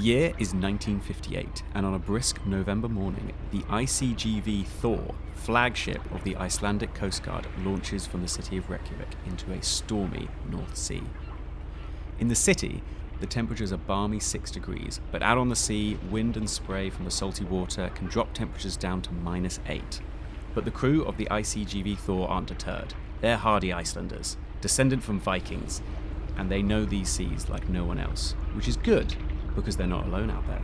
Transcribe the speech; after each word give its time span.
year 0.00 0.28
is 0.38 0.54
1958, 0.54 1.62
and 1.74 1.84
on 1.84 1.92
a 1.92 1.98
brisk 1.98 2.44
November 2.46 2.88
morning, 2.88 3.32
the 3.50 3.60
ICGV 3.64 4.64
Thor, 4.66 5.14
flagship 5.34 6.00
of 6.12 6.24
the 6.24 6.36
Icelandic 6.36 6.94
Coast 6.94 7.22
Guard, 7.22 7.46
launches 7.62 8.06
from 8.06 8.22
the 8.22 8.28
city 8.28 8.56
of 8.56 8.70
Reykjavik 8.70 9.10
into 9.26 9.52
a 9.52 9.62
stormy 9.62 10.28
North 10.50 10.74
Sea. 10.74 11.02
In 12.18 12.28
the 12.28 12.34
city, 12.34 12.82
the 13.20 13.26
temperatures 13.26 13.72
are 13.72 13.76
balmy 13.78 14.20
6 14.20 14.50
degrees, 14.50 15.00
but 15.12 15.22
out 15.22 15.36
on 15.36 15.50
the 15.50 15.56
sea, 15.56 15.98
wind 16.10 16.36
and 16.38 16.48
spray 16.48 16.88
from 16.88 17.04
the 17.04 17.10
salty 17.10 17.44
water 17.44 17.90
can 17.94 18.06
drop 18.06 18.32
temperatures 18.32 18.78
down 18.78 19.02
to 19.02 19.12
minus 19.12 19.60
8. 19.68 20.00
But 20.54 20.64
the 20.64 20.70
crew 20.70 21.04
of 21.04 21.18
the 21.18 21.28
ICGV 21.30 21.98
Thor 21.98 22.26
aren't 22.26 22.48
deterred. 22.48 22.94
They're 23.20 23.36
hardy 23.36 23.70
Icelanders, 23.70 24.38
descendant 24.62 25.02
from 25.02 25.20
Vikings, 25.20 25.82
and 26.38 26.50
they 26.50 26.62
know 26.62 26.86
these 26.86 27.10
seas 27.10 27.50
like 27.50 27.68
no 27.68 27.84
one 27.84 27.98
else, 27.98 28.32
which 28.54 28.66
is 28.66 28.78
good 28.78 29.14
because 29.54 29.76
they're 29.76 29.86
not 29.86 30.06
alone 30.06 30.30
out 30.30 30.46
there. 30.46 30.62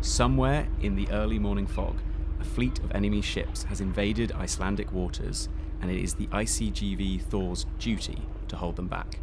Somewhere 0.00 0.68
in 0.80 0.96
the 0.96 1.08
early 1.10 1.38
morning 1.38 1.66
fog, 1.66 1.96
a 2.40 2.44
fleet 2.44 2.78
of 2.80 2.90
enemy 2.92 3.22
ships 3.22 3.62
has 3.64 3.80
invaded 3.80 4.32
Icelandic 4.32 4.92
waters, 4.92 5.48
and 5.80 5.90
it 5.90 6.02
is 6.02 6.14
the 6.14 6.26
ICGV 6.28 7.22
Thor's 7.22 7.66
duty 7.78 8.22
to 8.48 8.56
hold 8.56 8.76
them 8.76 8.88
back. 8.88 9.20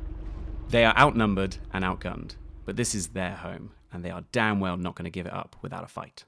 They 0.70 0.86
are 0.86 0.98
outnumbered 0.98 1.58
and 1.74 1.84
outgunned, 1.84 2.36
but 2.66 2.76
this 2.76 2.96
is 2.96 3.10
their 3.10 3.36
home, 3.36 3.72
and 3.92 4.06
they 4.06 4.12
are 4.12 4.24
damn 4.32 4.60
well 4.60 4.78
not 4.78 4.96
going 4.96 5.06
to 5.06 5.10
give 5.10 5.26
it 5.26 5.34
up 5.34 5.56
without 5.62 5.84
a 5.84 5.88
fight. 5.88 6.24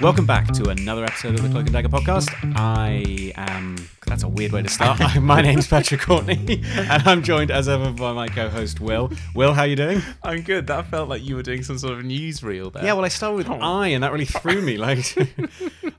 Welcome 0.00 0.24
back 0.24 0.46
to 0.52 0.70
another 0.70 1.04
episode 1.04 1.34
of 1.34 1.42
the 1.42 1.50
Cloak 1.50 1.66
and 1.66 1.74
Dagger 1.74 1.90
podcast. 1.90 2.30
I 2.56 3.32
am. 3.36 3.76
That's 4.06 4.22
a 4.22 4.28
weird 4.28 4.50
way 4.50 4.62
to 4.62 4.68
start. 4.70 4.98
my 5.20 5.42
name's 5.42 5.66
Patrick 5.66 6.00
Courtney, 6.00 6.62
and 6.74 7.02
I'm 7.06 7.22
joined 7.22 7.50
as 7.50 7.68
ever 7.68 7.92
by 7.92 8.14
my 8.14 8.26
co-host 8.26 8.80
Will. 8.80 9.12
Will, 9.34 9.52
how 9.52 9.62
are 9.62 9.66
you 9.66 9.76
doing? 9.76 10.00
I'm 10.22 10.40
good. 10.40 10.66
That 10.68 10.86
felt 10.86 11.10
like 11.10 11.22
you 11.22 11.36
were 11.36 11.42
doing 11.42 11.62
some 11.62 11.76
sort 11.76 11.98
of 11.98 12.04
newsreel 12.04 12.72
there. 12.72 12.82
Yeah, 12.82 12.94
well, 12.94 13.04
I 13.04 13.08
started 13.08 13.36
with 13.36 13.50
I, 13.50 13.88
and 13.88 14.02
that 14.02 14.10
really 14.10 14.24
threw 14.24 14.62
me. 14.62 14.78
Like, 14.78 15.14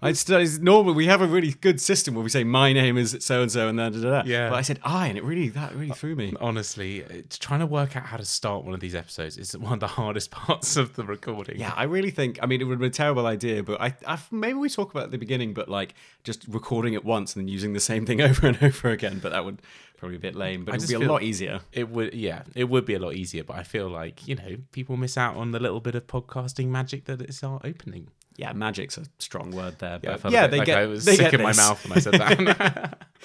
I 0.02 0.14
started, 0.14 0.64
normally 0.64 0.96
we 0.96 1.06
have 1.06 1.22
a 1.22 1.28
really 1.28 1.52
good 1.52 1.80
system 1.80 2.16
where 2.16 2.24
we 2.24 2.30
say 2.30 2.44
my 2.44 2.74
name 2.74 2.98
is 2.98 3.16
so 3.20 3.44
and 3.44 3.52
so, 3.52 3.68
and 3.68 3.78
then 3.78 3.92
da, 3.92 4.00
da, 4.02 4.10
da. 4.10 4.24
Yeah. 4.26 4.50
But 4.50 4.56
I 4.56 4.62
said 4.64 4.80
I, 4.84 5.08
and 5.08 5.18
it 5.18 5.24
really 5.24 5.50
that 5.50 5.76
really 5.76 5.92
threw 5.92 6.16
me. 6.16 6.34
Uh, 6.34 6.46
honestly, 6.48 7.02
it's 7.02 7.38
trying 7.38 7.60
to 7.60 7.68
work 7.68 7.96
out 7.96 8.08
how 8.08 8.18
to 8.18 8.26
start 8.26 8.66
one 8.66 8.74
of 8.74 8.80
these 8.80 8.96
episodes 8.96 9.38
is 9.38 9.56
one 9.56 9.74
of 9.74 9.80
the 9.80 9.88
hardest 9.88 10.32
parts 10.32 10.76
of 10.76 10.96
the 10.96 11.04
recording. 11.04 11.60
Yeah, 11.60 11.74
I 11.76 11.84
really 11.84 12.10
think. 12.10 12.40
I 12.42 12.48
mean, 12.48 12.62
it 12.62 12.64
would 12.64 12.80
be 12.80 12.88
a 12.88 12.90
terrible 12.90 13.28
idea, 13.28 13.62
but 13.62 13.80
I, 13.80 13.91
I 14.08 14.18
maybe 14.32 14.54
we 14.56 14.70
talk 14.70 14.92
about 14.92 15.04
at 15.06 15.12
the 15.12 15.18
beginning, 15.18 15.54
but 15.54 15.70
like 15.70 15.94
just 16.24 16.46
recording 16.48 16.94
it 16.94 17.04
once 17.06 17.36
and 17.36 17.44
then 17.44 17.48
using 17.48 17.74
the 17.74 17.80
same 17.80 18.06
thing 18.06 18.22
over 18.30 18.48
and 18.48 18.62
over 18.62 18.90
again. 18.90 19.20
But 19.22 19.32
that 19.32 19.46
would 19.46 19.62
probably 19.98 20.18
be 20.18 20.28
a 20.28 20.32
bit 20.32 20.38
lame. 20.38 20.66
But 20.66 20.76
it 20.76 20.82
would 20.82 21.00
be 21.00 21.06
a 21.06 21.10
lot 21.12 21.24
easier. 21.24 21.62
It 21.72 21.90
would, 21.90 22.14
yeah, 22.14 22.44
it 22.56 22.66
would 22.66 22.86
be 22.86 22.96
a 22.96 23.00
lot 23.00 23.16
easier, 23.16 23.44
but 23.44 23.58
I 23.58 23.64
feel 23.64 23.90
like 23.90 24.28
you 24.28 24.36
know 24.36 24.58
people 24.72 24.98
miss 24.98 25.18
out 25.18 25.36
on 25.36 25.52
the 25.52 25.60
little 25.60 25.80
bit 25.80 25.96
of 25.96 26.08
podcasting 26.08 26.68
magic 26.68 27.06
that 27.06 27.22
is 27.22 27.44
our 27.44 27.60
opening. 27.64 28.08
Yeah, 28.38 28.54
magic's 28.54 28.98
a 28.98 29.04
strong 29.20 29.52
word 29.52 29.78
there. 29.80 30.00
Yeah, 30.02 30.10
I 30.10 30.14
But 30.14 30.22
felt 30.22 30.34
yeah, 30.34 30.48
they 30.48 30.60
like 30.60 30.66
get. 30.66 30.78
I 30.78 30.86
was 30.86 31.06
they 31.06 31.18
sick 31.18 31.34
in 31.34 31.42
my 31.42 31.54
mouth 31.54 31.84
when 31.88 31.98
I 31.98 32.02
said 32.02 32.14
that. 32.14 32.98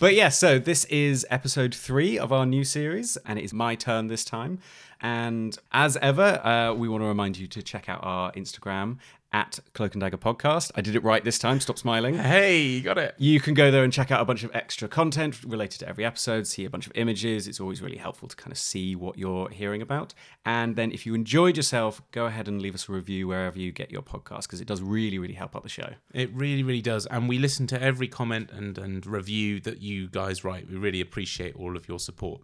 But 0.00 0.14
yeah, 0.14 0.28
so 0.28 0.60
this 0.60 0.84
is 0.84 1.26
episode 1.28 1.74
three 1.74 2.18
of 2.20 2.32
our 2.32 2.46
new 2.46 2.62
series, 2.62 3.16
and 3.26 3.36
it 3.36 3.44
is 3.44 3.52
my 3.52 3.74
turn 3.74 4.06
this 4.06 4.24
time. 4.24 4.60
And 5.00 5.58
as 5.72 5.96
ever, 5.96 6.40
uh, 6.46 6.72
we 6.74 6.88
want 6.88 7.02
to 7.02 7.06
remind 7.08 7.36
you 7.36 7.48
to 7.48 7.62
check 7.62 7.88
out 7.88 8.00
our 8.04 8.30
Instagram 8.32 8.98
at 9.32 9.58
Cloak 9.74 9.94
and 9.94 10.00
Dagger 10.00 10.16
Podcast. 10.16 10.70
I 10.74 10.80
did 10.80 10.96
it 10.96 11.04
right 11.04 11.22
this 11.22 11.38
time. 11.38 11.60
Stop 11.60 11.78
smiling. 11.78 12.16
hey, 12.16 12.62
you 12.62 12.80
got 12.80 12.98
it. 12.98 13.14
You 13.18 13.40
can 13.40 13.54
go 13.54 13.70
there 13.70 13.84
and 13.84 13.92
check 13.92 14.10
out 14.10 14.20
a 14.20 14.24
bunch 14.24 14.42
of 14.42 14.50
extra 14.54 14.88
content 14.88 15.44
related 15.44 15.80
to 15.80 15.88
every 15.88 16.04
episode, 16.04 16.46
see 16.46 16.64
a 16.64 16.70
bunch 16.70 16.86
of 16.86 16.92
images. 16.94 17.46
It's 17.46 17.60
always 17.60 17.82
really 17.82 17.98
helpful 17.98 18.28
to 18.28 18.36
kind 18.36 18.52
of 18.52 18.58
see 18.58 18.96
what 18.96 19.18
you're 19.18 19.50
hearing 19.50 19.82
about. 19.82 20.14
And 20.46 20.76
then 20.76 20.92
if 20.92 21.04
you 21.04 21.14
enjoyed 21.14 21.56
yourself, 21.56 22.00
go 22.10 22.26
ahead 22.26 22.48
and 22.48 22.62
leave 22.62 22.74
us 22.74 22.88
a 22.88 22.92
review 22.92 23.28
wherever 23.28 23.58
you 23.58 23.70
get 23.70 23.90
your 23.90 24.02
podcast 24.02 24.42
because 24.42 24.60
it 24.60 24.66
does 24.66 24.80
really, 24.80 25.18
really 25.18 25.34
help 25.34 25.54
out 25.54 25.62
the 25.62 25.68
show. 25.68 25.92
It 26.14 26.32
really, 26.32 26.62
really 26.62 26.82
does. 26.82 27.04
And 27.06 27.28
we 27.28 27.38
listen 27.38 27.66
to 27.68 27.82
every 27.82 28.08
comment 28.08 28.50
and, 28.50 28.78
and 28.78 29.06
review 29.06 29.60
that 29.60 29.82
you 29.82 30.08
guys 30.08 30.44
write. 30.44 30.70
We 30.70 30.76
really 30.76 31.00
appreciate 31.00 31.54
all 31.56 31.76
of 31.76 31.86
your 31.86 31.98
support. 31.98 32.40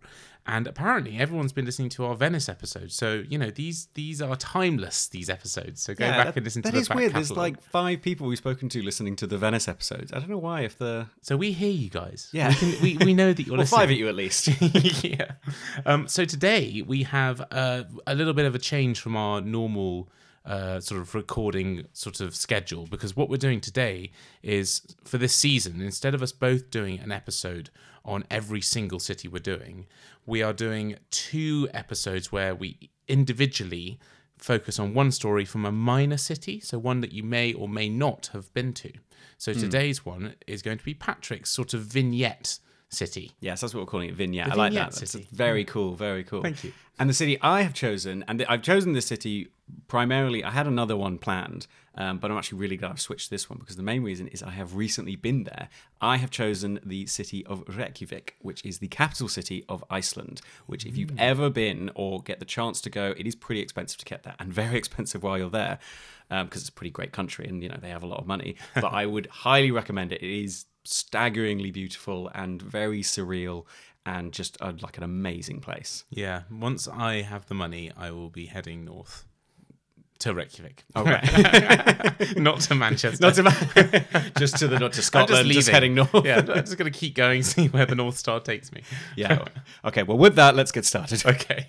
And 0.47 0.66
apparently 0.66 1.16
everyone's 1.16 1.55
been 1.55 1.65
listening 1.65 1.88
to 1.91 2.05
our 2.05 2.15
Venice 2.15 2.50
episode. 2.50 2.93
So, 2.93 3.25
you 3.27 3.38
know, 3.38 3.50
these 3.50 3.88
these 3.94 4.21
are 4.21 4.37
timeless, 4.37 5.09
these 5.09 5.31
episodes. 5.31 5.81
So 5.81 5.94
go 5.94 6.05
back 6.06 6.27
that- 6.27 6.37
and 6.37 6.44
listen 6.44 6.60
to 6.62 6.69
that 6.69 6.75
the 6.75 6.81
is 6.81 6.88
back 6.88 6.99
weird. 6.99 7.15
There's 7.15 7.31
like 7.31 7.62
five 7.62 8.03
people 8.03 8.27
we've 8.27 8.37
spoken 8.37 8.69
to 8.69 8.83
listening 8.83 9.16
to 9.16 9.27
the 9.27 9.38
Venice 9.38 9.69
episodes. 9.69 10.12
I 10.12 10.19
don't 10.19 10.28
know 10.28 10.37
why. 10.37 10.60
If 10.62 10.77
the 10.77 11.06
So 11.22 11.38
we 11.38 11.53
hear 11.53 11.72
you 11.72 11.88
guys. 11.88 12.28
Yeah. 12.33 12.49
We, 12.50 12.54
can, 12.56 12.83
we, 12.83 12.97
we 13.06 13.15
know 13.15 13.33
that 13.33 13.43
you're 13.47 13.53
well, 13.53 13.60
listening. 13.60 13.78
five 13.81 13.91
of 13.91 13.97
you 13.97 14.06
at 14.09 14.15
least. 14.15 14.49
yeah. 15.03 15.33
Um, 15.87 16.09
so 16.09 16.27
today 16.27 16.83
we 16.87 17.04
have 17.04 17.41
uh, 17.50 17.84
a 18.06 18.15
little 18.15 18.34
bit 18.34 18.44
of 18.44 18.54
a 18.54 18.59
change 18.59 19.00
from 19.00 19.16
our 19.16 19.41
normal 19.41 20.10
uh, 20.44 20.78
sort 20.78 21.00
of 21.00 21.15
recording 21.15 21.87
sort 21.94 22.21
of 22.21 22.37
schedule 22.37 22.87
because 22.91 23.16
what 23.16 23.31
we're 23.31 23.38
doing 23.38 23.62
today 23.62 24.10
is 24.43 24.83
for 25.03 25.16
this 25.16 25.34
season, 25.34 25.81
instead 25.81 26.15
of 26.15 26.22
us 26.22 26.33
both 26.33 26.71
doing 26.71 26.99
an 27.00 27.10
episode 27.10 27.71
on 28.04 28.22
every 28.31 28.60
single 28.60 28.99
city 29.00 29.27
we're 29.27 29.38
doing, 29.38 29.87
we 30.26 30.42
are 30.42 30.52
doing 30.52 30.96
two 31.10 31.68
episodes 31.72 32.32
where 32.32 32.54
we 32.54 32.90
individually 33.08 33.98
focus 34.38 34.78
on 34.78 34.94
one 34.94 35.10
story 35.10 35.44
from 35.44 35.64
a 35.64 35.72
minor 35.72 36.16
city, 36.16 36.60
so 36.60 36.78
one 36.78 37.00
that 37.00 37.12
you 37.12 37.22
may 37.22 37.52
or 37.52 37.68
may 37.68 37.88
not 37.88 38.30
have 38.32 38.52
been 38.52 38.72
to. 38.74 38.92
So 39.38 39.52
hmm. 39.52 39.60
today's 39.60 40.04
one 40.04 40.34
is 40.46 40.62
going 40.62 40.78
to 40.78 40.84
be 40.84 40.94
Patrick's 40.94 41.50
sort 41.50 41.74
of 41.74 41.82
vignette 41.82 42.58
city. 42.90 43.32
Yes, 43.40 43.60
that's 43.60 43.74
what 43.74 43.80
we're 43.80 43.86
calling 43.86 44.10
it. 44.10 44.14
Vignette. 44.14 44.46
The 44.46 44.52
I 44.52 44.56
like 44.56 44.72
vignette 44.72 44.92
that. 44.92 45.00
That's 45.00 45.14
very 45.14 45.64
cool. 45.64 45.94
Very 45.94 46.24
cool. 46.24 46.42
Thank 46.42 46.64
you. 46.64 46.72
And 46.98 47.10
the 47.10 47.14
city 47.14 47.41
I 47.41 47.62
have 47.62 47.74
chosen, 47.74 48.24
and 48.28 48.44
I've 48.48 48.62
chosen 48.62 48.92
this 48.92 49.06
city 49.06 49.48
primarily. 49.88 50.44
I 50.44 50.50
had 50.50 50.66
another 50.66 50.96
one 50.96 51.18
planned, 51.18 51.66
um, 51.97 52.19
but 52.19 52.31
I'm 52.31 52.37
actually 52.37 52.59
really 52.59 52.77
glad 52.77 52.91
I've 52.91 53.00
switched 53.00 53.27
to 53.27 53.31
this 53.31 53.49
one 53.49 53.59
because 53.59 53.77
the 53.77 53.82
main 53.82 54.03
reason 54.03 54.27
is 54.28 54.43
I 54.43 54.50
have 54.50 54.75
recently 54.75 55.16
been 55.16 55.44
there. 55.44 55.69
I 56.00 56.16
have 56.16 56.31
chosen 56.31 56.81
the 56.84 57.06
city 57.06 57.47
of 57.47 57.62
Reykjavik, 57.69 58.37
which 58.41 58.65
is 58.65 58.78
the 58.78 58.88
capital 58.88 59.28
city 59.28 59.65
of 59.69 59.84
Iceland. 59.91 60.41
Which, 60.66 60.84
if 60.84 60.97
you've 60.97 61.19
ever 61.19 61.50
been 61.50 61.91
or 61.94 62.22
get 62.22 62.41
the 62.41 62.44
chance 62.44 62.81
to 62.83 62.91
go, 62.91 63.15
it 63.16 63.27
is 63.27 63.34
pretty 63.34 63.60
expensive 63.60 63.99
to 63.99 64.04
get 64.04 64.25
there, 64.25 64.34
and 64.38 64.53
very 64.53 64.77
expensive 64.83 65.22
while 65.22 65.38
you're 65.38 65.50
there, 65.50 65.78
because 66.28 66.62
it's 66.62 66.69
a 66.69 66.72
pretty 66.72 66.91
great 66.91 67.12
country 67.12 67.47
and 67.47 67.62
you 67.62 67.69
know 67.69 67.78
they 67.81 67.91
have 67.91 68.03
a 68.03 68.06
lot 68.06 68.21
of 68.21 68.27
money. 68.27 68.56
But 68.75 68.93
I 68.93 69.06
would 69.06 69.27
highly 69.27 69.71
recommend 69.71 70.12
it. 70.12 70.22
It 70.22 70.44
is 70.44 70.66
staggeringly 70.84 71.71
beautiful 71.71 72.31
and 72.34 72.60
very 72.60 73.03
surreal 73.03 73.65
and 74.04 74.33
just 74.33 74.60
uh, 74.60 74.72
like 74.81 74.99
an 74.99 75.03
amazing 75.03 75.60
place. 75.60 76.04
Yeah, 76.10 76.43
once 76.50 76.87
I 76.88 77.22
have 77.22 77.47
the 77.47 77.54
money, 77.54 77.91
I 77.97 78.10
will 78.10 78.31
be 78.31 78.47
heading 78.47 78.84
north 78.84 79.25
to 80.24 80.34
Reykjavik. 80.34 80.84
Oh, 80.96 81.02
okay. 81.02 82.32
not 82.36 82.60
to 82.60 82.74
Manchester. 82.74 83.22
not 83.22 83.34
to 83.34 84.32
just 84.38 84.56
to 84.58 84.68
the 84.68 84.78
not 84.78 84.92
to 84.94 84.98
I'm 84.98 85.02
Scotland, 85.02 85.46
just, 85.48 85.68
leaving. 85.68 85.74
heading 85.74 85.94
north. 85.94 86.24
Yeah, 86.24 86.38
I'm 86.38 86.46
just 86.64 86.78
going 86.78 86.90
to 86.90 86.98
keep 86.98 87.14
going, 87.14 87.42
see 87.42 87.68
where 87.68 87.84
the 87.84 87.94
North 87.94 88.16
Star 88.16 88.40
takes 88.40 88.72
me. 88.72 88.82
yeah. 89.16 89.44
Okay. 89.84 90.02
Well, 90.02 90.16
with 90.16 90.34
that, 90.36 90.56
let's 90.56 90.72
get 90.72 90.86
started. 90.86 91.24
Okay. 91.26 91.66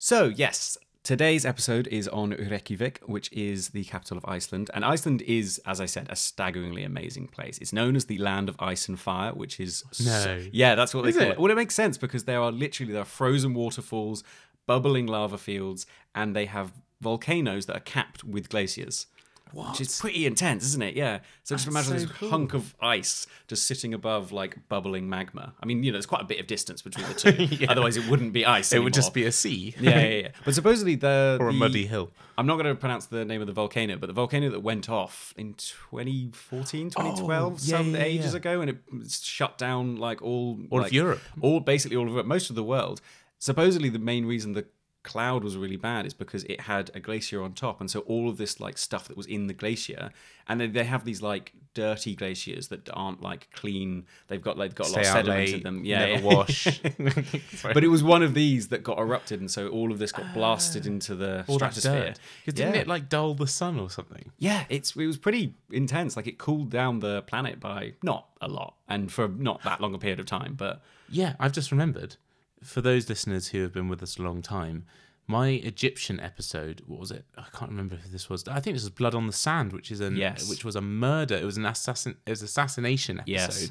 So 0.00 0.26
yes. 0.26 0.76
Today's 1.06 1.46
episode 1.46 1.86
is 1.86 2.08
on 2.08 2.30
Reykjavik, 2.30 2.98
which 3.06 3.32
is 3.32 3.68
the 3.68 3.84
capital 3.84 4.16
of 4.18 4.24
Iceland. 4.26 4.72
And 4.74 4.84
Iceland 4.84 5.22
is, 5.22 5.60
as 5.64 5.80
I 5.80 5.86
said, 5.86 6.08
a 6.10 6.16
staggeringly 6.16 6.82
amazing 6.82 7.28
place. 7.28 7.58
It's 7.58 7.72
known 7.72 7.94
as 7.94 8.06
the 8.06 8.18
land 8.18 8.48
of 8.48 8.56
ice 8.58 8.88
and 8.88 8.98
fire, 8.98 9.32
which 9.32 9.60
is 9.60 9.84
so- 9.92 10.04
No. 10.34 10.44
yeah, 10.52 10.74
that's 10.74 10.92
what 10.96 11.02
they 11.04 11.10
Is 11.10 11.16
call 11.16 11.26
it? 11.28 11.30
it. 11.34 11.38
Well, 11.38 11.52
it 11.52 11.54
makes 11.54 11.76
sense 11.76 11.96
because 11.96 12.24
there 12.24 12.42
are 12.42 12.50
literally 12.50 12.92
there 12.92 13.02
are 13.02 13.04
frozen 13.04 13.54
waterfalls, 13.54 14.24
bubbling 14.66 15.06
lava 15.06 15.38
fields, 15.38 15.86
and 16.12 16.34
they 16.34 16.46
have 16.46 16.72
volcanoes 17.00 17.66
that 17.66 17.76
are 17.76 17.80
capped 17.94 18.24
with 18.24 18.48
glaciers. 18.48 19.06
Which 19.52 19.80
is 19.80 19.98
pretty 20.00 20.26
intense, 20.26 20.64
isn't 20.64 20.82
it? 20.82 20.96
Yeah. 20.96 21.20
So 21.44 21.54
just 21.54 21.66
That's 21.66 21.66
imagine 21.88 22.00
so 22.00 22.06
this 22.06 22.16
cool. 22.18 22.30
hunk 22.30 22.52
of 22.52 22.74
ice 22.80 23.26
just 23.46 23.66
sitting 23.66 23.94
above 23.94 24.32
like 24.32 24.68
bubbling 24.68 25.08
magma. 25.08 25.54
I 25.62 25.66
mean, 25.66 25.82
you 25.82 25.90
know, 25.92 25.96
there's 25.96 26.04
quite 26.06 26.20
a 26.20 26.26
bit 26.26 26.40
of 26.40 26.46
distance 26.46 26.82
between 26.82 27.06
the 27.06 27.14
two. 27.14 27.44
Yeah. 27.56 27.70
Otherwise, 27.70 27.96
it 27.96 28.08
wouldn't 28.10 28.32
be 28.32 28.44
ice. 28.44 28.72
It 28.72 28.80
would 28.80 28.92
just 28.92 29.14
be 29.14 29.24
a 29.24 29.32
sea. 29.32 29.74
yeah, 29.80 29.98
yeah, 30.00 30.08
yeah. 30.08 30.28
But 30.44 30.54
supposedly 30.54 30.96
the 30.96 31.38
or 31.40 31.48
a 31.48 31.52
the- 31.52 31.58
muddy 31.58 31.86
hill. 31.86 32.10
I'm 32.38 32.46
not 32.46 32.56
going 32.56 32.66
to 32.66 32.74
pronounce 32.74 33.06
the 33.06 33.24
name 33.24 33.40
of 33.40 33.46
the 33.46 33.54
volcano, 33.54 33.96
but 33.96 34.08
the 34.08 34.12
volcano 34.12 34.50
that 34.50 34.60
went 34.60 34.90
off 34.90 35.32
in 35.38 35.54
2014, 35.54 36.90
2012, 36.90 37.30
Oh, 37.30 37.50
yeah, 37.50 37.56
some 37.78 37.94
yeah, 37.94 38.02
ages 38.02 38.34
ago, 38.34 38.60
and 38.60 38.70
it 38.70 38.76
shut 39.08 39.56
down 39.58 39.96
like 39.96 40.20
all 40.22 40.58
All 40.70 40.78
like, 40.80 40.88
of 40.88 40.92
Europe. 40.92 41.20
all 41.40 41.60
basically 41.60 41.96
all 41.96 42.04
of 42.04 42.10
Europe, 42.10 42.26
most 42.26 42.50
of 42.50 42.56
the 42.56 42.62
world. 42.64 43.00
Supposedly, 43.38 43.88
the 43.88 43.98
main 43.98 44.26
reason 44.26 44.52
the 44.52 44.66
cloud 45.06 45.42
was 45.44 45.56
really 45.56 45.76
bad 45.76 46.04
is 46.06 46.14
because 46.14 46.44
it 46.44 46.60
had 46.62 46.90
a 46.94 47.00
glacier 47.00 47.42
on 47.42 47.52
top, 47.54 47.80
and 47.80 47.90
so 47.90 48.00
all 48.00 48.28
of 48.28 48.36
this 48.36 48.60
like 48.60 48.76
stuff 48.76 49.08
that 49.08 49.16
was 49.16 49.26
in 49.26 49.46
the 49.46 49.54
glacier, 49.54 50.10
and 50.48 50.60
then 50.60 50.72
they 50.72 50.84
have 50.84 51.04
these 51.04 51.22
like 51.22 51.52
dirty 51.74 52.14
glaciers 52.16 52.68
that 52.68 52.88
aren't 52.92 53.20
like 53.22 53.48
clean. 53.52 54.06
They've 54.28 54.42
got 54.42 54.56
like 54.58 54.74
got 54.74 54.88
a 54.88 54.92
lot 54.92 55.00
of 55.00 55.06
sediment 55.06 55.48
in 55.50 55.62
them. 55.62 55.84
Yeah, 55.84 56.06
yeah. 56.06 56.20
wash. 56.22 56.80
but 57.62 57.84
it 57.84 57.88
was 57.88 58.02
one 58.02 58.22
of 58.22 58.34
these 58.34 58.68
that 58.68 58.82
got 58.82 58.98
erupted, 58.98 59.40
and 59.40 59.50
so 59.50 59.68
all 59.68 59.92
of 59.92 59.98
this 59.98 60.12
got 60.12 60.32
blasted 60.34 60.84
ah. 60.86 60.90
into 60.90 61.14
the 61.14 61.44
stratosphere. 61.44 61.92
dirt. 62.08 62.18
'Cause 62.44 62.54
didn't 62.54 62.74
Yeah. 62.74 62.80
it 62.82 62.86
like 62.88 63.08
dull 63.08 63.34
the 63.34 63.46
sun 63.46 63.78
or 63.78 63.88
something? 63.90 64.32
Yeah, 64.38 64.64
it's 64.68 64.96
it 64.96 65.06
was 65.06 65.18
pretty 65.18 65.54
intense. 65.70 66.16
Like 66.16 66.26
it 66.26 66.38
cooled 66.38 66.70
down 66.70 67.00
the 67.00 67.22
planet 67.22 67.60
by 67.60 67.94
not 68.02 68.26
a 68.40 68.48
lot, 68.48 68.74
and 68.88 69.10
for 69.12 69.28
not 69.28 69.62
that 69.62 69.80
long 69.80 69.94
a 69.94 69.98
period 69.98 70.20
of 70.20 70.26
time. 70.26 70.54
But 70.54 70.82
Yeah, 71.08 71.34
I've 71.38 71.52
just 71.52 71.70
remembered. 71.70 72.16
For 72.62 72.80
those 72.80 73.08
listeners 73.08 73.48
who 73.48 73.62
have 73.62 73.72
been 73.72 73.88
with 73.88 74.02
us 74.02 74.18
a 74.18 74.22
long 74.22 74.42
time, 74.42 74.84
my 75.26 75.48
Egyptian 75.48 76.20
episode, 76.20 76.82
what 76.86 77.00
was 77.00 77.10
it? 77.10 77.24
I 77.36 77.44
can't 77.52 77.70
remember 77.70 77.96
if 77.96 78.10
this 78.12 78.28
was. 78.30 78.46
I 78.48 78.60
think 78.60 78.76
this 78.76 78.84
was 78.84 78.90
Blood 78.90 79.14
on 79.14 79.26
the 79.26 79.32
Sand, 79.32 79.72
which 79.72 79.90
is 79.90 80.00
an 80.00 80.16
Yes. 80.16 80.48
which 80.48 80.64
was 80.64 80.76
a 80.76 80.80
murder. 80.80 81.34
It 81.36 81.44
was 81.44 81.56
an 81.56 81.66
assassin. 81.66 82.16
It 82.26 82.30
was 82.30 82.42
assassination 82.42 83.18
episode. 83.20 83.32
Yes. 83.32 83.68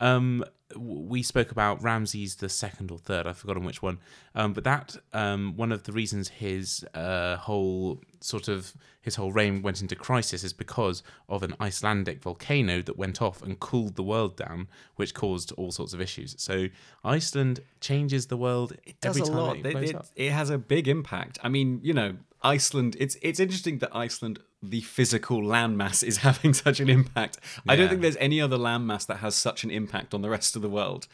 Um, 0.00 0.44
we 0.76 1.22
spoke 1.22 1.50
about 1.52 1.82
Ramses 1.82 2.36
the 2.36 2.48
second 2.48 2.90
or 2.90 2.98
third. 2.98 3.26
I've 3.26 3.36
forgotten 3.38 3.64
which 3.64 3.82
one. 3.82 3.98
Um, 4.34 4.52
but 4.52 4.64
that 4.64 4.96
um, 5.12 5.56
one 5.56 5.72
of 5.72 5.84
the 5.84 5.92
reasons 5.92 6.28
his 6.28 6.84
uh, 6.94 7.36
whole 7.36 8.00
sort 8.20 8.48
of 8.48 8.72
his 9.00 9.16
whole 9.16 9.32
reign 9.32 9.60
went 9.62 9.82
into 9.82 9.94
crisis 9.94 10.42
is 10.42 10.52
because 10.54 11.02
of 11.28 11.42
an 11.42 11.54
Icelandic 11.60 12.22
volcano 12.22 12.80
that 12.82 12.96
went 12.96 13.20
off 13.20 13.42
and 13.42 13.60
cooled 13.60 13.96
the 13.96 14.02
world 14.02 14.36
down, 14.36 14.66
which 14.96 15.12
caused 15.12 15.52
all 15.52 15.70
sorts 15.70 15.92
of 15.92 16.00
issues. 16.00 16.34
So 16.38 16.68
Iceland 17.04 17.60
changes 17.80 18.26
the 18.26 18.38
world 18.38 18.72
It 18.84 19.00
does 19.00 19.16
every 19.16 19.22
a 19.22 19.30
time 19.30 19.36
lot. 19.36 19.56
it 19.58 19.66
It, 19.66 19.90
it, 19.90 19.96
it 20.16 20.32
has 20.32 20.48
a 20.48 20.56
big 20.56 20.88
impact. 20.88 21.38
I 21.42 21.50
mean, 21.50 21.80
you 21.82 21.92
know, 21.92 22.16
Iceland. 22.44 22.96
It's 23.00 23.16
it's 23.22 23.40
interesting 23.40 23.78
that 23.78 23.90
Iceland, 23.96 24.38
the 24.62 24.82
physical 24.82 25.40
landmass, 25.40 26.04
is 26.04 26.18
having 26.28 26.52
such 26.54 26.78
an 26.80 26.88
impact. 26.90 27.38
I 27.68 27.74
don't 27.76 27.88
think 27.88 28.02
there's 28.02 28.16
any 28.18 28.40
other 28.40 28.56
landmass 28.58 29.06
that 29.06 29.16
has 29.18 29.34
such 29.34 29.64
an 29.64 29.70
impact 29.70 30.14
on 30.14 30.22
the 30.22 30.30
rest 30.30 30.54
of 30.56 30.62
the 30.62 30.68
world. 30.68 31.06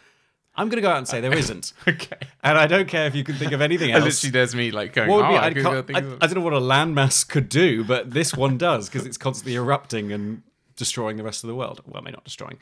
I'm 0.57 0.69
going 0.69 0.77
to 0.77 0.83
go 0.83 0.91
out 0.91 0.99
and 0.99 1.07
say 1.09 1.21
there 1.21 1.33
isn't, 1.45 1.73
Okay. 1.87 2.17
and 2.43 2.59
I 2.59 2.67
don't 2.67 2.89
care 2.89 3.07
if 3.07 3.15
you 3.15 3.23
can 3.23 3.37
think 3.37 3.53
of 3.53 3.61
anything 3.61 3.91
else. 3.93 4.05
literally, 4.05 4.33
there's 4.33 4.55
me 4.55 4.73
like 4.73 4.93
going. 4.93 5.09
What 5.09 5.19
would 5.19 5.27
oh, 5.27 5.29
be- 5.31 5.37
I, 5.37 5.47
I, 5.47 5.53
could 5.53 5.63
can't- 5.63 5.75
go 5.75 5.83
think 5.83 5.99
I- 5.99 6.25
I 6.25 6.27
don't 6.27 6.35
know 6.35 6.41
what 6.41 6.53
a 6.53 6.61
landmass 6.61 7.27
could 7.27 7.49
do, 7.49 7.85
but 7.85 8.11
this 8.11 8.35
one 8.35 8.59
does 8.59 8.89
because 8.89 9.07
it's 9.07 9.17
constantly 9.17 9.55
erupting 9.55 10.11
and 10.13 10.43
destroying 10.77 11.17
the 11.17 11.23
rest 11.23 11.45
of 11.45 11.49
the 11.49 11.55
world. 11.55 11.81
Well, 11.87 12.03
maybe 12.03 12.13
not 12.13 12.25
destroying, 12.25 12.59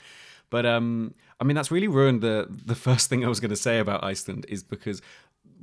but 0.51 0.67
um, 0.67 1.15
I 1.41 1.45
mean 1.45 1.55
that's 1.57 1.71
really 1.71 1.89
ruined 1.89 2.21
the 2.21 2.47
the 2.67 2.75
first 2.75 3.09
thing 3.09 3.25
I 3.25 3.29
was 3.29 3.41
going 3.41 3.51
to 3.51 3.57
say 3.57 3.79
about 3.79 4.05
Iceland 4.05 4.45
is 4.51 4.63
because 4.63 5.01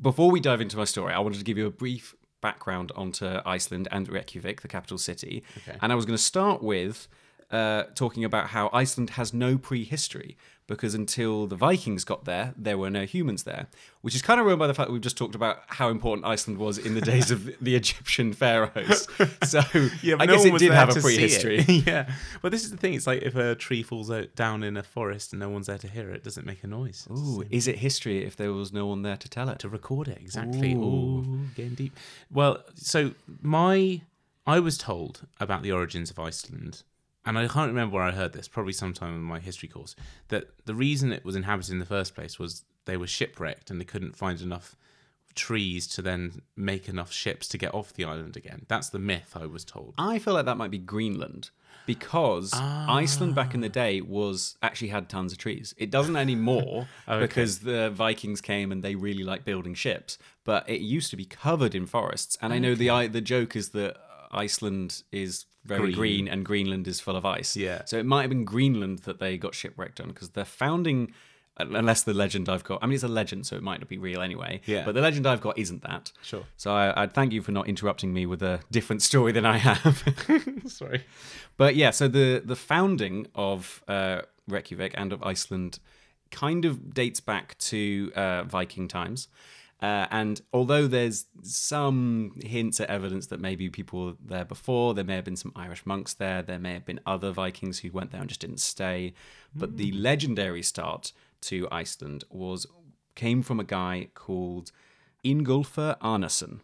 before 0.01 0.31
we 0.31 0.39
dive 0.39 0.61
into 0.61 0.77
my 0.77 0.83
story, 0.85 1.13
I 1.13 1.19
wanted 1.19 1.37
to 1.37 1.43
give 1.45 1.57
you 1.59 1.67
a 1.67 1.71
brief 1.71 2.15
background 2.49 2.87
onto 3.01 3.25
Iceland 3.57 3.85
and 3.95 4.03
Reykjavik, 4.15 4.57
the 4.65 4.67
capital 4.77 4.97
city, 5.09 5.35
Okay. 5.59 5.77
and 5.81 5.87
I 5.91 5.95
was 5.99 6.05
going 6.07 6.17
to 6.23 6.27
start 6.33 6.59
with 6.73 7.07
uh, 7.51 7.83
talking 7.95 8.23
about 8.23 8.47
how 8.47 8.69
Iceland 8.73 9.11
has 9.11 9.33
no 9.33 9.57
prehistory 9.57 10.37
because 10.67 10.95
until 10.95 11.45
the 11.45 11.55
Vikings 11.55 12.03
got 12.03 12.25
there, 12.25 12.51
there 12.57 12.75
were 12.75 12.89
no 12.89 13.03
humans 13.05 13.43
there, 13.43 13.67
which 14.01 14.15
is 14.15 14.23
kind 14.23 14.39
of 14.39 14.47
ruined 14.47 14.57
by 14.57 14.65
the 14.65 14.73
fact 14.73 14.87
that 14.87 14.93
we've 14.93 15.01
just 15.01 15.15
talked 15.15 15.35
about 15.35 15.59
how 15.67 15.89
important 15.89 16.25
Iceland 16.25 16.57
was 16.59 16.79
in 16.79 16.95
the 16.95 17.01
days 17.01 17.29
of 17.29 17.45
the 17.61 17.75
Egyptian 17.75 18.33
pharaohs. 18.33 19.07
So 19.43 19.61
Yeah, 20.01 20.15
I 20.19 20.25
no 20.25 20.33
guess 20.33 20.45
it 20.45 20.57
did 20.57 20.71
have 20.71 20.89
a 20.89 20.93
to 20.93 21.01
see 21.03 21.13
it. 21.13 21.17
prehistory. 21.17 21.83
yeah, 21.85 22.11
but 22.41 22.51
this 22.51 22.63
is 22.63 22.71
the 22.71 22.77
thing. 22.77 22.95
It's 22.95 23.05
like 23.05 23.21
if 23.21 23.35
a 23.35 23.53
tree 23.53 23.83
falls 23.83 24.09
out 24.09 24.33
down 24.35 24.63
in 24.63 24.75
a 24.75 24.81
forest 24.81 25.33
and 25.33 25.39
no 25.39 25.49
one's 25.49 25.67
there 25.67 25.77
to 25.77 25.87
hear 25.87 26.09
it, 26.09 26.23
does 26.23 26.35
it 26.39 26.45
make 26.47 26.63
a 26.63 26.67
noise? 26.67 27.07
It's 27.11 27.19
Ooh, 27.21 27.43
is 27.51 27.67
it 27.67 27.77
history 27.77 28.25
if 28.25 28.35
there 28.35 28.51
was 28.51 28.73
no 28.73 28.87
one 28.87 29.03
there 29.03 29.17
to 29.17 29.29
tell 29.29 29.49
it? 29.49 29.59
to 29.59 29.69
record 29.69 30.07
it 30.07 30.17
exactly. 30.19 30.73
Ooh. 30.73 31.19
Ooh, 31.19 31.39
getting 31.55 31.75
deep. 31.75 31.95
Well, 32.31 32.63
so 32.73 33.11
my 33.41 34.01
I 34.47 34.59
was 34.59 34.77
told 34.79 35.21
about 35.39 35.61
the 35.61 35.71
origins 35.71 36.09
of 36.09 36.17
Iceland, 36.17 36.81
and 37.25 37.37
I 37.37 37.47
can't 37.47 37.69
remember 37.69 37.95
where 37.95 38.03
I 38.03 38.11
heard 38.11 38.33
this. 38.33 38.47
Probably 38.47 38.73
sometime 38.73 39.15
in 39.15 39.21
my 39.21 39.39
history 39.39 39.69
course. 39.69 39.95
That 40.29 40.49
the 40.65 40.75
reason 40.75 41.11
it 41.11 41.25
was 41.25 41.35
inhabited 41.35 41.71
in 41.71 41.79
the 41.79 41.85
first 41.85 42.15
place 42.15 42.37
was 42.37 42.63
they 42.85 42.97
were 42.97 43.07
shipwrecked 43.07 43.69
and 43.69 43.79
they 43.79 43.85
couldn't 43.85 44.15
find 44.15 44.41
enough 44.41 44.75
trees 45.35 45.85
to 45.85 46.01
then 46.01 46.41
make 46.55 46.87
enough 46.87 47.11
ships 47.11 47.47
to 47.49 47.57
get 47.57 47.73
off 47.73 47.93
the 47.93 48.05
island 48.05 48.37
again. 48.37 48.65
That's 48.67 48.89
the 48.89 48.99
myth 48.99 49.35
I 49.35 49.45
was 49.45 49.65
told. 49.65 49.93
I 49.97 50.17
feel 50.17 50.33
like 50.33 50.45
that 50.45 50.57
might 50.57 50.71
be 50.71 50.77
Greenland 50.77 51.49
because 51.85 52.51
ah. 52.53 52.85
Iceland 52.89 53.35
back 53.35 53.53
in 53.53 53.61
the 53.61 53.69
day 53.69 54.01
was 54.01 54.57
actually 54.63 54.87
had 54.87 55.09
tons 55.09 55.33
of 55.33 55.37
trees. 55.37 55.75
It 55.77 55.91
doesn't 55.91 56.15
anymore 56.15 56.87
because 57.07 57.59
the 57.59 57.89
Vikings 57.89 58.41
came 58.41 58.71
and 58.71 58.81
they 58.81 58.95
really 58.95 59.23
like 59.23 59.45
building 59.45 59.73
ships, 59.73 60.17
but 60.43 60.67
it 60.69 60.81
used 60.81 61.09
to 61.11 61.17
be 61.17 61.25
covered 61.25 61.75
in 61.75 61.85
forests. 61.85 62.37
And 62.41 62.53
I 62.53 62.59
know 62.59 62.73
the 62.75 63.07
the 63.07 63.21
joke 63.21 63.55
is 63.55 63.69
that 63.69 63.97
Iceland 64.31 65.03
is 65.11 65.45
very 65.63 65.93
Green. 65.93 65.95
green. 65.95 66.27
and 66.27 66.45
Greenland 66.45 66.87
is 66.87 66.99
full 66.99 67.15
of 67.15 67.25
ice. 67.25 67.55
Yeah. 67.55 67.83
So 67.85 67.97
it 67.97 68.05
might 68.05 68.21
have 68.21 68.29
been 68.29 68.45
Greenland 68.45 68.99
that 68.99 69.19
they 69.19 69.37
got 69.37 69.55
shipwrecked 69.55 69.99
on 69.99 70.09
because 70.09 70.29
the 70.29 70.45
founding 70.45 71.13
unless 71.57 72.03
the 72.03 72.13
legend 72.13 72.49
I've 72.49 72.65
got 72.65 72.83
I 72.83 72.85
mean 72.85 72.95
it's 72.95 73.03
a 73.03 73.07
legend 73.07 73.47
so 73.47 73.55
it 73.55 73.63
might 73.63 73.79
not 73.79 73.87
be 73.87 73.97
real 73.97 74.21
anyway. 74.21 74.61
Yeah. 74.65 74.83
But 74.85 74.93
the 74.93 75.01
legend 75.01 75.25
I've 75.25 75.41
got 75.41 75.57
isn't 75.57 75.83
that. 75.83 76.11
Sure. 76.21 76.43
So 76.57 76.71
I, 76.71 77.03
I'd 77.03 77.13
thank 77.13 77.31
you 77.31 77.41
for 77.41 77.51
not 77.51 77.67
interrupting 77.67 78.13
me 78.13 78.25
with 78.25 78.43
a 78.43 78.59
different 78.71 79.01
story 79.01 79.31
than 79.31 79.45
I 79.45 79.57
have. 79.57 80.03
Sorry. 80.67 81.05
but 81.57 81.75
yeah, 81.75 81.91
so 81.91 82.07
the 82.07 82.41
the 82.43 82.55
founding 82.55 83.27
of 83.35 83.83
uh, 83.87 84.21
Reykjavik 84.47 84.93
and 84.97 85.13
of 85.13 85.23
Iceland 85.23 85.79
kind 86.31 86.65
of 86.65 86.93
dates 86.93 87.21
back 87.21 87.57
to 87.59 88.11
uh, 88.15 88.43
Viking 88.43 88.87
times. 88.87 89.29
Uh, 89.81 90.07
and 90.09 90.41
although 90.53 90.87
there's 90.87 91.25
some 91.43 92.31
hints 92.43 92.79
at 92.79 92.89
evidence 92.89 93.27
that 93.27 93.41
maybe 93.41 93.69
people 93.69 94.05
were 94.05 94.13
there 94.25 94.45
before, 94.45 94.93
there 94.93 95.03
may 95.03 95.15
have 95.15 95.25
been 95.25 95.35
some 95.35 95.51
Irish 95.55 95.85
monks 95.85 96.13
there, 96.13 96.41
there 96.41 96.59
may 96.59 96.73
have 96.73 96.85
been 96.85 97.01
other 97.05 97.31
Vikings 97.31 97.79
who 97.79 97.91
went 97.91 98.11
there 98.11 98.21
and 98.21 98.29
just 98.29 98.41
didn't 98.41 98.61
stay. 98.61 99.13
But 99.53 99.77
the 99.77 99.91
legendary 99.91 100.63
start 100.63 101.11
to 101.41 101.67
Iceland 101.71 102.23
was 102.29 102.65
came 103.15 103.41
from 103.41 103.59
a 103.59 103.63
guy 103.63 104.09
called 104.13 104.71
Ingolfur 105.23 105.97
Arnason. 105.99 106.59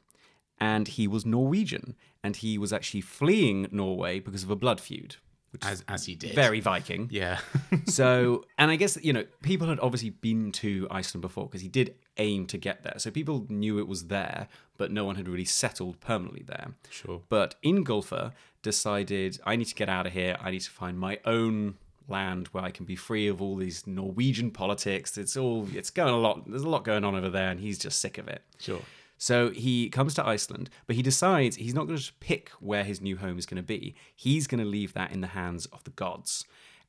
And 0.60 0.88
he 0.88 1.08
was 1.08 1.26
Norwegian, 1.26 1.96
and 2.24 2.36
he 2.36 2.58
was 2.58 2.72
actually 2.72 3.02
fleeing 3.02 3.68
Norway 3.72 4.20
because 4.20 4.44
of 4.44 4.52
a 4.52 4.56
blood 4.56 4.80
feud, 4.80 5.16
which 5.52 5.64
As 5.66 5.84
as 5.88 6.06
he 6.06 6.16
did. 6.16 6.34
very 6.36 6.60
Viking. 6.60 7.08
Yeah. 7.12 7.40
So, 7.86 8.46
and 8.58 8.70
I 8.72 8.76
guess 8.76 8.98
you 9.02 9.12
know 9.14 9.26
people 9.42 9.68
had 9.68 9.80
obviously 9.80 10.10
been 10.12 10.52
to 10.54 10.88
Iceland 10.92 11.22
before 11.22 11.46
because 11.48 11.62
he 11.62 11.68
did 11.68 11.96
aim 12.18 12.46
to 12.48 12.58
get 12.58 12.84
there, 12.84 12.96
so 12.98 13.12
people 13.12 13.46
knew 13.50 13.80
it 13.80 13.88
was 13.88 14.08
there, 14.08 14.48
but 14.78 14.92
no 14.92 15.04
one 15.06 15.16
had 15.16 15.28
really 15.28 15.46
settled 15.46 16.00
permanently 16.00 16.44
there. 16.46 16.74
sure. 16.90 17.22
But 17.30 17.56
Ingolfur 17.64 18.32
decided, 18.62 19.40
I 19.46 19.56
need 19.56 19.66
to 19.66 19.76
get 19.76 19.90
out 19.90 20.06
of 20.08 20.14
here. 20.14 20.38
I 20.40 20.52
need 20.52 20.62
to 20.62 20.70
find 20.70 20.98
my 21.00 21.20
own 21.26 21.76
land 22.08 22.48
where 22.52 22.64
I 22.64 22.72
can 22.72 22.86
be 22.86 22.96
free 22.96 23.28
of 23.28 23.42
all 23.42 23.56
these 23.56 23.88
Norwegian 23.88 24.52
politics. 24.52 25.18
It's 25.18 25.36
all, 25.38 25.68
it's 25.74 25.90
going 25.90 26.14
a 26.14 26.18
lot. 26.18 26.50
There's 26.50 26.64
a 26.64 26.70
lot 26.70 26.84
going 26.84 27.04
on 27.04 27.16
over 27.16 27.30
there, 27.30 27.50
and 27.50 27.60
he's 27.60 27.80
just 27.80 28.00
sick 28.00 28.18
of 28.18 28.28
it. 28.28 28.42
Sure. 28.60 28.82
So 29.22 29.52
he 29.52 29.88
comes 29.92 30.16
to 30.16 30.26
Iceland, 30.26 30.72
but 30.88 30.96
he 30.96 31.04
decides 31.04 31.58
he's 31.58 31.76
not 31.76 31.86
going 31.86 32.00
to 32.00 32.14
pick 32.20 32.50
where 32.60 32.84
his 32.84 33.02
new 33.02 33.18
home 33.18 33.38
is 33.38 33.46
going 33.46 33.62
to 33.62 33.68
be. 33.78 33.94
He's 34.16 34.48
going 34.48 34.64
to 34.64 34.66
leave 34.66 34.94
that 34.94 35.12
in 35.12 35.22
the 35.22 35.28
hands 35.28 35.68
of 35.68 35.84
the 35.84 35.92
gods. 35.92 36.44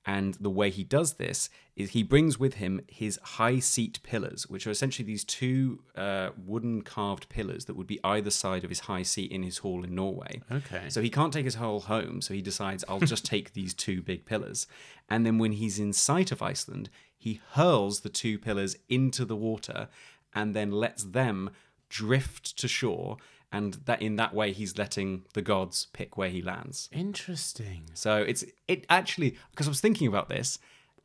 And 0.06 0.32
the 0.40 0.48
way 0.48 0.70
he 0.70 0.82
does 0.82 1.14
this 1.14 1.50
is 1.76 1.90
he 1.90 2.02
brings 2.02 2.38
with 2.38 2.54
him 2.54 2.80
his 2.88 3.20
high 3.22 3.58
seat 3.58 4.02
pillars, 4.02 4.48
which 4.48 4.66
are 4.66 4.70
essentially 4.70 5.04
these 5.04 5.24
two 5.24 5.82
uh, 5.94 6.30
wooden 6.42 6.80
carved 6.80 7.28
pillars 7.28 7.66
that 7.66 7.76
would 7.76 7.86
be 7.86 8.00
either 8.02 8.30
side 8.30 8.64
of 8.64 8.70
his 8.70 8.80
high 8.80 9.02
seat 9.02 9.30
in 9.30 9.42
his 9.42 9.58
hall 9.58 9.84
in 9.84 9.94
Norway. 9.94 10.40
Okay. 10.50 10.88
So 10.88 11.02
he 11.02 11.10
can't 11.10 11.34
take 11.34 11.44
his 11.44 11.56
whole 11.56 11.80
home, 11.80 12.22
so 12.22 12.32
he 12.32 12.40
decides, 12.40 12.82
I'll 12.88 13.00
just 13.00 13.26
take 13.26 13.52
these 13.52 13.74
two 13.74 14.00
big 14.00 14.24
pillars. 14.24 14.66
And 15.10 15.26
then 15.26 15.36
when 15.36 15.52
he's 15.52 15.78
in 15.78 15.92
sight 15.92 16.32
of 16.32 16.40
Iceland, 16.40 16.88
he 17.14 17.42
hurls 17.50 18.00
the 18.00 18.08
two 18.08 18.38
pillars 18.38 18.74
into 18.88 19.26
the 19.26 19.36
water 19.36 19.88
and 20.34 20.56
then 20.56 20.70
lets 20.70 21.04
them 21.04 21.50
drift 21.92 22.58
to 22.58 22.66
shore. 22.66 23.18
And 23.54 23.74
that 23.84 24.00
in 24.00 24.16
that 24.16 24.34
way, 24.34 24.52
he's 24.52 24.78
letting 24.78 25.26
the 25.34 25.42
gods 25.42 25.88
pick 25.92 26.16
where 26.16 26.30
he 26.30 26.40
lands. 26.40 26.88
Interesting. 26.90 27.90
So 27.92 28.16
it's 28.16 28.44
it 28.66 28.86
actually 28.88 29.36
because 29.50 29.66
I 29.66 29.70
was 29.70 29.80
thinking 29.82 30.06
about 30.06 30.30
this, 30.30 30.58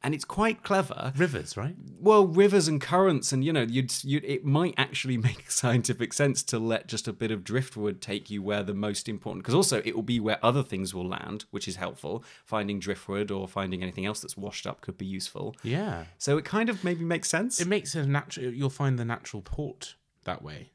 and 0.04 0.14
it's 0.14 0.26
quite 0.26 0.64
clever. 0.64 1.12
Rivers, 1.18 1.58
right? 1.58 1.76
Well, 2.00 2.28
rivers 2.28 2.68
and 2.68 2.80
currents, 2.80 3.32
and 3.32 3.44
you 3.44 3.52
know, 3.52 3.64
you'd, 3.64 3.92
you'd 4.04 4.24
it 4.24 4.46
might 4.46 4.76
actually 4.78 5.18
make 5.30 5.50
scientific 5.50 6.14
sense 6.14 6.44
to 6.44 6.60
let 6.60 6.88
just 6.88 7.08
a 7.08 7.14
bit 7.14 7.32
of 7.32 7.44
driftwood 7.44 8.00
take 8.02 8.30
you 8.30 8.42
where 8.44 8.64
the 8.64 8.74
most 8.74 9.10
important. 9.10 9.44
Because 9.44 9.56
also, 9.56 9.82
it 9.84 9.96
will 9.96 10.04
be 10.04 10.20
where 10.20 10.44
other 10.44 10.64
things 10.64 10.94
will 10.94 11.08
land, 11.08 11.46
which 11.52 11.68
is 11.68 11.78
helpful. 11.78 12.24
Finding 12.46 12.80
driftwood 12.80 13.32
or 13.32 13.48
finding 13.48 13.82
anything 13.82 14.06
else 14.06 14.20
that's 14.20 14.38
washed 14.38 14.68
up 14.68 14.82
could 14.82 14.98
be 14.98 15.06
useful. 15.06 15.56
Yeah. 15.64 16.06
So 16.18 16.38
it 16.38 16.46
kind 16.46 16.70
of 16.70 16.84
maybe 16.84 17.04
makes 17.04 17.30
sense. 17.30 17.60
It 17.60 17.68
makes 17.68 17.96
a 17.96 18.06
natural. 18.06 18.54
You'll 18.54 18.70
find 18.70 19.00
the 19.00 19.06
natural 19.06 19.42
port 19.42 19.96
that 20.26 20.44
way, 20.44 20.72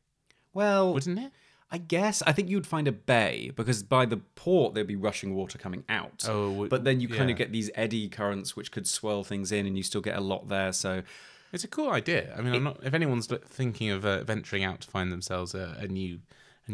well, 0.55 0.93
wouldn't 0.95 1.19
it? 1.19 1.33
I 1.71 1.79
guess 1.79 2.23
I 2.27 2.33
think 2.33 2.51
you'd 2.51 2.67
find 2.67 2.87
a 2.87 2.93
bay 2.93 3.51
because 3.57 3.83
by 3.83 4.05
the 4.05 4.19
port 4.19 4.75
there'd 4.75 4.87
be 4.87 4.95
rushing 4.97 5.35
water 5.35 5.57
coming 5.57 5.85
out. 5.89 6.25
Oh, 6.29 6.69
but 6.69 6.85
then 6.85 7.01
you 7.01 7.09
kind 7.09 7.31
of 7.31 7.37
get 7.39 7.51
these 7.51 7.71
eddy 7.75 8.09
currents 8.11 8.55
which 8.55 8.71
could 8.71 8.87
swirl 8.87 9.25
things 9.25 9.51
in, 9.53 9.65
and 9.67 9.77
you 9.77 9.83
still 9.83 10.03
get 10.03 10.17
a 10.17 10.21
lot 10.21 10.49
there. 10.49 10.73
So 10.75 11.03
It's 11.51 11.65
a 11.65 11.69
cool 11.69 11.91
idea. 11.91 12.35
I 12.37 12.43
mean, 12.43 12.55
I'm 12.55 12.65
not, 12.65 12.85
if 12.85 12.93
anyone's 12.93 13.27
thinking 13.27 13.91
of 13.91 14.05
uh, 14.05 14.23
venturing 14.25 14.65
out 14.65 14.83
to 14.83 14.89
find 14.89 15.11
themselves 15.11 15.55
a 15.55 15.77
a 15.79 15.89
new 15.89 16.21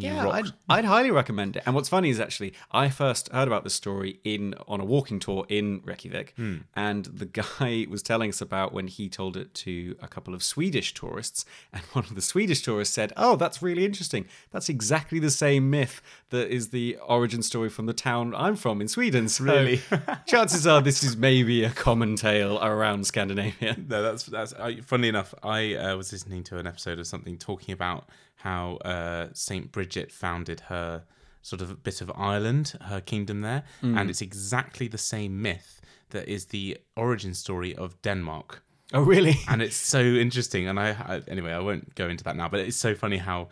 Yeah, 0.01 0.29
I'd, 0.29 0.47
I'd 0.69 0.85
highly 0.85 1.11
recommend 1.11 1.57
it. 1.57 1.63
And 1.67 1.75
what's 1.75 1.89
funny 1.89 2.11
is 2.11 2.21
actually, 2.21 2.53
I 2.73 2.89
first 2.89 3.29
heard 3.33 3.49
about 3.49 3.65
this 3.65 3.75
story 3.75 4.21
in 4.25 4.55
on 4.67 4.81
a 4.81 4.85
walking 4.85 5.19
tour 5.19 5.47
in 5.49 5.81
Reykjavik, 5.85 6.35
and 6.75 7.05
the 7.07 7.27
guy 7.59 7.87
was 7.89 8.03
telling 8.03 8.31
us 8.31 8.41
about 8.41 8.73
when 8.73 8.87
he 8.89 9.09
told 9.09 9.37
it 9.37 9.55
to 9.55 9.97
a 10.01 10.09
couple 10.09 10.35
of 10.35 10.43
Swedish 10.43 10.95
tourists, 10.95 11.45
and 11.73 11.83
one 11.93 12.05
of 12.05 12.15
the 12.15 12.23
Swedish 12.23 12.63
tourists 12.63 12.95
said, 12.95 13.13
"Oh, 13.17 13.37
that's 13.37 13.63
really 13.63 13.85
interesting. 13.85 14.27
That's 14.51 14.69
exactly 14.69 15.19
the 15.19 15.31
same 15.31 15.71
myth 15.71 16.01
that 16.31 16.49
is 16.49 16.69
the 16.69 16.97
origin 17.07 17.43
story 17.43 17.69
from 17.69 17.87
the 17.87 17.93
town 17.93 18.35
I'm 18.35 18.57
from 18.57 18.81
in 18.81 18.89
Sweden." 18.89 19.29
So 19.29 19.45
Really? 19.45 19.81
chances 20.27 20.67
are 20.67 20.81
this 20.81 21.03
is 21.03 21.17
maybe 21.17 21.65
a 21.65 21.71
common 21.71 22.17
tale 22.17 22.59
around 22.63 23.07
Scandinavia. 23.07 23.77
No, 23.89 24.03
that's 24.03 24.25
that's. 24.25 24.53
I, 24.55 24.81
funnily 24.81 25.09
enough, 25.09 25.35
I 25.43 25.75
uh, 25.75 25.97
was 25.97 26.13
listening 26.13 26.45
to 26.45 26.59
an 26.59 26.67
episode 26.67 26.99
of 26.99 27.07
something 27.07 27.37
talking 27.39 27.73
about 27.73 28.09
how 28.39 28.77
uh, 28.85 29.29
Saint 29.33 29.73
Bridget 29.73 30.11
founded 30.13 30.61
her 30.69 31.05
sort 31.43 31.63
of 31.63 31.83
bit 31.83 32.01
of 32.01 32.11
Ireland, 32.15 32.75
her 32.83 33.01
kingdom 33.01 33.41
there, 33.41 33.65
and 33.83 34.11
it's 34.11 34.21
exactly 34.23 34.89
the 34.89 34.99
same 34.99 35.41
myth 35.43 35.81
that 36.11 36.29
is 36.29 36.47
the 36.47 36.79
origin 36.97 37.35
story 37.35 37.75
of 37.77 38.01
Denmark. 38.03 38.63
Oh, 38.93 39.03
really? 39.03 39.37
And 39.49 39.61
it's 39.63 39.77
so 39.77 40.01
interesting. 40.01 40.69
And 40.69 40.79
I, 40.81 40.91
I 40.91 41.23
anyway, 41.29 41.53
I 41.53 41.59
won't 41.59 41.95
go 41.95 42.09
into 42.09 42.25
that 42.25 42.37
now. 42.37 42.49
But 42.49 42.61
it's 42.61 42.77
so 42.77 42.95
funny 42.95 43.19
how 43.19 43.49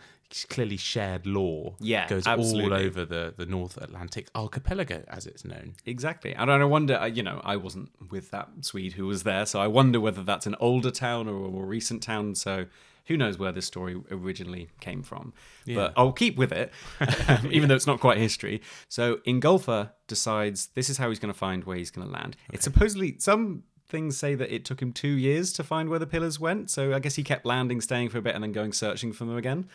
clearly 0.49 0.77
shared 0.77 1.27
lore 1.27 1.77
Yeah, 1.79 2.09
goes 2.09 2.27
all 2.27 2.73
over 2.73 3.05
the 3.05 3.35
the 3.37 3.47
North 3.47 3.77
Atlantic 3.77 4.29
archipelago, 4.35 5.05
as 5.09 5.27
it's 5.27 5.45
known. 5.45 5.75
Exactly. 5.85 6.35
And 6.35 6.51
I 6.51 6.65
wonder, 6.65 7.09
you 7.13 7.23
know, 7.23 7.41
I 7.45 7.57
wasn't 7.57 7.91
with 8.11 8.31
that 8.31 8.49
Swede 8.63 8.95
who 8.95 9.07
was 9.07 9.23
there, 9.23 9.47
so 9.47 9.61
I 9.61 9.67
wonder 9.67 10.01
whether 10.01 10.23
that's 10.23 10.47
an 10.47 10.57
older 10.59 10.91
town 10.91 11.29
or 11.29 11.47
a 11.47 11.51
more 11.51 11.67
recent 11.67 12.03
town. 12.03 12.35
So 12.35 12.67
who 13.07 13.17
knows 13.17 13.39
where 13.39 13.53
this 13.53 13.67
story 13.67 14.01
originally 14.11 14.69
came 14.81 15.03
from. 15.03 15.33
But 15.77 15.93
I'll 15.97 16.13
keep 16.13 16.37
with 16.37 16.53
it, 16.53 16.73
even 17.51 17.69
though 17.69 17.75
it's 17.75 17.87
not 17.87 18.01
quite 18.01 18.19
history. 18.19 18.61
So 18.89 19.17
Ingolfur 19.27 19.91
decides 20.07 20.69
this 20.75 20.89
is 20.91 20.99
how 20.99 21.09
he's 21.09 21.19
going 21.19 21.33
to 21.33 21.39
find 21.39 21.65
where 21.65 21.77
he's 21.77 21.91
going 21.91 22.07
to 22.07 22.13
land. 22.13 22.37
It's 22.53 22.65
supposedly 22.65 23.17
some. 23.19 23.63
Things 23.89 24.17
say 24.17 24.35
that 24.35 24.53
it 24.53 24.65
took 24.65 24.83
him 24.83 24.93
two 24.93 25.07
years 25.07 25.53
to 25.53 25.63
find 25.63 25.89
where 25.89 26.01
the 26.01 26.09
pillars 26.09 26.41
went, 26.41 26.71
so 26.71 26.93
I 26.93 26.99
guess 26.99 27.15
he 27.15 27.23
kept 27.23 27.47
landing, 27.47 27.81
staying 27.81 28.09
for 28.09 28.19
a 28.19 28.21
bit, 28.21 28.35
and 28.35 28.43
then 28.43 28.51
going 28.51 28.73
searching 28.73 29.13
for 29.13 29.27
them 29.27 29.37
again, 29.37 29.69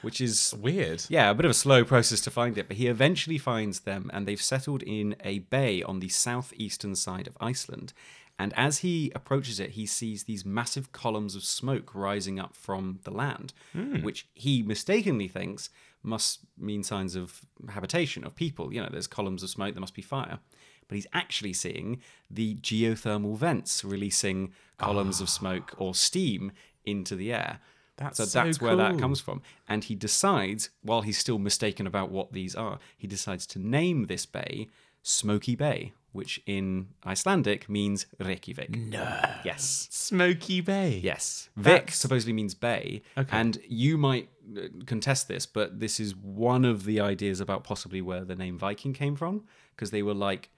which 0.00 0.22
is 0.22 0.54
Weird. 0.58 1.04
yeah, 1.10 1.28
a 1.28 1.34
bit 1.34 1.44
of 1.44 1.50
a 1.50 1.54
slow 1.54 1.84
process 1.84 2.22
to 2.22 2.30
find 2.30 2.56
it, 2.56 2.66
but 2.66 2.78
he 2.78 2.86
eventually 2.86 3.36
finds 3.36 3.80
them 3.80 4.10
and 4.14 4.26
they've 4.26 4.40
settled 4.40 4.82
in 4.84 5.16
a 5.22 5.40
bay 5.40 5.82
on 5.82 6.00
the 6.00 6.08
southeastern 6.08 6.94
side 6.94 7.26
of 7.26 7.36
Iceland. 7.42 7.92
And 8.38 8.52
as 8.56 8.78
he 8.78 9.10
approaches 9.14 9.58
it, 9.58 9.70
he 9.70 9.84
sees 9.84 10.24
these 10.24 10.44
massive 10.44 10.92
columns 10.92 11.34
of 11.34 11.44
smoke 11.44 11.94
rising 11.94 12.38
up 12.38 12.54
from 12.54 13.00
the 13.02 13.10
land, 13.10 13.52
hmm. 13.72 14.02
which 14.02 14.28
he 14.34 14.62
mistakenly 14.62 15.26
thinks 15.26 15.70
must 16.02 16.40
mean 16.56 16.84
signs 16.84 17.16
of 17.16 17.40
habitation, 17.70 18.24
of 18.24 18.36
people. 18.36 18.72
You 18.72 18.82
know, 18.82 18.88
there's 18.90 19.08
columns 19.08 19.42
of 19.42 19.50
smoke, 19.50 19.74
there 19.74 19.80
must 19.80 19.94
be 19.94 20.02
fire. 20.02 20.38
But 20.86 20.94
he's 20.94 21.06
actually 21.12 21.52
seeing 21.52 22.00
the 22.30 22.54
geothermal 22.56 23.36
vents 23.36 23.84
releasing 23.84 24.52
columns 24.78 25.20
of 25.20 25.26
ah. 25.26 25.30
smoke 25.30 25.74
or 25.76 25.94
steam 25.94 26.52
into 26.84 27.16
the 27.16 27.32
air. 27.32 27.58
That's 27.96 28.18
so 28.18 28.24
so 28.24 28.44
that's 28.44 28.60
where 28.60 28.76
that 28.76 28.98
comes 29.00 29.20
from. 29.20 29.42
And 29.68 29.82
he 29.82 29.96
decides, 29.96 30.70
while 30.82 31.02
he's 31.02 31.18
still 31.18 31.40
mistaken 31.40 31.84
about 31.86 32.10
what 32.10 32.32
these 32.32 32.54
are, 32.54 32.78
he 32.96 33.08
decides 33.08 33.44
to 33.48 33.58
name 33.58 34.06
this 34.06 34.24
bay 34.24 34.68
Smoky 35.02 35.56
Bay, 35.56 35.92
which 36.12 36.40
in 36.46 36.88
Icelandic 37.04 37.68
means 37.68 38.06
Reykjavik. 38.18 38.76
No. 38.76 39.20
Yes. 39.44 39.88
Smoky 39.90 40.60
Bay. 40.60 41.00
Yes. 41.02 41.50
Vik 41.56 41.90
supposedly 41.90 42.32
means 42.32 42.54
bay. 42.54 43.02
Okay. 43.16 43.36
And 43.36 43.58
you 43.68 43.98
might 43.98 44.28
uh, 44.56 44.68
contest 44.86 45.28
this, 45.28 45.46
but 45.46 45.80
this 45.80 46.00
is 46.00 46.16
one 46.16 46.64
of 46.64 46.84
the 46.84 47.00
ideas 47.00 47.40
about 47.40 47.62
possibly 47.64 48.00
where 48.00 48.24
the 48.24 48.34
name 48.34 48.58
Viking 48.58 48.92
came 48.92 49.16
from, 49.16 49.44
because 49.74 49.90
they 49.90 50.02
were 50.02 50.14
like 50.14 50.50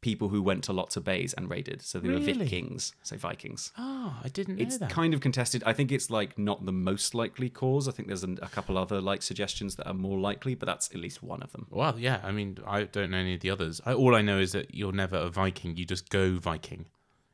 people 0.00 0.28
who 0.28 0.40
went 0.42 0.62
to 0.64 0.72
lots 0.72 0.96
of 0.96 1.04
bays 1.04 1.34
and 1.34 1.50
raided. 1.50 1.82
So 1.82 1.98
they 1.98 2.08
were 2.08 2.20
Vikings, 2.20 2.94
so 3.02 3.16
Vikings. 3.16 3.72
Oh, 3.76 4.16
I 4.22 4.28
didn't 4.28 4.56
know 4.56 4.62
It's 4.62 4.78
that. 4.78 4.90
kind 4.90 5.12
of 5.12 5.20
contested. 5.20 5.62
I 5.66 5.72
think 5.72 5.90
it's 5.90 6.08
like 6.10 6.38
not 6.38 6.64
the 6.64 6.72
most 6.72 7.14
likely 7.14 7.50
cause. 7.50 7.88
I 7.88 7.92
think 7.92 8.06
there's 8.08 8.22
an, 8.24 8.38
a 8.40 8.48
couple 8.48 8.78
other 8.78 9.00
like 9.00 9.22
suggestions 9.22 9.74
that 9.76 9.88
are 9.88 9.94
more 9.94 10.18
likely, 10.18 10.54
but 10.54 10.66
that's 10.66 10.88
at 10.90 10.96
least 11.00 11.22
one 11.22 11.42
of 11.42 11.50
them. 11.52 11.66
Well, 11.70 11.98
yeah. 11.98 12.20
I 12.22 12.30
mean, 12.30 12.58
I 12.66 12.84
don't 12.84 13.10
know 13.10 13.18
any 13.18 13.34
of 13.34 13.40
the 13.40 13.50
others. 13.50 13.80
I, 13.84 13.92
all 13.92 14.14
I 14.14 14.22
know 14.22 14.38
is 14.38 14.52
that 14.52 14.74
you're 14.74 14.92
never 14.92 15.16
a 15.16 15.28
Viking. 15.28 15.76
You 15.76 15.84
just 15.84 16.10
go 16.10 16.36
Viking. 16.38 16.86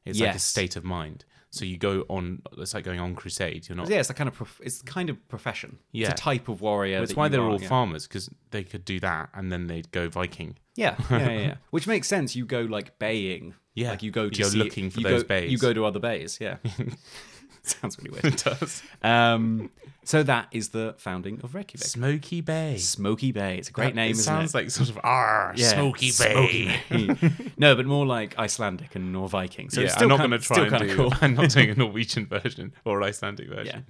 It's 0.04 0.20
like 0.20 0.34
a 0.34 0.38
state 0.38 0.76
of 0.76 0.84
mind. 0.84 1.24
So 1.54 1.64
you 1.64 1.76
go 1.78 2.04
on. 2.08 2.42
It's 2.58 2.74
like 2.74 2.84
going 2.84 2.98
on 2.98 3.14
crusade. 3.14 3.68
You're 3.68 3.76
not. 3.76 3.88
Yeah, 3.88 4.00
it's 4.00 4.10
a 4.10 4.14
kind 4.14 4.26
of 4.26 4.34
prof- 4.34 4.60
it's 4.62 4.82
kind 4.82 5.08
of 5.08 5.28
profession. 5.28 5.78
Yeah. 5.92 6.10
it's 6.10 6.20
a 6.20 6.22
type 6.22 6.48
of 6.48 6.60
warrior. 6.60 6.98
That's 6.98 7.12
that 7.12 7.16
why 7.16 7.28
they're 7.28 7.40
are, 7.40 7.48
all 7.48 7.62
yeah. 7.62 7.68
farmers 7.68 8.08
because 8.08 8.28
they 8.50 8.64
could 8.64 8.84
do 8.84 8.98
that 9.00 9.30
and 9.34 9.52
then 9.52 9.68
they'd 9.68 9.90
go 9.92 10.08
Viking. 10.08 10.58
Yeah, 10.74 10.96
yeah, 11.10 11.18
yeah, 11.18 11.38
yeah. 11.38 11.54
Which 11.70 11.86
makes 11.86 12.08
sense. 12.08 12.34
You 12.34 12.44
go 12.44 12.62
like 12.62 12.98
baying. 12.98 13.54
Yeah, 13.74 13.90
like 13.90 14.02
you 14.02 14.10
go 14.10 14.28
to 14.28 14.38
you 14.38 14.44
see, 14.46 14.58
looking 14.58 14.90
for 14.90 15.00
those 15.00 15.22
go, 15.22 15.28
bays. 15.28 15.52
You 15.52 15.58
go 15.58 15.72
to 15.72 15.84
other 15.84 16.00
bays. 16.00 16.38
Yeah, 16.40 16.56
sounds 17.80 17.98
really 17.98 18.10
weird. 18.10 18.24
It 18.26 18.44
does. 18.44 18.82
Um, 19.02 19.70
so 20.04 20.22
that 20.22 20.48
is 20.52 20.68
the 20.68 20.94
founding 20.98 21.40
of 21.42 21.54
Reykjavik. 21.54 21.86
Smoky 21.86 22.40
Bay. 22.42 22.76
Smoky 22.76 23.32
Bay. 23.32 23.56
It's 23.56 23.70
a 23.70 23.72
great 23.72 23.94
name. 23.94 24.08
It 24.08 24.12
isn't 24.12 24.24
sounds 24.24 24.54
it? 24.54 24.56
like 24.58 24.70
sort 24.70 24.90
of 24.90 24.98
ah 25.02 25.52
Yeah, 25.54 25.68
Smoky 25.70 26.12
Bay. 26.18 26.78
Bay. 26.90 27.16
no, 27.56 27.74
but 27.74 27.86
more 27.86 28.04
like 28.04 28.38
Icelandic 28.38 28.94
and 28.94 29.12
Nor 29.12 29.28
Viking. 29.28 29.70
So 29.70 29.80
yeah, 29.80 29.86
it's 29.86 30.00
I'm 30.00 30.08
not 30.08 30.18
going 30.18 30.30
to 30.32 30.38
try 30.38 30.66
and 30.66 30.78
do. 30.78 30.94
cool. 30.94 31.12
I'm 31.22 31.34
not 31.34 31.50
doing 31.50 31.70
a 31.70 31.74
Norwegian 31.74 32.26
version 32.26 32.74
or 32.84 33.02
Icelandic 33.02 33.48
version. 33.48 33.86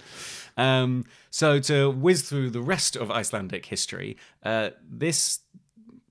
Um, 0.57 1.05
so 1.31 1.59
to 1.61 1.91
whiz 1.91 2.23
through 2.29 2.51
the 2.51 2.63
rest 2.63 2.95
of 2.95 3.11
Icelandic 3.11 3.67
history, 3.67 4.17
uh, 4.45 4.71
this 4.89 5.41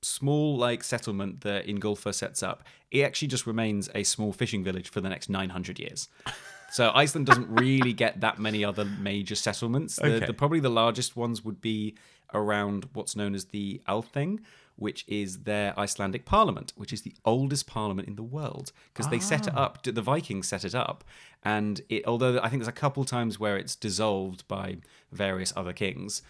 small 0.03 0.57
like 0.57 0.83
settlement 0.83 1.41
that 1.41 1.65
Ingolfur 1.67 2.13
sets 2.13 2.43
up, 2.43 2.63
it 2.91 3.01
actually 3.01 3.29
just 3.29 3.47
remains 3.47 3.89
a 3.95 4.03
small 4.03 4.33
fishing 4.33 4.63
village 4.63 4.89
for 4.89 5.01
the 5.01 5.09
next 5.09 5.29
900 5.29 5.79
years. 5.79 6.09
So 6.73 6.91
Iceland 6.95 7.27
doesn't 7.27 7.49
really 7.51 7.93
get 7.93 8.21
that 8.21 8.39
many 8.39 8.65
other 8.65 8.83
major 8.83 9.35
settlements. 9.35 9.97
The, 9.97 10.15
Okay. 10.15 10.25
the 10.25 10.33
probably 10.33 10.59
the 10.59 10.71
largest 10.71 11.15
ones 11.15 11.45
would 11.45 11.61
be 11.61 11.93
around 12.33 12.89
what's 12.93 13.15
known 13.15 13.35
as 13.35 13.45
the 13.45 13.79
Althing, 13.87 14.39
which 14.75 15.05
is 15.07 15.43
their 15.43 15.77
Icelandic 15.79 16.25
parliament, 16.25 16.73
which 16.75 16.91
is 16.91 17.03
the 17.03 17.13
oldest 17.25 17.67
parliament 17.67 18.07
in 18.07 18.15
the 18.15 18.23
world 18.23 18.71
because 18.91 19.07
they 19.09 19.19
set 19.19 19.45
it 19.45 19.53
ah. 19.55 19.65
up. 19.65 19.83
The 19.83 20.01
Vikings 20.01 20.47
set 20.47 20.65
it 20.65 20.73
up, 20.73 21.03
and 21.43 21.81
it. 21.89 22.07
Although 22.07 22.39
I 22.39 22.49
think 22.49 22.61
there's 22.61 22.67
a 22.67 22.71
couple 22.71 23.05
times 23.05 23.39
where 23.39 23.55
it's 23.55 23.75
dissolved 23.75 24.47
by 24.47 24.77
various 25.11 25.53
other 25.55 25.73
kings, 25.73 26.23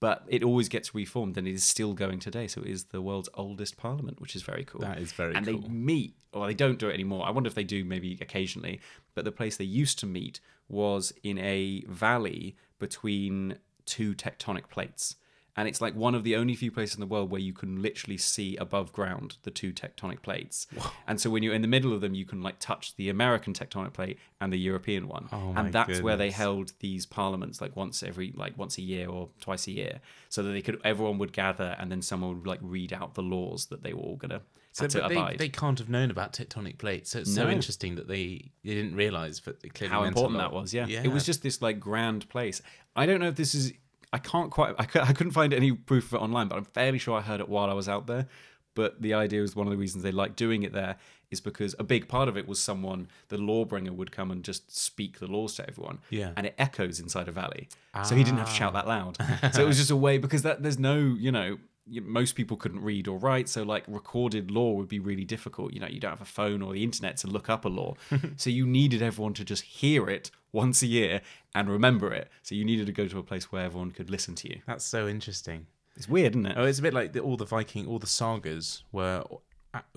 but 0.00 0.24
it 0.28 0.42
always 0.42 0.68
gets 0.68 0.94
reformed 0.94 1.36
and 1.38 1.48
it 1.48 1.54
is 1.54 1.64
still 1.64 1.94
going 1.94 2.18
today. 2.18 2.46
So 2.46 2.60
it 2.62 2.68
is 2.68 2.84
the 2.84 3.00
world's 3.00 3.28
oldest 3.34 3.76
parliament, 3.76 4.20
which 4.20 4.36
is 4.36 4.42
very 4.42 4.64
cool. 4.64 4.80
That 4.80 4.98
is 4.98 5.12
very 5.12 5.32
cool. 5.32 5.36
and 5.38 5.46
cool. 5.46 5.60
they 5.60 5.68
meet, 5.68 6.14
or 6.32 6.46
they 6.46 6.54
don't 6.54 6.78
do 6.78 6.88
it 6.88 6.94
anymore. 6.94 7.26
I 7.26 7.30
wonder 7.30 7.48
if 7.48 7.54
they 7.54 7.64
do 7.64 7.84
maybe 7.84 8.18
occasionally. 8.20 8.80
But 9.14 9.24
the 9.24 9.32
place 9.32 9.56
they 9.56 9.64
used 9.64 9.98
to 10.00 10.06
meet 10.06 10.40
was 10.68 11.12
in 11.22 11.38
a 11.38 11.84
valley 11.88 12.56
between 12.78 13.58
two 13.84 14.14
tectonic 14.14 14.68
plates. 14.68 15.16
And 15.56 15.66
it's 15.68 15.80
like 15.80 15.94
one 15.94 16.14
of 16.14 16.22
the 16.22 16.36
only 16.36 16.54
few 16.54 16.70
places 16.70 16.96
in 16.96 17.00
the 17.00 17.06
world 17.06 17.30
where 17.30 17.40
you 17.40 17.52
can 17.54 17.80
literally 17.80 18.18
see 18.18 18.56
above 18.56 18.92
ground 18.92 19.36
the 19.42 19.50
two 19.50 19.72
tectonic 19.72 20.20
plates. 20.22 20.66
And 21.06 21.20
so 21.20 21.30
when 21.30 21.42
you're 21.42 21.54
in 21.54 21.62
the 21.62 21.68
middle 21.68 21.92
of 21.94 22.00
them, 22.02 22.14
you 22.14 22.26
can 22.26 22.42
like 22.42 22.58
touch 22.58 22.94
the 22.96 23.08
American 23.08 23.54
tectonic 23.54 23.92
plate 23.94 24.18
and 24.40 24.52
the 24.52 24.58
European 24.58 25.08
one. 25.08 25.28
Oh 25.32 25.54
and 25.56 25.72
that's 25.72 26.00
where 26.02 26.16
they 26.16 26.30
held 26.30 26.72
these 26.80 27.06
parliaments 27.06 27.60
like 27.60 27.74
once 27.74 28.02
every 28.02 28.32
like 28.36 28.58
once 28.58 28.76
a 28.78 28.82
year 28.82 29.08
or 29.08 29.30
twice 29.40 29.66
a 29.66 29.72
year, 29.72 30.00
so 30.28 30.42
that 30.42 30.50
they 30.50 30.62
could 30.62 30.80
everyone 30.84 31.18
would 31.18 31.32
gather 31.32 31.74
and 31.78 31.90
then 31.90 32.02
someone 32.02 32.36
would 32.36 32.46
like 32.46 32.60
read 32.62 32.92
out 32.92 33.14
the 33.14 33.22
laws 33.22 33.66
that 33.66 33.82
they 33.82 33.94
were 33.94 34.00
all 34.02 34.16
gonna 34.16 34.42
So, 34.72 34.84
have 34.84 34.90
to 34.92 34.98
but 35.00 35.08
they, 35.08 35.14
abide. 35.16 35.38
they 35.38 35.48
can't 35.48 35.78
have 35.78 35.88
known 35.88 36.10
about 36.10 36.34
tectonic 36.34 36.76
plates. 36.76 37.10
So 37.12 37.20
it's 37.20 37.34
so 37.34 37.44
No. 37.44 37.50
interesting 37.50 37.94
that 37.94 38.08
they, 38.08 38.50
they 38.62 38.74
didn't 38.74 38.94
realize 38.94 39.40
clearly 39.40 39.88
how 39.94 40.04
important 40.04 40.38
that 40.38 40.52
was. 40.52 40.74
Yeah. 40.74 40.86
yeah. 40.86 41.02
it 41.02 41.08
was 41.08 41.24
just 41.24 41.42
this 41.42 41.62
like 41.62 41.80
grand 41.80 42.28
place. 42.28 42.60
I 42.94 43.06
don't 43.06 43.20
know 43.20 43.28
if 43.28 43.36
this 43.36 43.54
is. 43.54 43.72
I 44.12 44.18
can't 44.18 44.50
quite. 44.50 44.74
I, 44.78 44.86
I 45.00 45.12
couldn't 45.12 45.32
find 45.32 45.52
any 45.52 45.72
proof 45.72 46.12
of 46.12 46.14
it 46.14 46.22
online, 46.22 46.48
but 46.48 46.56
I'm 46.56 46.64
fairly 46.64 46.98
sure 46.98 47.16
I 47.16 47.22
heard 47.22 47.40
it 47.40 47.48
while 47.48 47.70
I 47.70 47.74
was 47.74 47.88
out 47.88 48.06
there. 48.06 48.26
But 48.74 49.00
the 49.00 49.14
idea 49.14 49.42
is 49.42 49.56
one 49.56 49.66
of 49.66 49.70
the 49.70 49.78
reasons 49.78 50.04
they 50.04 50.12
like 50.12 50.36
doing 50.36 50.62
it 50.62 50.72
there 50.72 50.96
is 51.30 51.40
because 51.40 51.74
a 51.78 51.82
big 51.82 52.08
part 52.08 52.28
of 52.28 52.36
it 52.36 52.46
was 52.46 52.62
someone, 52.62 53.08
the 53.28 53.36
lawbringer, 53.38 53.90
would 53.90 54.12
come 54.12 54.30
and 54.30 54.44
just 54.44 54.76
speak 54.76 55.18
the 55.18 55.26
laws 55.26 55.54
to 55.56 55.68
everyone. 55.68 55.98
Yeah. 56.10 56.32
And 56.36 56.46
it 56.46 56.54
echoes 56.58 57.00
inside 57.00 57.26
a 57.26 57.32
valley, 57.32 57.68
so 58.04 58.14
he 58.14 58.22
didn't 58.22 58.38
have 58.38 58.48
to 58.48 58.54
shout 58.54 58.74
that 58.74 58.86
loud. 58.86 59.16
so 59.52 59.62
it 59.62 59.66
was 59.66 59.76
ah. 59.76 59.80
just 59.80 59.90
a 59.90 59.96
way 59.96 60.18
because 60.18 60.42
that 60.42 60.62
there's 60.62 60.78
no, 60.78 60.98
you 60.98 61.32
know. 61.32 61.58
Most 61.88 62.34
people 62.34 62.56
couldn't 62.56 62.80
read 62.82 63.06
or 63.06 63.18
write, 63.18 63.48
so 63.48 63.62
like 63.62 63.84
recorded 63.86 64.50
law 64.50 64.72
would 64.72 64.88
be 64.88 64.98
really 64.98 65.24
difficult. 65.24 65.72
You 65.72 65.80
know, 65.80 65.86
you 65.86 66.00
don't 66.00 66.10
have 66.10 66.20
a 66.20 66.24
phone 66.24 66.60
or 66.62 66.72
the 66.72 66.82
internet 66.82 67.16
to 67.18 67.26
look 67.28 67.48
up 67.48 67.64
a 67.64 67.68
law, 67.68 67.94
so 68.36 68.50
you 68.50 68.66
needed 68.66 69.02
everyone 69.02 69.34
to 69.34 69.44
just 69.44 69.62
hear 69.62 70.08
it 70.10 70.30
once 70.52 70.82
a 70.82 70.86
year 70.86 71.20
and 71.54 71.68
remember 71.68 72.12
it. 72.12 72.28
So 72.42 72.54
you 72.54 72.64
needed 72.64 72.86
to 72.86 72.92
go 72.92 73.06
to 73.06 73.18
a 73.18 73.22
place 73.22 73.52
where 73.52 73.64
everyone 73.64 73.92
could 73.92 74.10
listen 74.10 74.34
to 74.36 74.48
you. 74.48 74.60
That's 74.66 74.84
so 74.84 75.06
interesting. 75.06 75.66
It's 75.96 76.08
weird, 76.08 76.32
isn't 76.32 76.46
it? 76.46 76.54
Oh, 76.58 76.64
it's 76.64 76.78
a 76.78 76.82
bit 76.82 76.92
like 76.94 77.12
the, 77.12 77.20
all 77.20 77.36
the 77.36 77.44
Viking, 77.46 77.86
all 77.86 77.98
the 77.98 78.06
sagas 78.06 78.82
were, 78.92 79.22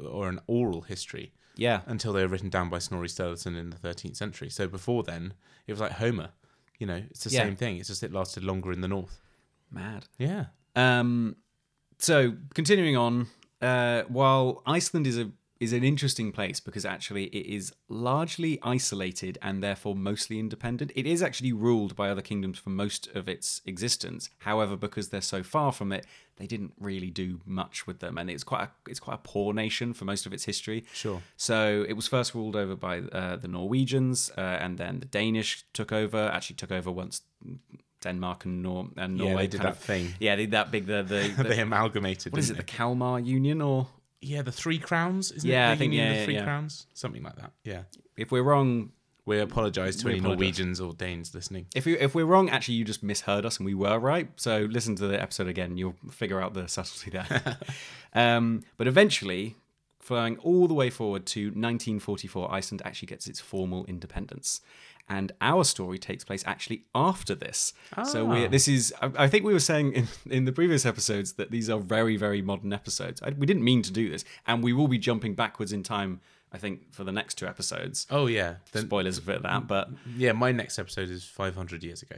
or 0.06 0.30
an 0.30 0.40
oral 0.48 0.82
history 0.82 1.34
Yeah. 1.56 1.82
until 1.88 2.14
they 2.14 2.22
were 2.22 2.28
written 2.30 2.50
down 2.50 2.70
by 2.70 2.80
Snorri 2.80 3.08
Sturluson 3.08 3.58
in 3.58 3.70
the 3.72 3.78
13th 3.78 4.16
century. 4.16 4.50
So 4.50 4.68
before 4.68 5.04
then, 5.04 5.34
it 5.68 5.74
was 5.74 5.82
like 5.82 5.94
Homer. 5.94 6.30
You 6.78 6.88
know, 6.88 7.04
it's 7.10 7.24
the 7.26 7.32
Yeah. 7.32 7.44
same 7.46 7.56
thing. 7.58 7.78
It's 7.78 7.90
just 7.90 8.04
it 8.04 8.14
lasted 8.14 8.44
longer 8.44 8.72
in 8.72 8.80
the 8.82 8.88
north. 8.88 9.20
Mad. 9.72 10.06
Yeah. 10.18 10.46
Um, 10.76 11.36
so 12.00 12.34
continuing 12.54 12.98
on, 12.98 13.28
uh, 13.62 14.04
while 14.08 14.64
Iceland 14.66 15.06
is 15.06 15.18
a 15.18 15.32
is 15.60 15.74
an 15.74 15.84
interesting 15.84 16.32
place 16.32 16.60
because 16.60 16.86
actually 16.86 17.26
it 17.26 17.46
is 17.46 17.74
largely 17.90 18.58
isolated 18.64 19.38
and 19.42 19.62
therefore 19.62 19.94
mostly 19.94 20.40
independent. 20.40 20.92
It 20.96 21.06
is 21.06 21.22
actually 21.22 21.52
ruled 21.52 21.96
by 21.96 22.10
other 22.10 22.22
kingdoms 22.22 22.58
for 22.58 22.70
most 22.70 23.08
of 23.14 23.28
its 23.28 23.62
existence. 23.66 24.30
However, 24.40 24.78
because 24.78 25.10
they're 25.10 25.22
so 25.22 25.44
far 25.44 25.74
from 25.74 25.92
it, 25.92 26.06
they 26.38 26.48
didn't 26.48 26.74
really 26.80 27.10
do 27.10 27.42
much 27.46 27.86
with 27.86 28.00
them, 28.00 28.18
and 28.18 28.30
it's 28.30 28.46
quite 28.46 28.64
a, 28.64 28.72
it's 28.90 29.02
quite 29.02 29.16
a 29.16 29.22
poor 29.22 29.54
nation 29.54 29.94
for 29.94 30.06
most 30.06 30.26
of 30.26 30.32
its 30.32 30.46
history. 30.46 30.86
Sure. 30.94 31.22
So 31.36 31.86
it 31.88 31.94
was 31.94 32.08
first 32.08 32.34
ruled 32.34 32.56
over 32.56 32.78
by 32.78 33.00
uh, 33.00 33.36
the 33.36 33.50
Norwegians, 33.50 34.32
uh, 34.38 34.42
and 34.42 34.78
then 34.78 35.02
the 35.02 35.06
Danish 35.06 35.66
took 35.74 35.92
over. 35.92 36.18
Actually, 36.18 36.56
took 36.56 36.72
over 36.72 36.90
once 36.90 37.24
Denmark 38.02 38.46
and, 38.46 38.62
Nor- 38.64 38.90
and 38.98 39.18
Yeah, 39.18 39.26
Norway 39.26 39.44
they 39.44 39.48
did 39.48 39.62
that 39.62 39.68
of- 39.74 39.80
thing. 39.80 40.14
Yeah, 40.20 40.36
they 40.36 40.44
did 40.44 40.52
that 40.52 40.72
big 40.72 40.86
the 40.86 41.04
the, 41.04 41.34
the 41.44 41.50
they 41.50 41.60
amalgamated. 41.62 42.32
what 42.34 42.40
is 42.40 42.50
it? 42.50 42.54
didn't 42.56 42.68
The 42.68 42.74
Kalmar 42.78 43.20
Union, 43.20 43.62
or? 43.62 43.88
Yeah, 44.22 44.42
the 44.42 44.52
Three 44.52 44.80
Crowns. 44.80 45.32
Isn't 45.32 45.50
Yeah, 45.50 45.70
it? 45.70 45.74
I 45.74 45.76
think- 45.78 45.94
Union 45.94 46.10
of 46.10 46.14
yeah, 46.16 46.20
the 46.20 46.26
Three 46.26 46.34
yeah. 46.36 46.44
Crowns, 46.44 46.88
something 46.94 47.24
like 47.24 47.36
that. 47.38 47.52
Yeah. 47.64 47.84
if 48.18 48.32
we're 48.32 48.44
wrong, 48.44 48.92
We 49.26 49.40
apologise 49.40 49.96
to 49.98 50.06
We 50.06 50.12
any 50.14 50.20
apologise. 50.20 50.40
Norwegians 50.40 50.82
or 50.82 50.94
Danes 50.94 51.36
listening. 51.36 51.68
if 51.76 51.86
you 51.88 51.98
if 52.00 52.16
we're 52.16 52.26
wrong, 52.34 52.50
actually 52.50 52.76
you 52.80 52.86
just 52.86 53.04
misheard 53.04 53.46
us 53.46 53.58
and 53.60 53.66
we 53.66 53.76
were 53.76 54.00
right. 54.00 54.28
So 54.38 54.68
listen 54.72 54.96
to 54.96 55.08
the 55.08 55.22
episode 55.22 55.48
again, 55.48 55.78
you'll 55.78 55.96
figure 56.12 56.42
out 56.42 56.54
the 56.54 56.68
subtlety 56.68 57.12
there. 57.12 57.58
um, 58.14 58.64
but 58.78 58.88
eventually, 58.88 59.56
flying 60.00 60.38
all 60.40 60.68
the 60.68 60.74
way 60.74 60.90
forward 60.90 61.26
to 61.28 61.42
1944, 61.48 62.52
Iceland 62.52 62.82
actually 62.86 63.08
gets 63.08 63.28
its 63.28 63.40
formal 63.40 63.86
independence. 63.86 64.62
And 65.12 65.32
our 65.42 65.64
story 65.64 65.98
takes 65.98 66.24
place 66.24 66.44
actually 66.46 66.86
after 66.94 67.34
this. 67.34 67.74
So 68.06 68.26
we 68.26 68.46
Ah. 68.46 68.48
this 68.48 68.68
is 68.68 68.94
I, 69.02 69.12
I 69.26 69.28
think 69.28 69.44
we 69.44 69.54
were 69.54 69.60
saying 69.60 69.94
in, 69.94 70.08
in 70.30 70.46
the 70.46 70.52
previous 70.52 70.86
episodes 70.86 71.34
that 71.34 71.50
these 71.52 71.68
are 71.70 71.80
very 71.80 72.16
very 72.16 72.42
modern 72.42 72.72
episodes. 72.74 73.22
I, 73.24 73.30
we 73.32 73.46
didn't 73.48 73.64
mean 73.64 73.82
to 73.84 73.92
do 73.92 74.10
this, 74.10 74.24
and 74.46 74.64
we 74.64 74.72
will 74.72 74.88
be 74.88 75.00
jumping 75.00 75.34
backwards 75.36 75.74
in 75.74 75.82
time. 75.84 76.22
I 76.52 76.58
think 76.58 76.94
for 76.94 77.04
the 77.04 77.12
next 77.12 77.36
two 77.40 77.48
episodes. 77.48 78.08
Oh 78.10 78.26
yeah. 78.28 78.56
Then, 78.72 78.86
Spoilers 78.86 79.20
for 79.20 79.38
that, 79.40 79.68
but 79.68 79.90
yeah, 80.18 80.32
my 80.32 80.52
next 80.52 80.80
episode 80.80 81.10
is 81.10 81.24
500 81.24 81.84
years 81.84 82.02
ago. 82.02 82.16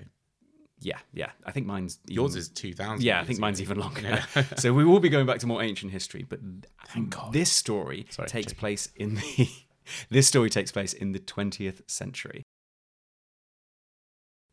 yeah, 0.79 0.99
yeah. 1.13 1.31
I 1.45 1.51
think 1.51 1.65
mine's 1.67 1.99
even- 2.05 2.15
Yours 2.15 2.35
is 2.35 2.47
2000. 2.49 3.03
Yeah, 3.03 3.19
I 3.21 3.25
think 3.25 3.37
ago. 3.39 3.41
mine's 3.47 3.61
even 3.61 3.77
longer. 3.79 4.23
so 4.57 4.73
we 4.73 4.83
will 4.85 4.99
be 5.01 5.09
going 5.09 5.25
back 5.25 5.39
to 5.39 5.47
more 5.47 5.61
ancient 5.61 5.91
history, 5.91 6.23
but 6.27 6.39
Thank 6.87 7.09
God. 7.09 7.33
this 7.33 7.51
story 7.51 8.05
Sorry, 8.09 8.27
takes 8.29 8.53
place 8.53 8.89
in 8.95 9.15
the 9.15 9.49
this 10.09 10.27
story 10.27 10.49
takes 10.49 10.71
place 10.71 10.93
in 10.93 11.11
the 11.11 11.19
20th 11.19 11.81
century. 11.87 12.43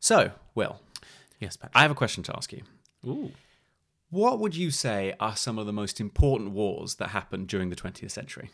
So, 0.09 0.31
Will, 0.55 0.81
Yes, 1.39 1.55
Patrick. 1.55 1.75
I 1.77 1.83
have 1.83 1.91
a 1.91 1.93
question 1.93 2.23
to 2.23 2.35
ask 2.35 2.51
you. 2.51 2.63
Ooh. 3.05 3.31
What 4.09 4.39
would 4.39 4.55
you 4.55 4.71
say 4.71 5.13
are 5.19 5.35
some 5.35 5.59
of 5.59 5.67
the 5.67 5.71
most 5.71 6.01
important 6.01 6.49
wars 6.49 6.95
that 6.95 7.09
happened 7.09 7.47
during 7.47 7.69
the 7.69 7.75
20th 7.75 8.09
century? 8.09 8.49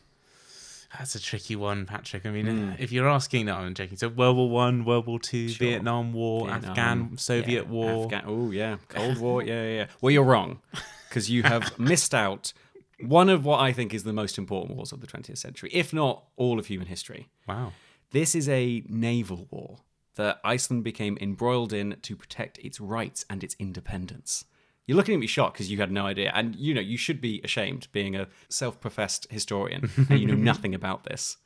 That's 0.97 1.15
a 1.15 1.19
tricky 1.21 1.55
one, 1.55 1.85
Patrick. 1.85 2.25
I 2.25 2.31
mean, 2.31 2.45
Hmm. 2.45 2.71
if 2.77 2.91
you're 2.91 3.07
asking, 3.07 3.45
no, 3.45 3.55
I'm 3.55 3.73
joking. 3.73 3.95
So 3.95 4.09
World 4.09 4.35
War 4.35 4.49
One, 4.49 4.83
World 4.83 5.07
War 5.07 5.17
Two, 5.17 5.47
Sure. 5.47 5.65
Vietnam 5.69 6.11
War, 6.11 6.49
Vietnam, 6.49 6.69
Afghan, 6.71 7.17
Soviet 7.17 7.63
yeah, 7.67 7.71
War. 7.71 8.03
Afghan, 8.03 8.23
oh, 8.27 8.51
yeah. 8.51 8.75
Cold 8.89 9.19
War. 9.19 9.41
Yeah, 9.41 9.63
yeah, 9.63 9.75
yeah. 9.75 9.87
Well, 10.01 10.11
you're 10.11 10.25
wrong 10.25 10.59
because 11.07 11.29
you 11.29 11.43
have 11.43 11.79
missed 11.79 12.13
out 12.13 12.51
one 12.99 13.29
of 13.29 13.45
what 13.45 13.61
I 13.61 13.71
think 13.71 13.93
is 13.93 14.03
the 14.03 14.11
most 14.11 14.37
important 14.37 14.75
wars 14.75 14.91
of 14.91 14.99
the 14.99 15.07
20th 15.07 15.37
century, 15.37 15.69
if 15.71 15.93
not 15.93 16.25
all 16.35 16.59
of 16.59 16.65
human 16.65 16.87
history. 16.87 17.29
Wow. 17.47 17.71
This 18.11 18.35
is 18.35 18.49
a 18.49 18.83
naval 18.89 19.47
war 19.49 19.77
that 20.15 20.39
Iceland 20.43 20.83
became 20.83 21.17
embroiled 21.21 21.73
in 21.73 21.97
to 22.01 22.15
protect 22.15 22.57
its 22.59 22.79
rights 22.79 23.25
and 23.29 23.43
its 23.43 23.55
independence. 23.59 24.45
You're 24.87 24.97
looking 24.97 25.15
at 25.15 25.19
me 25.19 25.27
shocked 25.27 25.53
because 25.53 25.71
you 25.71 25.79
had 25.79 25.91
no 25.91 26.05
idea. 26.05 26.31
And 26.35 26.55
you 26.55 26.73
know, 26.73 26.81
you 26.81 26.97
should 26.97 27.19
be 27.19 27.41
ashamed 27.43 27.87
being 27.91 28.15
a 28.15 28.27
self 28.49 28.79
professed 28.79 29.27
historian 29.31 29.89
and 30.09 30.19
you 30.19 30.27
know 30.27 30.35
nothing 30.51 30.75
about 30.75 31.03
this. 31.05 31.37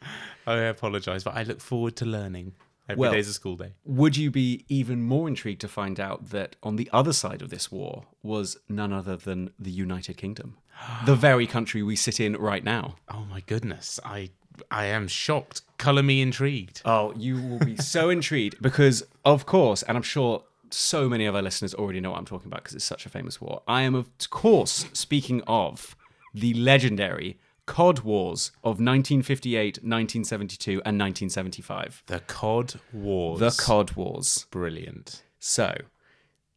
I 0.46 0.56
apologise, 0.58 1.24
but 1.24 1.36
I 1.36 1.44
look 1.44 1.62
forward 1.62 1.96
to 1.98 2.06
learning. 2.06 2.54
Every 2.90 3.00
Well- 3.02 3.12
day's 3.12 3.28
a 3.30 3.34
school 3.34 3.56
day. 3.56 3.74
Would 3.86 4.18
you 4.18 4.32
be 4.32 4.66
even 4.68 5.04
more 5.04 5.28
intrigued 5.28 5.62
to 5.62 5.68
find 5.68 6.00
out 6.00 6.30
that 6.32 6.56
on 6.64 6.76
the 6.76 6.90
other 6.92 7.14
side 7.14 7.42
of 7.44 7.50
this 7.52 7.72
war 7.72 8.06
was 8.24 8.58
none 8.68 8.92
other 8.92 9.16
than 9.16 9.52
the 9.60 9.70
United 9.72 10.18
Kingdom, 10.18 10.58
the 11.06 11.16
very 11.16 11.46
country 11.48 11.84
we 11.84 11.96
sit 11.96 12.20
in 12.20 12.34
right 12.36 12.64
now? 12.64 12.96
Oh 13.08 13.26
my 13.30 13.42
goodness, 13.42 14.00
I 14.04 14.32
I 14.70 14.86
am 14.86 15.08
shocked. 15.08 15.62
Colour 15.78 16.04
me 16.04 16.22
intrigued. 16.22 16.82
Oh, 16.86 17.14
you 17.16 17.42
will 17.42 17.60
be 17.60 17.78
so 17.78 18.10
intrigued 18.18 18.62
because, 18.62 19.04
of 19.26 19.46
course, 19.46 19.84
and 19.84 19.98
I'm 19.98 20.04
sure 20.04 20.44
so 20.72 21.10
many 21.10 21.26
of 21.26 21.36
our 21.36 21.42
listeners 21.42 21.74
already 21.74 22.00
know 22.00 22.12
what 22.12 22.20
I'm 22.20 22.26
talking 22.26 22.48
about 22.48 22.64
because 22.64 22.76
it's 22.76 22.86
such 22.86 23.06
a 23.06 23.10
famous 23.10 23.42
war. 23.42 23.62
I 23.68 23.82
am, 23.82 23.96
of 23.96 24.08
course, 24.30 24.86
speaking 24.94 25.42
of 25.48 25.96
the 26.34 26.54
legendary 26.54 27.40
Cod 27.66 28.00
Wars 28.00 28.52
of 28.64 28.80
1958, 28.80 29.78
1972, 29.84 30.72
and 30.72 31.00
1975. 31.00 32.04
The 32.08 32.20
Cod 32.22 32.74
Wars. 32.92 33.40
The 33.40 33.52
Cod 33.52 33.92
Wars. 33.92 34.48
Brilliant. 34.50 35.24
So, 35.38 35.76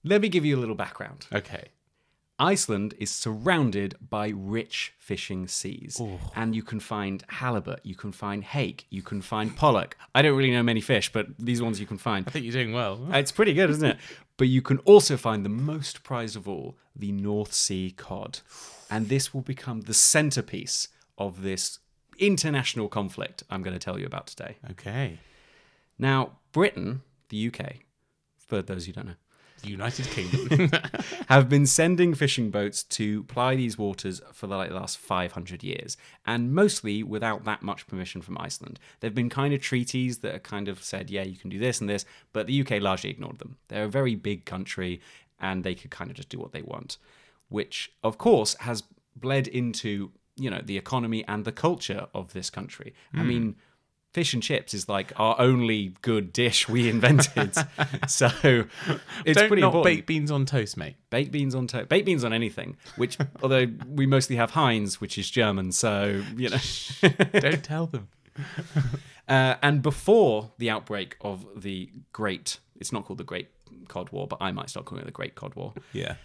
let 0.04 0.22
me 0.22 0.28
give 0.28 0.44
you 0.44 0.56
a 0.56 0.60
little 0.60 0.74
background. 0.74 1.26
Okay. 1.32 1.68
Iceland 2.42 2.94
is 2.98 3.08
surrounded 3.12 3.94
by 4.10 4.32
rich 4.34 4.94
fishing 4.98 5.46
seas, 5.46 6.02
and 6.34 6.56
you 6.56 6.64
can 6.64 6.80
find 6.80 7.22
halibut, 7.28 7.78
you 7.84 7.94
can 7.94 8.10
find 8.10 8.42
hake, 8.42 8.84
you 8.90 9.00
can 9.00 9.22
find 9.22 9.56
pollock. 9.56 9.96
I 10.12 10.22
don't 10.22 10.36
really 10.36 10.50
know 10.50 10.64
many 10.64 10.80
fish, 10.80 11.12
but 11.12 11.28
these 11.38 11.62
ones 11.62 11.78
you 11.78 11.86
can 11.86 11.98
find. 11.98 12.26
I 12.26 12.32
think 12.32 12.44
you're 12.44 12.52
doing 12.52 12.72
well. 12.72 12.98
Uh, 13.12 13.18
it's 13.18 13.30
pretty 13.30 13.54
good, 13.54 13.70
isn't 13.70 13.88
it? 13.88 13.96
But 14.38 14.48
you 14.48 14.60
can 14.60 14.78
also 14.78 15.16
find 15.16 15.44
the 15.44 15.50
most 15.50 16.02
prized 16.02 16.34
of 16.34 16.48
all, 16.48 16.76
the 16.96 17.12
North 17.12 17.52
Sea 17.52 17.94
cod. 17.96 18.40
And 18.90 19.08
this 19.08 19.32
will 19.32 19.42
become 19.42 19.82
the 19.82 19.94
centerpiece 19.94 20.88
of 21.16 21.42
this 21.42 21.78
international 22.18 22.88
conflict 22.88 23.44
I'm 23.50 23.62
going 23.62 23.78
to 23.78 23.84
tell 23.84 24.00
you 24.00 24.06
about 24.06 24.26
today. 24.26 24.56
Okay. 24.72 25.20
Now, 25.96 26.38
Britain, 26.50 27.02
the 27.28 27.46
UK, 27.46 27.76
for 28.36 28.62
those 28.62 28.86
who 28.86 28.92
don't 28.92 29.06
know, 29.06 29.14
United 29.68 30.06
Kingdom. 30.06 30.70
have 31.28 31.48
been 31.48 31.66
sending 31.66 32.14
fishing 32.14 32.50
boats 32.50 32.82
to 32.84 33.24
ply 33.24 33.56
these 33.56 33.78
waters 33.78 34.20
for 34.32 34.46
the 34.46 34.56
like, 34.56 34.70
last 34.70 34.98
500 34.98 35.62
years, 35.62 35.96
and 36.26 36.52
mostly 36.52 37.02
without 37.02 37.44
that 37.44 37.62
much 37.62 37.86
permission 37.86 38.22
from 38.22 38.38
Iceland. 38.38 38.78
There've 39.00 39.14
been 39.14 39.30
kind 39.30 39.54
of 39.54 39.60
treaties 39.60 40.18
that 40.18 40.32
have 40.32 40.42
kind 40.42 40.68
of 40.68 40.82
said, 40.82 41.10
yeah, 41.10 41.22
you 41.22 41.36
can 41.36 41.50
do 41.50 41.58
this 41.58 41.80
and 41.80 41.88
this, 41.88 42.04
but 42.32 42.46
the 42.46 42.60
UK 42.60 42.82
largely 42.82 43.10
ignored 43.10 43.38
them. 43.38 43.56
They're 43.68 43.84
a 43.84 43.88
very 43.88 44.14
big 44.14 44.44
country, 44.44 45.00
and 45.40 45.64
they 45.64 45.74
could 45.74 45.90
kind 45.90 46.10
of 46.10 46.16
just 46.16 46.28
do 46.28 46.38
what 46.38 46.52
they 46.52 46.62
want, 46.62 46.98
which, 47.48 47.92
of 48.02 48.18
course, 48.18 48.54
has 48.60 48.84
bled 49.16 49.46
into 49.46 50.10
you 50.36 50.48
know 50.48 50.62
the 50.64 50.78
economy 50.78 51.24
and 51.28 51.44
the 51.44 51.52
culture 51.52 52.06
of 52.14 52.32
this 52.32 52.50
country. 52.50 52.94
I 53.14 53.20
hmm. 53.20 53.28
mean. 53.28 53.56
Fish 54.12 54.34
and 54.34 54.42
chips 54.42 54.74
is 54.74 54.88
like 54.90 55.12
our 55.18 55.34
only 55.38 55.94
good 56.02 56.32
dish 56.34 56.68
we 56.68 56.88
invented, 56.90 57.54
so 58.08 58.26
it's 59.24 59.38
Don't 59.38 59.48
pretty 59.48 59.62
not 59.62 59.68
important 59.68 59.84
baked 59.84 60.06
beans 60.06 60.30
on 60.30 60.44
toast, 60.44 60.76
mate. 60.76 60.96
baked 61.08 61.32
beans 61.32 61.54
on 61.54 61.66
toast 61.66 61.88
baked 61.88 62.04
beans 62.04 62.22
on 62.22 62.32
anything 62.32 62.76
which 62.96 63.16
although 63.42 63.66
we 63.88 64.04
mostly 64.06 64.36
have 64.36 64.50
heinz 64.50 65.00
which 65.00 65.16
is 65.16 65.30
german 65.30 65.72
so 65.72 66.22
you 66.36 66.50
know 66.50 66.58
Don't 67.40 67.64
tell 67.64 67.86
them. 67.86 68.08
uh, 69.28 69.54
and 69.62 69.82
before 69.82 70.50
the 70.58 70.70
outbreak 70.70 71.16
of 71.20 71.46
the 71.62 71.90
great 72.12 72.58
it's 72.76 72.92
not 72.92 73.04
called 73.04 73.18
the 73.18 73.24
great 73.24 73.48
cod 73.88 74.10
war 74.12 74.26
but 74.26 74.38
i 74.40 74.52
might 74.52 74.68
start 74.70 74.86
calling 74.86 75.02
it 75.02 75.06
the 75.06 75.10
great 75.12 75.34
cod 75.34 75.54
war 75.54 75.72
Yeah. 75.92 76.16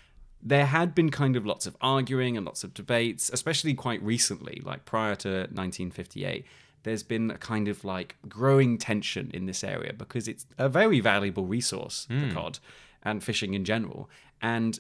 there 0.42 0.66
had 0.66 0.94
been 0.96 1.10
kind 1.10 1.36
of 1.36 1.46
lots 1.46 1.66
of 1.66 1.76
arguing 1.82 2.38
and 2.38 2.46
lots 2.46 2.64
of 2.64 2.74
debates 2.74 3.30
especially 3.34 3.74
quite 3.74 4.02
recently 4.04 4.62
like 4.66 4.86
prior 4.86 5.16
to 5.16 5.30
1958 5.30 6.46
there's 6.88 7.04
been 7.04 7.32
a 7.32 7.38
kind 7.38 7.68
of 7.68 7.84
like 7.84 8.16
growing 8.28 8.78
tension 8.78 9.30
in 9.34 9.46
this 9.46 9.64
area 9.64 9.94
because 9.94 10.28
it's 10.28 10.46
a 10.58 10.70
very 10.70 11.00
valuable 11.00 11.46
resource 11.46 12.06
the 12.10 12.16
hmm. 12.16 12.32
cod 12.32 12.60
and 13.04 13.24
fishing 13.24 13.54
in 13.54 13.66
general 13.66 14.10
and 14.42 14.80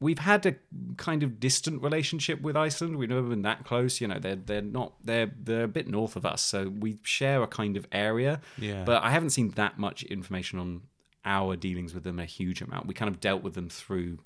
we've 0.00 0.18
had 0.18 0.44
a 0.46 0.56
kind 0.96 1.22
of 1.22 1.38
distant 1.38 1.82
relationship 1.82 2.40
with 2.40 2.56
Iceland. 2.56 2.96
We've 2.96 3.10
never 3.10 3.28
been 3.28 3.42
that 3.42 3.64
close. 3.64 4.00
You 4.00 4.08
know, 4.08 4.18
they're 4.18 4.36
they're 4.36 4.62
not 4.62 4.94
they're 5.04 5.30
they're 5.38 5.64
a 5.64 5.68
bit 5.68 5.86
north 5.86 6.16
of 6.16 6.24
us, 6.24 6.42
so 6.42 6.68
we 6.68 6.98
share 7.02 7.42
a 7.42 7.46
kind 7.46 7.76
of 7.76 7.86
area. 7.92 8.40
Yeah. 8.56 8.84
But 8.84 9.02
I 9.04 9.10
haven't 9.10 9.30
seen 9.30 9.50
that 9.50 9.78
much 9.78 10.02
information 10.04 10.58
on 10.58 10.82
our 11.24 11.54
dealings 11.54 11.92
with 11.94 12.04
them 12.04 12.18
a 12.18 12.24
huge 12.24 12.62
amount. 12.62 12.86
We 12.86 12.94
kind 12.94 13.10
of 13.10 13.20
dealt 13.20 13.42
with 13.42 13.54
them 13.54 13.68
through 13.68 14.18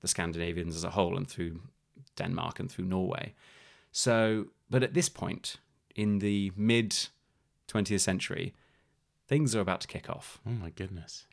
the 0.00 0.08
Scandinavians 0.08 0.74
as 0.74 0.82
a 0.82 0.90
whole 0.90 1.16
and 1.16 1.28
through 1.28 1.60
Denmark 2.16 2.58
and 2.58 2.68
through 2.68 2.86
Norway. 2.86 3.34
So, 3.92 4.46
but 4.68 4.82
at 4.82 4.94
this 4.94 5.08
point 5.08 5.58
in 5.94 6.18
the 6.18 6.52
mid 6.56 7.08
20th 7.68 8.00
century, 8.00 8.54
things 9.26 9.54
are 9.54 9.60
about 9.60 9.80
to 9.82 9.88
kick 9.88 10.10
off. 10.10 10.40
Oh 10.46 10.50
my 10.50 10.70
goodness. 10.70 11.26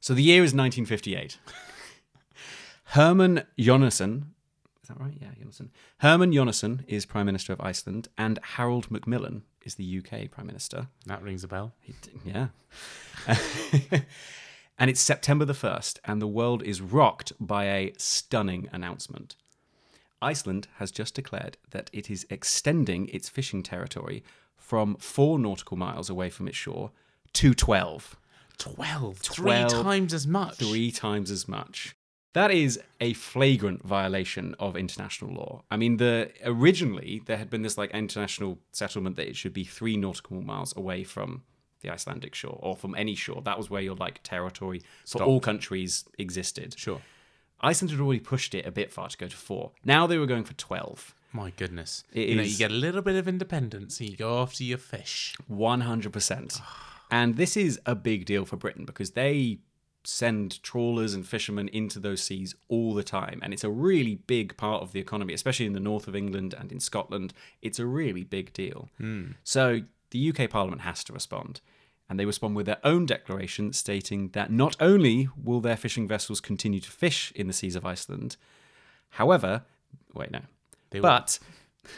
So 0.00 0.14
the 0.14 0.22
year 0.22 0.44
is 0.44 0.54
1958. 0.54 1.38
Hermann 2.90 3.44
Jonasson 3.58 4.26
Is 4.82 4.88
that 4.88 5.00
right? 5.00 5.14
Yeah, 5.20 5.30
Jonasson. 5.42 5.70
Hermann 5.98 6.32
Jonasson 6.32 6.84
is 6.86 7.04
Prime 7.06 7.26
Minister 7.26 7.52
of 7.52 7.60
Iceland, 7.60 8.08
and 8.16 8.38
Harold 8.42 8.90
Macmillan 8.90 9.42
is 9.64 9.74
the 9.74 9.98
UK 9.98 10.30
Prime 10.30 10.46
Minister. 10.46 10.86
That 11.06 11.22
rings 11.22 11.42
a 11.42 11.48
bell. 11.48 11.74
Yeah. 12.24 12.48
and 14.78 14.88
it's 14.88 15.00
September 15.00 15.44
the 15.44 15.52
1st, 15.52 15.98
and 16.04 16.22
the 16.22 16.28
world 16.28 16.62
is 16.62 16.80
rocked 16.80 17.32
by 17.40 17.64
a 17.64 17.92
stunning 17.98 18.68
announcement. 18.72 19.34
Iceland 20.22 20.68
has 20.76 20.90
just 20.90 21.14
declared 21.14 21.58
that 21.70 21.90
it 21.92 22.10
is 22.10 22.26
extending 22.30 23.08
its 23.08 23.28
fishing 23.28 23.62
territory 23.62 24.22
from 24.56 24.96
four 24.96 25.38
nautical 25.38 25.76
miles 25.76 26.10
away 26.10 26.30
from 26.30 26.48
its 26.48 26.56
shore 26.56 26.90
to 27.34 27.54
12. 27.54 28.16
12. 28.58 29.18
Three 29.18 29.64
times 29.68 30.14
as 30.14 30.26
much. 30.26 30.56
Three 30.56 30.90
times 30.90 31.30
as 31.30 31.46
much. 31.46 31.94
That 32.32 32.50
is 32.50 32.78
a 33.00 33.14
flagrant 33.14 33.82
violation 33.82 34.54
of 34.58 34.76
international 34.76 35.32
law. 35.32 35.62
I 35.70 35.76
mean, 35.78 35.96
the 35.96 36.30
originally 36.44 37.22
there 37.24 37.38
had 37.38 37.48
been 37.48 37.62
this 37.62 37.78
like 37.78 37.90
international 37.92 38.58
settlement 38.72 39.16
that 39.16 39.26
it 39.26 39.36
should 39.36 39.54
be 39.54 39.64
three 39.64 39.96
nautical 39.96 40.42
miles 40.42 40.76
away 40.76 41.02
from 41.02 41.44
the 41.80 41.90
Icelandic 41.90 42.34
shore 42.34 42.58
or 42.62 42.76
from 42.76 42.94
any 42.94 43.14
shore. 43.14 43.40
That 43.42 43.56
was 43.56 43.70
where 43.70 43.80
your 43.80 43.96
like 43.96 44.22
territory 44.22 44.82
for 45.06 45.22
all 45.22 45.40
countries 45.40 46.04
existed. 46.18 46.74
Sure. 46.78 47.00
Iceland 47.60 47.90
had 47.90 48.00
already 48.00 48.20
pushed 48.20 48.54
it 48.54 48.66
a 48.66 48.70
bit 48.70 48.92
far 48.92 49.08
to 49.08 49.16
go 49.16 49.28
to 49.28 49.36
four. 49.36 49.72
Now 49.84 50.06
they 50.06 50.18
were 50.18 50.26
going 50.26 50.44
for 50.44 50.54
twelve. 50.54 51.14
My 51.32 51.50
goodness. 51.50 52.02
It 52.12 52.28
you 52.30 52.34
know, 52.36 52.42
you 52.42 52.56
get 52.56 52.70
a 52.70 52.74
little 52.74 53.02
bit 53.02 53.16
of 53.16 53.28
independence 53.28 54.00
and 54.00 54.08
you 54.08 54.16
go 54.16 54.40
after 54.40 54.64
your 54.64 54.78
fish. 54.78 55.36
100%. 55.52 56.60
And 57.10 57.36
this 57.36 57.58
is 57.58 57.78
a 57.84 57.94
big 57.94 58.24
deal 58.24 58.46
for 58.46 58.56
Britain 58.56 58.86
because 58.86 59.10
they 59.10 59.58
send 60.02 60.62
trawlers 60.62 61.14
and 61.14 61.26
fishermen 61.26 61.68
into 61.68 61.98
those 61.98 62.22
seas 62.22 62.54
all 62.68 62.94
the 62.94 63.02
time. 63.02 63.40
And 63.42 63.52
it's 63.52 63.64
a 63.64 63.70
really 63.70 64.14
big 64.14 64.56
part 64.56 64.82
of 64.82 64.92
the 64.92 65.00
economy, 65.00 65.34
especially 65.34 65.66
in 65.66 65.72
the 65.72 65.80
north 65.80 66.08
of 66.08 66.16
England 66.16 66.54
and 66.58 66.72
in 66.72 66.80
Scotland. 66.80 67.34
It's 67.60 67.78
a 67.78 67.86
really 67.86 68.24
big 68.24 68.52
deal. 68.52 68.88
Hmm. 68.96 69.32
So 69.44 69.82
the 70.12 70.30
UK 70.30 70.48
Parliament 70.48 70.82
has 70.82 71.04
to 71.04 71.12
respond. 71.12 71.60
And 72.08 72.20
they 72.20 72.24
respond 72.24 72.54
with 72.54 72.66
their 72.66 72.78
own 72.84 73.04
declaration 73.04 73.72
stating 73.72 74.28
that 74.28 74.50
not 74.50 74.76
only 74.78 75.28
will 75.36 75.60
their 75.60 75.76
fishing 75.76 76.06
vessels 76.06 76.40
continue 76.40 76.80
to 76.80 76.90
fish 76.90 77.32
in 77.34 77.48
the 77.48 77.52
seas 77.52 77.74
of 77.74 77.84
Iceland, 77.84 78.36
however, 79.10 79.62
wait, 80.14 80.30
no. 80.30 80.42
They 80.90 81.00
but 81.00 81.38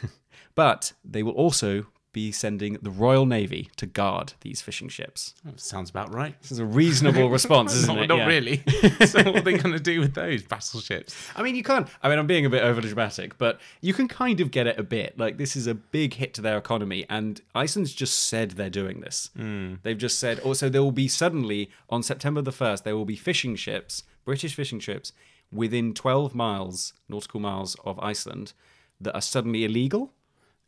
but 0.54 0.92
they 1.04 1.22
will 1.22 1.32
also 1.32 1.86
be 2.18 2.32
sending 2.32 2.72
the 2.82 2.90
Royal 2.90 3.26
Navy 3.26 3.70
to 3.76 3.86
guard 3.86 4.32
these 4.40 4.60
fishing 4.60 4.88
ships. 4.88 5.34
That 5.44 5.60
sounds 5.60 5.88
about 5.88 6.12
right. 6.12 6.34
This 6.42 6.50
is 6.50 6.58
a 6.58 6.64
reasonable 6.64 7.28
response, 7.38 7.72
isn't 7.74 7.94
not 7.94 8.02
it? 8.02 8.08
not 8.08 8.18
Yeah. 8.18 8.26
really. 8.26 8.56
so 9.06 9.22
what 9.22 9.36
are 9.36 9.40
they 9.40 9.56
going 9.56 9.74
to 9.74 9.78
do 9.92 10.00
with 10.00 10.14
those 10.14 10.42
battleships? 10.42 11.14
I 11.36 11.42
mean, 11.44 11.54
you 11.54 11.62
can't. 11.62 11.86
I 12.02 12.08
mean, 12.08 12.18
I'm 12.18 12.26
being 12.26 12.44
a 12.44 12.50
bit 12.50 12.62
over 12.64 12.80
dramatic, 12.80 13.38
but 13.38 13.60
you 13.80 13.94
can 13.94 14.08
kind 14.08 14.40
of 14.40 14.50
get 14.50 14.66
it 14.66 14.76
a 14.78 14.82
bit. 14.82 15.16
Like, 15.16 15.38
this 15.38 15.54
is 15.54 15.66
a 15.68 15.74
big 15.74 16.14
hit 16.14 16.34
to 16.34 16.42
their 16.42 16.58
economy, 16.58 17.06
and 17.08 17.40
Iceland's 17.54 17.92
just 17.94 18.14
said 18.28 18.52
they're 18.52 18.68
doing 18.82 19.00
this. 19.00 19.30
Hmm. 19.36 19.74
They've 19.84 19.96
just 20.06 20.18
said, 20.18 20.40
oh, 20.42 20.48
also, 20.48 20.68
there 20.68 20.82
will 20.82 20.90
be 20.90 21.08
suddenly, 21.08 21.70
on 21.88 22.02
September 22.02 22.42
the 22.42 22.50
1st, 22.50 22.82
there 22.82 22.96
will 22.96 23.04
be 23.04 23.16
fishing 23.16 23.54
ships, 23.54 24.02
British 24.24 24.54
fishing 24.54 24.80
ships, 24.80 25.12
within 25.52 25.94
12 25.94 26.34
miles, 26.34 26.94
nautical 27.08 27.38
miles 27.38 27.76
of 27.84 27.98
Iceland, 28.00 28.54
that 29.00 29.14
are 29.14 29.20
suddenly 29.20 29.64
illegal. 29.64 30.12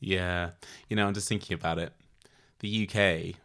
Yeah. 0.01 0.51
You 0.89 0.97
know, 0.97 1.07
I'm 1.07 1.15
just 1.15 1.29
thinking 1.29 1.55
about 1.55 1.79
it. 1.79 1.93
The 2.61 2.89
UK, 2.89 3.37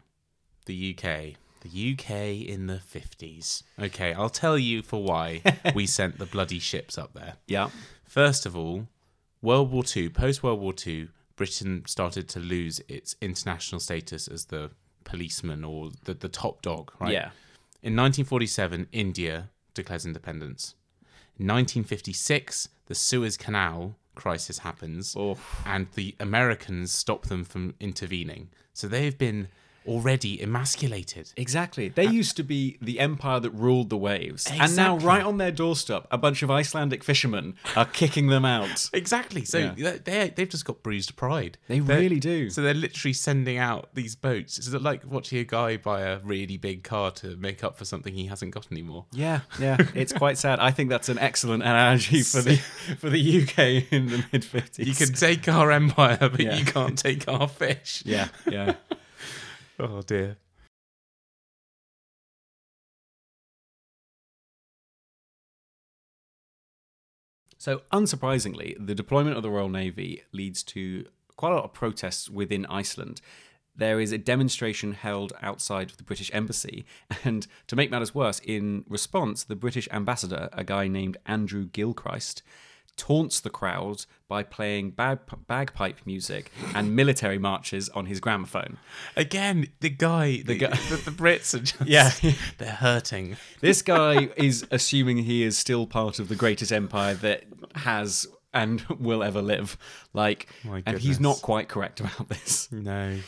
the 0.66 0.96
UK, 0.96 1.36
the 1.62 1.92
UK 1.92 2.10
in 2.48 2.66
the 2.66 2.80
50s. 2.80 3.62
Okay, 3.80 4.12
I'll 4.12 4.28
tell 4.28 4.58
you 4.58 4.82
for 4.82 5.02
why 5.02 5.42
we 5.74 5.86
sent 5.98 6.18
the 6.18 6.26
bloody 6.26 6.58
ships 6.58 6.98
up 6.98 7.14
there. 7.14 7.34
Yeah. 7.46 7.70
First 8.04 8.46
of 8.46 8.56
all, 8.56 8.88
World 9.42 9.70
War 9.70 9.84
II, 9.94 10.08
post 10.10 10.42
World 10.42 10.60
War 10.60 10.74
II, 10.86 11.08
Britain 11.36 11.82
started 11.86 12.28
to 12.30 12.40
lose 12.40 12.80
its 12.88 13.14
international 13.20 13.80
status 13.80 14.26
as 14.26 14.46
the 14.46 14.70
policeman 15.04 15.64
or 15.64 15.90
the, 16.04 16.14
the 16.14 16.28
top 16.28 16.62
dog, 16.62 16.92
right? 16.98 17.12
Yeah. 17.12 17.30
In 17.82 17.94
1947, 17.94 18.88
India 18.92 19.50
declares 19.74 20.06
independence. 20.06 20.74
In 21.38 21.46
1956, 21.46 22.68
the 22.86 22.94
Suez 22.94 23.36
Canal 23.36 23.96
crisis 24.16 24.58
happens, 24.58 25.14
Oh. 25.16 25.38
and 25.64 25.86
the 25.94 26.16
Americans 26.18 26.90
stop 26.90 27.26
them 27.26 27.44
from 27.44 27.74
intervening. 27.78 28.48
So 28.72 28.88
they've 28.88 29.16
been 29.16 29.46
already 29.86 30.40
emasculated. 30.42 31.32
Exactly. 31.36 31.88
They 31.88 32.06
uh, 32.06 32.10
used 32.10 32.36
to 32.36 32.42
be 32.42 32.76
the 32.80 33.00
empire 33.00 33.40
that 33.40 33.50
ruled 33.50 33.90
the 33.90 33.96
waves. 33.96 34.46
And 34.50 34.74
now, 34.76 34.98
right 34.98 35.22
on 35.24 35.38
their 35.38 35.50
doorstep, 35.52 36.06
a 36.10 36.18
bunch 36.18 36.42
of 36.42 36.50
Icelandic 36.50 37.04
fishermen 37.04 37.54
are 37.76 37.84
kicking 37.86 38.26
them 38.28 38.44
out. 38.44 38.90
Exactly. 38.92 39.44
So 39.44 39.58
Yeah. 39.58 39.74
they 39.76 39.98
they 39.98 40.32
they've 40.34 40.48
just 40.48 40.64
got 40.64 40.82
bruised 40.82 41.16
pride. 41.16 41.58
They 41.68 41.78
They're- 41.80 41.98
really 41.98 42.18
do. 42.20 42.50
So 42.50 42.62
they're 42.62 42.74
literally 42.74 43.12
sending 43.12 43.58
out 43.58 43.94
these 43.94 44.14
boats. 44.16 44.58
It's 44.58 44.72
like 44.72 45.04
watching 45.06 45.38
a 45.38 45.44
guy 45.44 45.76
buy 45.76 46.00
a 46.02 46.18
really 46.20 46.56
big 46.56 46.82
car 46.82 47.10
to 47.12 47.36
make 47.36 47.62
up 47.62 47.76
for 47.78 47.84
something 47.84 48.14
he 48.14 48.26
hasn't 48.26 48.52
got 48.52 48.66
anymore. 48.72 49.04
Yeah, 49.12 49.40
yeah, 49.60 49.76
it's 49.94 50.12
quite 50.12 50.38
sad. 50.38 50.58
I 50.60 50.70
think 50.70 50.90
that's 50.90 51.08
an 51.08 51.18
excellent 51.18 51.62
analogy 51.62 52.22
for 52.22 52.40
the 52.42 52.56
for 52.98 53.10
the 53.10 53.42
UK 53.42 53.92
in 53.92 54.06
the 54.06 54.24
mid 54.32 54.44
fifties. 54.44 54.86
You 54.88 54.94
can 54.94 55.14
take 55.14 55.46
our 55.48 55.70
empire, 55.70 56.18
but 56.20 56.40
Yeah. 56.40 56.56
you 56.56 56.64
can't 56.64 56.98
take 56.98 57.28
our 57.28 57.48
fish. 57.48 58.02
yeah, 58.06 58.28
yeah. 58.50 58.74
Oh 59.78 60.02
dear. 60.02 60.24
Er- 60.30 60.36
so, 67.58 67.82
unsurprisingly, 67.92 68.74
the 68.78 68.94
deployment 68.94 69.36
of 69.36 69.42
the 69.42 69.50
Royal 69.50 69.68
Navy 69.68 70.22
leads 70.32 70.62
to 70.64 71.06
quite 71.36 71.52
a 71.52 71.56
lot 71.56 71.64
of 71.64 71.72
protests 71.74 72.30
within 72.30 72.64
Iceland. 72.66 73.20
There 73.74 74.00
is 74.00 74.12
a 74.12 74.18
demonstration 74.18 74.92
held 74.92 75.34
outside 75.42 75.90
of 75.90 75.98
the 75.98 76.04
British 76.04 76.30
embassy, 76.32 76.86
and 77.24 77.46
to 77.66 77.76
make 77.76 77.90
matters 77.90 78.14
worse, 78.14 78.40
in 78.40 78.84
response, 78.88 79.44
the 79.44 79.56
British 79.56 79.88
ambassador, 79.92 80.48
a 80.52 80.64
guy 80.64 80.88
named 80.88 81.18
Andrew 81.26 81.66
Gilchrist, 81.66 82.42
taunts 82.96 83.40
the 83.40 83.50
crowd 83.50 84.04
by 84.28 84.42
playing 84.42 84.90
bag- 84.90 85.20
bagpipe 85.46 85.98
music 86.04 86.50
and 86.74 86.96
military 86.96 87.38
marches 87.38 87.88
on 87.90 88.06
his 88.06 88.20
gramophone. 88.20 88.78
Again, 89.16 89.68
the 89.80 89.90
guy, 89.90 90.42
the, 90.42 90.56
guy- 90.56 90.70
the, 90.90 90.96
the 90.96 91.10
Brits 91.10 91.54
are 91.54 91.60
just 91.60 91.80
Yeah. 91.86 92.10
they're 92.58 92.70
hurting. 92.72 93.36
This 93.60 93.82
guy 93.82 94.30
is 94.36 94.66
assuming 94.70 95.18
he 95.18 95.42
is 95.42 95.56
still 95.56 95.86
part 95.86 96.18
of 96.18 96.28
the 96.28 96.36
greatest 96.36 96.72
empire 96.72 97.14
that 97.14 97.44
has 97.76 98.26
and 98.54 98.80
will 98.98 99.22
ever 99.22 99.42
live. 99.42 99.76
Like, 100.14 100.48
and 100.86 100.98
he's 100.98 101.20
not 101.20 101.42
quite 101.42 101.68
correct 101.68 102.00
about 102.00 102.28
this. 102.28 102.70
No. 102.72 103.18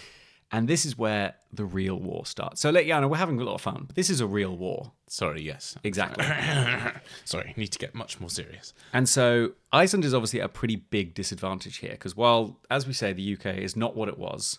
And 0.50 0.66
this 0.66 0.86
is 0.86 0.96
where 0.96 1.34
the 1.52 1.66
real 1.66 1.98
war 1.98 2.24
starts. 2.24 2.60
So, 2.62 2.70
yeah, 2.70 3.00
no, 3.00 3.08
we're 3.08 3.18
having 3.18 3.38
a 3.38 3.44
lot 3.44 3.54
of 3.54 3.60
fun, 3.60 3.84
but 3.86 3.96
this 3.96 4.08
is 4.08 4.20
a 4.22 4.26
real 4.26 4.56
war. 4.56 4.92
Sorry, 5.06 5.42
yes. 5.42 5.76
Exactly. 5.84 6.24
Sorry, 7.24 7.52
need 7.56 7.68
to 7.68 7.78
get 7.78 7.94
much 7.94 8.18
more 8.18 8.30
serious. 8.30 8.72
and 8.94 9.06
so, 9.08 9.52
Iceland 9.72 10.06
is 10.06 10.14
obviously 10.14 10.40
at 10.40 10.46
a 10.46 10.48
pretty 10.48 10.76
big 10.76 11.14
disadvantage 11.14 11.78
here 11.78 11.90
because 11.90 12.16
while, 12.16 12.58
as 12.70 12.86
we 12.86 12.94
say, 12.94 13.12
the 13.12 13.34
UK 13.34 13.58
is 13.58 13.76
not 13.76 13.94
what 13.94 14.08
it 14.08 14.18
was, 14.18 14.58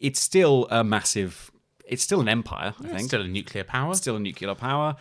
it's 0.00 0.20
still 0.20 0.66
a 0.70 0.84
massive. 0.84 1.50
It's 1.86 2.02
still 2.02 2.20
an 2.20 2.28
empire, 2.28 2.74
I 2.80 2.88
think. 2.88 3.08
Still 3.08 3.22
a 3.22 3.28
nuclear 3.28 3.64
power. 3.64 3.94
still 3.94 4.16
a 4.16 4.20
nuclear 4.20 4.54
power, 4.54 4.96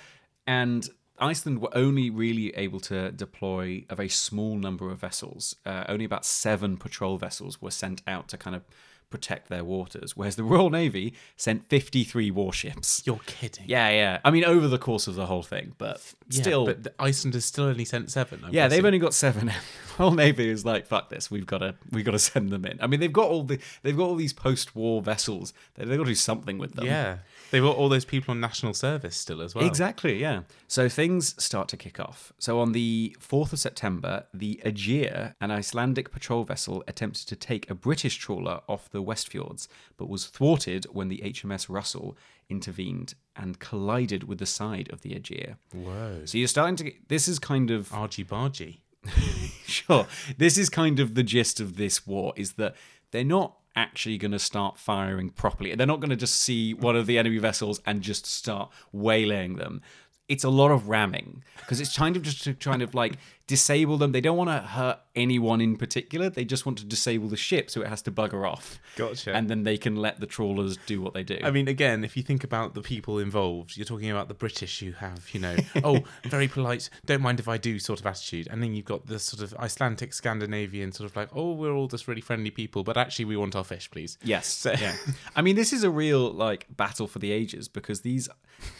and 0.48 0.90
Iceland 1.22 1.62
were 1.62 1.76
only 1.76 2.10
really 2.10 2.56
able 2.56 2.80
to 2.82 3.12
deploy 3.12 3.86
a 3.90 3.96
very 3.96 4.10
small 4.10 4.56
number 4.56 4.92
of 4.92 5.00
vessels. 5.00 5.56
Uh, 5.66 5.84
only 5.88 6.06
about 6.06 6.26
seven 6.26 6.78
patrol 6.78 7.18
vessels 7.18 7.62
were 7.62 7.72
sent 7.72 8.02
out 8.08 8.28
to 8.30 8.38
kind 8.38 8.56
of 8.56 8.64
protect 9.10 9.50
their 9.50 9.64
waters, 9.64 10.16
whereas 10.16 10.36
the 10.36 10.44
Royal 10.44 10.70
Navy 10.70 11.16
sent 11.36 11.68
53 11.68 12.30
warships. 12.30 13.02
You're 13.06 13.20
kidding. 13.26 13.66
Yeah, 13.68 13.90
yeah. 13.90 14.20
I 14.24 14.30
mean, 14.30 14.46
over 14.46 14.68
the 14.68 14.78
course 14.78 15.08
of 15.08 15.16
the 15.16 15.26
whole 15.26 15.42
thing, 15.42 15.74
but 15.80 16.14
Yeah, 16.30 16.42
still. 16.44 16.66
but 16.68 16.84
the 16.84 16.94
Iceland 17.00 17.34
has 17.34 17.44
still 17.46 17.66
only 17.66 17.86
sent 17.86 18.12
7 18.12 18.44
I'm 18.46 18.54
yeah, 18.54 18.68
they've 18.68 18.86
only 18.86 19.00
got 19.00 19.16
seven. 19.16 19.52
Royal 19.98 20.12
Navy 20.12 20.48
is 20.50 20.64
like, 20.64 20.86
fuck 20.86 21.10
this. 21.10 21.32
We've 21.32 21.48
got 21.48 21.58
to, 21.60 21.74
we've 21.92 22.06
got 22.06 22.12
to 22.12 22.20
send 22.20 22.52
them 22.52 22.66
in. 22.66 22.78
I 22.82 22.86
mean, 22.88 23.00
they've 23.00 23.12
got 23.12 23.30
all 23.30 23.44
the, 23.44 23.60
they've 23.82 23.98
got 23.98 24.04
all 24.04 24.16
these 24.16 24.34
post-war 24.34 25.02
vessels. 25.02 25.54
They've 25.74 25.88
got 25.90 25.98
to 25.98 26.06
do 26.06 26.14
something 26.16 26.60
with 26.60 26.76
them. 26.76 26.86
Yeah, 26.86 27.18
they've 27.52 27.64
got 27.64 27.76
all 27.76 27.90
those 27.90 28.06
people 28.06 28.32
on 28.32 28.40
national 28.40 28.74
service 28.74 29.16
still 29.16 29.42
as 29.42 29.56
well. 29.56 29.66
Exactly, 29.66 30.20
yeah. 30.20 30.42
So 30.68 30.90
things 30.90 31.42
start 31.42 31.68
to 31.70 31.78
kick 31.78 32.00
off. 32.00 32.34
So 32.40 32.60
on 32.60 32.72
the 32.72 33.16
4th 33.20 33.54
of 33.54 33.60
September, 33.60 34.26
the 34.34 34.62
Aegir, 34.66 35.34
an 35.42 35.52
Icelandic 35.52 36.12
patrol 36.12 36.44
vessel, 36.44 36.84
attempted 36.88 37.28
to 37.28 37.36
take 37.36 37.70
a 37.70 37.76
British 37.76 38.18
trawler 38.18 38.62
off 38.68 38.90
the 38.90 39.02
West 39.02 39.30
Fjords, 39.30 39.68
but 39.98 40.10
was 40.10 40.28
thwarted 40.28 40.86
when 40.92 41.10
the 41.10 41.22
HMS 41.24 41.68
Russell 41.70 42.18
intervened 42.50 43.14
and 43.36 43.60
collided 43.60 44.24
with 44.24 44.40
the 44.40 44.46
side 44.46 44.90
of 44.92 45.02
the 45.02 45.12
Aegir. 45.12 45.56
Whoa. 45.74 46.22
So 46.26 46.38
you're 46.38 46.48
starting 46.48 46.76
to 46.78 46.84
get, 46.86 47.10
this 47.10 47.28
is 47.28 47.40
kind 47.40 47.72
of 47.72 47.94
Argy 47.94 48.26
bargy. 48.26 48.80
sure. 49.66 50.08
This 50.38 50.58
is 50.58 50.70
kind 50.70 51.00
of 51.00 51.16
the 51.16 51.24
gist 51.24 51.60
of 51.60 51.78
this 51.78 52.06
war 52.06 52.34
is 52.36 52.54
that 52.54 52.76
they're 53.12 53.24
not 53.24 53.59
actually 53.80 54.18
going 54.18 54.32
to 54.32 54.40
start 54.40 54.78
firing 54.78 55.30
properly. 55.30 55.74
They're 55.74 55.88
not 55.88 56.02
going 56.02 56.10
to 56.10 56.16
just 56.16 56.38
see 56.38 56.74
one 56.74 56.96
of 56.96 57.06
the 57.06 57.18
enemy 57.18 57.38
vessels 57.38 57.82
and 57.86 58.02
just 58.02 58.26
start 58.26 58.70
waylaying 58.92 59.56
them. 59.56 59.82
It's 60.30 60.44
a 60.44 60.50
lot 60.50 60.72
of 60.72 60.88
ramming 60.88 61.44
because 61.58 61.82
it's 61.82 61.98
kind 61.98 62.16
of 62.16 62.22
just 62.22 62.44
to 62.44 62.54
kind 62.54 62.82
of 62.82 62.94
like 62.96 63.18
disable 63.48 63.98
them. 63.98 64.12
They 64.12 64.22
don't 64.22 64.38
want 64.38 64.52
to 64.52 64.60
hurt 64.60 65.00
anyone 65.16 65.60
in 65.60 65.76
particular. 65.76 66.30
They 66.30 66.46
just 66.46 66.68
want 66.68 66.78
to 66.78 66.86
disable 66.86 67.28
the 67.28 67.36
ship 67.36 67.72
so 67.72 67.82
it 67.82 67.88
has 67.88 68.04
to 68.04 68.12
bugger 68.12 68.48
off. 68.48 68.80
Gotcha. 68.96 69.34
And 69.34 69.50
then 69.50 69.64
they 69.64 69.76
can 69.76 69.96
let 69.96 70.20
the 70.20 70.28
trawlers 70.28 70.78
do 70.86 71.02
what 71.02 71.16
they 71.16 71.24
do. 71.24 71.40
I 71.44 71.50
mean, 71.50 71.68
again, 71.68 72.04
if 72.04 72.16
you 72.16 72.22
think 72.22 72.44
about 72.44 72.76
the 72.76 72.82
people 72.82 73.18
involved, 73.18 73.76
you're 73.76 73.88
talking 73.88 74.12
about 74.12 74.28
the 74.28 74.36
British 74.36 74.80
who 74.80 74.92
have, 74.92 75.28
you 75.34 75.40
know, 75.40 75.56
oh, 75.84 76.02
very 76.26 76.48
polite, 76.48 76.92
don't 77.08 77.22
mind 77.22 77.40
if 77.40 77.48
I 77.48 77.58
do 77.58 77.80
sort 77.80 78.00
of 78.00 78.06
attitude. 78.06 78.48
And 78.52 78.62
then 78.62 78.76
you've 78.76 78.86
got 78.86 79.08
the 79.08 79.18
sort 79.18 79.42
of 79.42 79.56
Icelandic, 79.60 80.14
Scandinavian 80.14 80.92
sort 80.92 81.10
of 81.10 81.16
like, 81.16 81.30
oh, 81.36 81.54
we're 81.54 81.74
all 81.74 81.88
just 81.88 82.08
really 82.08 82.22
friendly 82.22 82.52
people, 82.52 82.84
but 82.84 82.98
actually 82.98 83.26
we 83.26 83.36
want 83.36 83.56
our 83.56 83.64
fish, 83.64 83.90
please. 83.90 84.20
Yes. 84.24 84.66
yeah. 84.80 84.96
I 85.36 85.42
mean, 85.42 85.56
this 85.56 85.74
is 85.74 85.84
a 85.84 85.90
real 85.90 86.32
like 86.32 86.68
battle 86.70 87.08
for 87.08 87.18
the 87.18 87.32
ages 87.32 87.68
because 87.68 88.02
these 88.02 88.30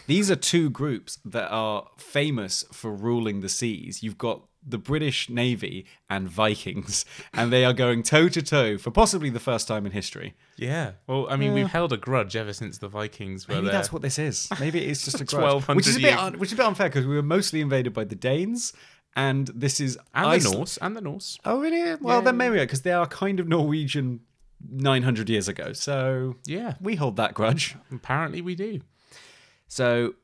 these 0.06 0.30
are 0.30 0.36
two 0.36 0.70
groups 0.70 1.18
that 1.24 1.48
are 1.50 1.88
famous 1.98 2.64
for 2.72 2.92
ruling 2.92 3.40
the 3.40 3.48
seas. 3.48 4.02
You've 4.02 4.18
got 4.18 4.42
the 4.66 4.76
British 4.78 5.30
Navy 5.30 5.86
and 6.10 6.28
Vikings, 6.28 7.06
and 7.32 7.50
they 7.52 7.64
are 7.64 7.72
going 7.72 8.02
toe 8.02 8.28
to 8.28 8.42
toe 8.42 8.76
for 8.76 8.90
possibly 8.90 9.30
the 9.30 9.40
first 9.40 9.66
time 9.66 9.86
in 9.86 9.92
history. 9.92 10.34
Yeah. 10.56 10.92
Well, 11.06 11.26
I 11.30 11.36
mean, 11.36 11.54
we've 11.54 11.70
held 11.70 11.92
a 11.94 11.96
grudge 11.96 12.36
ever 12.36 12.52
since 12.52 12.76
the 12.78 12.88
Vikings 12.88 13.48
were 13.48 13.54
Maybe 13.54 13.66
there. 13.68 13.72
that's 13.72 13.90
what 13.92 14.02
this 14.02 14.18
is. 14.18 14.48
Maybe 14.60 14.84
it's 14.84 15.04
just 15.04 15.20
a 15.20 15.24
grudge, 15.24 15.42
1200 15.42 15.76
which 15.76 15.86
is 15.86 15.96
a 15.96 16.00
bit 16.00 16.08
years. 16.10 16.20
un- 16.20 16.38
which 16.38 16.48
is 16.50 16.52
a 16.52 16.56
bit 16.56 16.66
unfair 16.66 16.88
because 16.90 17.06
we 17.06 17.14
were 17.16 17.22
mostly 17.22 17.62
invaded 17.62 17.94
by 17.94 18.04
the 18.04 18.14
Danes, 18.14 18.74
and 19.16 19.48
this 19.54 19.80
is 19.80 19.96
and 20.14 20.42
the 20.42 20.50
Norse, 20.50 20.76
and 20.76 20.94
the 20.94 21.00
Norse. 21.00 21.38
Oh, 21.46 21.58
really? 21.60 21.96
Well, 22.00 22.20
then 22.20 22.36
maybe 22.36 22.58
because 22.58 22.82
they 22.82 22.92
are 22.92 23.06
kind 23.06 23.40
of 23.40 23.48
Norwegian. 23.48 24.20
900 24.70 25.30
years 25.30 25.48
ago. 25.48 25.72
So 25.72 26.36
Yeah. 26.44 26.74
we 26.82 26.96
hold 26.96 27.16
that 27.16 27.32
grudge. 27.32 27.76
Apparently 27.90 28.42
we 28.42 28.54
do. 28.54 28.80
So 29.70 30.14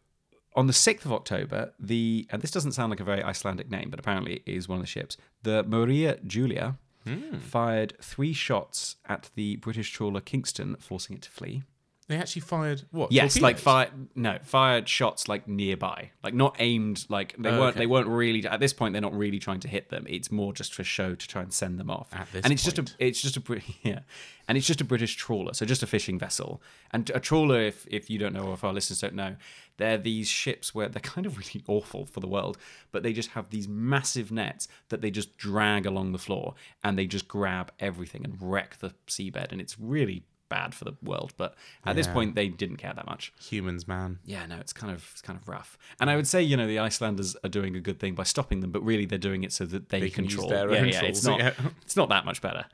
on 0.57 0.67
the 0.67 0.73
6th 0.73 1.05
of 1.05 1.13
October, 1.13 1.73
the 1.79 2.27
and 2.31 2.43
this 2.43 2.51
doesn't 2.51 2.73
sound 2.73 2.91
like 2.91 2.99
a 2.99 3.05
very 3.05 3.23
Icelandic 3.23 3.71
name, 3.71 3.91
but 3.91 4.01
apparently 4.01 4.35
it 4.35 4.43
is 4.45 4.69
one 4.69 4.81
of 4.81 4.83
the 4.83 4.89
ships. 4.89 5.17
The 5.45 5.63
Maria 5.63 6.19
Julia 6.27 6.79
hmm. 7.07 7.39
fired 7.39 7.95
three 8.03 8.33
shots 8.33 8.97
at 9.07 9.31
the 9.37 9.57
British 9.57 9.93
trawler 9.93 10.21
Kingston, 10.21 10.77
forcing 10.81 11.17
it 11.17 11.23
to 11.23 11.31
flee. 11.31 11.63
They 12.09 12.16
actually 12.19 12.42
fired 12.42 12.83
what? 12.92 13.11
Yes, 13.11 13.40
like 13.40 13.57
torpedoes? 13.57 13.62
fired 13.62 14.09
no, 14.14 14.38
fired 14.45 14.88
shots 14.88 15.27
like 15.29 15.49
nearby. 15.49 16.11
Like 16.23 16.35
not 16.35 16.55
aimed 16.61 17.05
like 17.09 17.35
they 17.37 17.49
Oh, 17.51 17.59
weren't 17.61 17.71
okay. 17.71 17.81
they 17.81 17.87
weren't 17.87 18.07
really 18.07 18.47
at 18.47 18.61
this 18.61 18.73
point 18.73 18.92
they're 18.92 19.03
not 19.03 19.16
really 19.16 19.40
trying 19.40 19.59
to 19.61 19.69
hit 19.69 19.88
them. 19.88 20.07
It's 20.09 20.31
more 20.31 20.53
just 20.53 20.73
for 20.73 20.85
show 20.85 21.16
to 21.16 21.29
try 21.29 21.42
and 21.42 21.53
send 21.53 21.81
them 21.81 21.90
off. 21.90 22.09
At 22.12 22.31
this 22.33 22.45
and 22.45 22.53
it's 22.53 22.62
just 22.62 22.79
a 22.79 22.85
it's 23.01 23.21
just 23.21 23.37
a 23.37 23.42
yeah. 23.83 24.01
And 24.49 24.57
it's 24.57 24.69
just 24.69 24.81
a 24.81 24.85
British 24.85 25.16
trawler, 25.16 25.55
so 25.55 25.66
just 25.66 25.83
a 25.83 25.88
fishing 25.88 26.21
vessel. 26.21 26.62
And 26.92 27.11
a 27.11 27.19
trawler 27.19 27.61
if 27.61 27.85
if 27.90 28.09
you 28.09 28.19
don't 28.21 28.33
know 28.33 28.45
or 28.45 28.55
if 28.55 28.62
our 28.62 28.73
listeners 28.73 29.01
don't 29.01 29.14
know, 29.14 29.35
they're 29.77 29.99
these 29.99 30.29
ships 30.29 30.73
where 30.73 30.88
they're 30.88 31.01
kind 31.14 31.27
of 31.27 31.37
really 31.37 31.64
awful 31.66 32.07
for 32.07 32.21
the 32.21 32.29
world, 32.29 32.57
but 32.92 33.03
they 33.03 33.12
just 33.12 33.31
have 33.31 33.51
these 33.51 33.66
massive 33.66 34.31
nets 34.31 34.69
that 34.90 35.01
they 35.01 35.11
just 35.11 35.37
drag 35.37 35.87
along 35.87 36.12
the 36.12 36.19
floor 36.19 36.55
and 36.85 36.97
they 36.97 37.07
just 37.07 37.27
grab 37.27 37.73
everything 37.81 38.25
and 38.25 38.37
wreck 38.40 38.79
the 38.79 38.95
seabed 39.09 39.51
and 39.51 39.61
it's 39.61 39.77
really 39.81 40.23
bad 40.49 40.75
for 40.75 40.85
the 40.85 40.95
world, 41.03 41.33
but 41.37 41.55
at 41.85 41.97
this 41.97 42.07
point 42.07 42.35
they 42.35 42.49
didn't 42.49 42.77
care 42.77 42.93
that 42.95 43.07
much. 43.07 43.33
humans, 43.41 43.87
man. 43.89 44.19
Yeah, 44.25 44.47
no, 44.47 44.57
it's 44.57 44.73
kind 44.73 44.93
of 44.93 45.09
it's 45.13 45.23
kind 45.23 45.39
of 45.39 45.49
rough. 45.49 45.79
And 46.01 46.11
I 46.11 46.17
would 46.17 46.27
say, 46.27 46.43
you 46.43 46.57
know, 46.57 46.67
the 46.67 46.79
Icelanders 46.79 47.37
are 47.45 47.49
doing 47.49 47.77
a 47.77 47.81
good 47.81 47.99
thing 47.99 48.15
by 48.15 48.23
stopping 48.25 48.61
them, 48.61 48.71
but 48.71 48.83
really 48.85 49.07
they're 49.07 49.19
doing 49.19 49.45
it 49.45 49.53
so 49.53 49.65
that 49.67 49.89
they, 49.89 50.01
They 50.01 50.11
control. 50.11 50.49
their 50.49 50.73
yeah, 50.73 50.85
yeah, 50.85 51.03
it's 51.05 51.25
not 51.25 51.39
yeah. 51.41 51.53
it's 51.83 51.97
not 51.97 52.09
that 52.09 52.25
much 52.25 52.41
better. 52.41 52.67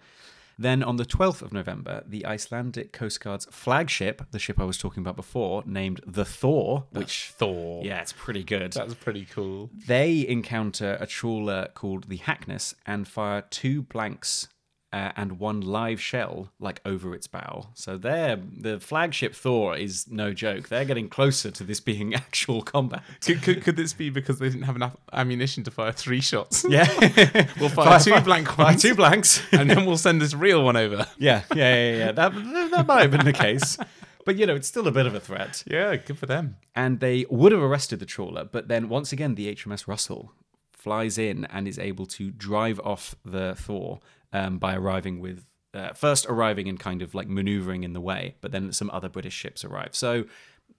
Then 0.59 0.83
on 0.83 0.97
the 0.97 1.05
12th 1.07 1.43
of 1.43 1.53
November, 1.53 2.05
the 2.07 2.27
Icelandic 2.27 2.93
Coast 2.93 3.21
Guard's 3.21 3.47
flagship, 3.51 4.23
the 4.33 4.39
ship 4.39 4.61
I 4.61 4.65
was 4.65 4.77
talking 4.79 5.01
about 5.01 5.17
before, 5.17 5.63
named 5.67 6.01
the 6.07 6.25
Thor, 6.27 6.85
which 6.93 7.33
Thor. 7.37 7.83
yeah, 7.85 8.01
it's 8.03 8.13
pretty 8.13 8.45
good. 8.45 8.73
That's 8.75 8.95
pretty 8.95 9.25
cool. 9.25 9.71
They 9.87 10.27
encounter 10.29 10.99
a 11.01 11.07
trawler 11.07 11.69
called 11.75 12.05
the 12.09 12.19
Hackness 12.19 12.75
and 12.87 13.09
fire 13.09 13.43
two 13.51 13.83
blanks 13.83 14.49
uh, 14.93 15.13
and 15.17 15.39
one 15.39 15.61
live 15.61 16.01
shell 16.01 16.51
like 16.61 16.81
over 16.85 17.15
its 17.15 17.27
bow. 17.27 17.69
So 17.75 17.97
they're 17.97 18.37
the 18.37 18.79
flagship 18.79 19.35
Thor 19.35 19.77
is 19.77 20.07
no 20.11 20.33
joke. 20.33 20.69
They're 20.69 20.85
getting 20.85 21.09
closer 21.09 21.51
to 21.51 21.65
this 21.65 21.81
being 21.81 22.15
actual 22.25 22.63
combat. 22.63 23.03
Could, 23.25 23.43
could, 23.43 23.63
could 23.63 23.77
this 23.77 23.93
be 23.95 24.11
because 24.11 24.39
they 24.39 24.49
didn't 24.49 24.65
have 24.65 24.77
enough 24.77 24.97
ammunition 25.13 25.65
to 25.65 25.71
fire 25.71 25.93
three 25.93 26.21
shots? 26.21 26.65
Yeah, 26.71 26.85
We'll 27.61 27.69
fire, 27.69 27.99
two 28.01 28.21
blank 28.21 28.49
fire 28.49 28.67
ones, 28.67 28.83
two 28.83 28.95
blanks. 28.95 29.43
and 29.53 29.69
then 29.71 29.87
we'll 29.87 29.97
send 29.99 30.21
this 30.21 30.35
real 30.35 30.63
one 30.65 30.77
over. 30.77 31.07
yeah, 31.19 31.43
yeah, 31.55 31.75
yeah, 31.75 31.97
yeah. 31.97 32.13
That 32.13 32.33
that 32.73 32.87
might 32.87 33.03
have 33.03 33.11
been 33.11 33.25
the 33.25 33.33
case, 33.33 33.79
but 34.25 34.37
you 34.37 34.47
know, 34.47 34.55
it's 34.55 34.69
still 34.69 34.87
a 34.87 34.93
bit 34.93 35.07
of 35.07 35.15
a 35.15 35.21
threat. 35.21 35.63
Yeah, 35.67 35.97
good 35.97 36.19
for 36.19 36.27
them. 36.27 36.57
and 36.75 37.01
they 37.01 37.25
would 37.31 37.53
have 37.53 37.63
arrested 37.63 37.99
the 38.01 38.07
trawler, 38.07 38.45
but 38.45 38.69
then 38.69 38.89
once 38.89 39.13
again 39.13 39.35
the 39.37 39.55
HMS 39.55 39.87
Russell 39.89 40.33
flies 40.73 41.17
in 41.19 41.45
and 41.47 41.69
is 41.69 41.79
able 41.79 42.07
to 42.07 42.31
drive 42.31 42.81
off 42.85 43.15
the 43.25 43.55
Thor 43.55 44.01
um, 44.33 44.59
by 44.59 44.75
arriving 44.75 45.21
with 45.21 45.47
uh, 45.75 45.93
first 45.95 46.27
arriving 46.27 46.69
and 46.69 46.79
kind 46.79 47.03
of 47.03 47.15
like 47.15 47.29
maneuvering 47.29 47.83
in 47.83 47.93
the 47.93 48.01
way, 48.01 48.35
but 48.41 48.53
then 48.53 48.73
some 48.73 48.91
other 48.93 49.09
British 49.09 49.35
ships 49.35 49.65
arrive. 49.65 49.95
So 49.95 50.25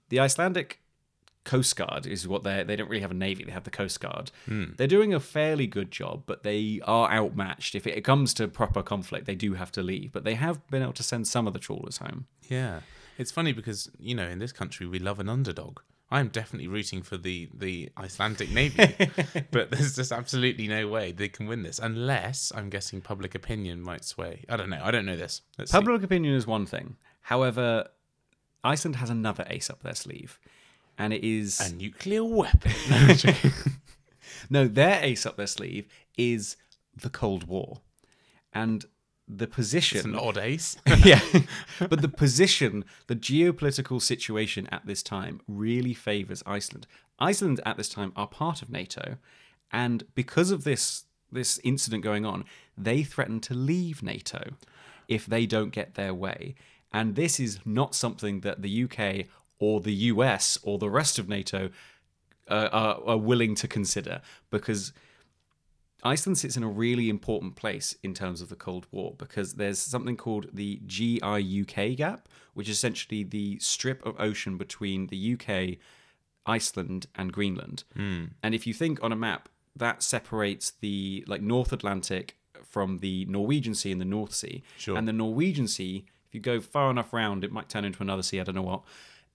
the 0.08 0.20
Icelandic 0.20 0.80
Coast 1.44 1.76
Guard 1.76 2.06
is 2.06 2.26
what 2.26 2.42
they 2.42 2.62
they 2.62 2.76
don't 2.76 2.88
really 2.88 3.02
have 3.02 3.10
a 3.10 3.14
navy; 3.14 3.44
they 3.44 3.52
have 3.52 3.64
the 3.64 3.70
Coast 3.70 4.00
Guard. 4.00 4.30
They're 4.76 4.86
doing 4.86 5.12
a 5.12 5.20
fairly 5.20 5.66
good 5.66 5.90
job, 5.90 6.22
but 6.26 6.42
they 6.42 6.80
are 6.84 7.10
outmatched. 7.10 7.74
If 7.74 7.86
it 7.86 8.00
comes 8.02 8.32
to 8.34 8.48
proper 8.48 8.82
conflict, 8.82 9.26
they 9.26 9.34
do 9.34 9.54
have 9.54 9.70
to 9.72 9.82
leave. 9.82 10.12
But 10.12 10.24
they 10.24 10.34
have 10.34 10.66
been 10.68 10.82
able 10.82 10.92
to 10.94 11.02
send 11.02 11.26
some 11.28 11.46
of 11.46 11.52
the 11.52 11.58
trawlers 11.58 11.98
home. 11.98 12.26
Yeah, 12.48 12.80
it's 13.18 13.30
funny 13.30 13.52
because 13.52 13.90
you 13.98 14.14
know 14.14 14.26
in 14.26 14.38
this 14.38 14.52
country 14.52 14.86
we 14.86 14.98
love 14.98 15.20
an 15.20 15.28
underdog. 15.28 15.80
I'm 16.14 16.28
definitely 16.28 16.68
rooting 16.68 17.02
for 17.02 17.16
the 17.16 17.48
the 17.52 17.90
Icelandic 17.96 18.48
Navy, 18.52 18.94
but 19.50 19.72
there's 19.72 19.96
just 19.96 20.12
absolutely 20.12 20.68
no 20.68 20.86
way 20.86 21.10
they 21.10 21.28
can 21.28 21.48
win 21.48 21.64
this 21.64 21.80
unless 21.80 22.52
I'm 22.54 22.70
guessing 22.70 23.00
public 23.00 23.34
opinion 23.34 23.82
might 23.82 24.04
sway. 24.04 24.44
I 24.48 24.56
don't 24.56 24.70
know. 24.70 24.80
I 24.80 24.92
don't 24.92 25.06
know 25.06 25.16
this. 25.16 25.42
Let's 25.58 25.72
see. 25.72 25.76
Public 25.76 26.04
opinion 26.04 26.34
is 26.34 26.46
one 26.46 26.66
thing. 26.66 26.98
However, 27.22 27.88
Iceland 28.62 28.96
has 28.96 29.10
another 29.10 29.44
ace 29.50 29.68
up 29.68 29.82
their 29.82 29.96
sleeve, 29.96 30.38
and 30.96 31.12
it 31.12 31.24
is 31.24 31.58
a 31.58 31.74
nuclear 31.74 32.22
weapon. 32.22 32.70
No, 32.88 32.96
I'm 32.96 33.16
joking. 33.16 33.52
no, 34.50 34.68
their 34.68 35.02
ace 35.02 35.26
up 35.26 35.36
their 35.36 35.48
sleeve 35.48 35.88
is 36.16 36.56
the 36.96 37.10
Cold 37.10 37.48
War, 37.48 37.80
and 38.52 38.84
the 39.26 39.44
it's 39.44 39.54
position. 39.54 40.10
an 40.10 40.18
odd 40.18 40.38
ace. 40.38 40.76
yeah, 41.04 41.20
but 41.78 42.02
the 42.02 42.08
position, 42.08 42.84
the 43.06 43.16
geopolitical 43.16 44.00
situation 44.00 44.66
at 44.68 44.86
this 44.86 45.02
time 45.02 45.40
really 45.48 45.94
favors 45.94 46.42
Iceland. 46.46 46.86
Iceland 47.18 47.60
at 47.64 47.76
this 47.76 47.88
time 47.88 48.12
are 48.16 48.26
part 48.26 48.62
of 48.62 48.70
NATO, 48.70 49.16
and 49.72 50.04
because 50.14 50.50
of 50.50 50.64
this 50.64 51.04
this 51.32 51.58
incident 51.64 52.04
going 52.04 52.24
on, 52.24 52.44
they 52.78 53.02
threaten 53.02 53.40
to 53.40 53.54
leave 53.54 54.02
NATO 54.02 54.52
if 55.08 55.26
they 55.26 55.46
don't 55.46 55.70
get 55.70 55.94
their 55.94 56.14
way. 56.14 56.54
And 56.92 57.16
this 57.16 57.40
is 57.40 57.58
not 57.64 57.94
something 57.94 58.40
that 58.40 58.62
the 58.62 58.84
UK 58.84 59.26
or 59.58 59.80
the 59.80 59.94
US 59.94 60.58
or 60.62 60.78
the 60.78 60.88
rest 60.90 61.18
of 61.18 61.28
NATO 61.28 61.70
uh, 62.48 62.68
are, 62.72 63.00
are 63.04 63.18
willing 63.18 63.54
to 63.56 63.68
consider 63.68 64.20
because 64.50 64.92
Iceland 66.04 66.36
sits 66.36 66.56
in 66.56 66.62
a 66.62 66.68
really 66.68 67.08
important 67.08 67.56
place 67.56 67.96
in 68.02 68.12
terms 68.12 68.42
of 68.42 68.50
the 68.50 68.56
Cold 68.56 68.86
War 68.90 69.14
because 69.16 69.54
there's 69.54 69.78
something 69.78 70.16
called 70.16 70.48
the 70.52 70.80
GIUK 70.86 71.96
gap, 71.96 72.28
which 72.52 72.68
is 72.68 72.76
essentially 72.76 73.22
the 73.22 73.58
strip 73.58 74.04
of 74.04 74.14
ocean 74.20 74.58
between 74.58 75.06
the 75.06 75.34
UK, 75.34 75.78
Iceland, 76.44 77.06
and 77.14 77.32
Greenland. 77.32 77.84
Hmm. 77.96 78.26
And 78.42 78.54
if 78.54 78.66
you 78.66 78.74
think 78.74 79.02
on 79.02 79.12
a 79.12 79.16
map, 79.16 79.48
that 79.74 80.02
separates 80.02 80.72
the 80.80 81.24
like 81.26 81.40
North 81.40 81.72
Atlantic 81.72 82.36
from 82.62 82.98
the 82.98 83.24
Norwegian 83.24 83.74
Sea 83.74 83.92
and 83.92 84.00
the 84.00 84.04
North 84.04 84.34
Sea. 84.34 84.62
Sure. 84.76 84.96
And 84.96 85.08
the 85.08 85.12
Norwegian 85.12 85.68
Sea, 85.68 86.04
if 86.28 86.34
you 86.34 86.40
go 86.40 86.60
far 86.60 86.90
enough 86.90 87.12
round, 87.12 87.44
it 87.44 87.52
might 87.52 87.68
turn 87.68 87.84
into 87.84 88.02
another 88.02 88.22
sea. 88.22 88.40
I 88.40 88.44
don't 88.44 88.54
know 88.54 88.62
what. 88.62 88.82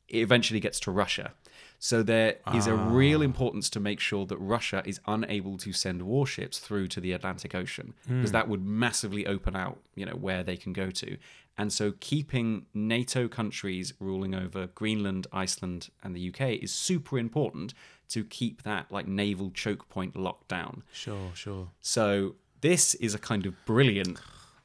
It 0.07 0.19
eventually 0.19 0.59
gets 0.59 0.79
to 0.81 0.91
Russia. 0.91 1.33
So 1.81 2.03
there 2.03 2.35
is 2.53 2.67
a 2.67 2.75
real 2.75 3.21
ah. 3.21 3.23
importance 3.23 3.69
to 3.71 3.79
make 3.79 4.01
sure 4.01 4.25
that 4.25 4.37
Russia 4.37 4.83
is 4.85 4.99
unable 5.07 5.57
to 5.57 5.71
send 5.71 6.01
warships 6.01 6.59
through 6.59 6.89
to 6.89 6.99
the 6.99 7.13
Atlantic 7.13 7.55
Ocean 7.55 7.93
because 8.03 8.29
hmm. 8.29 8.33
that 8.33 8.49
would 8.49 8.63
massively 8.63 9.25
open 9.25 9.55
out, 9.55 9.79
you 9.95 10.05
know, 10.05 10.15
where 10.15 10.43
they 10.43 10.57
can 10.57 10.73
go 10.73 10.91
to. 10.91 11.17
And 11.57 11.71
so 11.71 11.93
keeping 11.99 12.65
NATO 12.73 13.27
countries 13.27 13.93
ruling 13.99 14.35
over 14.35 14.67
Greenland, 14.67 15.27
Iceland, 15.31 15.89
and 16.03 16.15
the 16.15 16.29
UK 16.29 16.61
is 16.61 16.73
super 16.73 17.17
important 17.17 17.73
to 18.09 18.25
keep 18.25 18.63
that 18.63 18.91
like 18.91 19.07
naval 19.07 19.49
choke 19.51 19.87
point 19.87 20.15
locked 20.15 20.49
down. 20.49 20.83
sure, 20.91 21.31
sure. 21.33 21.69
So 21.79 22.35
this 22.61 22.93
is 22.95 23.13
a 23.13 23.19
kind 23.19 23.45
of 23.45 23.55
brilliant 23.65 24.19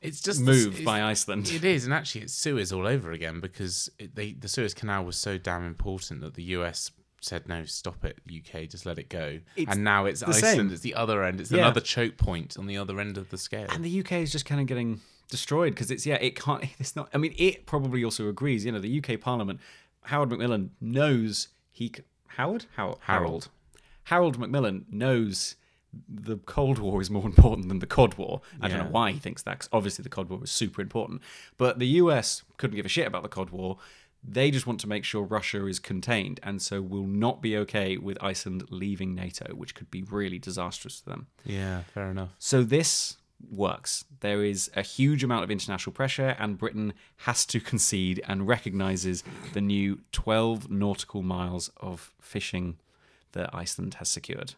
It's 0.04 0.20
just 0.20 0.40
move 0.40 0.84
by 0.84 1.02
Iceland. 1.02 1.50
It 1.50 1.64
is, 1.64 1.84
and 1.86 1.94
actually, 1.94 2.22
it's 2.22 2.34
Suez 2.34 2.72
all 2.72 2.86
over 2.86 3.10
again 3.10 3.40
because 3.40 3.90
it, 3.98 4.14
they, 4.14 4.32
the 4.32 4.48
Suez 4.48 4.74
Canal 4.74 5.04
was 5.04 5.16
so 5.16 5.38
damn 5.38 5.64
important 5.64 6.20
that 6.20 6.34
the 6.34 6.42
US 6.58 6.90
said 7.24 7.48
no, 7.48 7.64
stop 7.64 8.04
it, 8.04 8.18
UK, 8.28 8.68
just 8.68 8.86
let 8.86 8.98
it 8.98 9.08
go. 9.08 9.40
It's 9.56 9.72
and 9.72 9.82
now 9.84 10.04
it's 10.06 10.22
Iceland. 10.22 10.44
same. 10.44 10.70
It's 10.72 10.82
the 10.82 10.94
other 10.94 11.22
end. 11.24 11.40
It's 11.40 11.50
Yeah. 11.50 11.58
another 11.60 11.80
choke 11.80 12.16
point 12.16 12.56
on 12.58 12.66
the 12.66 12.76
other 12.76 13.00
end 13.00 13.16
of 13.18 13.30
the 13.30 13.38
scale. 13.38 13.66
and 13.70 13.84
the 13.84 14.00
UK 14.00 14.12
is 14.22 14.30
just 14.32 14.44
kind 14.46 14.60
of 14.60 14.66
getting 14.66 15.00
destroyed 15.30 15.74
because 15.74 15.90
it's 15.90 16.04
yeah 16.04 16.16
it 16.16 16.36
can't 16.38 16.64
it's 16.78 16.94
not 16.94 17.08
I 17.14 17.18
mean 17.18 17.34
it 17.38 17.64
probably 17.66 18.04
also 18.04 18.28
agrees 18.28 18.64
you 18.66 18.72
know 18.72 18.78
the 18.78 18.98
UK 19.02 19.18
Parliament 19.20 19.58
Howard 20.02 20.28
Macmillan 20.30 20.70
knows 20.82 21.48
he 21.72 21.90
Howard 22.28 22.66
How- 22.76 22.98
Harold 23.00 23.48
Harold 24.04 24.38
Macmillan 24.38 24.84
knows 24.90 25.56
the 26.08 26.36
Cold 26.38 26.78
War 26.78 27.00
is 27.00 27.08
more 27.10 27.24
important 27.32 27.68
than 27.68 27.78
the 27.78 27.86
Cod 27.86 28.14
War. 28.18 28.42
I 28.60 28.68
don't 28.68 28.78
know 28.80 28.90
why 28.90 29.12
he 29.12 29.18
thinks 29.20 29.42
that. 29.42 29.68
obviously, 29.72 30.02
the 30.02 30.08
Cod 30.08 30.28
War 30.28 30.40
was 30.40 30.50
super 30.50 30.82
important, 30.82 31.22
but 31.56 31.78
the 31.78 31.86
US 32.02 32.42
couldn't 32.58 32.74
give 32.76 32.84
a 32.84 32.88
shit 32.88 33.06
about 33.06 33.22
the 33.22 33.28
Cod 33.28 33.50
War. 33.50 33.78
They 34.26 34.50
just 34.50 34.66
want 34.66 34.80
to 34.80 34.88
make 34.88 35.04
sure 35.04 35.22
Russia 35.22 35.66
is 35.66 35.78
contained, 35.78 36.40
and 36.42 36.62
so 36.62 36.80
will 36.80 37.06
not 37.06 37.42
be 37.42 37.56
okay 37.58 37.96
with 37.98 38.16
Iceland 38.22 38.64
leaving 38.70 39.14
NATO, 39.14 39.54
which 39.54 39.74
could 39.74 39.90
be 39.90 40.02
really 40.02 40.38
disastrous 40.38 41.00
to 41.00 41.10
them. 41.10 41.26
Yeah, 41.44 41.82
fair 41.92 42.10
enough. 42.10 42.30
So 42.38 42.62
this 42.62 43.18
works. 43.50 44.04
There 44.20 44.42
is 44.42 44.70
a 44.74 44.82
huge 44.82 45.22
amount 45.22 45.44
of 45.44 45.50
international 45.50 45.92
pressure, 45.92 46.36
and 46.38 46.58
Britain 46.58 46.94
has 47.18 47.44
to 47.46 47.60
concede 47.72 48.22
and 48.26 48.48
recognises 48.48 49.22
the 49.52 49.60
new 49.60 50.00
12 50.12 50.70
nautical 50.70 51.22
miles 51.22 51.70
of 51.76 52.14
fishing 52.20 52.78
that 53.32 53.54
Iceland 53.54 53.94
has 53.94 54.08
secured. 54.08 54.54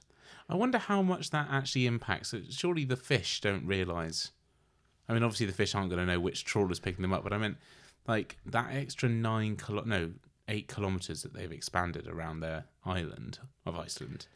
I 0.48 0.54
wonder 0.54 0.78
how 0.78 1.02
much 1.02 1.30
that 1.30 1.48
actually 1.50 1.86
impacts. 1.86 2.32
it. 2.32 2.52
Surely 2.52 2.84
the 2.84 2.96
fish 2.96 3.40
don't 3.40 3.66
realise. 3.66 4.30
I 5.08 5.12
mean, 5.14 5.22
obviously 5.22 5.46
the 5.46 5.52
fish 5.52 5.74
aren't 5.74 5.90
going 5.90 6.04
to 6.04 6.12
know 6.12 6.20
which 6.20 6.44
trawler's 6.44 6.80
picking 6.80 7.02
them 7.02 7.12
up, 7.12 7.24
but 7.24 7.32
I 7.32 7.38
meant 7.38 7.58
like 8.08 8.36
that 8.46 8.68
extra 8.72 9.08
nine 9.08 9.56
kilo, 9.56 9.82
no, 9.84 10.12
eight 10.48 10.68
kilometers 10.68 11.22
that 11.22 11.34
they've 11.34 11.52
expanded 11.52 12.06
around 12.06 12.40
their 12.40 12.64
island 12.84 13.38
of 13.64 13.78
Iceland. 13.78 14.26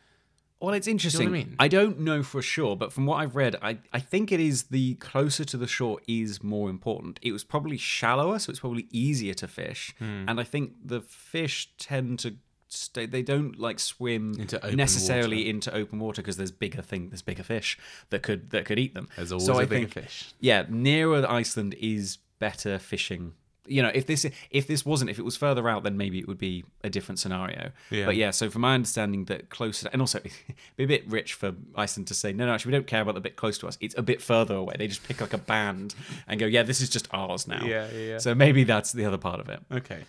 Well, 0.61 0.75
it's 0.75 0.87
interesting. 0.87 1.29
I 1.29 1.31
mean? 1.31 1.57
I 1.59 1.69
don't 1.69 2.01
know 2.01 2.23
for 2.23 2.43
sure, 2.43 2.77
but 2.77 2.93
from 2.93 3.07
what 3.07 3.17
I've 3.17 3.35
read, 3.35 3.57
I, 3.63 3.79
I 3.95 4.01
think 4.01 4.31
it 4.31 4.41
is 4.41 4.65
the 4.65 4.95
closer 4.97 5.43
to 5.47 5.57
the 5.57 5.67
shore 5.67 6.01
is 6.07 6.43
more 6.43 6.69
important. 6.69 7.19
It 7.23 7.33
was 7.33 7.45
probably 7.45 7.79
shallower, 7.79 8.39
so 8.39 8.51
it's 8.51 8.61
probably 8.61 8.87
easier 8.91 9.33
to 9.35 9.49
fish. 9.49 9.95
Hmm. 9.99 10.25
And 10.29 10.39
I 10.39 10.45
think 10.45 10.73
the 10.85 11.01
fish 11.01 11.71
tend 11.79 12.19
to 12.21 12.35
stay, 12.69 13.07
they 13.07 13.23
don't 13.23 13.59
like 13.59 13.81
swim 13.81 14.35
Into 14.39 14.77
necessarily 14.77 15.39
water. 15.39 15.51
into 15.51 15.75
open 15.75 15.99
water 15.99 16.21
because 16.21 16.37
there's 16.37 16.53
bigger 16.53 16.83
thing, 16.83 17.09
there's 17.09 17.23
bigger 17.23 17.43
fish 17.43 17.79
that 18.11 18.23
could 18.23 18.51
that 18.51 18.67
could 18.67 18.79
eat 18.79 18.95
them. 18.95 19.09
There's 19.17 19.33
always 19.33 19.47
so 19.47 19.55
a 19.55 19.63
I 19.63 19.65
bigger 19.65 19.89
think, 19.89 20.07
fish. 20.07 20.35
Yeah, 20.41 20.67
nearer 20.69 21.27
Iceland 21.27 21.75
is 21.81 22.19
better 22.39 22.79
fishing. 22.79 23.33
You 23.67 23.83
know, 23.83 23.91
if 23.95 24.07
this 24.07 24.27
if 24.51 24.67
this 24.67 24.85
wasn't 24.85 25.11
if 25.11 25.19
it 25.19 25.25
was 25.25 25.37
further 25.37 25.69
out, 25.69 25.83
then 25.83 25.97
maybe 25.97 26.19
it 26.19 26.27
would 26.27 26.39
be 26.39 26.65
a 26.83 26.91
different 26.91 27.19
scenario. 27.19 27.71
Yeah. 27.91 28.07
But 28.07 28.17
yeah, 28.17 28.31
so 28.31 28.51
from 28.51 28.63
my 28.63 28.75
understanding, 28.75 29.27
that 29.27 29.51
closer, 29.51 29.89
and 29.93 30.03
also 30.03 30.19
it'd 30.25 30.57
be 30.77 30.85
a 30.85 30.87
bit 30.87 31.09
rich 31.09 31.35
for 31.35 31.55
Iceland 31.77 32.09
to 32.09 32.15
say, 32.15 32.33
no, 32.33 32.47
no, 32.47 32.55
actually, 32.55 32.73
we 32.73 32.79
don't 32.79 32.87
care 32.87 33.03
about 33.03 33.15
the 33.15 33.21
bit 33.21 33.37
close 33.37 33.59
to 33.59 33.69
us. 33.69 33.79
It's 33.81 33.97
a 33.97 34.03
bit 34.03 34.21
further 34.23 34.55
away. 34.55 34.75
They 34.79 34.89
just 34.89 35.07
pick 35.07 35.21
like 35.21 35.33
a 35.33 35.39
band 35.39 35.95
and 36.27 36.41
go, 36.41 36.47
yeah, 36.47 36.63
this 36.63 36.81
is 36.81 36.89
just 36.89 37.09
ours 37.13 37.47
now. 37.47 37.65
Yeah, 37.65 37.89
yeah, 37.93 37.99
yeah. 37.99 38.19
So 38.19 38.35
maybe 38.35 38.65
that's 38.65 38.93
the 38.93 39.05
other 39.05 39.19
part 39.19 39.41
of 39.41 39.49
it. 39.49 39.61
Okay. 39.71 40.05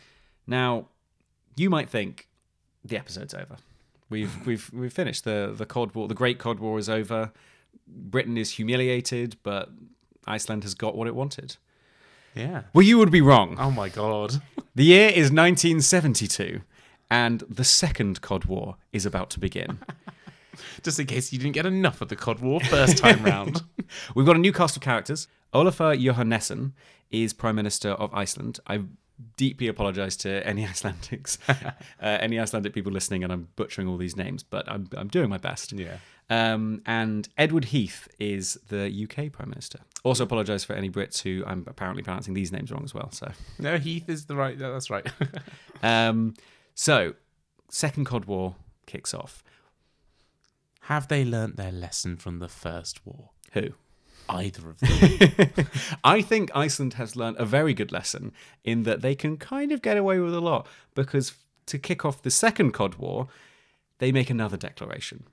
Now, 0.47 0.87
you 1.55 1.69
might 1.69 1.89
think 1.89 2.27
the 2.83 2.97
episode's 2.97 3.33
over. 3.33 3.57
We've 4.09 4.33
we've 4.45 4.69
we've 4.73 4.93
finished 4.93 5.23
the 5.23 5.53
the 5.55 5.65
Cod 5.65 5.93
War. 5.95 6.07
The 6.07 6.15
Great 6.15 6.39
Cod 6.39 6.59
War 6.59 6.79
is 6.79 6.89
over. 6.89 7.31
Britain 7.87 8.37
is 8.37 8.51
humiliated, 8.51 9.37
but 9.43 9.69
Iceland 10.25 10.63
has 10.63 10.73
got 10.73 10.95
what 10.95 11.07
it 11.07 11.15
wanted. 11.15 11.57
Yeah. 12.35 12.63
Well, 12.73 12.85
you 12.85 12.97
would 12.97 13.11
be 13.11 13.21
wrong. 13.21 13.57
Oh 13.59 13.71
my 13.71 13.89
god. 13.89 14.41
The 14.73 14.85
year 14.85 15.09
is 15.09 15.33
1972, 15.33 16.61
and 17.09 17.41
the 17.49 17.65
Second 17.65 18.21
Cod 18.21 18.45
War 18.45 18.77
is 18.93 19.05
about 19.05 19.29
to 19.31 19.39
begin. 19.39 19.79
Just 20.81 20.97
in 20.97 21.07
case 21.07 21.33
you 21.33 21.39
didn't 21.39 21.55
get 21.55 21.65
enough 21.65 21.99
of 21.99 22.07
the 22.07 22.15
Cod 22.15 22.39
War 22.39 22.61
first 22.61 22.97
time 22.97 23.21
round. 23.23 23.63
We've 24.15 24.25
got 24.25 24.37
a 24.37 24.39
new 24.39 24.53
cast 24.53 24.77
of 24.77 24.81
characters. 24.81 25.27
Olafur 25.53 26.01
Johannesson 26.01 26.71
is 27.09 27.33
Prime 27.33 27.57
Minister 27.57 27.89
of 27.89 28.13
Iceland. 28.13 28.61
I 28.65 28.83
deeply 29.35 29.67
apologise 29.67 30.15
to 30.17 30.45
any 30.47 30.65
Icelandics, 30.65 31.37
uh, 31.49 31.73
any 31.99 32.39
Icelandic 32.39 32.73
people 32.73 32.93
listening, 32.93 33.25
and 33.25 33.33
I'm 33.33 33.49
butchering 33.57 33.89
all 33.89 33.97
these 33.97 34.15
names, 34.15 34.41
but 34.41 34.69
I'm, 34.71 34.87
I'm 34.95 35.09
doing 35.09 35.29
my 35.29 35.37
best. 35.37 35.73
Yeah. 35.73 35.97
Um, 36.31 36.81
and 36.85 37.27
Edward 37.37 37.65
Heath 37.65 38.07
is 38.17 38.57
the 38.69 38.87
UK 39.03 39.33
Prime 39.33 39.49
Minister. 39.49 39.79
Also 40.05 40.23
apologise 40.23 40.63
for 40.63 40.71
any 40.73 40.89
Brits 40.89 41.21
who 41.21 41.43
I'm 41.45 41.65
apparently 41.67 42.03
pronouncing 42.03 42.33
these 42.33 42.53
names 42.53 42.71
wrong 42.71 42.85
as 42.85 42.93
well. 42.93 43.11
So, 43.11 43.29
No, 43.59 43.77
Heath 43.77 44.07
is 44.07 44.27
the 44.27 44.35
right. 44.37 44.57
That's 44.57 44.89
right. 44.89 45.05
um, 45.83 46.35
so 46.73 47.15
Second 47.69 48.05
Cod 48.05 48.25
War 48.25 48.55
kicks 48.85 49.13
off. 49.13 49.43
Have 50.83 51.09
they 51.09 51.25
learnt 51.25 51.57
their 51.57 51.71
lesson 51.73 52.15
from 52.15 52.39
the 52.39 52.47
first 52.47 53.05
war? 53.05 53.31
Who? 53.51 53.71
Either 54.29 54.69
of 54.69 54.79
them. 54.79 55.67
I 56.05 56.21
think 56.21 56.49
Iceland 56.55 56.93
has 56.93 57.17
learned 57.17 57.37
a 57.39 57.45
very 57.45 57.73
good 57.73 57.91
lesson 57.91 58.31
in 58.63 58.83
that 58.83 59.01
they 59.01 59.15
can 59.15 59.35
kind 59.35 59.73
of 59.73 59.81
get 59.81 59.97
away 59.97 60.19
with 60.19 60.33
a 60.33 60.39
lot 60.39 60.65
because 60.95 61.33
to 61.65 61.77
kick 61.77 62.05
off 62.05 62.21
the 62.21 62.31
second 62.31 62.71
Cod 62.71 62.95
War, 62.95 63.27
they 63.99 64.13
make 64.13 64.29
another 64.29 64.55
declaration. 64.55 65.25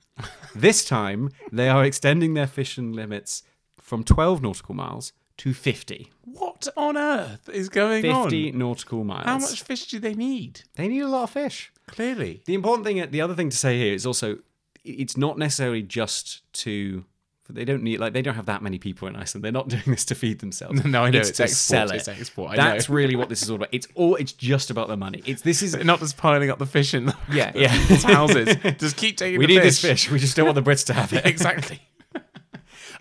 This 0.55 0.85
time, 0.85 1.31
they 1.53 1.69
are 1.69 1.85
extending 1.85 2.35
their 2.35 2.47
fishing 2.47 2.93
limits 2.93 3.43
from 3.79 4.05
12 4.05 4.43
nautical 4.43 4.75
miles 4.75 5.13
to 5.39 5.55
50. 5.55 6.11
what 6.25 6.67
on 6.77 6.97
earth 6.97 7.49
is 7.49 7.69
going 7.69 8.03
50 8.03 8.53
on? 8.53 8.59
nautical 8.59 9.05
miles. 9.05 9.25
How 9.25 9.39
much 9.39 9.63
fish 9.63 9.87
do 9.87 9.99
they 10.01 10.15
need? 10.15 10.63
They 10.75 10.89
need 10.89 11.01
a 11.01 11.09
lot 11.09 11.25
of 11.25 11.31
fish. 11.31 11.73
Clearly. 11.87 12.43
The 12.45 12.55
important 12.55 12.85
thing, 12.87 13.11
the 13.11 13.21
other 13.21 13.35
thing 13.35 13.49
to 13.51 13.57
say 13.57 13.79
here 13.79 13.95
is 13.95 14.05
also, 14.05 14.39
it's 14.85 15.17
not 15.17 15.39
necessarily 15.39 15.83
just 15.83 16.43
to. 16.65 17.05
They 17.51 17.65
don't 17.65 17.83
need 17.83 17.99
like 17.99 18.13
they 18.13 18.21
don't 18.21 18.35
have 18.35 18.47
that 18.47 18.61
many 18.63 18.79
people 18.79 19.09
in 19.09 19.17
Iceland. 19.17 19.43
They're 19.43 19.53
not 19.53 19.69
doing 19.75 19.83
this 19.87 20.05
to 20.07 20.15
feed 20.15 20.41
themselves. 20.41 20.85
No, 20.85 21.05
I 21.05 21.11
know, 21.11 21.19
it's 21.21 21.31
to 21.33 21.45
export, 21.45 21.57
sell 21.57 21.91
it. 21.91 21.97
it's 21.97 22.09
export, 22.09 22.51
I 22.53 22.57
That's 22.57 22.89
know. 22.89 22.95
really 22.95 23.17
what 23.17 23.29
this 23.31 23.43
is 23.43 23.49
all 23.51 23.57
about. 23.57 23.71
It's 23.73 23.87
all. 23.95 24.17
It's 24.17 24.33
just 24.33 24.71
about 24.71 24.89
the 24.89 24.97
money. 24.97 25.23
It's 25.25 25.43
this 25.43 25.63
is. 25.63 25.75
Not 25.85 26.01
just 26.01 26.17
piling 26.19 26.51
up 26.51 26.59
the 26.59 26.67
fish 26.67 26.93
in 26.95 27.07
the 27.07 27.17
Yeah, 27.33 27.53
yeah. 27.55 27.73
people's 27.79 28.03
houses. 28.03 28.55
Just 28.79 28.97
keep 28.97 29.17
taking 29.17 29.39
We 29.39 29.47
the 29.47 29.55
need 29.55 29.63
fish. 29.63 29.81
this 29.81 29.81
fish. 29.81 30.11
We 30.11 30.19
just 30.19 30.37
don't 30.37 30.45
want 30.47 30.57
the 30.57 30.71
Brits 30.71 30.85
to 30.87 30.93
have 30.95 31.13
it. 31.15 31.25
exactly. 31.25 31.81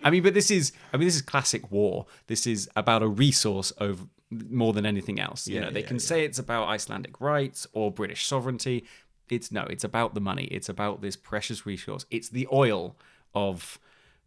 I 0.02 0.10
mean, 0.10 0.22
but 0.22 0.32
this 0.34 0.50
is. 0.50 0.72
I 0.92 0.96
mean, 0.96 1.06
this 1.06 1.16
is 1.16 1.22
classic 1.22 1.70
war. 1.70 2.06
This 2.28 2.46
is 2.46 2.70
about 2.76 3.02
a 3.02 3.08
resource 3.08 3.72
over 3.78 4.04
more 4.30 4.72
than 4.72 4.86
anything 4.86 5.18
else. 5.20 5.46
You 5.48 5.56
Yeah, 5.56 5.60
know, 5.62 5.70
they 5.72 5.80
yeah, 5.80 5.86
can 5.86 5.96
yeah. 5.96 6.00
say 6.02 6.24
it's 6.24 6.38
about 6.38 6.68
Icelandic 6.68 7.20
rights 7.20 7.66
or 7.72 7.90
British 7.90 8.26
sovereignty. 8.26 8.84
It's 9.28 9.50
no. 9.52 9.62
It's 9.64 9.84
about 9.84 10.14
the 10.14 10.20
money. 10.20 10.44
It's 10.44 10.68
about 10.68 11.02
this 11.02 11.16
precious 11.16 11.66
resource. 11.66 12.06
It's 12.10 12.28
the 12.30 12.46
oil 12.52 12.96
of 13.34 13.78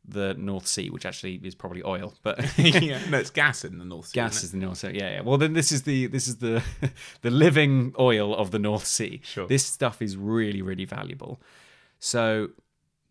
the 0.08 0.34
North 0.34 0.68
Sea, 0.68 0.90
which 0.90 1.06
actually 1.06 1.36
is 1.44 1.56
probably 1.56 1.84
oil, 1.84 2.14
but 2.24 2.40
yeah. 2.58 3.00
No, 3.10 3.20
it's 3.20 3.30
gas 3.30 3.64
in 3.64 3.78
the 3.78 3.86
North 3.86 4.08
Sea. 4.08 4.16
gas 4.16 4.44
isn't 4.44 4.60
the 4.60 4.66
North 4.66 4.80
Sea. 4.80 4.92
Yeah, 4.94 5.10
yeah. 5.12 5.22
Well, 5.22 5.38
then 5.38 5.54
this 5.54 5.72
is 5.72 5.84
the 5.84 6.08
this 6.08 6.28
is 6.28 6.38
the 6.38 6.64
the 7.22 7.32
living 7.32 7.94
oil 8.00 8.36
of 8.36 8.52
the 8.52 8.60
North 8.60 8.86
Sea. 8.86 9.22
Sure. 9.24 9.48
This 9.48 9.66
stuff 9.66 10.02
is 10.02 10.18
really 10.18 10.62
really 10.62 10.86
valuable. 10.86 11.42
So 12.00 12.50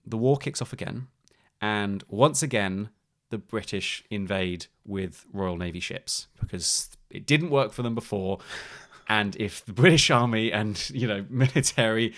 the 0.04 0.16
war 0.16 0.36
kicks 0.36 0.60
off 0.60 0.72
again, 0.72 1.06
and 1.60 2.02
once 2.08 2.42
again 2.42 2.90
the 3.30 3.38
British 3.38 4.02
invade 4.10 4.66
with 4.84 5.24
Royal 5.32 5.56
Navy 5.56 5.78
ships 5.78 6.26
because 6.40 6.90
it 7.10 7.26
didn't 7.26 7.50
work 7.50 7.72
for 7.72 7.82
them 7.82 7.94
before. 7.94 8.38
And 9.08 9.36
if 9.36 9.64
the 9.64 9.72
British 9.72 10.10
Army 10.10 10.52
and 10.52 10.90
you 10.90 11.06
know 11.06 11.24
military 11.30 12.14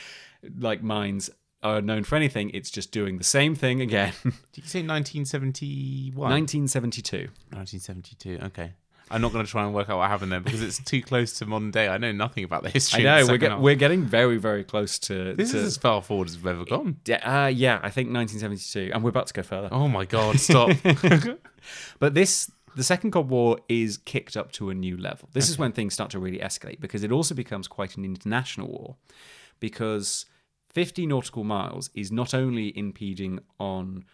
like 0.58 0.82
mines 0.82 1.30
are 1.62 1.80
known 1.80 2.04
for 2.04 2.16
anything, 2.16 2.50
it's 2.50 2.70
just 2.70 2.92
doing 2.92 3.18
the 3.18 3.24
same 3.24 3.54
thing 3.54 3.80
again. 3.80 4.12
Did 4.22 4.34
you 4.54 4.62
say 4.68 4.80
1971? 4.80 6.14
1972. 6.16 7.28
1972. 7.50 8.38
Okay. 8.46 8.72
I'm 9.10 9.20
not 9.20 9.32
going 9.32 9.44
to 9.44 9.50
try 9.50 9.64
and 9.64 9.74
work 9.74 9.90
out 9.90 9.98
what 9.98 10.08
happened 10.08 10.32
there 10.32 10.40
because 10.40 10.62
it's 10.62 10.82
too 10.82 11.02
close 11.02 11.38
to 11.38 11.46
modern 11.46 11.70
day. 11.70 11.86
I 11.86 11.98
know 11.98 12.12
nothing 12.12 12.44
about 12.44 12.62
the 12.62 12.70
I 12.70 12.72
history. 12.72 13.06
of 13.06 13.26
the 13.26 13.26
know 13.26 13.32
we're 13.32 13.38
get, 13.38 13.60
we're 13.60 13.74
getting 13.74 14.04
very 14.04 14.38
very 14.38 14.64
close 14.64 14.98
to. 15.00 15.34
This 15.34 15.50
to, 15.50 15.58
is 15.58 15.64
as 15.64 15.76
far 15.76 16.00
forward 16.00 16.28
as 16.28 16.36
we've 16.36 16.46
ever 16.46 16.64
gone. 16.64 16.96
Yeah, 17.04 17.44
uh, 17.44 17.48
yeah, 17.48 17.74
I 17.82 17.90
think 17.90 18.08
1972, 18.08 18.90
and 18.94 19.04
we're 19.04 19.10
about 19.10 19.26
to 19.26 19.34
go 19.34 19.42
further. 19.42 19.68
Oh 19.70 19.86
my 19.86 20.06
god! 20.06 20.40
Stop. 20.40 20.70
But 21.98 22.14
this, 22.14 22.50
the 22.74 22.82
Second 22.82 23.12
Cold 23.12 23.28
War, 23.28 23.58
is 23.68 23.98
kicked 23.98 24.36
up 24.36 24.50
to 24.52 24.70
a 24.70 24.74
new 24.74 24.96
level. 24.96 25.28
This 25.32 25.48
is 25.48 25.58
when 25.58 25.70
things 25.70 25.94
start 25.94 26.10
to 26.10 26.18
really 26.18 26.38
escalate 26.38 26.80
because 26.80 27.04
it 27.04 27.12
also 27.12 27.34
becomes 27.36 27.68
quite 27.68 27.96
an 27.96 28.04
international 28.04 28.68
war, 28.68 28.96
because 29.60 30.26
50 30.72 31.06
nautical 31.06 31.44
miles 31.44 31.90
is 31.94 32.10
not 32.10 32.34
only 32.34 32.76
impeding 32.76 33.40
on 33.58 34.04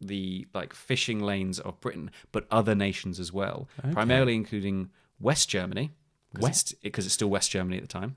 the 0.00 0.46
like 0.54 0.72
fishing 0.74 1.20
lanes 1.20 1.58
of 1.60 1.80
Britain, 1.80 2.10
but 2.32 2.46
other 2.50 2.74
nations 2.74 3.20
as 3.20 3.32
well, 3.32 3.68
primarily 3.92 4.34
including 4.34 4.90
West 5.20 5.48
Germany, 5.48 5.90
West 6.38 6.74
because 6.82 7.04
it's 7.06 7.14
still 7.14 7.28
West 7.28 7.50
Germany 7.50 7.76
at 7.76 7.82
the 7.82 7.88
time. 7.88 8.16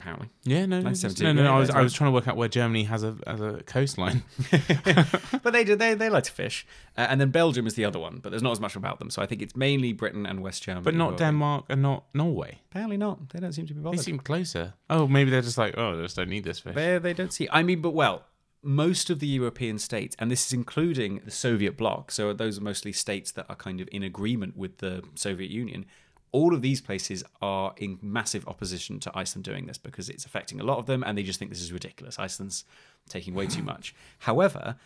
Apparently, 0.00 0.28
yeah, 0.44 0.64
no, 0.64 0.80
no, 0.80 0.84
1972, 0.84 1.24
no, 1.24 1.32
no. 1.32 1.42
yeah, 1.42 1.54
I 1.54 1.58
was, 1.58 1.70
I 1.70 1.82
was 1.82 1.92
trying 1.92 2.08
to 2.08 2.14
work 2.14 2.26
out 2.26 2.34
where 2.34 2.48
Germany 2.48 2.84
has 2.84 3.04
a 3.04 3.16
has 3.26 3.40
a 3.40 3.62
coastline. 3.66 4.22
but 5.42 5.52
they 5.52 5.62
do 5.62 5.76
they 5.76 5.92
they 5.92 6.08
like 6.08 6.24
to 6.24 6.32
fish, 6.32 6.66
uh, 6.96 7.06
and 7.10 7.20
then 7.20 7.30
Belgium 7.30 7.66
is 7.66 7.74
the 7.74 7.84
other 7.84 7.98
one, 7.98 8.18
but 8.22 8.30
there's 8.30 8.42
not 8.42 8.52
as 8.52 8.60
much 8.60 8.76
about 8.76 8.98
them. 8.98 9.10
So 9.10 9.20
I 9.20 9.26
think 9.26 9.42
it's 9.42 9.54
mainly 9.54 9.92
Britain 9.92 10.24
and 10.24 10.42
West 10.42 10.62
Germany, 10.62 10.84
but 10.84 10.94
not 10.94 11.18
Denmark 11.18 11.66
and 11.68 11.82
not 11.82 12.04
Norway. 12.14 12.60
Apparently 12.70 12.96
not. 12.96 13.28
They 13.28 13.40
don't 13.40 13.52
seem 13.52 13.66
to 13.66 13.74
be 13.74 13.80
bothered. 13.80 13.98
They 13.98 14.02
seem 14.02 14.18
closer. 14.18 14.72
Oh, 14.88 15.06
maybe 15.06 15.30
they're 15.30 15.42
just 15.42 15.58
like, 15.58 15.74
oh, 15.76 15.96
they 15.96 16.02
just 16.04 16.16
don't 16.16 16.30
need 16.30 16.44
this 16.44 16.60
fish. 16.60 16.74
They 16.74 16.96
they 16.98 17.12
don't 17.12 17.32
see. 17.32 17.46
I 17.52 17.62
mean, 17.62 17.82
but 17.82 17.90
well, 17.90 18.24
most 18.62 19.10
of 19.10 19.20
the 19.20 19.26
European 19.26 19.78
states, 19.78 20.16
and 20.18 20.30
this 20.30 20.46
is 20.46 20.52
including 20.52 21.20
the 21.24 21.30
Soviet 21.30 21.76
bloc, 21.76 22.10
so 22.10 22.32
those 22.32 22.58
are 22.58 22.62
mostly 22.62 22.92
states 22.92 23.32
that 23.32 23.46
are 23.48 23.56
kind 23.56 23.80
of 23.80 23.88
in 23.92 24.02
agreement 24.02 24.56
with 24.56 24.78
the 24.78 25.02
Soviet 25.14 25.50
Union, 25.50 25.86
all 26.32 26.54
of 26.54 26.62
these 26.62 26.80
places 26.80 27.24
are 27.42 27.74
in 27.76 27.98
massive 28.00 28.46
opposition 28.46 29.00
to 29.00 29.12
Iceland 29.14 29.44
doing 29.44 29.66
this 29.66 29.78
because 29.78 30.08
it's 30.08 30.24
affecting 30.24 30.60
a 30.60 30.64
lot 30.64 30.78
of 30.78 30.86
them 30.86 31.02
and 31.04 31.16
they 31.16 31.22
just 31.22 31.38
think 31.38 31.50
this 31.50 31.60
is 31.60 31.72
ridiculous. 31.72 32.18
Iceland's 32.18 32.64
taking 33.08 33.34
way 33.34 33.46
too 33.46 33.62
much. 33.72 33.94
However, 34.20 34.76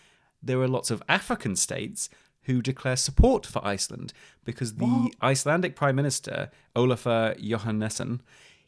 there 0.43 0.61
are 0.61 0.69
lots 0.69 0.91
of 0.91 1.03
African 1.09 1.57
states 1.57 2.09
who 2.43 2.61
declare 2.61 2.97
support 2.97 3.47
for 3.47 3.65
Iceland 3.65 4.13
because 4.45 4.75
the 4.75 5.13
Icelandic 5.23 5.75
Prime 5.75 5.97
Minister, 5.97 6.51
Olafur 6.77 7.35
Johannesson, 7.43 8.21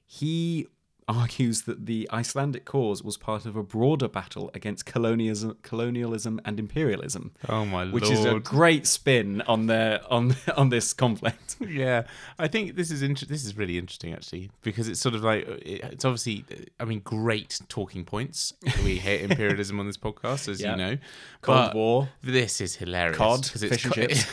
he 0.06 0.66
argues 1.08 1.62
that 1.62 1.86
the 1.86 2.08
Icelandic 2.12 2.64
cause 2.64 3.02
was 3.02 3.16
part 3.16 3.46
of 3.46 3.54
a 3.56 3.62
broader 3.62 4.08
battle 4.08 4.50
against 4.54 4.86
colonialism, 4.86 5.56
colonialism 5.62 6.40
and 6.44 6.58
imperialism. 6.58 7.30
Oh 7.48 7.64
my 7.64 7.82
lord 7.84 7.92
which 7.92 8.10
is 8.10 8.24
a 8.24 8.40
great 8.40 8.86
spin 8.86 9.40
on 9.42 9.66
their 9.66 10.00
on 10.10 10.34
on 10.56 10.70
this 10.70 10.92
conflict. 10.92 11.56
yeah, 11.68 12.02
I 12.38 12.48
think 12.48 12.74
this 12.76 12.90
is 12.90 13.02
inter- 13.02 13.26
this 13.26 13.44
is 13.44 13.56
really 13.56 13.78
interesting 13.78 14.12
actually 14.12 14.50
because 14.62 14.88
it's 14.88 15.00
sort 15.00 15.14
of 15.14 15.22
like 15.22 15.46
it's 15.64 16.04
obviously 16.04 16.44
I 16.80 16.84
mean 16.84 17.00
great 17.00 17.60
talking 17.68 18.04
points. 18.04 18.52
We 18.84 18.96
hate 18.96 19.20
imperialism 19.30 19.78
on 19.78 19.86
this 19.86 19.96
podcast, 19.96 20.48
as 20.48 20.60
Yeah. 20.60 20.72
you 20.72 20.76
know. 20.76 20.98
Cold 21.42 21.74
War. 21.74 22.08
This 22.22 22.60
is 22.60 22.74
hilarious. 22.76 23.16
Cod, 23.16 23.48
'cause 23.52 23.62
it's 23.62 23.74
fish 23.76 23.84
and 23.84 23.94
chips. 23.94 24.24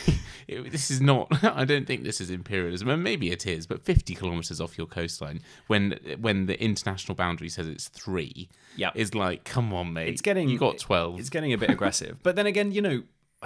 it- 0.48 0.72
this 0.72 0.90
is 0.90 1.00
not. 1.00 1.28
I 1.44 1.64
don't 1.64 1.86
think 1.86 2.02
this 2.02 2.20
is 2.20 2.28
imperialism, 2.30 2.88
and 2.88 3.02
maybe 3.02 3.30
it 3.30 3.46
is. 3.46 3.66
But 3.66 3.84
fifty 3.84 4.14
kilometers 4.14 4.60
off 4.60 4.76
your 4.76 4.86
coastline, 4.86 5.40
when 5.68 5.98
when 6.20 6.46
the 6.46 6.62
international 6.64 7.14
boundary 7.14 7.48
says 7.48 7.66
it's 7.66 7.88
three, 7.88 8.48
Yeah. 8.76 8.90
is 8.94 9.14
like, 9.14 9.44
come 9.44 9.72
on, 9.74 9.92
mate. 9.92 10.08
It's 10.08 10.22
getting 10.22 10.48
you 10.48 10.58
got 10.58 10.78
twelve. 10.78 11.18
It's 11.20 11.30
getting 11.30 11.52
a 11.52 11.58
bit 11.58 11.70
aggressive. 11.70 12.22
But 12.22 12.36
then 12.36 12.46
again, 12.46 12.72
you 12.72 12.82
know, 12.82 13.02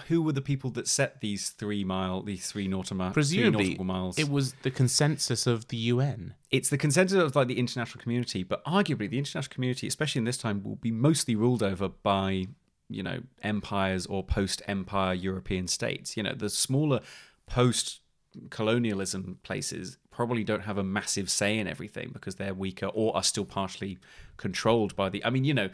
who 0.07 0.23
were 0.23 0.31
the 0.33 0.41
people 0.41 0.71
that 0.71 0.87
set 0.87 1.21
these 1.21 1.51
three 1.51 1.83
mile, 1.83 2.23
these 2.23 2.51
three 2.51 2.69
nautical, 2.69 3.07
three 3.09 3.13
Presumably, 3.15 3.65
nautical 3.65 3.85
miles? 3.85 4.17
it 4.19 4.29
was 4.31 4.53
the 4.63 4.71
consensus 4.71 5.45
of 5.47 5.67
the 5.69 5.77
UN. 5.93 6.35
it's 6.53 6.69
the 6.71 6.79
consensus 6.79 7.19
of 7.21 7.35
like 7.35 7.49
the 7.49 7.59
international 7.59 8.01
community, 8.01 8.45
but 8.45 8.65
arguably 8.65 9.11
the 9.11 9.19
international 9.19 9.53
community, 9.53 9.87
especially 9.89 10.21
in 10.21 10.25
this 10.25 10.39
time, 10.39 10.63
will 10.63 10.77
be 10.77 10.93
mostly 10.93 11.35
ruled 11.35 11.63
over 11.65 11.89
by 11.89 12.47
you 12.89 13.03
know 13.03 13.19
empires 13.43 14.07
or 14.07 14.23
post-empire 14.23 15.15
European 15.15 15.67
states. 15.67 16.17
You 16.17 16.23
know, 16.23 16.33
the 16.35 16.49
smaller 16.49 17.01
post-colonialism 17.47 19.39
places 19.43 19.99
probably 20.19 20.43
don't 20.43 20.63
have 20.63 20.79
a 20.79 20.83
massive 20.83 21.31
say 21.31 21.57
in 21.61 21.69
everything 21.69 22.11
because 22.13 22.35
they're 22.35 22.53
weaker 22.53 22.87
or 22.87 23.17
are 23.17 23.23
still 23.23 23.45
partially 23.45 23.99
controlled 24.37 24.97
by 24.97 25.09
the. 25.09 25.25
I 25.25 25.31
mean, 25.31 25.45
you 25.45 25.55
know. 25.55 25.71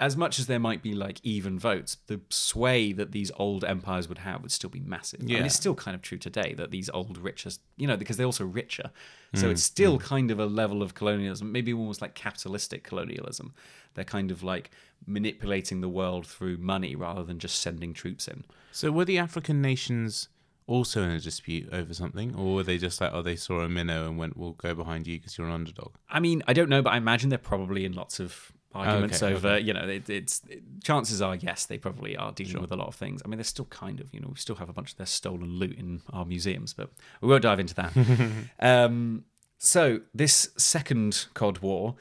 As 0.00 0.16
much 0.16 0.40
as 0.40 0.48
there 0.48 0.58
might 0.58 0.82
be 0.82 0.92
like 0.92 1.20
even 1.22 1.56
votes, 1.56 1.98
the 2.08 2.20
sway 2.28 2.92
that 2.94 3.12
these 3.12 3.30
old 3.36 3.62
empires 3.64 4.08
would 4.08 4.18
have 4.18 4.42
would 4.42 4.50
still 4.50 4.68
be 4.68 4.80
massive. 4.80 5.20
I 5.20 5.24
mean, 5.24 5.46
it's 5.46 5.54
still 5.54 5.76
kind 5.76 5.94
of 5.94 6.02
true 6.02 6.18
today 6.18 6.52
that 6.56 6.72
these 6.72 6.90
old 6.90 7.16
richer, 7.16 7.50
you 7.76 7.86
know, 7.86 7.96
because 7.96 8.16
they're 8.16 8.26
also 8.26 8.44
richer. 8.44 8.90
Mm, 9.32 9.38
So 9.38 9.50
it's 9.50 9.62
still 9.62 10.00
kind 10.00 10.32
of 10.32 10.40
a 10.40 10.46
level 10.46 10.82
of 10.82 10.94
colonialism, 10.94 11.52
maybe 11.52 11.72
almost 11.72 12.02
like 12.02 12.14
capitalistic 12.14 12.82
colonialism. 12.82 13.54
They're 13.94 14.04
kind 14.04 14.32
of 14.32 14.42
like 14.42 14.72
manipulating 15.06 15.80
the 15.80 15.88
world 15.88 16.26
through 16.26 16.56
money 16.56 16.96
rather 16.96 17.22
than 17.22 17.38
just 17.38 17.60
sending 17.60 17.94
troops 17.94 18.26
in. 18.26 18.44
So 18.72 18.90
were 18.90 19.04
the 19.04 19.18
African 19.18 19.62
nations 19.62 20.28
also 20.66 21.02
in 21.02 21.10
a 21.10 21.20
dispute 21.20 21.68
over 21.72 21.92
something, 21.94 22.34
or 22.34 22.54
were 22.54 22.62
they 22.62 22.78
just 22.78 23.00
like, 23.00 23.10
oh, 23.12 23.22
they 23.22 23.36
saw 23.36 23.60
a 23.60 23.68
minnow 23.68 24.06
and 24.06 24.18
went, 24.18 24.36
"We'll 24.36 24.52
go 24.52 24.74
behind 24.74 25.06
you 25.06 25.18
because 25.18 25.36
you're 25.36 25.46
an 25.46 25.52
underdog"? 25.52 25.94
I 26.08 26.20
mean, 26.20 26.42
I 26.46 26.52
don't 26.52 26.68
know, 26.68 26.82
but 26.82 26.92
I 26.92 26.96
imagine 26.96 27.28
they're 27.28 27.38
probably 27.38 27.84
in 27.84 27.92
lots 27.92 28.20
of 28.20 28.52
arguments 28.74 29.22
Okay, 29.22 29.34
over, 29.34 29.58
you 29.58 29.72
know, 29.72 29.86
it, 29.86 30.10
it's 30.10 30.42
chances 30.82 31.22
are, 31.22 31.36
yes, 31.36 31.66
they 31.66 31.78
probably 31.78 32.16
are 32.16 32.32
dealing 32.32 32.60
with 32.60 32.72
a 32.72 32.76
lot 32.76 32.88
of 32.88 32.94
things. 32.94 33.22
I 33.24 33.28
mean, 33.28 33.38
they're 33.38 33.44
still 33.44 33.66
kind 33.66 34.00
of, 34.00 34.12
you 34.12 34.20
know, 34.20 34.28
we 34.28 34.36
still 34.36 34.56
have 34.56 34.68
a 34.68 34.72
bunch 34.72 34.92
of 34.92 34.96
their 34.96 35.06
stolen 35.06 35.58
loot 35.58 35.78
in 35.78 36.02
our 36.12 36.24
museums, 36.24 36.74
but 36.74 36.90
we 37.20 37.28
won't 37.28 37.42
dive 37.42 37.60
into 37.60 37.74
that. 37.74 37.92
um, 38.60 39.24
so 39.58 40.00
this 40.12 40.50
second 40.56 41.26
Cod 41.34 41.58
War, 41.58 41.94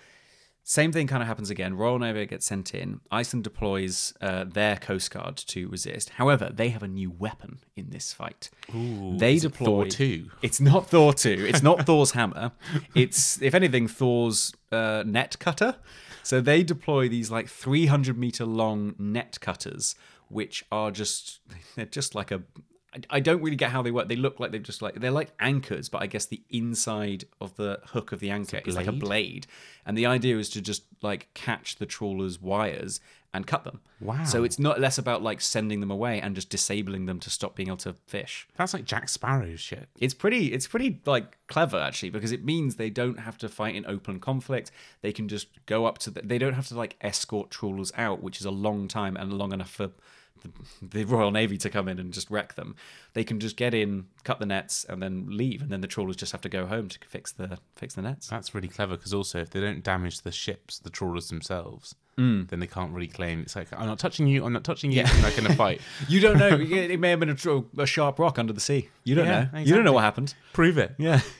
same 0.66 0.94
thing 0.94 1.08
kind 1.08 1.22
of 1.22 1.28
happens 1.28 1.50
again. 1.50 1.76
Royal 1.76 2.00
Navy 2.00 2.26
gets 2.26 2.46
sent 2.46 2.74
in. 2.74 3.02
Iceland 3.12 3.44
deploys 3.44 4.14
uh, 4.22 4.46
their 4.46 4.78
coast 4.78 5.12
guard 5.12 5.36
to 5.36 5.68
resist. 5.68 6.12
However, 6.12 6.50
they 6.54 6.70
have 6.70 6.82
a 6.84 6.88
new 6.88 7.12
weapon 7.12 7.60
in 7.76 7.90
this 7.90 8.14
fight. 8.14 8.50
they 8.74 9.36
is 9.36 9.44
it 9.44 9.50
deploy 9.50 9.66
Thor 9.66 9.86
2? 9.88 10.32
It's 10.42 10.62
not 10.62 10.88
Thor 10.88 11.14
two. 11.14 11.46
It's 11.48 11.62
not 11.62 11.82
Thor's 11.86 12.12
hammer. 12.12 12.54
It's 12.96 13.42
if 13.42 13.54
anything 13.54 13.88
Thor's 13.88 14.54
uh, 14.72 15.04
net 15.06 15.38
cutter. 15.40 15.76
So 16.24 16.40
they 16.40 16.64
deploy 16.64 17.10
these 17.10 17.30
like 17.30 17.50
300 17.50 18.18
meter 18.18 18.46
long 18.46 18.96
net 18.98 19.40
cutters, 19.42 19.96
which 20.30 20.64
are 20.72 20.90
just 20.92 21.42
they're 21.76 21.86
just 21.86 22.16
like 22.16 22.32
a. 22.32 22.44
I- 23.10 23.20
don't 23.20 23.42
really 23.42 23.56
get 23.56 23.72
how 23.72 23.82
they 23.82 23.92
work. 23.92 24.08
They 24.08 24.16
look 24.16 24.40
like 24.40 24.52
they've 24.52 24.62
just 24.62 24.82
like 24.82 24.96
they're 24.96 25.12
like 25.12 25.32
anchors, 25.40 25.90
but 25.90 26.02
I 26.02 26.08
guess 26.08 26.26
the 26.26 26.42
inside 26.50 27.26
of 27.42 27.56
the 27.56 27.80
hook 27.86 28.12
of 28.12 28.20
the 28.20 28.30
anchor 28.30 28.62
is 28.66 28.76
like 28.76 28.88
a 28.88 28.92
blade? 28.92 29.02
blade, 29.02 29.48
and 29.86 29.98
the 29.98 30.06
idea 30.06 30.38
is 30.38 30.50
to 30.52 30.62
just 30.62 30.84
like 31.02 31.28
catch 31.34 31.78
the 31.78 31.86
trawler's 31.86 32.42
wires 32.42 33.00
and 33.36 33.48
cut 33.48 33.64
them. 33.64 33.80
Wow. 34.00 34.26
So 34.26 34.44
it's 34.44 34.60
not 34.60 34.80
less 34.80 35.00
about 35.00 35.24
like 35.24 35.42
sending 35.42 35.80
them 35.80 35.90
away 35.90 36.22
and 36.22 36.36
just 36.36 36.50
disabling 36.52 37.08
them 37.08 37.20
to 37.22 37.32
stop 37.32 37.56
being 37.56 37.70
able 37.70 37.78
to 37.78 37.94
fish 37.94 38.48
That's 38.58 38.76
like 38.76 38.86
Jack 38.86 39.10
Sparrow 39.10 39.56
shit. 39.56 39.90
it's 40.00 40.14
pretty 40.14 40.54
it's 40.54 40.68
pretty 40.68 41.02
like 41.06 41.38
clever 41.48 41.78
actually 41.80 42.12
because 42.12 42.32
it 42.32 42.46
means 42.46 42.76
they 42.76 42.92
don't 42.92 43.20
have 43.22 43.38
to 43.40 43.50
fight 43.50 43.76
in 43.76 43.88
open 43.88 44.20
conflict 44.20 44.70
they 45.02 45.12
can 45.12 45.28
just 45.28 45.48
go 45.66 45.86
up 45.86 45.98
to 46.00 46.12
the, 46.12 46.22
they 46.22 46.38
don't 46.38 46.54
have 46.54 46.68
to 46.68 46.76
like 46.76 46.96
escort 47.02 47.50
trawlers 47.50 47.92
out 47.98 48.22
which 48.22 48.40
is 48.40 48.46
a 48.46 48.52
long 48.52 48.88
time 48.88 49.16
and 49.18 49.34
long 49.34 49.52
enough 49.52 49.72
for 49.72 49.90
the, 50.42 50.50
the 51.00 51.04
royal 51.06 51.32
navy 51.32 51.58
to 51.58 51.70
come 51.70 51.88
in 51.88 52.00
and 52.00 52.12
just 52.14 52.30
wreck 52.30 52.56
them 52.56 52.76
they 53.14 53.24
can 53.24 53.40
just 53.40 53.56
get 53.56 53.74
in 53.74 54.06
cut 54.24 54.40
the 54.40 54.46
nets 54.46 54.86
and 54.90 55.02
then 55.02 55.26
leave 55.30 55.62
and 55.62 55.70
then 55.72 55.80
the 55.82 55.88
trawlers 55.88 56.16
just 56.18 56.32
have 56.34 56.42
to 56.42 56.50
go 56.50 56.66
home 56.66 56.90
to 56.90 56.98
fix 57.08 57.32
the 57.32 57.58
fix 57.76 57.96
the 57.96 58.02
nets 58.02 58.28
That's 58.28 58.54
really 58.54 58.68
clever 58.68 58.98
because 58.98 59.14
also 59.14 59.40
if 59.40 59.52
they 59.52 59.62
don't 59.62 59.84
damage 59.84 60.22
the 60.22 60.32
ships, 60.32 60.80
the 60.80 60.90
trawlers 60.90 61.30
themselves, 61.30 61.96
Mm. 62.18 62.48
then 62.50 62.60
they 62.60 62.68
can't 62.68 62.92
really 62.94 63.08
claim. 63.08 63.40
It's 63.42 63.56
like 63.56 63.70
I'm 63.74 63.88
not 63.88 63.98
touching 63.98 64.28
you. 64.28 64.46
I'm 64.46 64.54
not 64.54 64.64
touching 64.64 64.92
you. 64.92 64.98
Yeah. 65.02 65.12
Like 65.24 65.36
in 65.40 65.48
a 65.48 65.56
fight. 65.56 65.82
you 66.08 66.20
don't 66.20 66.38
know 66.38 66.60
it 66.60 67.00
may 67.00 67.10
have 67.10 67.20
been 67.20 67.30
a, 67.32 67.82
a 67.82 67.86
sharp 67.88 68.20
rock 68.20 68.38
under 68.38 68.54
the 68.54 68.60
sea 68.60 68.90
you 69.04 69.16
don't 69.16 69.26
Yeah, 69.26 69.48
know 69.52 69.60
you 69.60 69.74
don't 69.74 69.84
know 69.84 69.94
what 69.94 70.04
happened 70.04 70.36
Prove 70.54 70.78
it. 70.78 70.94
Yeah. 71.00 71.22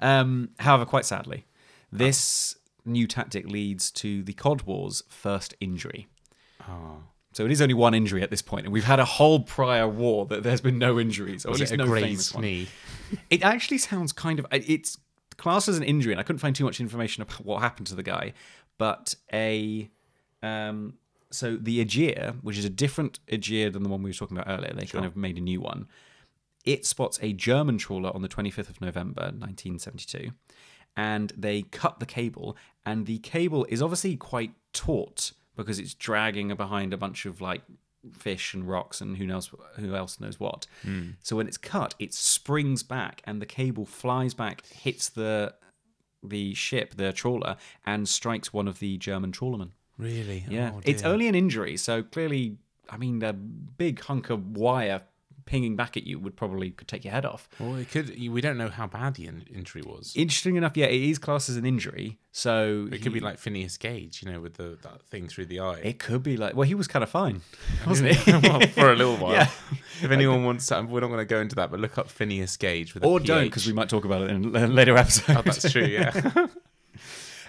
Um, 0.00 0.48
however, 0.58 0.84
quite 0.84 1.04
sadly, 1.04 1.44
this 1.92 2.56
new 2.84 3.06
tactic 3.06 3.46
leads 3.48 3.90
to 3.92 4.24
the 4.24 4.32
Cod 4.32 4.62
War's 4.62 5.04
first 5.08 5.54
injury. 5.60 6.08
Oh. 6.68 6.98
So 7.32 7.44
it 7.46 7.50
is 7.50 7.62
only 7.62 7.74
one 7.74 7.94
injury 7.94 8.22
at 8.22 8.30
this 8.30 8.42
point, 8.42 8.66
and 8.66 8.72
we've 8.72 8.84
had 8.84 9.00
a 9.00 9.04
whole 9.04 9.40
prior 9.40 9.88
war 9.88 10.26
that 10.26 10.42
there's 10.42 10.60
been 10.60 10.78
no 10.78 11.00
injuries, 11.00 11.46
or 11.46 11.52
at 11.52 11.60
least 11.60 11.72
it 11.72 11.80
a 11.80 11.84
no 11.84 11.84
famous 11.84 12.00
grazed 12.00 12.34
one. 12.34 12.44
knee? 12.44 12.68
It 13.30 13.42
actually 13.42 13.78
sounds 13.78 14.12
kind 14.12 14.38
of 14.38 14.46
it's 14.50 14.98
classed 15.36 15.68
as 15.68 15.76
an 15.76 15.82
injury, 15.82 16.12
and 16.12 16.20
I 16.20 16.22
couldn't 16.22 16.40
find 16.40 16.54
too 16.54 16.64
much 16.64 16.80
information 16.80 17.22
about 17.22 17.44
what 17.44 17.62
happened 17.62 17.86
to 17.88 17.94
the 17.94 18.02
guy. 18.02 18.32
But 18.78 19.14
a 19.32 19.90
um, 20.42 20.94
so 21.30 21.56
the 21.56 21.84
Aegir, 21.84 22.36
which 22.42 22.58
is 22.58 22.64
a 22.64 22.70
different 22.70 23.18
Aegir 23.28 23.72
than 23.72 23.82
the 23.82 23.88
one 23.88 24.02
we 24.02 24.10
were 24.10 24.14
talking 24.14 24.36
about 24.36 24.52
earlier, 24.52 24.72
they 24.74 24.86
kind 24.86 25.04
of 25.04 25.16
made 25.16 25.38
a 25.38 25.40
new 25.40 25.60
one. 25.60 25.88
It 26.64 26.86
spots 26.86 27.18
a 27.22 27.32
German 27.32 27.78
trawler 27.78 28.14
on 28.14 28.22
the 28.22 28.28
25th 28.28 28.70
of 28.70 28.80
November, 28.80 29.22
1972, 29.22 30.30
and 30.96 31.32
they 31.36 31.62
cut 31.62 31.98
the 31.98 32.06
cable, 32.06 32.56
and 32.86 33.06
the 33.06 33.18
cable 33.18 33.66
is 33.68 33.82
obviously 33.82 34.16
quite 34.16 34.52
taut 34.72 35.32
because 35.56 35.78
it's 35.78 35.94
dragging 35.94 36.54
behind 36.54 36.92
a 36.92 36.96
bunch 36.96 37.26
of 37.26 37.40
like 37.40 37.62
fish 38.18 38.52
and 38.52 38.68
rocks 38.68 39.00
and 39.00 39.16
who 39.16 39.26
knows 39.26 39.50
who 39.76 39.94
else 39.94 40.18
knows 40.20 40.40
what. 40.40 40.66
Hmm. 40.82 41.10
So 41.22 41.36
when 41.36 41.46
it's 41.46 41.58
cut, 41.58 41.94
it 41.98 42.12
springs 42.14 42.82
back, 42.82 43.22
and 43.24 43.40
the 43.40 43.46
cable 43.46 43.86
flies 43.86 44.34
back, 44.34 44.66
hits 44.66 45.08
the 45.08 45.54
the 46.22 46.54
ship, 46.54 46.94
the 46.96 47.12
trawler, 47.12 47.56
and 47.84 48.08
strikes 48.08 48.52
one 48.52 48.68
of 48.68 48.78
the 48.78 48.96
German 48.98 49.32
trawlermen. 49.32 49.70
Really? 49.98 50.44
Yeah, 50.48 50.72
Oh, 50.74 50.80
it's 50.84 51.02
only 51.02 51.28
an 51.28 51.34
injury, 51.34 51.76
so 51.76 52.02
clearly, 52.02 52.56
I 52.88 52.96
mean, 52.96 53.22
a 53.22 53.32
big 53.32 54.00
hunk 54.00 54.30
of 54.30 54.56
wire 54.56 55.02
pinging 55.44 55.76
back 55.76 55.96
at 55.96 56.04
you 56.06 56.18
would 56.18 56.36
probably 56.36 56.70
could 56.70 56.88
take 56.88 57.04
your 57.04 57.12
head 57.12 57.24
off. 57.24 57.48
Well, 57.58 57.76
it 57.76 57.90
could. 57.90 58.08
We 58.18 58.40
don't 58.40 58.58
know 58.58 58.68
how 58.68 58.86
bad 58.86 59.14
the 59.14 59.26
in- 59.26 59.44
injury 59.54 59.82
was. 59.82 60.12
Interesting 60.16 60.56
enough, 60.56 60.76
yeah, 60.76 60.86
it 60.86 61.00
is 61.02 61.18
classed 61.18 61.48
as 61.48 61.56
an 61.56 61.64
injury, 61.66 62.18
so 62.30 62.88
It 62.92 63.02
could 63.02 63.12
be 63.12 63.20
like 63.20 63.38
Phineas 63.38 63.76
Gage, 63.76 64.22
you 64.22 64.30
know, 64.32 64.40
with 64.40 64.54
the 64.54 64.78
that 64.82 65.02
thing 65.02 65.28
through 65.28 65.46
the 65.46 65.60
eye. 65.60 65.80
it 65.82 65.98
could 65.98 66.22
be 66.22 66.36
like 66.36 66.54
well, 66.56 66.66
he 66.66 66.74
was 66.74 66.86
kind 66.88 67.02
of 67.02 67.10
fine, 67.10 67.40
wasn't 67.86 68.12
he? 68.16 68.32
well, 68.48 68.60
for 68.68 68.92
a 68.92 68.96
little 68.96 69.16
while. 69.16 69.32
Yeah. 69.32 69.48
If 70.02 70.10
anyone 70.10 70.44
wants, 70.44 70.66
to, 70.66 70.82
we're 70.82 71.00
not 71.00 71.08
going 71.08 71.20
to 71.20 71.24
go 71.24 71.38
into 71.40 71.54
that, 71.56 71.70
but 71.70 71.78
look 71.78 71.96
up 71.96 72.08
Phineas 72.08 72.56
Gage 72.56 72.92
with 72.94 73.04
a 73.04 73.06
or 73.06 73.20
don't 73.20 73.44
because 73.44 73.66
we 73.68 73.72
might 73.72 73.88
talk 73.88 74.04
about 74.04 74.22
it 74.22 74.30
in 74.30 74.56
a 74.56 74.66
later 74.66 74.96
episode. 74.96 75.36
Oh, 75.36 75.42
that's 75.42 75.70
true. 75.70 75.84
Yeah. 75.84 76.46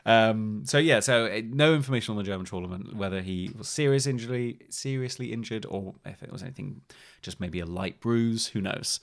Um, 0.05 0.63
so 0.65 0.77
yeah, 0.77 0.99
so 0.99 1.25
uh, 1.27 1.41
no 1.45 1.73
information 1.73 2.11
on 2.11 2.17
the 2.17 2.23
German 2.23 2.45
tournament 2.45 2.95
whether 2.95 3.21
he 3.21 3.51
was 3.57 3.69
serious 3.69 4.05
injury, 4.05 4.59
seriously 4.69 5.31
injured, 5.31 5.65
or 5.65 5.95
if 6.05 6.21
it 6.21 6.31
was 6.31 6.43
anything, 6.43 6.81
just 7.21 7.39
maybe 7.39 7.59
a 7.59 7.65
light 7.65 8.01
bruise. 8.01 8.47
Who 8.47 8.59
knows? 8.59 8.99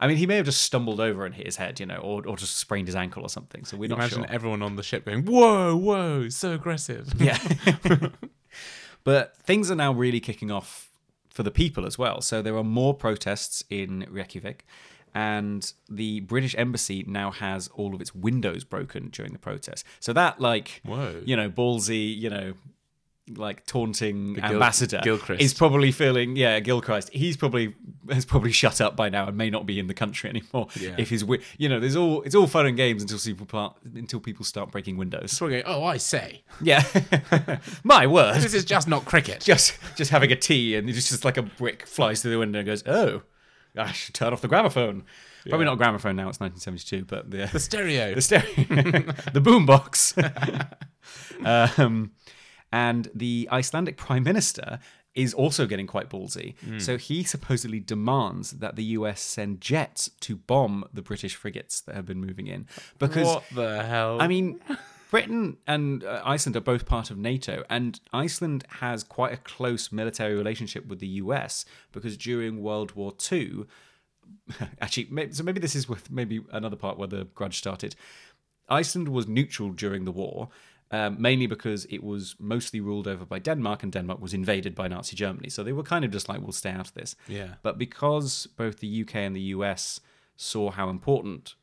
I 0.00 0.06
mean, 0.06 0.16
he 0.16 0.26
may 0.26 0.36
have 0.36 0.46
just 0.46 0.62
stumbled 0.62 1.00
over 1.00 1.26
and 1.26 1.34
hit 1.34 1.46
his 1.46 1.56
head, 1.56 1.80
you 1.80 1.86
know, 1.86 1.98
or, 1.98 2.26
or 2.26 2.36
just 2.36 2.56
sprained 2.56 2.88
his 2.88 2.96
ankle 2.96 3.22
or 3.22 3.28
something. 3.28 3.64
So 3.64 3.76
we're 3.76 3.90
not 3.90 3.98
Imagine 3.98 4.24
sure. 4.24 4.32
everyone 4.32 4.62
on 4.62 4.76
the 4.76 4.82
ship 4.82 5.04
going, 5.04 5.24
"Whoa, 5.26 5.76
whoa, 5.76 6.28
so 6.28 6.52
aggressive." 6.52 7.12
Yeah. 7.18 7.38
but 9.04 9.36
things 9.38 9.70
are 9.70 9.74
now 9.74 9.92
really 9.92 10.20
kicking 10.20 10.50
off 10.50 10.88
for 11.28 11.42
the 11.42 11.50
people 11.50 11.84
as 11.84 11.98
well. 11.98 12.20
So 12.20 12.40
there 12.42 12.56
are 12.56 12.64
more 12.64 12.94
protests 12.94 13.62
in 13.68 14.06
Reykjavik, 14.10 14.64
and 15.18 15.72
the 15.88 16.20
British 16.20 16.54
embassy 16.56 17.04
now 17.06 17.30
has 17.30 17.68
all 17.78 17.92
of 17.94 18.00
its 18.00 18.14
windows 18.14 18.62
broken 18.64 19.08
during 19.10 19.32
the 19.32 19.38
protest. 19.48 19.84
So 20.00 20.12
that, 20.12 20.40
like, 20.40 20.80
Whoa. 20.84 21.22
you 21.24 21.34
know, 21.36 21.48
ballsy, 21.50 22.16
you 22.16 22.30
know, 22.30 22.54
like 23.36 23.66
taunting 23.66 24.34
Gil- 24.34 24.44
ambassador 24.44 25.00
Gilchrist. 25.02 25.42
is 25.42 25.52
probably 25.52 25.92
feeling, 25.92 26.34
yeah, 26.36 26.60
Gilchrist. 26.60 27.10
He's 27.12 27.36
probably 27.36 27.74
has 28.10 28.24
probably 28.24 28.52
shut 28.52 28.80
up 28.80 28.96
by 28.96 29.08
now 29.10 29.26
and 29.28 29.36
may 29.36 29.50
not 29.50 29.66
be 29.66 29.78
in 29.78 29.86
the 29.86 29.92
country 30.02 30.30
anymore. 30.34 30.68
Yeah. 30.80 30.94
If 30.96 31.10
his, 31.10 31.22
wi- 31.22 31.44
you 31.58 31.68
know, 31.68 31.78
there's 31.80 31.96
all 31.96 32.22
it's 32.22 32.34
all 32.34 32.46
fun 32.46 32.64
and 32.66 32.76
games 32.76 33.02
until 33.02 33.18
people 33.18 33.44
part, 33.44 33.76
until 33.84 34.20
people 34.20 34.44
start 34.46 34.70
breaking 34.70 34.96
windows. 34.96 35.38
Going, 35.38 35.62
oh, 35.66 35.84
I 35.84 35.98
say, 35.98 36.42
Yeah, 36.62 36.82
my 37.84 38.06
word. 38.06 38.40
this 38.40 38.54
is 38.54 38.64
just 38.64 38.88
not 38.88 39.04
cricket. 39.04 39.40
Just 39.42 39.76
just 39.96 40.10
having 40.10 40.32
a 40.32 40.36
tea 40.36 40.76
and 40.76 40.88
it's 40.88 41.08
just 41.10 41.24
like 41.24 41.36
a 41.36 41.42
brick 41.42 41.86
flies 41.86 42.22
through 42.22 42.30
the 42.30 42.38
window 42.38 42.60
and 42.60 42.66
goes, 42.66 42.82
oh, 42.86 43.22
I 43.78 43.92
should 43.92 44.14
turn 44.14 44.32
off 44.32 44.40
the 44.40 44.48
gramophone. 44.48 45.04
Probably 45.48 45.64
not 45.64 45.74
a 45.74 45.76
gramophone 45.76 46.16
now. 46.16 46.28
It's 46.28 46.40
1972, 46.40 47.04
but 47.04 47.30
the 47.30 47.48
The 47.52 47.60
stereo. 47.60 48.14
the 48.16 48.22
stereo, 48.22 48.54
the 49.32 49.40
boombox. 49.40 50.14
um, 51.78 52.12
and 52.72 53.08
the 53.14 53.48
Icelandic 53.50 53.96
prime 53.96 54.24
minister 54.24 54.78
is 55.14 55.34
also 55.34 55.66
getting 55.66 55.86
quite 55.86 56.10
ballsy. 56.10 56.54
So 56.80 56.96
he 56.96 57.24
supposedly 57.24 57.80
demands 57.80 58.52
that 58.52 58.76
the 58.76 58.84
US 58.84 59.20
send 59.20 59.60
jets 59.60 60.10
to 60.20 60.36
bomb 60.36 60.84
the 60.92 61.02
British 61.02 61.34
frigates 61.34 61.80
that 61.80 61.96
have 61.96 62.06
been 62.06 62.20
moving 62.20 62.46
in. 62.46 62.66
Because 62.98 63.26
what 63.26 63.44
the 63.52 63.82
hell? 63.82 64.20
I 64.20 64.28
mean, 64.28 64.60
Britain 65.10 65.56
and 65.66 66.04
uh, 66.04 66.22
Iceland 66.24 66.56
are 66.56 66.60
both 66.60 66.84
part 66.84 67.10
of 67.10 67.16
NATO, 67.16 67.64
and 67.70 67.98
Iceland 68.12 68.64
has 68.80 69.02
quite 69.02 69.32
a 69.32 69.38
close 69.38 69.90
military 69.90 70.34
relationship 70.34 70.86
with 70.86 70.98
the 70.98 71.06
US 71.06 71.64
because 71.92 72.16
during 72.16 72.62
World 72.62 72.92
War 72.92 73.14
II, 73.30 73.64
actually, 74.80 75.32
so 75.32 75.42
maybe 75.42 75.60
this 75.60 75.74
is 75.74 75.88
with 75.88 76.10
maybe 76.10 76.44
another 76.52 76.76
part 76.76 76.98
where 76.98 77.08
the 77.08 77.24
grudge 77.34 77.58
started. 77.58 77.96
Iceland 78.68 79.08
was 79.08 79.26
neutral 79.26 79.70
during 79.70 80.04
the 80.04 80.12
war, 80.12 80.50
um, 80.90 81.20
mainly 81.20 81.46
because 81.46 81.86
it 81.86 82.02
was 82.02 82.36
mostly 82.38 82.80
ruled 82.80 83.08
over 83.08 83.24
by 83.24 83.38
Denmark, 83.38 83.82
and 83.82 83.92
Denmark 83.92 84.20
was 84.20 84.34
invaded 84.34 84.74
by 84.74 84.88
Nazi 84.88 85.16
Germany. 85.16 85.48
So 85.48 85.62
they 85.62 85.72
were 85.72 85.82
kind 85.82 86.04
of 86.04 86.10
just 86.10 86.28
like, 86.28 86.40
we'll 86.40 86.52
stay 86.52 86.70
out 86.70 86.88
of 86.88 86.94
this. 86.94 87.16
Yeah. 87.26 87.54
But 87.62 87.78
because 87.78 88.46
both 88.56 88.80
the 88.80 89.02
UK 89.02 89.16
and 89.16 89.34
the 89.34 89.52
US 89.56 90.00
saw 90.36 90.70
how 90.70 90.90
important 90.90 91.54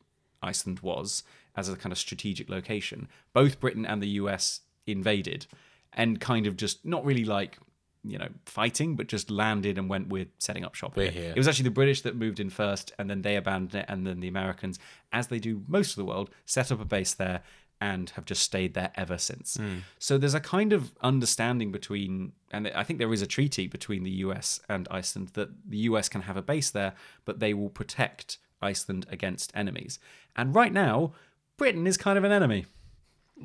Iceland 0.42 0.80
was 0.80 1.22
as 1.56 1.68
a 1.68 1.76
kind 1.76 1.92
of 1.92 1.98
strategic 1.98 2.48
location, 2.48 3.08
both 3.32 3.60
Britain 3.60 3.86
and 3.86 4.02
the 4.02 4.08
US 4.08 4.60
invaded 4.86 5.46
and 5.92 6.20
kind 6.20 6.46
of 6.46 6.56
just 6.56 6.84
not 6.84 7.04
really 7.04 7.24
like, 7.24 7.58
you 8.04 8.18
know, 8.18 8.28
fighting, 8.44 8.94
but 8.94 9.08
just 9.08 9.30
landed 9.30 9.78
and 9.78 9.88
went, 9.88 10.08
we're 10.08 10.26
setting 10.38 10.64
up 10.64 10.74
shop. 10.74 10.94
Here." 10.94 11.10
here. 11.10 11.30
It 11.30 11.38
was 11.38 11.48
actually 11.48 11.64
the 11.64 11.70
British 11.70 12.02
that 12.02 12.14
moved 12.14 12.38
in 12.38 12.50
first, 12.50 12.92
and 12.98 13.08
then 13.08 13.22
they 13.22 13.36
abandoned 13.36 13.74
it, 13.74 13.86
and 13.88 14.06
then 14.06 14.20
the 14.20 14.28
Americans, 14.28 14.78
as 15.12 15.28
they 15.28 15.38
do 15.38 15.62
most 15.66 15.90
of 15.90 15.96
the 15.96 16.04
world, 16.04 16.30
set 16.44 16.70
up 16.70 16.80
a 16.80 16.84
base 16.84 17.14
there 17.14 17.42
and 17.80 18.10
have 18.10 18.24
just 18.24 18.42
stayed 18.42 18.74
there 18.74 18.90
ever 18.94 19.18
since. 19.18 19.56
Hmm. 19.56 19.78
So 19.98 20.16
there's 20.16 20.34
a 20.34 20.40
kind 20.40 20.72
of 20.72 20.94
understanding 21.02 21.72
between, 21.72 22.32
and 22.50 22.68
I 22.68 22.84
think 22.84 22.98
there 22.98 23.12
is 23.12 23.22
a 23.22 23.26
treaty 23.26 23.66
between 23.66 24.02
the 24.02 24.10
US 24.10 24.60
and 24.68 24.88
Iceland 24.90 25.28
that 25.34 25.50
the 25.68 25.78
US 25.78 26.08
can 26.08 26.22
have 26.22 26.36
a 26.36 26.42
base 26.42 26.70
there, 26.70 26.94
but 27.24 27.38
they 27.38 27.52
will 27.52 27.68
protect 27.68 28.38
Iceland 28.62 29.06
against 29.10 29.52
enemies. 29.54 29.98
And 30.34 30.54
right 30.54 30.72
now, 30.72 31.12
Britain 31.56 31.86
is 31.86 31.96
kind 31.96 32.18
of 32.18 32.24
an 32.24 32.32
enemy. 32.32 32.66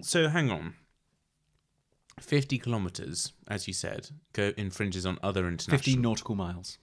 so 0.02 0.28
hang 0.30 0.50
on. 0.52 0.76
50 2.20 2.58
kilometers, 2.60 3.34
as 3.48 3.68
you 3.68 3.74
said, 3.74 4.10
go 4.34 4.52
infringes 4.58 5.06
on 5.06 5.18
other 5.24 5.48
international. 5.48 5.78
50 5.78 5.98
nautical 5.98 6.36
miles. 6.36 6.78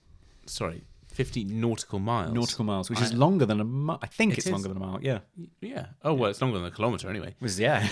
Sorry, 0.45 0.83
50 1.19 1.43
nautical 1.43 1.99
miles. 1.99 2.33
Nautical 2.33 2.63
miles, 2.63 2.89
which 2.89 3.01
is 3.01 3.13
longer 3.13 3.45
than 3.45 3.59
a 3.59 3.65
mile. 3.65 3.99
I 4.01 4.07
think 4.07 4.31
It 4.31 4.37
it's 4.37 4.45
is. 4.47 4.53
longer 4.53 4.69
than 4.69 4.77
a 4.77 4.79
mile. 4.79 4.99
Yeah. 5.01 5.19
Yeah. 5.59 5.87
Oh 6.01 6.13
well, 6.13 6.29
it's 6.29 6.41
longer 6.41 6.57
than 6.59 6.67
a 6.67 6.71
kilometer 6.71 7.09
anyway. 7.09 7.35
Was 7.41 7.59
yeah. 7.59 7.85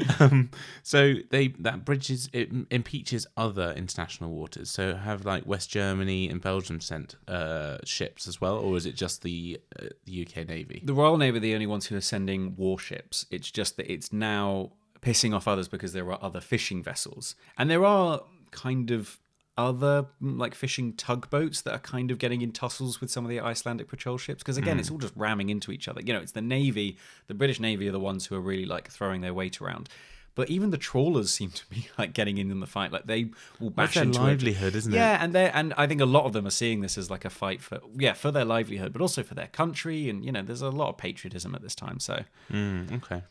um, 0.18 0.50
so 0.82 1.14
they 1.30 1.48
that 1.60 1.84
bridges 1.84 2.28
it 2.32 2.50
impeaches 2.72 3.28
other 3.36 3.72
international 3.76 4.30
waters. 4.30 4.72
So 4.72 4.96
have 4.96 5.24
like 5.24 5.46
West 5.46 5.70
Germany 5.70 6.28
and 6.28 6.40
Belgium 6.40 6.80
sent 6.80 7.14
uh, 7.28 7.78
ships 7.84 8.26
as 8.26 8.40
well, 8.40 8.56
or 8.56 8.76
is 8.76 8.86
it 8.86 8.96
just 8.96 9.22
the, 9.22 9.60
uh, 9.80 9.86
the 10.04 10.26
UK 10.26 10.48
Navy? 10.48 10.82
the 10.84 10.94
Royal 10.94 11.16
Navy 11.16 11.36
are 11.36 11.40
the 11.40 11.54
only 11.54 11.68
ones 11.68 11.86
who 11.86 11.96
are 11.96 12.00
sending 12.00 12.56
warships. 12.56 13.24
It's 13.30 13.52
just 13.52 13.76
that 13.76 13.88
it's 13.88 14.12
now 14.12 14.72
pissing 15.00 15.32
off 15.32 15.46
others 15.46 15.68
because 15.68 15.92
there 15.92 16.10
are 16.10 16.18
other 16.20 16.40
fishing 16.40 16.82
vessels. 16.82 17.36
And 17.56 17.70
there 17.70 17.84
are 17.84 18.22
kind 18.50 18.90
of 18.90 19.20
other 19.58 20.06
mm, 20.22 20.38
like 20.38 20.54
fishing 20.54 20.94
tugboats 20.94 21.60
that 21.62 21.72
are 21.74 21.78
kind 21.78 22.10
of 22.10 22.18
getting 22.18 22.40
in 22.40 22.52
tussles 22.52 23.00
with 23.00 23.10
some 23.10 23.24
of 23.24 23.28
the 23.28 23.38
Icelandic 23.40 23.86
patrol 23.88 24.16
ships 24.18 24.42
because 24.42 24.56
again 24.56 24.78
it's 24.78 24.90
all 24.90 24.98
just 24.98 25.12
ramming 25.16 25.50
into 25.50 25.70
each 25.72 25.88
other. 25.88 26.00
You 26.00 26.14
know, 26.14 26.20
it's 26.20 26.32
the 26.32 26.40
navy, 26.40 26.96
the 27.26 27.34
British 27.34 27.60
navy 27.60 27.88
are 27.88 27.92
the 27.92 28.00
ones 28.00 28.26
who 28.26 28.34
are 28.34 28.40
really 28.40 28.64
like 28.64 28.88
throwing 28.90 29.20
their 29.20 29.34
weight 29.34 29.60
around. 29.60 29.88
But 30.34 30.48
even 30.48 30.70
the 30.70 30.78
trawlers 30.78 31.30
seem 31.38 31.50
to 31.50 31.66
be 31.68 31.88
like 31.98 32.14
getting 32.14 32.38
in 32.38 32.50
in 32.50 32.60
the 32.60 32.66
fight. 32.66 32.90
Like 32.90 33.04
they 33.04 33.30
will 33.60 33.68
bash 33.68 33.92
their 33.94 34.04
into 34.04 34.20
it. 34.20 34.22
livelihood, 34.22 34.74
isn't 34.74 34.90
it? 34.92 34.96
Yeah, 34.96 35.18
and 35.22 35.34
they 35.34 35.50
and 35.50 35.74
I 35.76 35.86
think 35.86 36.00
a 36.00 36.06
lot 36.06 36.24
of 36.24 36.32
them 36.32 36.46
are 36.46 36.50
seeing 36.50 36.80
this 36.80 36.96
as 36.96 37.10
like 37.10 37.26
a 37.26 37.30
fight 37.30 37.60
for 37.60 37.80
yeah 37.94 38.14
for 38.14 38.30
their 38.30 38.46
livelihood, 38.46 38.94
but 38.94 39.02
also 39.02 39.22
for 39.22 39.34
their 39.34 39.48
country. 39.48 40.08
And 40.08 40.24
you 40.24 40.32
know, 40.32 40.40
there's 40.40 40.62
a 40.62 40.70
lot 40.70 40.88
of 40.88 40.96
patriotism 40.96 41.54
at 41.54 41.60
this 41.60 41.74
time. 41.74 42.00
So 42.00 42.24
Mm, 42.50 42.90
okay. 43.02 43.22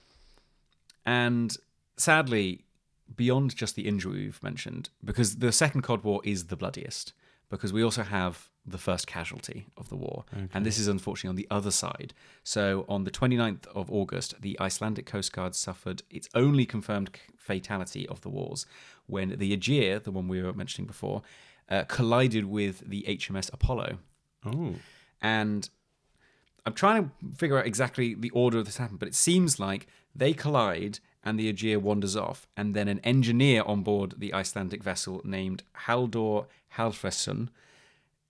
and 1.05 1.55
sadly, 1.97 2.65
beyond 3.15 3.55
just 3.55 3.75
the 3.75 3.87
injury 3.87 4.25
we've 4.25 4.43
mentioned, 4.43 4.89
because 5.03 5.37
the 5.37 5.51
Second 5.51 5.81
Cod 5.81 6.03
War 6.03 6.21
is 6.23 6.47
the 6.47 6.55
bloodiest, 6.55 7.13
because 7.49 7.73
we 7.73 7.83
also 7.83 8.03
have 8.03 8.49
the 8.65 8.77
first 8.77 9.07
casualty 9.07 9.65
of 9.75 9.89
the 9.89 9.95
war. 9.95 10.23
And 10.53 10.65
this 10.65 10.77
is 10.77 10.87
unfortunately 10.87 11.29
on 11.29 11.35
the 11.35 11.47
other 11.49 11.71
side. 11.71 12.13
So 12.43 12.85
on 12.87 13.03
the 13.03 13.11
29th 13.11 13.65
of 13.67 13.89
August, 13.89 14.39
the 14.41 14.59
Icelandic 14.59 15.05
Coast 15.05 15.33
Guard 15.33 15.55
suffered 15.55 16.03
its 16.09 16.29
only 16.35 16.65
confirmed 16.65 17.09
fatality 17.37 18.07
of 18.07 18.21
the 18.21 18.29
wars 18.29 18.65
when 19.07 19.37
the 19.39 19.57
Aegir, 19.57 20.03
the 20.03 20.11
one 20.11 20.27
we 20.27 20.41
were 20.41 20.53
mentioning 20.53 20.85
before, 20.85 21.23
uh, 21.69 21.85
collided 21.85 22.45
with 22.45 22.83
the 22.87 23.03
HMS 23.07 23.51
Apollo. 23.51 23.97
Oh. 24.45 24.75
And 25.21 25.69
I'm 26.65 26.73
trying 26.73 27.05
to 27.05 27.35
figure 27.35 27.57
out 27.57 27.65
exactly 27.65 28.13
the 28.13 28.29
order 28.31 28.59
of 28.59 28.65
this 28.65 28.77
happened, 28.77 28.99
but 28.99 29.07
it 29.07 29.15
seems 29.15 29.59
like 29.59 29.87
they 30.15 30.33
collide 30.33 30.99
and 31.23 31.39
the 31.39 31.51
Aegir 31.51 31.77
wanders 31.79 32.15
off, 32.15 32.47
and 32.57 32.73
then 32.73 32.87
an 32.87 32.99
engineer 32.99 33.63
on 33.63 33.83
board 33.83 34.15
the 34.17 34.33
Icelandic 34.33 34.83
vessel 34.83 35.21
named 35.23 35.63
Halldor 35.85 36.47
Hallfredsson 36.77 37.49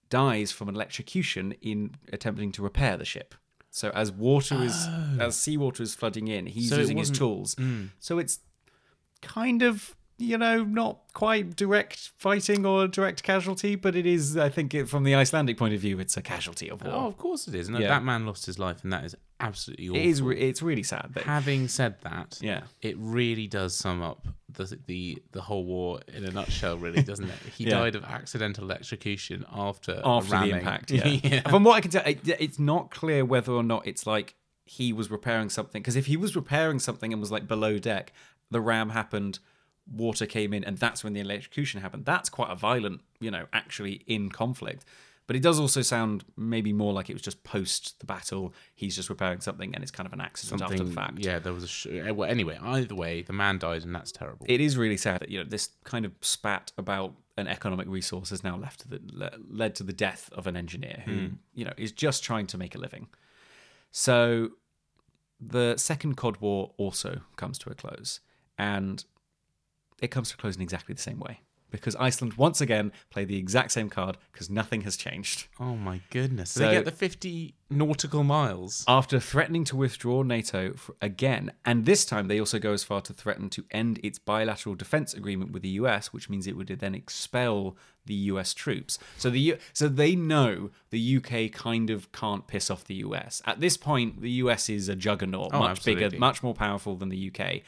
dies 0.09 0.51
from 0.51 0.67
an 0.69 0.75
electrocution 0.75 1.53
in 1.61 1.95
attempting 2.11 2.51
to 2.51 2.61
repair 2.61 2.97
the 2.97 3.05
ship. 3.05 3.33
So 3.69 3.89
as 3.91 4.11
water 4.11 4.61
is 4.61 4.75
oh. 4.89 5.17
as 5.19 5.37
seawater 5.37 5.81
is 5.81 5.95
flooding 5.95 6.27
in, 6.27 6.45
he's 6.45 6.69
So 6.69 6.77
using 6.77 6.97
his 6.97 7.09
tools. 7.09 7.55
Hmm. 7.55 7.85
So 7.99 8.19
it's 8.19 8.39
kind 9.21 9.61
of 9.61 9.95
you 10.17 10.37
know 10.37 10.63
not 10.63 10.99
quite 11.13 11.55
direct 11.55 12.11
fighting 12.17 12.65
or 12.65 12.87
direct 12.87 13.23
casualty, 13.23 13.75
but 13.75 13.95
it 13.95 14.05
is. 14.05 14.35
I 14.35 14.49
think 14.49 14.73
it, 14.73 14.89
from 14.89 15.03
the 15.03 15.15
Icelandic 15.15 15.57
point 15.57 15.73
of 15.73 15.79
view, 15.79 15.99
it's 15.99 16.17
a 16.17 16.21
casualty 16.21 16.69
of 16.69 16.83
war. 16.83 16.93
Oh, 16.93 17.07
of 17.07 17.17
course 17.17 17.47
it 17.47 17.55
is. 17.55 17.69
No, 17.69 17.79
Yeah. 17.79 17.87
that 17.87 18.03
man 18.03 18.25
lost 18.25 18.45
his 18.45 18.59
life, 18.59 18.83
and 18.83 18.91
that 18.91 19.05
is 19.05 19.15
absolutely 19.41 19.89
awful. 19.89 20.01
It 20.01 20.05
is. 20.05 20.21
Re- 20.21 20.39
it's 20.39 20.61
really 20.61 20.83
sad. 20.83 21.11
That, 21.13 21.23
Having 21.23 21.67
said 21.67 21.95
that, 22.01 22.37
yeah. 22.41 22.61
it 22.81 22.95
really 22.99 23.47
does 23.47 23.75
sum 23.75 24.01
up 24.01 24.25
the 24.49 24.77
the 24.87 25.21
the 25.31 25.41
whole 25.41 25.65
war 25.65 25.99
in 26.13 26.25
a 26.25 26.31
nutshell, 26.31 26.77
really, 26.77 27.01
doesn't 27.03 27.29
it? 27.29 27.35
He 27.57 27.63
Yeah. 27.71 27.79
died 27.79 27.95
of 27.95 28.03
accidental 28.03 28.63
electrocution 28.65 29.45
after 29.51 30.01
After 30.03 30.39
the 30.39 30.49
impact, 30.57 30.91
yeah. 30.91 31.41
From 31.49 31.63
what 31.63 31.75
I 31.75 31.81
can 31.81 31.91
tell, 31.91 32.03
it, 32.05 32.19
it's 32.39 32.59
not 32.59 32.91
clear 32.91 33.23
whether 33.25 33.51
or 33.51 33.63
not 33.63 33.87
it's 33.87 34.05
like 34.07 34.35
he 34.65 34.93
was 34.93 35.09
repairing 35.11 35.49
something. 35.49 35.81
Because 35.81 35.95
if 35.95 36.05
he 36.05 36.15
was 36.17 36.35
repairing 36.35 36.79
something 36.79 37.11
and 37.11 37.19
was 37.19 37.31
like 37.31 37.47
below 37.47 37.77
deck, 37.77 38.13
the 38.49 38.61
ram 38.61 38.89
happened, 38.91 39.39
water 39.91 40.25
came 40.25 40.53
in, 40.53 40.63
and 40.63 40.77
that's 40.77 41.03
when 41.03 41.13
the 41.13 41.19
electrocution 41.19 41.81
happened. 41.81 42.05
That's 42.05 42.29
quite 42.29 42.49
a 42.51 42.55
violent, 42.55 43.01
you 43.19 43.31
know, 43.31 43.47
actually 43.53 44.03
in 44.07 44.29
conflict. 44.29 44.85
But 45.31 45.37
it 45.37 45.43
does 45.43 45.61
also 45.61 45.81
sound 45.81 46.25
maybe 46.35 46.73
more 46.73 46.91
like 46.91 47.09
it 47.09 47.13
was 47.13 47.21
just 47.21 47.41
post 47.45 47.97
the 48.01 48.05
battle. 48.05 48.53
He's 48.75 48.97
just 48.97 49.09
repairing 49.09 49.39
something, 49.39 49.73
and 49.73 49.81
it's 49.81 49.89
kind 49.89 50.05
of 50.05 50.11
an 50.11 50.19
accident 50.19 50.61
after 50.61 50.83
the 50.83 50.91
fact. 50.91 51.19
Yeah, 51.19 51.39
there 51.39 51.53
was 51.53 51.63
a. 51.63 51.67
Sh- 51.67 51.87
eh, 51.89 52.11
well, 52.11 52.29
anyway, 52.29 52.59
either 52.61 52.93
way, 52.95 53.21
the 53.21 53.31
man 53.31 53.57
died, 53.57 53.83
and 53.83 53.95
that's 53.95 54.11
terrible. 54.11 54.45
it 54.49 54.59
is 54.59 54.75
really 54.75 54.97
sad 54.97 55.21
that 55.21 55.29
you 55.29 55.41
know 55.41 55.49
this 55.49 55.69
kind 55.85 56.03
of 56.03 56.11
spat 56.19 56.73
about 56.77 57.13
an 57.37 57.47
economic 57.47 57.87
resource 57.87 58.31
has 58.31 58.43
now 58.43 58.57
left 58.57 58.81
to 58.81 58.89
the 58.89 58.99
le- 59.13 59.31
led 59.49 59.73
to 59.75 59.83
the 59.83 59.93
death 59.93 60.29
of 60.33 60.47
an 60.47 60.57
engineer 60.57 61.01
who 61.05 61.29
you 61.53 61.63
know 61.63 61.71
is 61.77 61.93
just 61.93 62.25
trying 62.25 62.45
to 62.47 62.57
make 62.57 62.75
a 62.75 62.77
living. 62.77 63.07
So 63.91 64.49
the 65.39 65.77
second 65.77 66.17
Cod 66.17 66.41
War 66.41 66.73
also 66.75 67.21
comes 67.37 67.57
to 67.59 67.69
a 67.69 67.73
close, 67.73 68.19
and 68.57 69.05
it 70.01 70.09
comes 70.11 70.27
to 70.31 70.35
a 70.35 70.37
close 70.41 70.57
in 70.57 70.61
exactly 70.61 70.93
the 70.93 71.01
same 71.01 71.21
way. 71.21 71.39
Because 71.71 71.95
Iceland 71.95 72.33
once 72.35 72.61
again 72.61 72.91
play 73.09 73.25
the 73.25 73.37
exact 73.37 73.71
same 73.71 73.89
card 73.89 74.17
because 74.31 74.49
nothing 74.49 74.81
has 74.81 74.95
changed. 74.97 75.47
Oh 75.59 75.75
my 75.75 76.01
goodness! 76.11 76.51
So 76.51 76.59
they 76.59 76.71
get 76.71 76.85
the 76.85 76.91
fifty 76.91 77.55
nautical 77.69 78.23
miles. 78.23 78.83
After 78.87 79.19
threatening 79.19 79.63
to 79.65 79.75
withdraw 79.77 80.21
NATO 80.23 80.71
f- 80.73 80.91
again, 81.01 81.53
and 81.65 81.85
this 81.85 82.03
time 82.05 82.27
they 82.27 82.39
also 82.39 82.59
go 82.59 82.73
as 82.73 82.83
far 82.83 83.01
to 83.01 83.13
threaten 83.13 83.49
to 83.51 83.63
end 83.71 83.99
its 84.03 84.19
bilateral 84.19 84.75
defense 84.75 85.13
agreement 85.13 85.51
with 85.51 85.63
the 85.63 85.69
US, 85.69 86.11
which 86.13 86.29
means 86.29 86.45
it 86.47 86.57
would 86.57 86.67
then 86.67 86.93
expel 86.93 87.77
the 88.05 88.13
US 88.15 88.53
troops. 88.53 88.97
So 89.17 89.29
the 89.29 89.39
U- 89.39 89.57
so 89.73 89.87
they 89.87 90.15
know 90.15 90.71
the 90.89 91.17
UK 91.17 91.51
kind 91.51 91.89
of 91.89 92.11
can't 92.11 92.45
piss 92.47 92.69
off 92.69 92.83
the 92.83 92.95
US. 92.95 93.41
At 93.45 93.59
this 93.61 93.77
point, 93.77 94.21
the 94.21 94.31
US 94.43 94.69
is 94.69 94.89
a 94.89 94.95
juggernaut, 94.95 95.51
Oh, 95.53 95.59
much 95.59 95.85
bigger, 95.85 96.09
much 96.19 96.43
more 96.43 96.53
powerful 96.55 96.95
than 96.95 97.09
the 97.09 97.31
UK. 97.33 97.61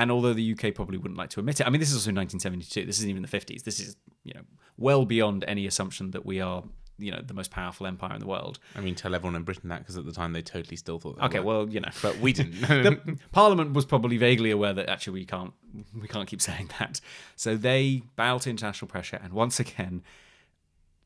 And 0.00 0.10
although 0.10 0.32
the 0.32 0.52
UK 0.52 0.74
probably 0.74 0.96
wouldn't 0.98 1.18
like 1.18 1.30
to 1.30 1.40
admit 1.40 1.60
it, 1.60 1.66
I 1.66 1.70
mean, 1.70 1.80
this 1.80 1.90
is 1.90 1.96
also 1.96 2.10
1972. 2.12 2.86
This 2.86 2.98
isn't 2.98 3.10
even 3.10 3.22
the 3.22 3.28
50s. 3.28 3.64
This 3.64 3.78
is, 3.80 3.96
you 4.24 4.32
know, 4.34 4.42
well 4.78 5.04
beyond 5.04 5.44
any 5.46 5.66
assumption 5.66 6.12
that 6.12 6.24
we 6.24 6.40
are, 6.40 6.64
you 6.98 7.10
know, 7.10 7.20
the 7.20 7.34
most 7.34 7.50
powerful 7.50 7.86
empire 7.86 8.14
in 8.14 8.20
the 8.20 8.26
world. 8.26 8.58
I 8.74 8.80
mean, 8.80 8.94
tell 8.94 9.14
everyone 9.14 9.36
in 9.36 9.42
Britain 9.42 9.68
that 9.68 9.80
because 9.80 9.98
at 9.98 10.06
the 10.06 10.12
time 10.12 10.32
they 10.32 10.42
totally 10.42 10.76
still 10.76 10.98
thought. 10.98 11.18
They 11.18 11.24
Okay, 11.26 11.38
were. 11.40 11.44
well, 11.64 11.68
you 11.68 11.80
know, 11.80 11.90
but 12.02 12.18
we 12.18 12.32
didn't. 12.32 12.60
the 12.62 13.18
Parliament 13.32 13.72
was 13.74 13.84
probably 13.84 14.16
vaguely 14.16 14.50
aware 14.50 14.72
that 14.72 14.88
actually 14.88 15.14
we 15.20 15.26
can't 15.26 15.52
we 16.00 16.08
can't 16.08 16.26
keep 16.28 16.40
saying 16.40 16.70
that. 16.78 17.00
So 17.36 17.56
they 17.56 18.02
bow 18.16 18.38
to 18.38 18.48
international 18.50 18.88
pressure 18.88 19.20
and 19.22 19.32
once 19.34 19.60
again 19.60 20.02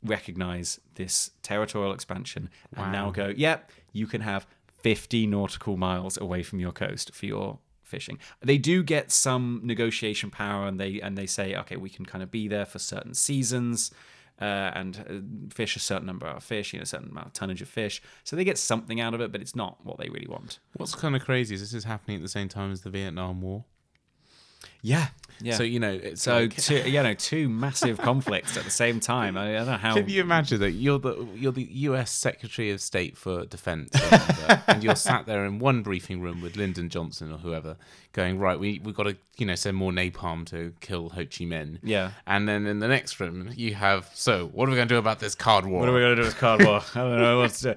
recognize 0.02 0.80
this 0.96 1.30
territorial 1.42 1.92
expansion 1.92 2.50
and 2.76 2.92
now 2.92 3.10
go, 3.10 3.32
yep, 3.36 3.70
you 3.92 4.06
can 4.06 4.20
have 4.20 4.46
50 4.82 5.26
nautical 5.26 5.76
miles 5.76 6.18
away 6.18 6.42
from 6.42 6.60
your 6.60 6.72
coast 6.72 7.14
for 7.14 7.24
your 7.26 7.58
fishing. 7.94 8.18
They 8.40 8.58
do 8.58 8.82
get 8.82 9.12
some 9.12 9.60
negotiation 9.62 10.30
power 10.30 10.66
and 10.66 10.76
they 10.82 11.00
and 11.00 11.16
they 11.16 11.26
say, 11.26 11.46
okay, 11.62 11.76
we 11.76 11.90
can 11.96 12.04
kind 12.12 12.22
of 12.24 12.30
be 12.30 12.48
there 12.48 12.66
for 12.66 12.78
certain 12.78 13.14
seasons. 13.14 13.90
Uh, 14.40 14.72
and 14.74 14.92
uh, 15.08 15.54
fish 15.54 15.76
a 15.76 15.78
certain 15.78 16.06
number 16.06 16.26
of 16.26 16.42
fish, 16.42 16.72
you 16.72 16.78
know, 16.80 16.82
a 16.82 16.86
certain 16.86 17.08
amount 17.08 17.28
of 17.28 17.32
tonnage 17.32 17.62
of 17.62 17.68
fish. 17.68 18.02
So 18.24 18.34
they 18.34 18.42
get 18.42 18.58
something 18.58 19.00
out 19.00 19.14
of 19.14 19.20
it, 19.20 19.30
but 19.30 19.40
it's 19.40 19.54
not 19.54 19.78
what 19.86 19.96
they 19.96 20.08
really 20.08 20.26
want. 20.26 20.58
What's 20.76 20.96
kind 20.96 21.14
of 21.14 21.24
crazy 21.24 21.54
is 21.54 21.60
this 21.60 21.72
is 21.72 21.84
happening 21.84 22.16
at 22.16 22.22
the 22.22 22.28
same 22.28 22.48
time 22.48 22.72
as 22.72 22.80
the 22.80 22.90
Vietnam 22.90 23.40
War. 23.40 23.64
Yeah, 24.82 25.08
yeah. 25.40 25.56
So 25.56 25.62
you 25.62 25.80
know, 25.80 26.14
So 26.14 26.40
like- 26.40 26.56
two, 26.56 26.76
you 26.88 27.02
know, 27.02 27.14
two 27.14 27.48
massive 27.48 27.98
conflicts 27.98 28.56
at 28.56 28.64
the 28.64 28.70
same 28.70 29.00
time. 29.00 29.36
I, 29.36 29.50
I 29.50 29.52
don't 29.58 29.66
know 29.66 29.76
how. 29.76 29.94
Can 29.94 30.08
you 30.08 30.20
imagine 30.20 30.60
that 30.60 30.72
you're 30.72 30.98
the 30.98 31.26
you're 31.34 31.52
the 31.52 31.62
U.S. 31.88 32.10
Secretary 32.10 32.70
of 32.70 32.80
State 32.80 33.16
for 33.16 33.44
Defense, 33.46 33.90
and 34.68 34.84
you're 34.84 34.94
sat 34.96 35.26
there 35.26 35.44
in 35.44 35.58
one 35.58 35.82
briefing 35.82 36.20
room 36.20 36.40
with 36.40 36.56
Lyndon 36.56 36.88
Johnson 36.88 37.32
or 37.32 37.38
whoever, 37.38 37.76
going 38.12 38.38
right, 38.38 38.58
we 38.58 38.80
we've 38.84 38.94
got 38.94 39.04
to 39.04 39.16
you 39.36 39.46
know 39.46 39.54
send 39.54 39.76
more 39.76 39.90
napalm 39.92 40.46
to 40.46 40.72
kill 40.80 41.08
Ho 41.10 41.22
Chi 41.24 41.44
Minh. 41.44 41.78
Yeah. 41.82 42.12
And 42.26 42.48
then 42.48 42.66
in 42.66 42.78
the 42.78 42.88
next 42.88 43.18
room 43.20 43.50
you 43.56 43.74
have 43.74 44.10
so 44.14 44.46
what 44.52 44.68
are 44.68 44.70
we 44.70 44.76
going 44.76 44.88
to 44.88 44.94
do 44.94 44.98
about 44.98 45.18
this 45.20 45.34
card 45.34 45.66
war? 45.66 45.80
What 45.80 45.88
are 45.88 45.94
we 45.94 46.00
going 46.00 46.16
to 46.16 46.22
do 46.22 46.26
with 46.26 46.36
card 46.38 46.64
war? 46.64 46.80
I 46.94 46.98
don't 47.00 47.18
know 47.18 47.38
what's 47.38 47.60
to. 47.62 47.76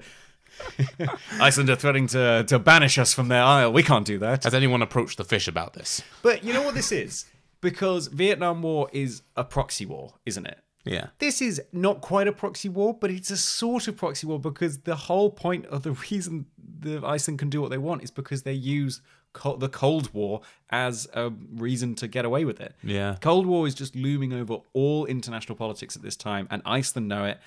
Iceland 1.40 1.70
are 1.70 1.76
threatening 1.76 2.06
to 2.08 2.44
to 2.46 2.58
banish 2.58 2.98
us 2.98 3.12
from 3.12 3.28
their 3.28 3.42
isle. 3.42 3.72
We 3.72 3.82
can't 3.82 4.06
do 4.06 4.18
that. 4.18 4.44
Has 4.44 4.54
anyone 4.54 4.82
approached 4.82 5.18
the 5.18 5.24
fish 5.24 5.48
about 5.48 5.74
this? 5.74 6.02
But 6.22 6.44
you 6.44 6.52
know 6.52 6.62
what 6.62 6.74
this 6.74 6.92
is? 6.92 7.26
Because 7.60 8.06
Vietnam 8.08 8.62
War 8.62 8.88
is 8.92 9.22
a 9.36 9.44
proxy 9.44 9.86
war, 9.86 10.14
isn't 10.24 10.46
it? 10.46 10.58
Yeah. 10.84 11.08
This 11.18 11.42
is 11.42 11.60
not 11.72 12.00
quite 12.00 12.28
a 12.28 12.32
proxy 12.32 12.68
war, 12.68 12.94
but 12.94 13.10
it's 13.10 13.30
a 13.30 13.36
sort 13.36 13.88
of 13.88 13.96
proxy 13.96 14.26
war 14.26 14.38
because 14.38 14.78
the 14.78 14.94
whole 14.94 15.30
point 15.30 15.66
of 15.66 15.82
the 15.82 15.92
reason 16.10 16.46
the 16.80 17.04
Iceland 17.04 17.38
can 17.38 17.50
do 17.50 17.60
what 17.60 17.70
they 17.70 17.78
want 17.78 18.02
is 18.02 18.10
because 18.10 18.42
they 18.42 18.52
use 18.52 19.02
co- 19.32 19.56
the 19.56 19.68
Cold 19.68 20.12
War 20.14 20.40
as 20.70 21.08
a 21.14 21.30
reason 21.54 21.94
to 21.96 22.08
get 22.08 22.24
away 22.24 22.44
with 22.44 22.60
it. 22.60 22.74
Yeah. 22.82 23.16
Cold 23.20 23.46
War 23.46 23.66
is 23.66 23.74
just 23.74 23.96
looming 23.96 24.32
over 24.32 24.58
all 24.72 25.06
international 25.06 25.56
politics 25.56 25.96
at 25.96 26.02
this 26.02 26.16
time, 26.16 26.46
and 26.50 26.62
Iceland 26.64 27.08
know 27.08 27.24
it 27.24 27.38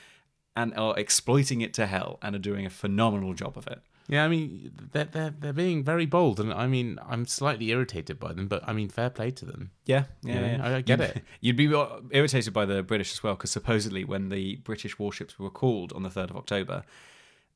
and 0.56 0.74
are 0.78 0.98
exploiting 0.98 1.62
it 1.62 1.74
to 1.76 1.86
hell 1.88 2.20
and 2.22 2.36
are 2.36 2.40
doing 2.40 2.66
a 2.66 2.70
phenomenal 2.70 3.34
job 3.34 3.58
of 3.58 3.68
it. 3.68 3.80
Yeah, 4.08 4.26
I 4.26 4.28
mean 4.28 4.72
they're 4.92 5.06
they're 5.06 5.34
they're 5.40 5.54
being 5.54 5.84
very 5.84 6.06
bold, 6.06 6.40
and 6.40 6.52
I 6.54 6.68
mean 6.68 7.00
I'm 7.08 7.26
slightly 7.26 7.70
irritated 7.70 8.20
by 8.20 8.34
them, 8.34 8.48
but 8.48 8.62
I 8.68 8.74
mean 8.74 8.90
fair 8.90 9.10
play 9.10 9.32
to 9.32 9.46
them. 9.46 9.72
Yeah, 9.86 10.06
yeah, 10.24 10.34
Yeah, 10.42 10.58
yeah. 10.58 10.64
I- 10.66 10.76
I 10.78 10.82
get 10.82 11.00
You'd- 11.00 11.12
it. 11.20 11.24
You'd 11.42 11.56
be 11.56 12.18
irritated 12.18 12.52
by 12.54 12.66
the 12.66 12.84
British 12.84 13.14
as 13.14 13.24
well, 13.24 13.36
because 13.36 13.52
supposedly 13.52 14.04
when 14.04 14.28
the 14.30 14.58
British 14.58 15.00
warships 15.00 15.40
were 15.40 15.50
called 15.50 15.94
on 15.94 16.04
the 16.04 16.10
3rd 16.10 16.32
of 16.32 16.36
October, 16.38 16.84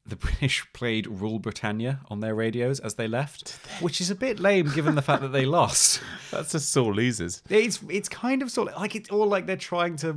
the 0.05 0.15
British 0.27 0.65
played 0.71 1.07
Rule 1.07 1.39
Britannia 1.39 1.99
on 2.09 2.19
their 2.21 2.35
radios 2.35 2.79
as 2.79 2.93
they 2.93 3.07
left, 3.07 3.59
which 3.81 3.99
is 3.99 4.09
a 4.11 4.15
bit 4.15 4.39
lame 4.39 4.69
given 4.73 4.95
the 4.95 5.01
fact 5.01 5.23
that 5.23 5.33
they 5.33 5.45
lost. 5.59 5.99
That's 6.31 6.51
just 6.53 6.69
sore 6.71 6.93
losers. 6.93 7.41
It's 7.49 7.81
it's 7.89 8.07
kind 8.07 8.41
of 8.43 8.49
sort 8.51 8.69
of 8.71 8.79
like 8.79 8.95
it's 8.95 9.09
all 9.09 9.27
like 9.27 9.45
they're 9.47 9.57
trying 9.57 9.95
to, 9.97 10.15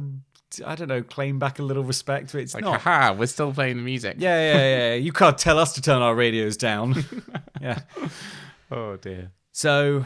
I 0.64 0.74
don't 0.74 0.88
know, 0.88 1.02
claim 1.02 1.38
back 1.38 1.58
a 1.58 1.62
little 1.62 1.84
respect, 1.84 2.34
it's 2.34 2.54
Like, 2.54 2.64
not. 2.64 2.80
haha, 2.80 3.12
we're 3.14 3.26
still 3.26 3.52
playing 3.52 3.76
the 3.76 3.82
music. 3.82 4.16
Yeah, 4.18 4.52
yeah, 4.54 4.76
yeah. 4.88 4.94
You 4.94 5.12
can't 5.12 5.36
tell 5.38 5.58
us 5.58 5.74
to 5.74 5.82
turn 5.82 6.00
our 6.02 6.14
radios 6.14 6.56
down. 6.56 7.04
yeah. 7.60 7.80
Oh 8.70 8.96
dear. 8.96 9.32
So, 9.52 10.04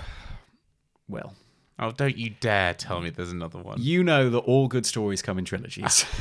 well, 1.08 1.34
Oh, 1.78 1.90
don't 1.90 2.16
you 2.16 2.30
dare 2.40 2.74
tell 2.74 3.00
me 3.00 3.10
there's 3.10 3.32
another 3.32 3.58
one. 3.58 3.78
you 3.80 4.04
know 4.04 4.30
that 4.30 4.38
all 4.40 4.68
good 4.68 4.86
stories 4.86 5.20
come 5.22 5.38
in 5.38 5.44
trilogies. 5.44 6.04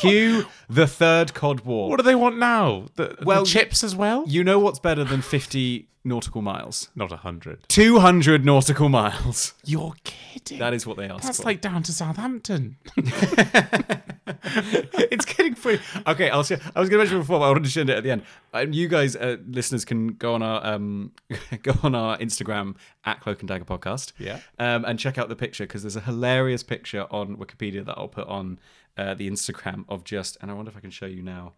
Cue 0.00 0.46
the 0.68 0.86
third 0.86 1.34
Cod 1.34 1.60
War. 1.60 1.88
What 1.88 1.96
do 1.98 2.02
they 2.02 2.14
want 2.14 2.38
now? 2.38 2.86
The, 2.96 3.16
Well, 3.22 3.44
the 3.44 3.50
chips 3.50 3.84
as 3.84 3.94
well? 3.94 4.24
You 4.26 4.44
know 4.44 4.58
what's 4.58 4.78
better 4.78 5.04
than 5.04 5.22
50 5.22 5.88
nautical 6.04 6.42
miles? 6.42 6.88
Not 6.94 7.12
a 7.12 7.16
hundred. 7.16 7.68
200 7.68 8.44
nautical 8.44 8.88
miles. 8.88 9.54
You're 9.64 9.94
kidding. 10.04 10.58
That 10.58 10.74
is 10.74 10.86
what 10.86 10.96
they 10.96 11.08
asked 11.08 11.24
That's 11.24 11.38
for. 11.38 11.44
like 11.44 11.60
down 11.60 11.82
to 11.84 11.92
Southampton. 11.92 12.76
it's 15.10 15.24
getting 15.24 15.54
pretty. 15.54 15.82
Okay, 16.06 16.30
I'll. 16.30 16.42
Share, 16.42 16.60
I 16.74 16.80
was 16.80 16.88
going 16.88 16.98
to 16.98 17.04
mention 17.04 17.18
before, 17.18 17.38
but 17.38 17.46
I 17.46 17.48
wanted 17.48 17.64
to 17.64 17.70
share 17.70 17.82
it 17.84 17.90
at 17.90 18.02
the 18.02 18.10
end. 18.10 18.22
Um, 18.52 18.72
you 18.72 18.88
guys, 18.88 19.16
uh, 19.16 19.36
listeners, 19.46 19.84
can 19.84 20.08
go 20.08 20.34
on 20.34 20.42
our 20.42 20.64
um, 20.64 21.12
go 21.62 21.72
on 21.82 21.94
our 21.94 22.16
Instagram 22.18 22.76
at 23.04 23.20
Cloak 23.20 23.40
and 23.40 23.48
Dagger 23.48 23.64
Podcast. 23.64 24.12
Yeah. 24.18 24.40
Um, 24.58 24.84
and 24.84 24.98
check 24.98 25.18
out 25.18 25.28
the 25.28 25.36
picture 25.36 25.64
because 25.64 25.82
there's 25.82 25.96
a 25.96 26.00
hilarious 26.00 26.62
picture 26.62 27.06
on 27.10 27.36
Wikipedia 27.36 27.84
that 27.84 27.96
I'll 27.96 28.08
put 28.08 28.28
on 28.28 28.58
uh, 28.96 29.14
the 29.14 29.30
Instagram 29.30 29.84
of 29.88 30.04
just, 30.04 30.36
and 30.40 30.50
I 30.50 30.54
wonder 30.54 30.70
if 30.70 30.76
I 30.76 30.80
can 30.80 30.90
show 30.90 31.06
you 31.06 31.22
now. 31.22 31.54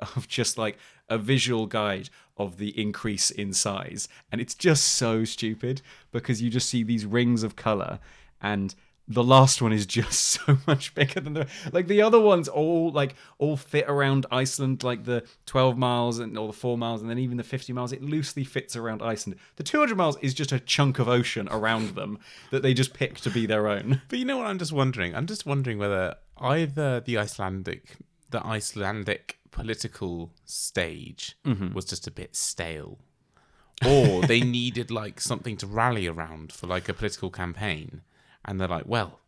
Of 0.16 0.28
just 0.28 0.56
like 0.56 0.78
a 1.10 1.18
visual 1.18 1.66
guide 1.66 2.08
of 2.38 2.56
the 2.56 2.70
increase 2.80 3.30
in 3.30 3.52
size, 3.52 4.08
and 4.32 4.40
it's 4.40 4.54
just 4.54 4.94
so 4.94 5.24
stupid 5.26 5.82
because 6.10 6.40
you 6.40 6.48
just 6.48 6.70
see 6.70 6.82
these 6.82 7.04
rings 7.04 7.42
of 7.42 7.54
color, 7.54 7.98
and 8.40 8.74
the 9.10 9.24
last 9.24 9.60
one 9.60 9.72
is 9.72 9.84
just 9.86 10.20
so 10.46 10.58
much 10.66 10.94
bigger 10.94 11.20
than 11.20 11.34
the 11.34 11.46
like 11.72 11.88
the 11.88 12.00
other 12.00 12.20
ones 12.20 12.48
all 12.48 12.90
like 12.92 13.16
all 13.38 13.56
fit 13.56 13.84
around 13.88 14.24
Iceland 14.30 14.82
like 14.84 15.04
the 15.04 15.24
12 15.46 15.76
miles 15.76 16.20
and 16.20 16.38
or 16.38 16.46
the 16.46 16.52
4 16.52 16.78
miles 16.78 17.02
and 17.02 17.10
then 17.10 17.18
even 17.18 17.36
the 17.36 17.42
50 17.42 17.72
miles 17.72 17.92
it 17.92 18.02
loosely 18.02 18.44
fits 18.44 18.76
around 18.76 19.02
Iceland. 19.02 19.38
The 19.56 19.64
200 19.64 19.96
miles 19.96 20.16
is 20.18 20.32
just 20.32 20.52
a 20.52 20.60
chunk 20.60 20.98
of 20.98 21.08
ocean 21.08 21.48
around 21.50 21.96
them 21.96 22.18
that 22.50 22.62
they 22.62 22.72
just 22.72 22.94
pick 22.94 23.18
to 23.20 23.30
be 23.30 23.44
their 23.44 23.68
own. 23.68 24.00
But 24.08 24.18
you 24.18 24.24
know 24.24 24.38
what 24.38 24.46
I'm 24.46 24.58
just 24.58 24.72
wondering? 24.72 25.14
I'm 25.14 25.26
just 25.26 25.46
wondering 25.46 25.78
whether 25.78 26.16
either 26.38 27.00
the 27.00 27.18
Icelandic 27.18 27.96
the 28.30 28.44
Icelandic 28.44 29.38
political 29.50 30.32
stage 30.44 31.36
mm-hmm. 31.44 31.72
was 31.74 31.84
just 31.84 32.06
a 32.06 32.12
bit 32.12 32.36
stale. 32.36 32.98
Or 33.84 34.22
they 34.22 34.40
needed 34.58 34.90
like 34.90 35.20
something 35.20 35.56
to 35.58 35.66
rally 35.66 36.06
around 36.06 36.52
for 36.52 36.68
like 36.68 36.88
a 36.88 36.94
political 36.94 37.30
campaign. 37.30 38.02
And 38.44 38.60
they're 38.60 38.68
like, 38.68 38.86
well, 38.86 39.18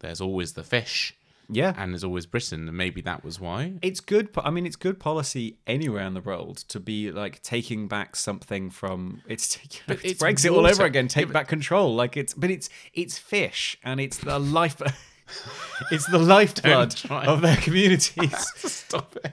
there's 0.00 0.20
always 0.20 0.54
the 0.54 0.64
fish 0.64 1.14
Yeah. 1.48 1.74
and 1.76 1.92
there's 1.92 2.02
always 2.04 2.26
Britain, 2.26 2.66
and 2.68 2.76
maybe 2.76 3.00
that 3.02 3.22
was 3.24 3.38
why. 3.38 3.74
It's 3.82 4.00
good. 4.00 4.30
I 4.36 4.50
mean, 4.50 4.66
it's 4.66 4.76
good 4.76 4.98
policy 4.98 5.58
anywhere 5.66 6.04
in 6.06 6.14
the 6.14 6.20
world 6.20 6.58
to 6.68 6.80
be 6.80 7.12
like 7.12 7.42
taking 7.42 7.86
back 7.88 8.16
something 8.16 8.70
from 8.70 9.22
it's, 9.28 9.58
But 9.86 9.98
it's 10.04 10.12
it's 10.12 10.22
Brexit 10.22 10.52
all 10.56 10.66
over 10.66 10.84
again. 10.84 11.08
Take 11.08 11.26
Yeah, 11.28 11.32
back 11.32 11.48
control. 11.48 11.94
Like 11.94 12.16
it's, 12.16 12.34
but 12.34 12.50
it's 12.50 12.68
it's 12.94 13.18
fish 13.18 13.76
and 13.84 14.00
it's 14.00 14.18
the 14.18 14.38
life. 14.38 14.80
it's 15.90 16.06
the 16.10 16.18
lifeblood 16.18 16.94
of 17.10 17.40
their 17.42 17.56
communities. 17.56 18.34
Stop 18.56 19.16
it. 19.24 19.32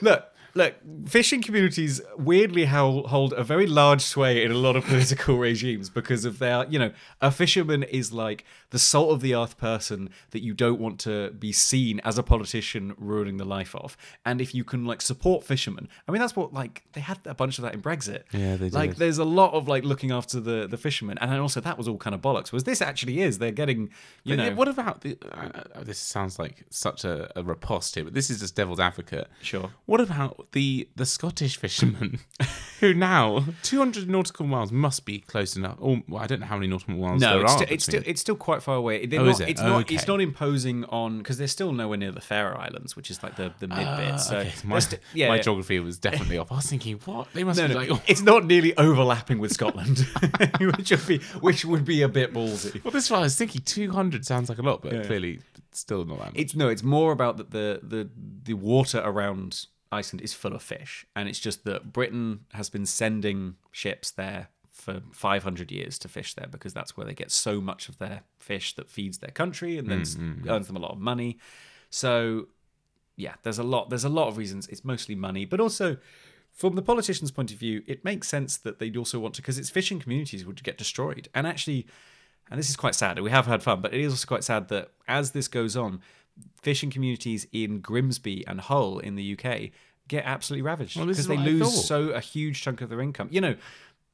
look, 0.00 0.24
look. 0.54 0.74
Fishing 1.06 1.42
communities 1.42 2.00
weirdly 2.16 2.64
hold 2.66 3.32
a 3.32 3.44
very 3.44 3.66
large 3.66 4.02
sway 4.02 4.44
in 4.44 4.50
a 4.50 4.56
lot 4.56 4.76
of 4.76 4.84
political 4.92 5.38
regimes 5.38 5.90
because 5.90 6.24
of 6.24 6.38
their, 6.38 6.66
you 6.68 6.78
know, 6.78 6.92
a 7.20 7.30
fisherman 7.30 7.82
is 7.82 8.12
like 8.12 8.44
the 8.70 8.78
salt 8.78 9.10
of 9.10 9.20
the 9.20 9.34
earth 9.34 9.58
person 9.58 10.10
that 10.30 10.42
you 10.42 10.54
don't 10.54 10.80
want 10.80 10.98
to 11.00 11.30
be 11.32 11.52
seen 11.52 12.00
as 12.00 12.18
a 12.18 12.22
politician 12.22 12.94
ruining 12.96 13.36
the 13.36 13.44
life 13.44 13.74
of. 13.74 13.96
And 14.24 14.40
if 14.40 14.54
you 14.54 14.64
can 14.64 14.84
like 14.84 15.02
support 15.02 15.44
fishermen, 15.44 15.88
I 16.06 16.12
mean, 16.12 16.20
that's 16.20 16.36
what 16.36 16.52
like 16.52 16.84
they 16.92 17.00
had 17.00 17.18
a 17.24 17.34
bunch 17.34 17.58
of 17.58 17.62
that 17.62 17.74
in 17.74 17.82
Brexit. 17.82 18.22
Yeah, 18.32 18.56
they 18.56 18.66
did. 18.66 18.74
Like, 18.74 18.96
there's 18.96 19.18
a 19.18 19.24
lot 19.24 19.52
of 19.52 19.68
like 19.68 19.84
looking 19.84 20.10
after 20.10 20.40
the 20.40 20.66
the 20.66 20.76
fishermen, 20.76 21.18
and 21.18 21.30
then 21.30 21.40
also 21.40 21.60
that 21.60 21.78
was 21.78 21.88
all 21.88 21.98
kind 21.98 22.14
of 22.14 22.20
bollocks. 22.20 22.52
Was 22.52 22.64
this 22.64 22.80
actually 22.80 23.20
is 23.20 23.38
they're 23.38 23.50
getting, 23.50 23.90
you 24.24 24.36
But 24.36 24.42
know, 24.42 24.54
what 24.54 24.68
about 24.68 25.02
the? 25.02 25.18
Uh, 25.30 25.62
uh, 25.74 25.84
this 25.84 25.98
sounds 25.98 26.38
like 26.38 26.64
such 26.70 27.04
a, 27.04 27.30
a 27.38 27.42
riposte 27.42 27.94
here, 27.94 28.04
but 28.04 28.14
this 28.14 28.30
is 28.30 28.40
just 28.40 28.54
devil's 28.56 28.80
advocate. 28.80 29.28
Sure. 29.40 29.70
What 29.86 30.00
about 30.00 30.41
the 30.52 30.88
the 30.96 31.06
Scottish 31.06 31.56
fishermen, 31.56 32.18
who 32.80 32.92
now 32.92 33.44
200 33.62 34.08
nautical 34.08 34.46
miles 34.46 34.72
must 34.72 35.04
be 35.04 35.20
close 35.20 35.56
enough. 35.56 35.76
Or 35.78 36.02
well, 36.08 36.22
I 36.22 36.26
don't 36.26 36.40
know 36.40 36.46
how 36.46 36.56
many 36.56 36.66
nautical 36.66 36.94
miles 36.96 37.20
No, 37.20 37.34
there 37.34 37.42
it's, 37.44 37.52
are. 37.52 37.56
still, 37.58 37.68
it's 37.74 37.84
still 37.84 38.02
it's 38.06 38.20
still 38.20 38.34
quite 38.36 38.62
far 38.62 38.74
away. 38.76 39.06
They're 39.06 39.20
Oh, 39.20 39.24
not, 39.26 39.30
is 39.34 39.40
it? 39.40 39.48
It's 39.50 39.60
not 39.60 39.80
Okay. 39.82 39.94
it's 39.94 40.06
not 40.06 40.20
imposing 40.20 40.84
on 40.86 41.18
because 41.18 41.38
they're 41.38 41.46
still 41.46 41.72
nowhere 41.72 41.96
near 41.98 42.12
the 42.12 42.20
Faroe 42.20 42.56
Islands, 42.56 42.96
which 42.96 43.10
is 43.10 43.22
like 43.22 43.36
the 43.36 43.52
the 43.60 43.68
mid 43.68 43.96
bit. 43.96 44.18
So 44.20 44.36
Ah, 44.36 44.40
okay. 44.40 44.52
my, 44.64 44.78
sti- 44.80 44.98
yeah, 45.14 45.28
my 45.28 45.36
yeah. 45.36 45.42
geography 45.42 45.78
was 45.80 45.98
definitely 45.98 46.38
off. 46.38 46.50
I 46.50 46.56
was 46.56 46.66
thinking, 46.66 46.98
what? 47.04 47.28
They 47.32 47.44
must 47.44 47.58
No, 47.58 47.68
be 47.68 47.74
no, 47.74 47.80
like. 47.94 48.02
it's 48.08 48.22
not 48.22 48.44
nearly 48.46 48.76
overlapping 48.76 49.38
with 49.38 49.52
Scotland, 49.52 49.98
which 50.60 50.90
would 50.90 51.06
be 51.06 51.18
which 51.40 51.64
would 51.64 51.84
be 51.84 52.02
a 52.02 52.08
bit 52.08 52.32
ballsy. 52.32 52.82
Well, 52.84 52.90
this 52.90 53.04
is 53.04 53.10
why 53.10 53.18
I 53.18 53.22
was 53.22 53.36
thinking 53.36 53.62
200 53.62 54.24
sounds 54.26 54.48
like 54.48 54.58
a 54.58 54.62
lot, 54.62 54.82
but 54.82 54.92
Yeah. 54.92 55.02
clearly 55.04 55.40
still 55.72 56.04
not 56.04 56.18
that 56.18 56.24
much. 56.26 56.34
It's 56.36 56.54
no, 56.54 56.68
it's 56.68 56.82
more 56.82 57.12
about 57.12 57.36
that 57.38 57.50
the 57.50 57.80
the 57.82 58.08
the 58.44 58.54
water 58.54 59.00
around 59.04 59.66
Iceland 59.92 60.22
is 60.22 60.32
full 60.32 60.54
of 60.54 60.62
fish, 60.62 61.06
and 61.14 61.28
it's 61.28 61.38
just 61.38 61.64
that 61.64 61.92
Britain 61.92 62.40
has 62.54 62.70
been 62.70 62.86
sending 62.86 63.56
ships 63.70 64.10
there 64.10 64.48
for 64.70 65.02
500 65.12 65.70
years 65.70 65.98
to 65.98 66.08
fish 66.08 66.34
there 66.34 66.48
because 66.50 66.72
that's 66.72 66.96
where 66.96 67.06
they 67.06 67.14
get 67.14 67.30
so 67.30 67.60
much 67.60 67.88
of 67.88 67.98
their 67.98 68.22
fish 68.38 68.74
that 68.74 68.88
feeds 68.88 69.18
their 69.18 69.30
country 69.30 69.76
and 69.76 69.88
then 69.88 70.00
s- 70.00 70.14
mm, 70.14 70.38
mm, 70.38 70.44
mm. 70.44 70.50
earns 70.50 70.66
them 70.66 70.76
a 70.76 70.80
lot 70.80 70.92
of 70.92 70.98
money. 70.98 71.38
So 71.90 72.48
yeah, 73.16 73.34
there's 73.42 73.58
a 73.58 73.62
lot 73.62 73.90
there's 73.90 74.04
a 74.04 74.08
lot 74.08 74.28
of 74.28 74.38
reasons. 74.38 74.66
It's 74.68 74.84
mostly 74.84 75.14
money, 75.14 75.44
but 75.44 75.60
also 75.60 75.98
from 76.50 76.74
the 76.74 76.82
politician's 76.82 77.30
point 77.30 77.52
of 77.52 77.58
view, 77.58 77.82
it 77.86 78.04
makes 78.04 78.28
sense 78.28 78.56
that 78.58 78.78
they'd 78.78 78.96
also 78.96 79.18
want 79.18 79.34
to 79.34 79.42
because 79.42 79.58
its 79.58 79.70
fishing 79.70 80.00
communities 80.00 80.44
would 80.44 80.62
get 80.64 80.78
destroyed. 80.78 81.28
And 81.34 81.46
actually, 81.46 81.86
and 82.50 82.58
this 82.58 82.68
is 82.68 82.76
quite 82.76 82.94
sad. 82.94 83.18
We 83.20 83.30
have 83.30 83.46
had 83.46 83.62
fun, 83.62 83.80
but 83.80 83.94
it 83.94 84.00
is 84.00 84.12
also 84.12 84.26
quite 84.26 84.44
sad 84.44 84.68
that 84.68 84.90
as 85.06 85.30
this 85.30 85.48
goes 85.48 85.76
on, 85.76 86.00
fishing 86.60 86.90
communities 86.90 87.46
in 87.52 87.80
Grimsby 87.80 88.46
and 88.46 88.60
Hull 88.60 88.98
in 88.98 89.16
the 89.16 89.38
UK 89.38 89.70
get 90.08 90.24
absolutely 90.24 90.62
ravaged 90.62 90.98
because 90.98 91.18
is 91.18 91.26
they 91.26 91.36
lose 91.36 91.86
so 91.86 92.08
a 92.10 92.20
huge 92.20 92.62
chunk 92.62 92.80
of 92.80 92.88
their 92.88 93.00
income. 93.00 93.28
You 93.30 93.40
know, 93.40 93.56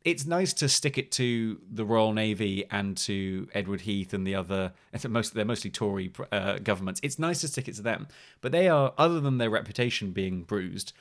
it's 0.05 0.27
nice 0.27 0.53
to 0.55 0.69
stick 0.69 0.97
it 0.97 1.11
to 1.12 1.61
the 1.71 1.85
Royal 1.85 2.12
Navy 2.12 2.64
and 2.71 2.97
to 2.99 3.49
Edward 3.55 3.83
Heath 3.83 4.14
and 4.14 4.27
the 4.27 4.35
other. 4.35 4.73
Most 5.09 5.35
they're 5.35 5.45
mostly 5.45 5.71
Tory 5.71 6.12
uh, 6.33 6.59
governments. 6.59 7.01
It's 7.03 7.19
nice 7.19 7.41
to 7.43 7.49
stick 7.49 7.69
it 7.69 7.75
to 7.77 7.83
them, 7.83 8.09
but 8.41 8.53
they 8.53 8.69
are 8.69 8.93
other 8.97 9.21
than 9.21 9.39
their 9.39 9.51
reputation 9.51 10.12
being 10.12 10.43
bruised. 10.43 10.93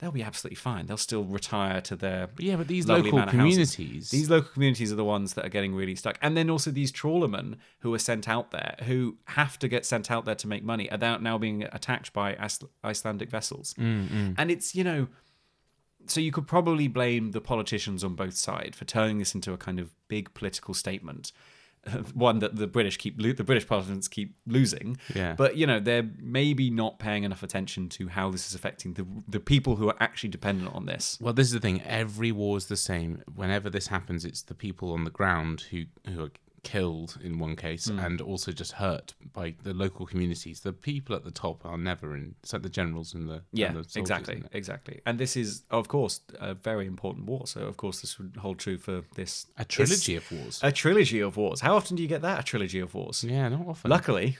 They'll 0.00 0.10
be 0.10 0.22
absolutely 0.22 0.56
fine. 0.56 0.86
They'll 0.86 0.96
still 0.96 1.24
retire 1.24 1.82
to 1.82 1.94
their 1.94 2.30
yeah, 2.38 2.56
but 2.56 2.68
these 2.68 2.86
local 3.04 3.18
communities. 3.28 4.10
These 4.10 4.30
local 4.30 4.50
communities 4.50 4.90
are 4.90 4.96
the 4.96 5.04
ones 5.04 5.34
that 5.34 5.44
are 5.44 5.50
getting 5.50 5.74
really 5.74 5.94
stuck. 5.94 6.18
And 6.22 6.34
then 6.38 6.48
also 6.48 6.70
these 6.70 6.90
trawlermen 6.90 7.56
who 7.80 7.92
are 7.92 7.98
sent 7.98 8.26
out 8.26 8.50
there, 8.50 8.76
who 8.84 9.18
have 9.26 9.58
to 9.58 9.68
get 9.68 9.84
sent 9.84 10.10
out 10.10 10.24
there 10.24 10.34
to 10.36 10.48
make 10.48 10.64
money, 10.64 10.90
are 10.90 10.96
now- 10.96 11.36
being 11.38 11.64
attacked 11.64 12.14
by 12.14 12.34
Icelandic 12.82 13.28
vessels. 13.30 13.74
Mm, 13.74 14.34
And 14.38 14.50
it's, 14.50 14.74
you 14.74 14.84
know, 14.84 15.08
so 16.06 16.18
you 16.18 16.32
could 16.32 16.46
probably 16.46 16.88
blame 16.88 17.32
the 17.32 17.40
politicians 17.42 18.02
on 18.02 18.14
both 18.14 18.34
sides 18.34 18.76
for 18.78 18.86
turning 18.86 19.18
this 19.18 19.34
into 19.34 19.52
a 19.52 19.58
kind 19.58 19.78
of 19.78 19.90
big 20.08 20.32
political 20.32 20.72
statement. 20.72 21.30
One 22.14 22.40
that 22.40 22.56
the 22.56 22.66
British 22.66 22.96
keep 22.98 23.14
lo- 23.18 23.32
the 23.32 23.44
British 23.44 23.66
parliaments 23.66 24.08
keep 24.08 24.34
losing, 24.46 24.98
Yeah. 25.14 25.34
But 25.34 25.56
you 25.56 25.66
know 25.66 25.80
they're 25.80 26.08
maybe 26.18 26.70
not 26.70 26.98
paying 26.98 27.24
enough 27.24 27.42
attention 27.42 27.88
to 27.90 28.08
how 28.08 28.30
this 28.30 28.46
is 28.48 28.54
affecting 28.54 28.94
the 28.94 29.06
the 29.28 29.40
people 29.40 29.76
who 29.76 29.88
are 29.88 29.96
actually 30.00 30.30
dependent 30.30 30.74
on 30.74 30.86
this. 30.86 31.18
Well, 31.20 31.32
this 31.32 31.46
is 31.46 31.52
the 31.52 31.60
thing. 31.60 31.80
Every 31.82 32.32
war 32.32 32.56
is 32.56 32.66
the 32.66 32.76
same. 32.76 33.22
Whenever 33.34 33.70
this 33.70 33.86
happens, 33.88 34.24
it's 34.24 34.42
the 34.42 34.54
people 34.54 34.92
on 34.92 35.04
the 35.04 35.10
ground 35.10 35.62
who 35.70 35.84
who 36.06 36.24
are 36.24 36.30
killed 36.62 37.18
in 37.22 37.38
one 37.38 37.56
case, 37.56 37.86
Hmm. 37.88 37.98
and 37.98 38.20
also 38.20 38.52
just 38.52 38.72
hurt 38.72 39.14
by 39.32 39.54
the 39.62 39.72
local 39.72 40.04
communities. 40.06 40.60
The 40.60 40.72
people 40.72 41.16
at 41.16 41.24
the 41.24 41.30
top 41.30 41.64
are 41.64 41.78
never 41.78 42.14
in. 42.16 42.34
It's 42.42 42.52
like 42.52 42.62
the 42.62 42.68
generals 42.68 43.14
and 43.14 43.28
the 43.28 43.42
Yeah, 43.52 43.68
and 43.68 43.76
the 43.76 43.84
soldiers, 43.84 43.96
exactly, 43.96 44.42
exactly. 44.52 45.00
And 45.06 45.18
this 45.18 45.36
is, 45.36 45.62
of 45.70 45.88
course, 45.88 46.20
a 46.38 46.54
very 46.54 46.86
important 46.86 47.26
war. 47.26 47.46
So, 47.46 47.60
of 47.62 47.76
course, 47.76 48.00
this 48.02 48.18
would 48.18 48.36
hold 48.36 48.58
true 48.58 48.76
for 48.78 49.02
this 49.14 49.46
A 49.58 49.64
trilogy 49.64 50.16
of 50.16 50.30
wars. 50.30 50.60
A 50.62 50.70
trilogy 50.72 51.20
of 51.20 51.36
wars. 51.36 51.60
How 51.60 51.76
often 51.76 51.96
do 51.96 52.02
you 52.02 52.08
get 52.08 52.22
that? 52.22 52.40
A 52.40 52.42
trilogy 52.42 52.80
of 52.80 52.94
wars. 52.94 53.24
yeah, 53.24 53.48
not 53.48 53.66
often. 53.66 53.90
Luckily, 53.90 54.36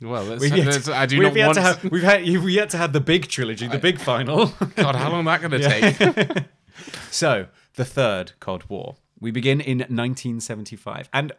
well, 0.00 0.24
we've 0.38 0.56
yet, 0.56 0.66
that's- 0.66 0.88
I 0.88 1.06
do 1.06 1.18
we've 1.18 1.28
not 1.28 1.36
yet 1.36 1.46
want. 1.46 1.56
to 1.56 1.62
have 1.62 1.84
we've 1.90 2.02
had 2.02 2.26
you've 2.26 2.48
yet 2.48 2.70
to 2.70 2.76
have 2.78 2.92
the 2.92 3.00
big 3.00 3.28
trilogy, 3.28 3.66
the 3.66 3.78
big 3.78 3.98
final. 4.00 4.46
God, 4.76 4.94
how 4.94 5.10
long 5.10 5.26
is 5.26 5.40
that 5.40 5.40
going 5.40 5.60
to 5.60 6.34
take? 6.36 6.44
so, 7.10 7.46
the 7.74 7.84
third 7.84 8.32
Cod 8.40 8.64
War. 8.68 8.96
We 9.18 9.30
begin 9.30 9.62
in 9.62 9.78
1975, 9.78 11.08
and 11.12 11.32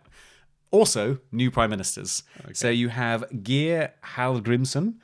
also 0.71 1.19
new 1.31 1.49
prime 1.51 1.69
ministers. 1.69 2.23
So 2.53 2.69
you 2.69 2.89
have 2.89 3.25
Geir 3.43 3.93
Hallgrimsson, 4.15 4.95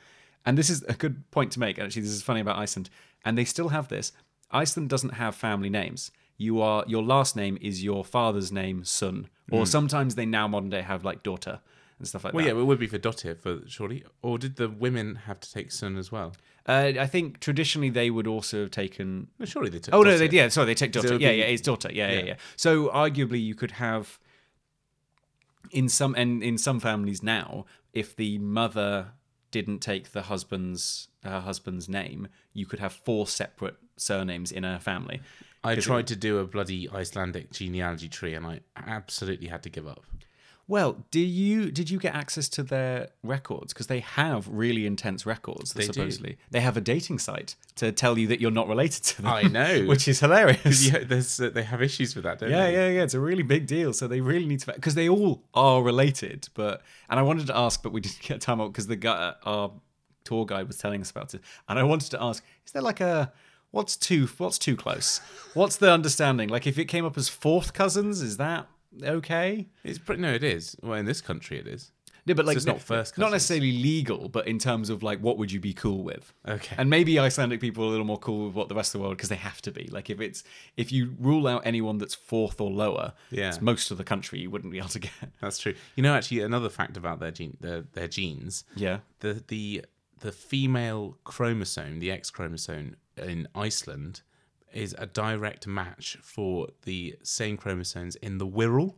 and 0.44 0.58
this 0.58 0.70
is 0.70 0.82
a 0.84 0.94
good 0.94 1.30
point 1.30 1.52
to 1.52 1.60
make. 1.60 1.78
Actually, 1.78 2.02
this 2.02 2.12
is 2.12 2.22
funny 2.22 2.40
about 2.40 2.58
Iceland, 2.58 2.90
and 3.24 3.36
they 3.38 3.44
still 3.44 3.68
have 3.68 3.88
this. 3.88 4.12
Iceland 4.50 4.88
doesn't 4.90 5.14
have 5.14 5.34
family 5.34 5.70
names. 5.70 6.10
You 6.36 6.60
are 6.60 6.84
your 6.86 7.02
last 7.02 7.36
name 7.36 7.58
is 7.60 7.82
your 7.84 8.04
father's 8.04 8.50
name, 8.50 8.84
son, 8.84 9.28
or 9.50 9.66
sometimes 9.66 10.14
they 10.14 10.26
now 10.26 10.48
modern 10.48 10.70
day 10.70 10.82
have 10.82 11.04
like 11.04 11.22
daughter 11.22 11.60
and 11.98 12.08
stuff 12.08 12.24
like 12.24 12.34
well, 12.34 12.44
that. 12.44 12.54
yeah, 12.54 12.60
it 12.60 12.64
would 12.64 12.78
be 12.78 12.86
for 12.88 12.98
Dottir, 12.98 13.38
for 13.38 13.60
surely. 13.68 14.04
Or 14.20 14.36
did 14.38 14.56
the 14.56 14.68
women 14.68 15.14
have 15.26 15.38
to 15.40 15.52
take 15.52 15.70
son 15.70 15.96
as 15.96 16.10
well? 16.10 16.34
Uh, 16.66 16.92
I 16.98 17.06
think 17.06 17.40
traditionally 17.40 17.90
they 17.90 18.10
would 18.10 18.26
also 18.26 18.62
have 18.62 18.70
taken 18.70 19.28
No, 19.38 19.46
surely 19.46 19.70
they 19.70 19.78
took. 19.78 19.94
Oh 19.94 20.02
no, 20.02 20.16
they, 20.18 20.28
yeah, 20.28 20.48
sorry, 20.48 20.66
they 20.66 20.74
take 20.74 20.92
daughter. 20.92 21.16
Yeah, 21.16 21.30
be- 21.30 21.36
yeah, 21.36 21.44
it's 21.44 21.62
daughter. 21.62 21.90
Yeah, 21.92 22.10
yeah, 22.10 22.18
Yeah. 22.18 22.24
yeah, 22.24 22.34
So 22.56 22.88
arguably, 22.88 23.42
you 23.42 23.54
could 23.54 23.72
have 23.72 24.18
in 25.70 25.88
some 25.88 26.14
and 26.14 26.42
in 26.42 26.58
some 26.58 26.80
families 26.80 27.22
now, 27.22 27.66
if 27.92 28.14
the 28.16 28.38
mother 28.38 29.12
didn't 29.50 29.78
take 29.80 30.12
the 30.12 30.22
husband's 30.22 31.08
her 31.22 31.40
husband's 31.40 31.88
name, 31.88 32.28
you 32.52 32.66
could 32.66 32.80
have 32.80 32.92
four 32.92 33.26
separate 33.26 33.76
surnames 33.96 34.50
in 34.52 34.64
a 34.64 34.78
family. 34.80 35.20
I 35.62 35.74
'Cause 35.74 35.84
it 35.84 35.86
tried 35.86 36.06
to 36.08 36.16
do 36.16 36.38
a 36.38 36.46
bloody 36.46 36.90
Icelandic 36.90 37.52
genealogy 37.52 38.08
tree, 38.08 38.34
and 38.34 38.46
I 38.46 38.60
absolutely 38.76 39.48
had 39.48 39.62
to 39.62 39.70
give 39.70 39.86
up. 39.86 40.04
Well, 40.66 41.04
do 41.10 41.20
you 41.20 41.70
did 41.70 41.90
you 41.90 41.98
get 41.98 42.14
access 42.14 42.48
to 42.50 42.62
their 42.62 43.08
records 43.22 43.74
because 43.74 43.86
they 43.86 44.00
have 44.00 44.48
really 44.48 44.86
intense 44.86 45.26
records? 45.26 45.74
They 45.74 45.86
do. 45.86 46.10
they 46.50 46.60
have 46.60 46.76
a 46.76 46.80
dating 46.80 47.18
site 47.18 47.54
to 47.76 47.92
tell 47.92 48.18
you 48.18 48.26
that 48.28 48.40
you're 48.40 48.50
not 48.50 48.66
related 48.68 49.02
to 49.04 49.22
them. 49.22 49.30
I 49.30 49.42
know. 49.42 49.84
which 49.86 50.08
is 50.08 50.20
hilarious. 50.20 50.90
Yeah, 50.90 51.00
uh, 51.00 51.50
they 51.50 51.62
have 51.64 51.82
issues 51.82 52.14
with 52.14 52.24
that, 52.24 52.38
don't 52.38 52.50
Yeah, 52.50 52.64
they? 52.66 52.72
Yeah, 52.72 52.88
yeah, 52.88 52.94
yeah. 52.94 53.02
It's 53.02 53.14
a 53.14 53.20
really 53.20 53.42
big 53.42 53.66
deal. 53.66 53.92
So 53.92 54.08
they 54.08 54.22
really 54.22 54.46
need 54.46 54.60
to 54.60 54.72
because 54.72 54.94
they 54.94 55.08
all 55.08 55.42
are 55.52 55.82
related. 55.82 56.48
But 56.54 56.82
and 57.10 57.20
I 57.20 57.22
wanted 57.22 57.46
to 57.48 57.56
ask, 57.56 57.82
but 57.82 57.92
we 57.92 58.00
didn't 58.06 58.22
get 58.22 58.40
time 58.40 58.60
out 58.60 58.72
because 58.72 58.86
the 58.86 58.96
guy, 58.96 59.34
our 59.44 59.70
tour 60.24 60.46
guide, 60.46 60.66
was 60.66 60.78
telling 60.78 61.02
us 61.02 61.10
about 61.10 61.34
it. 61.34 61.42
And 61.68 61.78
I 61.78 61.82
wanted 61.82 62.10
to 62.12 62.22
ask, 62.22 62.42
is 62.64 62.72
there 62.72 62.82
like 62.82 63.00
a 63.00 63.32
what's 63.70 63.96
too 63.96 64.28
what's 64.38 64.58
too 64.58 64.76
close? 64.76 65.20
What's 65.52 65.76
the 65.76 65.92
understanding? 65.92 66.48
Like 66.48 66.66
if 66.66 66.78
it 66.78 66.86
came 66.86 67.04
up 67.04 67.18
as 67.18 67.28
fourth 67.28 67.74
cousins, 67.74 68.22
is 68.22 68.38
that 68.38 68.66
okay? 69.02 69.68
It's 69.82 69.98
pretty. 69.98 70.22
No, 70.22 70.32
it 70.32 70.44
is. 70.44 70.76
Well, 70.82 70.94
in 70.98 71.06
this 71.06 71.20
country, 71.20 71.58
it 71.58 71.66
is. 71.66 71.90
No, 72.26 72.32
but 72.32 72.46
like 72.46 72.56
it's 72.56 72.64
not 72.64 72.80
first 72.80 73.18
not 73.18 73.32
necessarily 73.32 73.70
legal, 73.72 74.30
but 74.30 74.48
in 74.48 74.58
terms 74.58 74.88
of 74.88 75.02
like 75.02 75.18
what 75.20 75.36
would 75.36 75.52
you 75.52 75.60
be 75.60 75.74
cool 75.74 76.02
with? 76.02 76.32
Okay. 76.48 76.74
And 76.78 76.88
maybe 76.88 77.18
Icelandic 77.18 77.60
people 77.60 77.84
are 77.84 77.88
a 77.88 77.90
little 77.90 78.06
more 78.06 78.18
cool 78.18 78.46
with 78.46 78.54
what 78.54 78.70
the 78.70 78.74
rest 78.74 78.94
of 78.94 78.98
the 79.00 79.02
world 79.04 79.18
because 79.18 79.28
they 79.28 79.36
have 79.36 79.60
to 79.60 79.70
be. 79.70 79.88
Like 79.88 80.08
if 80.08 80.22
it's 80.22 80.42
if 80.78 80.90
you 80.90 81.14
rule 81.20 81.46
out 81.46 81.60
anyone 81.66 81.98
that's 81.98 82.14
fourth 82.14 82.62
or 82.62 82.70
lower, 82.70 83.12
Yeah. 83.30 83.48
it's 83.50 83.60
most 83.60 83.90
of 83.90 83.98
the 83.98 84.04
country 84.04 84.38
you 84.38 84.48
wouldn't 84.48 84.72
be 84.72 84.78
able 84.78 84.88
to 84.88 85.00
get. 85.00 85.12
That's 85.42 85.58
true. 85.58 85.74
You 85.96 86.02
know, 86.02 86.14
actually, 86.14 86.40
another 86.40 86.70
fact 86.70 86.96
about 86.96 87.20
their 87.20 87.30
gene, 87.30 87.58
their, 87.60 87.82
their 87.92 88.08
genes. 88.08 88.64
Yeah. 88.74 89.00
The 89.20 89.44
the 89.48 89.84
the 90.20 90.32
female 90.32 91.18
chromosome, 91.24 91.98
the 91.98 92.10
X 92.10 92.30
chromosome 92.30 92.96
in 93.18 93.48
Iceland, 93.54 94.22
is 94.74 94.94
a 94.98 95.06
direct 95.06 95.66
match 95.66 96.18
for 96.22 96.68
the 96.82 97.16
same 97.22 97.56
chromosomes 97.56 98.16
in 98.16 98.38
the 98.38 98.46
Wirral. 98.46 98.94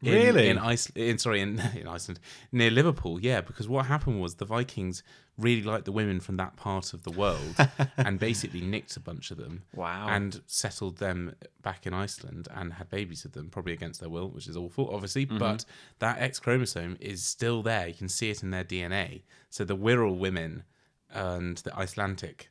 In, 0.00 0.12
Really? 0.12 0.48
In 0.48 0.58
Iceland, 0.58 0.96
in, 0.96 1.18
sorry, 1.18 1.40
in, 1.40 1.60
in 1.76 1.88
Iceland, 1.88 2.20
near 2.52 2.70
Liverpool, 2.70 3.20
yeah. 3.20 3.40
Because 3.40 3.68
what 3.68 3.86
happened 3.86 4.20
was 4.20 4.36
the 4.36 4.44
Vikings 4.44 5.02
really 5.36 5.62
liked 5.62 5.84
the 5.84 5.92
women 5.92 6.20
from 6.20 6.36
that 6.36 6.56
part 6.56 6.92
of 6.92 7.02
the 7.02 7.10
world, 7.10 7.56
and 7.96 8.18
basically 8.18 8.60
nicked 8.60 8.96
a 8.96 9.00
bunch 9.00 9.30
of 9.30 9.38
them. 9.38 9.64
Wow. 9.74 10.06
And 10.08 10.40
settled 10.46 10.98
them 10.98 11.34
back 11.62 11.86
in 11.86 11.94
Iceland 11.94 12.48
and 12.54 12.74
had 12.74 12.90
babies 12.90 13.24
with 13.24 13.32
them, 13.32 13.48
probably 13.50 13.72
against 13.72 14.00
their 14.00 14.08
will, 14.08 14.30
which 14.30 14.46
is 14.46 14.56
awful, 14.56 14.88
obviously. 14.92 15.26
Mm-hmm. 15.26 15.38
But 15.38 15.64
that 15.98 16.20
X 16.20 16.38
chromosome 16.38 16.96
is 17.00 17.24
still 17.24 17.62
there. 17.62 17.88
You 17.88 17.94
can 17.94 18.08
see 18.08 18.30
it 18.30 18.42
in 18.42 18.50
their 18.50 18.64
DNA. 18.64 19.22
So 19.50 19.64
the 19.64 19.76
Wirral 19.76 20.18
women 20.18 20.64
and 21.10 21.56
the 21.58 21.76
Icelandic 21.76 22.50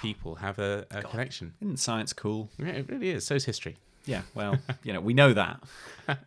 people 0.00 0.36
have 0.36 0.58
a, 0.58 0.86
a 0.90 1.02
connection. 1.02 1.54
Isn't 1.60 1.78
science 1.78 2.12
cool? 2.12 2.48
Yeah, 2.58 2.68
it 2.68 2.88
really 2.88 3.10
is. 3.10 3.24
So 3.26 3.34
is 3.34 3.44
history. 3.44 3.76
Yeah, 4.06 4.22
well, 4.34 4.58
you 4.82 4.92
know, 4.92 5.00
we 5.00 5.14
know 5.14 5.32
that. 5.32 5.62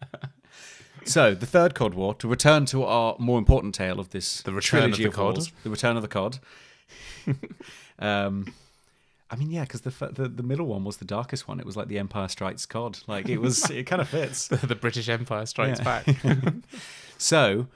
So, 1.08 1.36
the 1.36 1.46
third 1.46 1.76
Cod 1.76 1.94
War, 1.94 2.16
to 2.16 2.28
return 2.28 2.66
to 2.68 2.84
our 2.84 3.16
more 3.20 3.38
important 3.38 3.76
tale 3.76 4.00
of 4.00 4.10
this 4.10 4.42
The 4.42 4.52
return 4.52 4.92
of 4.92 4.98
the 4.98 5.10
cod. 5.10 5.36
wars, 5.36 5.52
the 5.64 5.70
return 5.70 5.98
of 5.98 6.02
the 6.02 6.08
cod. 6.08 6.40
um, 8.00 8.52
I 9.30 9.36
mean, 9.36 9.52
yeah, 9.52 9.62
because 9.64 9.82
the, 9.82 9.92
the 10.12 10.28
the 10.28 10.42
middle 10.42 10.66
one 10.66 10.84
was 10.84 10.98
the 10.98 11.06
darkest 11.06 11.48
one. 11.48 11.60
It 11.60 11.66
was 11.66 11.78
like 11.78 11.90
the 11.90 12.00
Empire 12.00 12.28
Strikes 12.28 12.66
Cod. 12.66 13.00
Like 13.06 13.30
it 13.30 13.38
was, 13.40 13.70
it 13.70 13.84
kind 13.86 14.02
of 14.02 14.10
fits. 14.10 14.48
the 14.48 14.74
British 14.76 15.08
Empire 15.08 15.46
strikes 15.46 15.80
Yeah. 15.80 15.84
back. 15.84 16.56
So, 17.20 17.68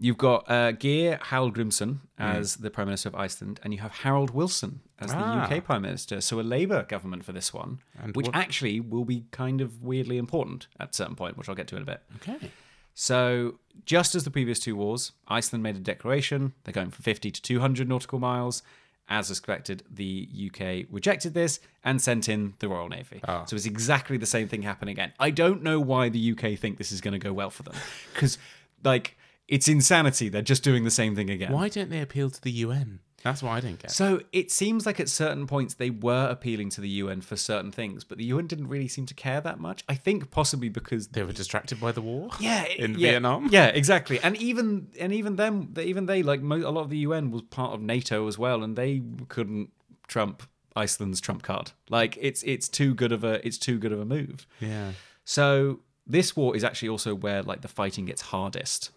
You've 0.00 0.18
got 0.18 0.48
uh, 0.48 0.72
Geir 0.72 1.18
Hallgrimsson 1.18 1.98
as 2.18 2.54
Hmm. 2.54 2.62
the 2.62 2.70
Prime 2.70 2.86
Minister 2.86 3.08
of 3.08 3.14
Iceland, 3.16 3.58
and 3.64 3.72
you 3.74 3.80
have 3.80 3.90
Harold 3.92 4.30
Wilson 4.30 4.80
as 4.98 5.10
the 5.10 5.16
Ah. 5.18 5.44
UK 5.44 5.60
Prime 5.64 5.82
Minister. 5.82 6.20
So 6.20 6.38
a 6.38 6.42
Labour 6.42 6.84
government 6.84 7.24
for 7.24 7.32
this 7.32 7.52
one, 7.52 7.80
And 8.00 8.14
which 8.14 8.26
what- 8.26 8.36
actually 8.36 8.78
will 8.80 9.04
be 9.04 9.24
kind 9.32 9.60
of 9.60 9.82
weirdly 9.82 10.16
important 10.18 10.68
at 10.78 10.90
a 10.90 10.94
certain 10.94 11.16
point, 11.16 11.36
which 11.36 11.48
I'll 11.48 11.54
get 11.56 11.66
to 11.68 11.76
in 11.76 11.82
a 11.82 11.86
bit. 11.86 12.02
Okay. 12.16 12.50
So, 12.94 13.58
just 13.84 14.14
as 14.16 14.24
the 14.24 14.30
previous 14.30 14.58
two 14.58 14.74
wars, 14.74 15.12
Iceland 15.28 15.62
made 15.62 15.76
a 15.76 15.80
declaration. 15.80 16.52
They're 16.64 16.72
going 16.74 16.90
from 16.90 17.02
50 17.04 17.30
to 17.30 17.40
200 17.40 17.88
nautical 17.88 18.18
miles. 18.18 18.62
As 19.08 19.30
expected, 19.30 19.84
the 19.88 20.28
UK 20.32 20.84
rejected 20.90 21.32
this 21.32 21.60
and 21.84 22.02
sent 22.02 22.28
in 22.28 22.54
the 22.58 22.68
Royal 22.68 22.88
Navy. 22.88 23.20
Ah. 23.26 23.44
So, 23.46 23.54
it's 23.56 23.66
exactly 23.66 24.16
the 24.16 24.26
same 24.26 24.48
thing 24.48 24.62
happening 24.62 24.92
again. 24.92 25.12
I 25.18 25.30
don't 25.30 25.62
know 25.62 25.78
why 25.80 26.08
the 26.08 26.18
UK 26.18 26.56
think 26.56 26.76
this 26.78 26.90
is 26.92 27.00
going 27.00 27.12
to 27.12 27.18
go 27.20 27.32
well 27.32 27.50
for 27.50 27.62
them. 27.62 27.74
Because, 28.12 28.36
like, 28.82 29.16
it's 29.48 29.66
insanity. 29.68 30.28
They're 30.28 30.42
just 30.42 30.62
doing 30.62 30.84
the 30.84 30.90
same 30.90 31.16
thing 31.16 31.30
again. 31.30 31.52
Why 31.52 31.68
don't 31.68 31.90
they 31.90 32.00
appeal 32.00 32.30
to 32.30 32.40
the 32.40 32.50
UN? 32.50 33.00
That's 33.24 33.42
what 33.42 33.50
I 33.50 33.58
didn't 33.60 33.80
get. 33.80 33.90
So 33.90 34.20
it 34.32 34.52
seems 34.52 34.86
like 34.86 35.00
at 35.00 35.08
certain 35.08 35.48
points 35.48 35.74
they 35.74 35.90
were 35.90 36.28
appealing 36.30 36.70
to 36.70 36.80
the 36.80 36.88
UN 36.88 37.20
for 37.20 37.34
certain 37.36 37.72
things, 37.72 38.04
but 38.04 38.16
the 38.16 38.24
UN 38.26 38.46
didn't 38.46 38.68
really 38.68 38.86
seem 38.86 39.06
to 39.06 39.14
care 39.14 39.40
that 39.40 39.58
much. 39.58 39.82
I 39.88 39.94
think 39.94 40.30
possibly 40.30 40.68
because 40.68 41.08
They 41.08 41.24
were 41.24 41.32
distracted 41.32 41.80
by 41.80 41.90
the 41.90 42.00
war. 42.00 42.28
yeah 42.38 42.62
it- 42.64 42.78
in 42.84 42.92
yeah, 42.92 43.10
Vietnam. 43.12 43.48
yeah 43.50 43.66
exactly 43.66 44.20
and 44.20 44.36
even 44.36 44.88
and 45.00 45.12
even 45.12 45.34
them 45.34 45.74
even 45.80 46.06
they 46.06 46.22
like 46.22 46.42
mo- 46.42 46.56
a 46.68 46.70
lot 46.70 46.82
of 46.82 46.90
the 46.90 46.98
un 47.06 47.32
was 47.32 47.42
part 47.42 47.72
of 47.72 47.80
nato 47.82 48.28
as 48.28 48.38
well 48.38 48.62
and 48.62 48.76
they 48.76 49.02
couldn't 49.28 49.70
trump 50.06 50.44
iceland's 50.76 51.20
trump 51.20 51.42
card 51.42 51.72
like 51.90 52.16
it's 52.20 52.42
it's 52.44 52.68
too 52.68 52.94
good 52.94 53.10
of 53.10 53.24
a 53.24 53.44
it's 53.46 53.58
too 53.58 53.78
good 53.80 53.90
of 53.92 53.98
a 54.00 54.04
move 54.04 54.46
Yeah. 54.60 54.92
so 55.24 55.80
this 56.06 56.36
war 56.36 56.54
is 56.56 56.62
actually 56.62 56.88
also 56.90 57.14
where 57.16 57.42
like 57.42 57.62
the 57.62 57.68
fighting 57.68 58.04
gets 58.06 58.22
hardest 58.22 58.90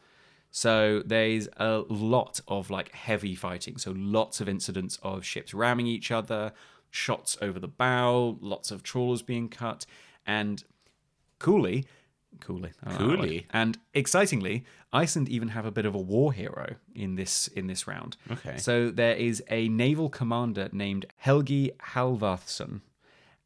so 0.52 1.02
there's 1.06 1.48
a 1.58 1.84
lot 1.90 2.40
of 2.48 2.70
like 2.70 2.92
heavy 2.94 3.34
fighting 3.36 3.78
so 3.78 3.94
lots 3.96 4.42
of 4.42 4.50
incidents 4.50 5.00
of 5.02 5.24
ships 5.26 5.54
ramming 5.54 5.88
each 5.88 6.12
other 6.12 6.52
shots 6.90 7.38
over 7.42 7.58
the 7.60 7.68
bow 7.70 8.38
lots 8.42 8.70
of 8.70 8.84
trawlers 8.84 9.22
being 9.22 9.48
cut 9.48 9.86
and 10.28 10.64
coolly 11.40 11.86
coolly 12.40 12.72
I 12.84 12.92
don't 12.98 13.00
know, 13.10 13.16
Coolly. 13.16 13.30
like- 13.38 13.48
and 13.52 13.78
excitingly 13.94 14.64
iceland 14.94 15.30
even 15.30 15.50
have 15.50 15.66
a 15.66 15.72
bit 15.72 15.86
of 15.86 15.96
a 15.96 16.00
war 16.00 16.34
hero 16.34 16.76
in 16.94 17.16
this 17.16 17.48
in 17.50 17.68
this 17.68 17.88
round 17.88 18.18
Okay. 18.32 18.58
so 18.58 18.90
there 18.92 19.16
is 19.16 19.42
a 19.50 19.68
naval 19.70 20.10
commander 20.10 20.70
named 20.72 21.06
Helgi 21.18 21.72
Hallvardsson 21.94 22.82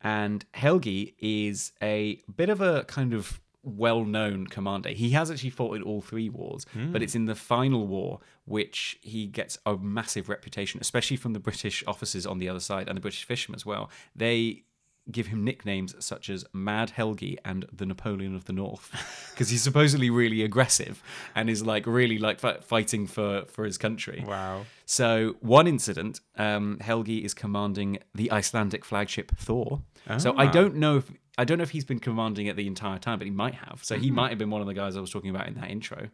and 0.01 0.45
Helgi 0.53 1.13
is 1.19 1.71
a 1.81 2.21
bit 2.35 2.49
of 2.49 2.61
a 2.61 2.83
kind 2.85 3.13
of 3.13 3.39
well-known 3.65 4.47
commander. 4.47 4.89
He 4.89 5.09
has 5.11 5.29
actually 5.31 5.49
fought 5.49 5.75
in 5.75 5.81
all 5.83 6.01
three 6.01 6.29
wars, 6.29 6.65
but 6.91 7.01
it's 7.03 7.15
in 7.15 7.25
the 7.25 7.35
final 7.35 7.87
war 7.87 8.19
which 8.45 8.97
he 9.01 9.25
gets 9.25 9.57
a 9.65 9.75
massive 9.75 10.29
reputation, 10.29 10.79
especially 10.79 11.17
from 11.17 11.33
the 11.33 11.39
British 11.39 11.83
officers 11.87 12.25
on 12.25 12.37
the 12.37 12.47
other 12.47 12.59
side 12.59 12.87
and 12.87 12.95
the 12.95 13.01
British 13.01 13.23
fishermen 13.23 13.55
as 13.55 13.65
well. 13.65 13.89
They 14.15 14.63
give 15.11 15.27
him 15.27 15.43
nicknames 15.43 15.93
such 16.03 16.31
as 16.31 16.43
Mad 16.51 16.91
Helgi 16.91 17.37
and 17.45 17.65
the 17.71 17.85
Napoleon 17.85 18.35
of 18.35 18.45
the 18.45 18.53
North 18.53 18.89
because 19.33 19.49
he's 19.49 19.61
supposedly 19.61 20.09
really 20.09 20.41
aggressive 20.43 21.03
and 21.35 21.47
is 21.47 21.63
like 21.63 21.85
really 21.85 22.17
like 22.17 22.39
fi- 22.39 22.57
fighting 22.59 23.05
for 23.07 23.45
for 23.45 23.65
his 23.65 23.77
country. 23.77 24.23
Wow. 24.27 24.65
So 24.85 25.35
one 25.41 25.67
incident, 25.67 26.21
um, 26.37 26.79
Helgi 26.81 27.23
is 27.23 27.33
commanding 27.35 27.99
the 28.15 28.31
Icelandic 28.31 28.83
flagship 28.85 29.31
Thor. 29.37 29.81
So 30.19 30.33
I 30.37 30.45
Ah. 30.47 30.51
don't 30.51 30.75
know 30.75 30.97
if 30.97 31.11
I 31.37 31.43
don't 31.43 31.57
know 31.57 31.63
if 31.63 31.71
he's 31.71 31.85
been 31.85 31.99
commanding 31.99 32.47
it 32.47 32.55
the 32.55 32.67
entire 32.67 32.97
time, 32.97 33.19
but 33.19 33.25
he 33.25 33.31
might 33.31 33.55
have. 33.55 33.83
So 33.83 33.97
he 33.97 34.07
mm-hmm. 34.07 34.15
might 34.15 34.29
have 34.29 34.37
been 34.37 34.49
one 34.49 34.61
of 34.61 34.67
the 34.67 34.73
guys 34.73 34.95
I 34.95 35.01
was 35.01 35.11
talking 35.11 35.29
about 35.29 35.47
in 35.47 35.55
that 35.55 35.69
intro. 35.69 36.09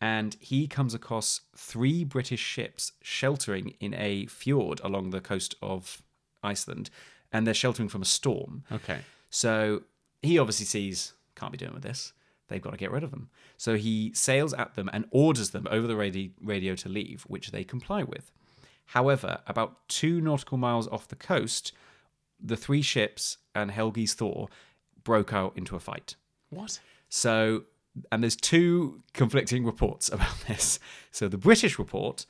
And 0.00 0.36
he 0.40 0.66
comes 0.66 0.94
across 0.94 1.40
three 1.56 2.04
British 2.04 2.40
ships 2.40 2.92
sheltering 3.02 3.74
in 3.80 3.94
a 3.94 4.26
fjord 4.26 4.80
along 4.84 5.10
the 5.10 5.20
coast 5.20 5.54
of 5.62 6.02
Iceland, 6.42 6.90
and 7.32 7.46
they're 7.46 7.54
sheltering 7.54 7.88
from 7.88 8.02
a 8.02 8.06
storm. 8.06 8.64
Okay. 8.70 8.98
So 9.30 9.82
he 10.22 10.38
obviously 10.38 10.66
sees, 10.66 11.14
can't 11.34 11.52
be 11.52 11.58
doing 11.58 11.74
with 11.74 11.82
this. 11.82 12.12
They've 12.48 12.60
got 12.62 12.70
to 12.70 12.76
get 12.76 12.90
rid 12.90 13.02
of 13.02 13.10
them. 13.10 13.30
So 13.56 13.76
he 13.76 14.12
sails 14.14 14.52
at 14.52 14.74
them 14.74 14.90
and 14.92 15.06
orders 15.10 15.50
them 15.50 15.66
over 15.70 15.86
the 15.86 15.96
radio, 15.96 16.30
radio 16.42 16.74
to 16.76 16.88
leave, 16.88 17.22
which 17.22 17.50
they 17.50 17.64
comply 17.64 18.02
with. 18.02 18.30
However, 18.86 19.38
about 19.46 19.88
two 19.88 20.20
nautical 20.20 20.58
miles 20.58 20.86
off 20.88 21.08
the 21.08 21.16
coast, 21.16 21.72
the 22.40 22.56
three 22.56 22.82
ships 22.82 23.38
and 23.54 23.70
Helgi's 23.70 24.14
Thor 24.14 24.48
broke 25.02 25.32
out 25.32 25.56
into 25.56 25.76
a 25.76 25.80
fight. 25.80 26.16
What? 26.50 26.80
So, 27.08 27.64
and 28.10 28.22
there's 28.22 28.36
two 28.36 29.02
conflicting 29.12 29.64
reports 29.64 30.08
about 30.12 30.38
this. 30.48 30.78
So, 31.10 31.28
the 31.28 31.38
British 31.38 31.78
report 31.78 32.26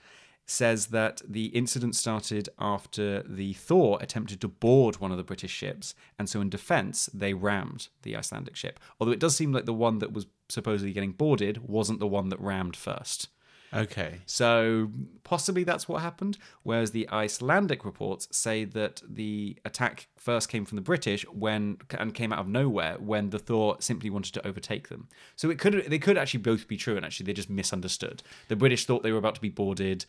says 0.46 0.88
that 0.88 1.22
the 1.26 1.46
incident 1.46 1.96
started 1.96 2.48
after 2.58 3.22
the 3.22 3.54
Thor 3.54 3.98
attempted 4.02 4.40
to 4.42 4.48
board 4.48 4.96
one 5.00 5.10
of 5.10 5.16
the 5.16 5.24
British 5.24 5.50
ships, 5.50 5.94
and 6.18 6.28
so 6.28 6.40
in 6.40 6.50
defense, 6.50 7.08
they 7.14 7.32
rammed 7.32 7.88
the 8.02 8.16
Icelandic 8.16 8.54
ship. 8.54 8.78
Although 9.00 9.12
it 9.12 9.20
does 9.20 9.34
seem 9.34 9.52
like 9.52 9.64
the 9.64 9.72
one 9.72 10.00
that 10.00 10.12
was 10.12 10.26
supposedly 10.48 10.92
getting 10.92 11.12
boarded 11.12 11.66
wasn't 11.66 12.00
the 12.00 12.06
one 12.06 12.28
that 12.28 12.40
rammed 12.40 12.76
first. 12.76 13.28
Okay. 13.74 14.20
So 14.26 14.90
possibly 15.24 15.64
that's 15.64 15.88
what 15.88 16.00
happened. 16.02 16.38
Whereas 16.62 16.92
the 16.92 17.08
Icelandic 17.10 17.84
reports 17.84 18.28
say 18.30 18.64
that 18.64 19.02
the 19.08 19.56
attack 19.64 20.08
first 20.16 20.48
came 20.48 20.64
from 20.64 20.76
the 20.76 20.82
British 20.82 21.24
when 21.28 21.78
and 21.98 22.14
came 22.14 22.32
out 22.32 22.38
of 22.38 22.48
nowhere 22.48 22.96
when 22.98 23.30
the 23.30 23.38
Thor 23.38 23.76
simply 23.80 24.10
wanted 24.10 24.32
to 24.34 24.46
overtake 24.46 24.88
them. 24.88 25.08
So 25.36 25.50
it 25.50 25.58
could 25.58 25.84
they 25.88 25.98
could 25.98 26.16
actually 26.16 26.40
both 26.40 26.68
be 26.68 26.76
true, 26.76 26.96
and 26.96 27.04
actually 27.04 27.26
they 27.26 27.32
just 27.32 27.50
misunderstood. 27.50 28.22
The 28.48 28.56
British 28.56 28.86
thought 28.86 29.02
they 29.02 29.12
were 29.12 29.18
about 29.18 29.34
to 29.36 29.40
be 29.40 29.48
boarded. 29.50 30.04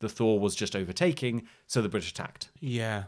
The 0.00 0.08
Thor 0.08 0.38
was 0.38 0.54
just 0.54 0.76
overtaking, 0.76 1.48
so 1.66 1.82
the 1.82 1.88
British 1.88 2.12
attacked. 2.12 2.50
Yeah. 2.60 3.04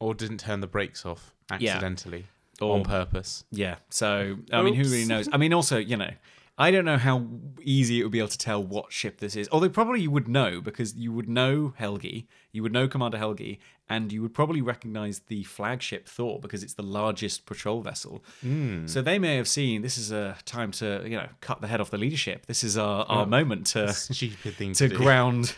Or 0.00 0.14
didn't 0.14 0.38
turn 0.40 0.60
the 0.60 0.66
brakes 0.66 1.06
off 1.06 1.32
accidentally 1.50 2.26
Or- 2.60 2.74
on 2.76 2.82
purpose. 2.82 3.44
Yeah. 3.52 3.76
So 3.90 4.36
I 4.52 4.62
mean, 4.62 4.74
who 4.74 4.82
really 4.82 5.04
knows? 5.04 5.28
I 5.32 5.36
mean, 5.36 5.52
also 5.54 5.78
you 5.78 5.96
know. 5.96 6.10
I 6.56 6.70
don't 6.70 6.84
know 6.84 6.98
how 6.98 7.26
easy 7.62 7.98
it 7.98 8.04
would 8.04 8.12
be 8.12 8.20
able 8.20 8.28
to 8.28 8.38
tell 8.38 8.62
what 8.62 8.92
ship 8.92 9.18
this 9.18 9.34
is. 9.34 9.48
Although 9.50 9.70
probably 9.70 10.02
you 10.02 10.10
would 10.10 10.28
know 10.28 10.60
because 10.60 10.94
you 10.94 11.12
would 11.12 11.28
know 11.28 11.74
Helgi, 11.78 12.28
you 12.52 12.62
would 12.62 12.72
know 12.72 12.86
Commander 12.86 13.18
Helgi, 13.18 13.58
and 13.88 14.12
you 14.12 14.22
would 14.22 14.32
probably 14.32 14.62
recognize 14.62 15.20
the 15.26 15.42
flagship 15.44 16.08
Thor 16.08 16.38
because 16.38 16.62
it's 16.62 16.74
the 16.74 16.82
largest 16.82 17.44
patrol 17.44 17.80
vessel. 17.80 18.24
Hmm. 18.40 18.86
So 18.86 19.02
they 19.02 19.18
may 19.18 19.36
have 19.36 19.48
seen 19.48 19.82
this 19.82 19.98
is 19.98 20.12
a 20.12 20.36
time 20.44 20.70
to 20.72 21.02
you 21.04 21.16
know 21.16 21.28
cut 21.40 21.60
the 21.60 21.66
head 21.66 21.80
off 21.80 21.90
the 21.90 21.98
leadership. 21.98 22.46
This 22.46 22.62
is 22.62 22.78
our, 22.78 23.04
our 23.06 23.26
moment 23.26 23.66
to 23.68 23.92
Stupid 23.92 24.54
thing 24.54 24.74
to 24.74 24.88
to, 24.88 24.94
ground 24.94 25.56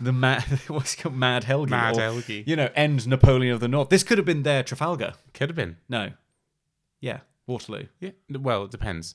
the 0.00 0.12
mad 0.12 0.42
what's 0.66 0.96
called 0.96 1.14
Mad 1.14 1.44
Helgi 1.44 1.70
Mad 1.70 1.96
or, 1.96 2.00
Helgi. 2.00 2.42
You 2.46 2.56
know, 2.56 2.68
end 2.74 3.06
Napoleon 3.06 3.54
of 3.54 3.60
the 3.60 3.68
North. 3.68 3.90
This 3.90 4.02
could 4.02 4.18
have 4.18 4.26
been 4.26 4.42
their 4.42 4.64
Trafalgar. 4.64 5.14
Could 5.34 5.50
have 5.50 5.56
been. 5.56 5.76
No, 5.88 6.10
yeah, 7.00 7.20
Waterloo. 7.46 7.86
Yeah. 8.00 8.10
Well, 8.28 8.64
it 8.64 8.72
depends. 8.72 9.14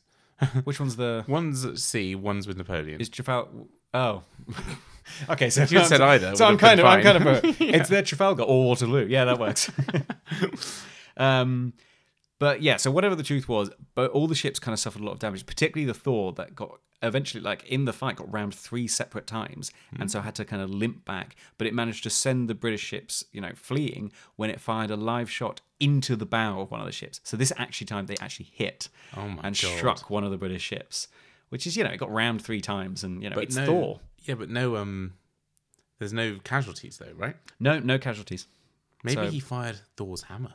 Which 0.64 0.80
one's 0.80 0.96
the 0.96 1.26
One's 1.28 1.66
at 1.66 1.80
sea, 1.80 2.16
one's 2.16 2.48
with 2.48 2.58
Napoleon. 2.58 3.02
Is 3.02 3.10
Trafalgar? 3.10 3.50
Oh, 3.94 4.24
okay. 5.30 5.50
So 5.50 5.64
If 5.64 5.72
you 5.72 5.80
had 5.80 5.88
said 5.88 6.02
either, 6.02 6.36
so 6.36 6.46
I'm 6.46 6.58
kind 6.58 6.80
of, 6.80 6.86
I'm 6.86 7.02
kind 7.02 7.18
of, 7.18 7.44
a, 7.44 7.48
it's 7.60 7.90
their 7.90 8.04
Trafalgar 8.04 8.44
or 8.44 8.66
Waterloo. 8.66 9.08
Yeah, 9.08 9.26
that 9.26 9.40
works. 9.40 9.72
um, 11.18 11.74
but 12.40 12.62
yeah, 12.62 12.78
so 12.78 12.92
whatever 12.92 13.16
the 13.16 13.24
truth 13.24 13.50
was, 13.50 13.72
but 13.96 14.12
all 14.12 14.28
the 14.28 14.36
ships 14.36 14.60
kind 14.60 14.74
of 14.74 14.80
suffered 14.80 15.02
a 15.02 15.06
lot 15.06 15.14
of 15.14 15.20
damage, 15.20 15.46
particularly 15.46 15.86
the 15.86 15.94
Thor 15.98 16.34
that 16.34 16.54
got 16.56 16.80
eventually, 17.04 17.42
like 17.42 17.64
in 17.66 17.86
the 17.86 17.94
fight, 17.94 18.16
got 18.18 18.32
rammed 18.32 18.56
three 18.56 18.88
separate 18.88 19.28
times, 19.28 19.72
and 20.00 20.10
so 20.12 20.22
had 20.22 20.36
to 20.36 20.46
kind 20.46 20.62
of 20.62 20.70
limp 20.70 21.06
back. 21.06 21.36
But 21.58 21.68
it 21.68 21.74
managed 21.74 22.04
to 22.04 22.10
send 22.10 22.50
the 22.50 22.56
British 22.56 22.82
ships, 22.82 23.24
you 23.32 23.42
know, 23.42 23.52
fleeing 23.56 24.12
when 24.36 24.50
it 24.50 24.60
fired 24.60 24.92
a 24.92 24.96
live 24.96 25.30
shot 25.30 25.62
into 25.80 26.16
the 26.16 26.26
bow 26.26 26.62
of 26.62 26.72
one 26.72 26.80
of 26.80 26.86
the 26.86 26.92
ships. 26.92 27.20
So 27.24 27.38
this 27.38 27.54
actually 27.58 27.86
time 27.88 28.08
they 28.08 28.16
actually 28.20 28.50
hit 28.52 28.90
Oh 29.16 29.22
and 29.44 29.44
God. 29.44 29.56
struck 29.56 30.10
one 30.10 30.24
of 30.24 30.32
the 30.32 30.38
British 30.38 30.64
ships, 30.64 31.08
which 31.50 31.68
is 31.68 31.78
you 31.78 31.84
know 31.84 31.92
it 31.92 31.98
got 31.98 32.12
rammed 32.14 32.42
three 32.44 32.62
times, 32.62 33.04
and 33.04 33.22
you 33.22 33.30
know 33.30 33.36
but 33.36 33.44
it's 33.46 33.56
no, 33.56 33.66
Thor. 33.66 34.00
Yeah, 34.26 34.36
but 34.36 34.50
no 34.50 34.76
um 34.78 35.14
there's 36.00 36.14
no 36.14 36.38
casualties 36.44 36.98
though, 36.98 37.14
right? 37.16 37.36
No, 37.60 37.80
no 37.80 37.98
casualties. 38.00 38.48
Maybe 39.04 39.16
So- 39.28 39.30
he 39.32 39.40
fired 39.40 39.80
Thor's 39.96 40.24
hammer. 40.24 40.54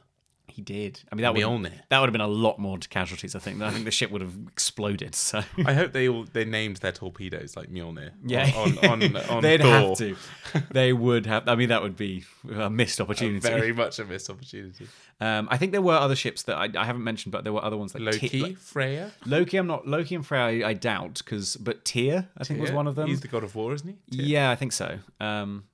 He 0.53 0.61
did. 0.61 1.01
I 1.11 1.15
mean, 1.15 1.23
that 1.23 1.33
would 1.35 1.43
Mjolnir. 1.43 1.73
that 1.89 1.99
would 2.01 2.07
have 2.09 2.13
been 2.13 2.21
a 2.21 2.27
lot 2.27 2.59
more 2.59 2.77
casualties. 2.79 3.35
I 3.35 3.39
think. 3.39 3.63
I 3.63 3.71
think 3.71 3.85
the 3.87 3.91
ship 3.91 4.11
would 4.11 4.21
have 4.21 4.35
exploded. 4.49 5.15
So 5.15 5.43
I 5.65 5.73
hope 5.73 5.93
they 5.93 6.09
all 6.09 6.25
they 6.33 6.45
named 6.45 6.77
their 6.79 6.93
torpedoes 6.93 7.57
like 7.57 7.71
Mjolnir. 7.71 8.11
yeah, 8.25 8.51
On 8.55 8.79
on, 8.91 9.17
on 9.17 9.43
they'd 9.43 9.61
Thor. 9.63 9.71
have 9.71 9.99
to. 9.99 10.17
They 10.71 10.93
would 10.93 11.25
have. 11.27 11.49
I 11.49 11.55
mean, 11.55 11.71
that 11.71 11.81
would 11.83 11.97
be 11.97 12.25
a 12.55 12.69
missed 12.69 13.01
opportunity. 13.01 13.39
Very 13.41 13.73
much 13.73 13.99
a 13.99 14.05
missed 14.05 14.29
opportunity. 14.29 14.87
Um, 15.21 15.49
I 15.51 15.57
think 15.57 15.73
there 15.73 15.81
were 15.83 15.95
other 15.95 16.17
ships 16.17 16.43
that 16.45 16.57
I, 16.57 16.69
I 16.77 16.85
haven't 16.85 17.05
mentioned, 17.05 17.33
but 17.33 17.45
there 17.45 17.53
were 17.53 17.65
other 17.65 17.77
ones 17.77 17.95
like 17.95 18.03
Loki, 18.03 18.29
Ty- 18.29 18.47
like- 18.49 18.59
Freya. 18.59 19.13
Loki, 19.25 19.57
I'm 19.57 19.67
not 19.67 19.87
Loki 19.87 20.15
and 20.15 20.27
Freya. 20.27 20.43
I, 20.67 20.69
I 20.71 20.75
doubt 20.75 21.23
because, 21.25 21.57
but 21.57 21.85
Tyr, 21.85 22.29
I 22.37 22.45
think 22.45 22.61
was 22.61 22.73
one 22.73 22.87
of 22.87 22.97
them. 22.97 23.09
He's 23.09 23.21
the 23.21 23.29
god 23.29 23.45
of 23.45 23.55
war, 23.55 23.73
isn't 23.73 23.89
he? 23.89 24.17
Tyr. 24.19 24.25
yeah, 24.27 24.51
I 24.51 24.57
think 24.57 24.73
so. 24.73 24.99
Um, 25.21 25.65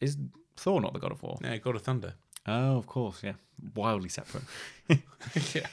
is 0.00 0.16
Thor 0.56 0.80
not 0.80 0.92
the 0.94 1.00
god 1.00 1.12
of 1.12 1.22
war? 1.22 1.36
Yeah, 1.42 1.56
god 1.58 1.76
of 1.76 1.82
thunder. 1.82 2.14
Oh, 2.46 2.76
of 2.76 2.86
course, 2.86 3.22
yeah. 3.22 3.34
Wildly 3.74 4.08
separate. 4.08 4.44
yeah. 5.54 5.66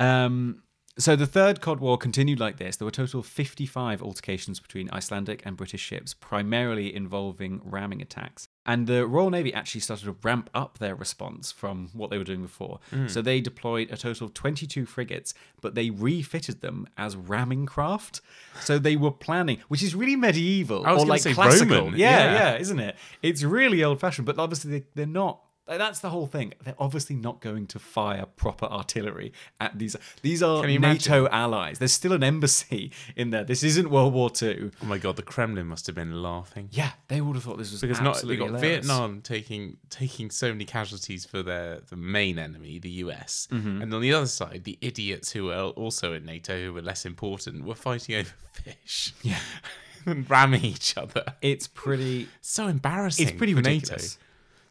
Um, 0.00 0.62
So 0.96 1.16
the 1.16 1.26
third 1.26 1.60
Cod 1.60 1.80
War 1.80 1.98
continued 1.98 2.38
like 2.38 2.56
this. 2.58 2.76
There 2.76 2.86
were 2.86 2.90
a 2.90 2.92
total 2.92 3.18
of 3.18 3.26
55 3.26 4.00
altercations 4.00 4.60
between 4.60 4.88
Icelandic 4.92 5.42
and 5.44 5.56
British 5.56 5.80
ships, 5.80 6.14
primarily 6.14 6.94
involving 6.94 7.60
ramming 7.64 8.00
attacks. 8.00 8.46
And 8.64 8.86
the 8.86 9.04
Royal 9.04 9.28
Navy 9.28 9.52
actually 9.52 9.80
started 9.80 10.04
to 10.04 10.16
ramp 10.22 10.48
up 10.54 10.78
their 10.78 10.94
response 10.94 11.50
from 11.50 11.88
what 11.94 12.10
they 12.10 12.16
were 12.16 12.22
doing 12.24 12.42
before. 12.42 12.78
So 13.08 13.20
they 13.22 13.40
deployed 13.40 13.90
a 13.90 13.96
total 13.96 14.26
of 14.28 14.34
22 14.34 14.86
frigates, 14.86 15.34
but 15.60 15.74
they 15.74 15.90
refitted 15.90 16.60
them 16.60 16.86
as 16.96 17.16
ramming 17.16 17.66
craft. 17.66 18.20
So 18.60 18.78
they 18.78 18.94
were 18.94 19.10
planning, 19.10 19.58
which 19.66 19.82
is 19.82 19.96
really 19.96 20.14
medieval 20.16 20.86
or 20.86 21.04
like 21.06 21.22
classical. 21.34 21.76
Roman, 21.86 21.98
Yeah, 21.98 22.18
yeah. 22.18 22.34
yeah, 22.52 22.56
isn't 22.58 22.78
it? 22.78 22.94
It's 23.20 23.42
really 23.42 23.82
old 23.82 23.98
fashioned, 24.00 24.26
but 24.26 24.38
obviously 24.38 24.70
they, 24.78 24.86
they're 24.94 25.06
not. 25.06 25.40
Like, 25.66 25.78
That's 25.78 26.00
the 26.00 26.10
whole 26.10 26.26
thing. 26.26 26.54
They're 26.62 26.74
obviously 26.78 27.16
not 27.16 27.40
going 27.40 27.66
to 27.68 27.78
fire 27.78 28.26
proper 28.26 28.66
artillery 28.66 29.32
at 29.60 29.78
these. 29.78 29.96
These 30.22 30.42
are 30.42 30.66
NATO 30.66 31.26
allies. 31.28 31.78
There's 31.78 31.92
still 31.92 32.12
an 32.12 32.22
embassy 32.24 32.92
in 33.16 33.30
there. 33.30 33.44
This 33.44 33.62
isn't 33.62 33.90
World 33.90 34.12
War 34.12 34.30
II. 34.40 34.70
Oh 34.82 34.86
my 34.86 34.98
god, 34.98 35.16
the 35.16 35.22
Kremlin 35.22 35.66
must 35.66 35.86
have 35.86 35.94
been 35.96 36.22
laughing. 36.22 36.68
Yeah, 36.72 36.90
they 37.08 37.20
would 37.20 37.34
have 37.36 37.44
thought 37.44 37.58
this 37.58 37.72
was 37.72 37.80
Because 37.80 38.00
not 38.00 38.20
they 38.22 38.36
got 38.36 38.46
hilarious. 38.46 38.86
Vietnam 38.86 39.20
taking 39.22 39.76
taking 39.90 40.30
so 40.30 40.50
many 40.50 40.64
casualties 40.64 41.24
for 41.24 41.42
their 41.42 41.80
the 41.88 41.96
main 41.96 42.38
enemy, 42.38 42.78
the 42.78 42.90
US, 43.04 43.48
Mm-hmm. 43.50 43.82
and 43.82 43.94
on 43.94 44.00
the 44.00 44.12
other 44.12 44.26
side, 44.26 44.62
the 44.64 44.78
idiots 44.80 45.32
who 45.32 45.44
were 45.46 45.54
also 45.76 46.12
in 46.12 46.24
NATO, 46.24 46.58
who 46.62 46.72
were 46.72 46.82
less 46.82 47.04
important, 47.06 47.64
were 47.64 47.74
fighting 47.74 48.16
over 48.16 48.30
fish. 48.52 49.12
Yeah. 49.22 49.38
and 50.06 50.28
ramming 50.28 50.64
each 50.64 50.96
other. 50.98 51.24
It's 51.40 51.66
pretty. 51.66 52.28
So 52.40 52.66
embarrassing. 52.68 53.26
It's 53.28 53.36
pretty 53.36 53.54
ridiculous. 53.54 54.18
NATO. 54.18 54.23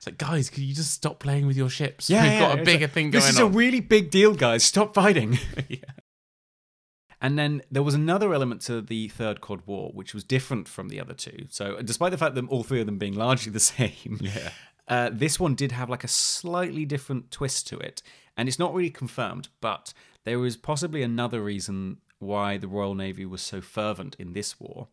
It's 0.04 0.08
like, 0.08 0.18
guys, 0.18 0.50
could 0.50 0.64
you 0.64 0.76
just 0.76 0.92
stop 0.92 1.20
playing 1.20 1.48
with 1.48 1.56
your 1.56 1.70
ships? 1.70 2.10
Yeah, 2.10 2.24
We've 2.24 2.32
yeah, 2.34 2.40
got 2.40 2.60
a 2.60 2.64
bigger 2.64 2.86
like, 2.88 2.92
thing 2.92 3.12
This 3.12 3.30
is 3.30 3.40
on. 3.40 3.46
a 3.46 3.50
really 3.50 3.80
big 3.80 4.12
deal, 4.12 4.34
guys. 4.34 4.64
Stop 4.66 4.94
fighting. 4.94 5.40
yeah. 5.70 5.78
And 7.22 7.40
then 7.40 7.62
there 7.72 7.84
was 7.84 7.94
another 7.94 8.34
element 8.34 8.60
to 8.64 8.82
the 8.82 9.08
Third 9.08 9.40
Cod 9.40 9.62
War, 9.66 9.92
which 9.94 10.14
was 10.14 10.26
different 10.26 10.68
from 10.68 10.90
the 10.90 11.00
other 11.00 11.14
two. 11.14 11.46
So, 11.50 11.82
despite 11.82 12.12
the 12.12 12.18
fact 12.18 12.36
that 12.36 12.46
all 12.50 12.64
three 12.64 12.82
of 12.82 12.86
them 12.86 12.98
being 12.98 13.16
largely 13.16 13.50
the 13.52 13.60
same, 13.62 14.20
Yeah. 14.20 14.50
uh, 14.90 15.10
this 15.14 15.40
one 15.40 15.56
did 15.56 15.72
have 15.72 15.90
like 15.90 16.04
a 16.04 16.10
slightly 16.10 16.84
different 16.84 17.32
twist 17.32 17.66
to 17.68 17.80
it. 17.80 18.02
And 18.36 18.50
it's 18.50 18.60
not 18.60 18.74
really 18.74 18.90
confirmed, 18.90 19.48
but 19.62 19.94
there 20.26 20.38
was 20.40 20.58
possibly 20.58 21.02
another 21.02 21.42
reason 21.42 22.00
why 22.20 22.58
the 22.58 22.68
Royal 22.68 22.96
Navy 22.96 23.26
was 23.26 23.42
so 23.42 23.62
fervent 23.62 24.18
in 24.20 24.34
this 24.34 24.60
war. 24.60 24.90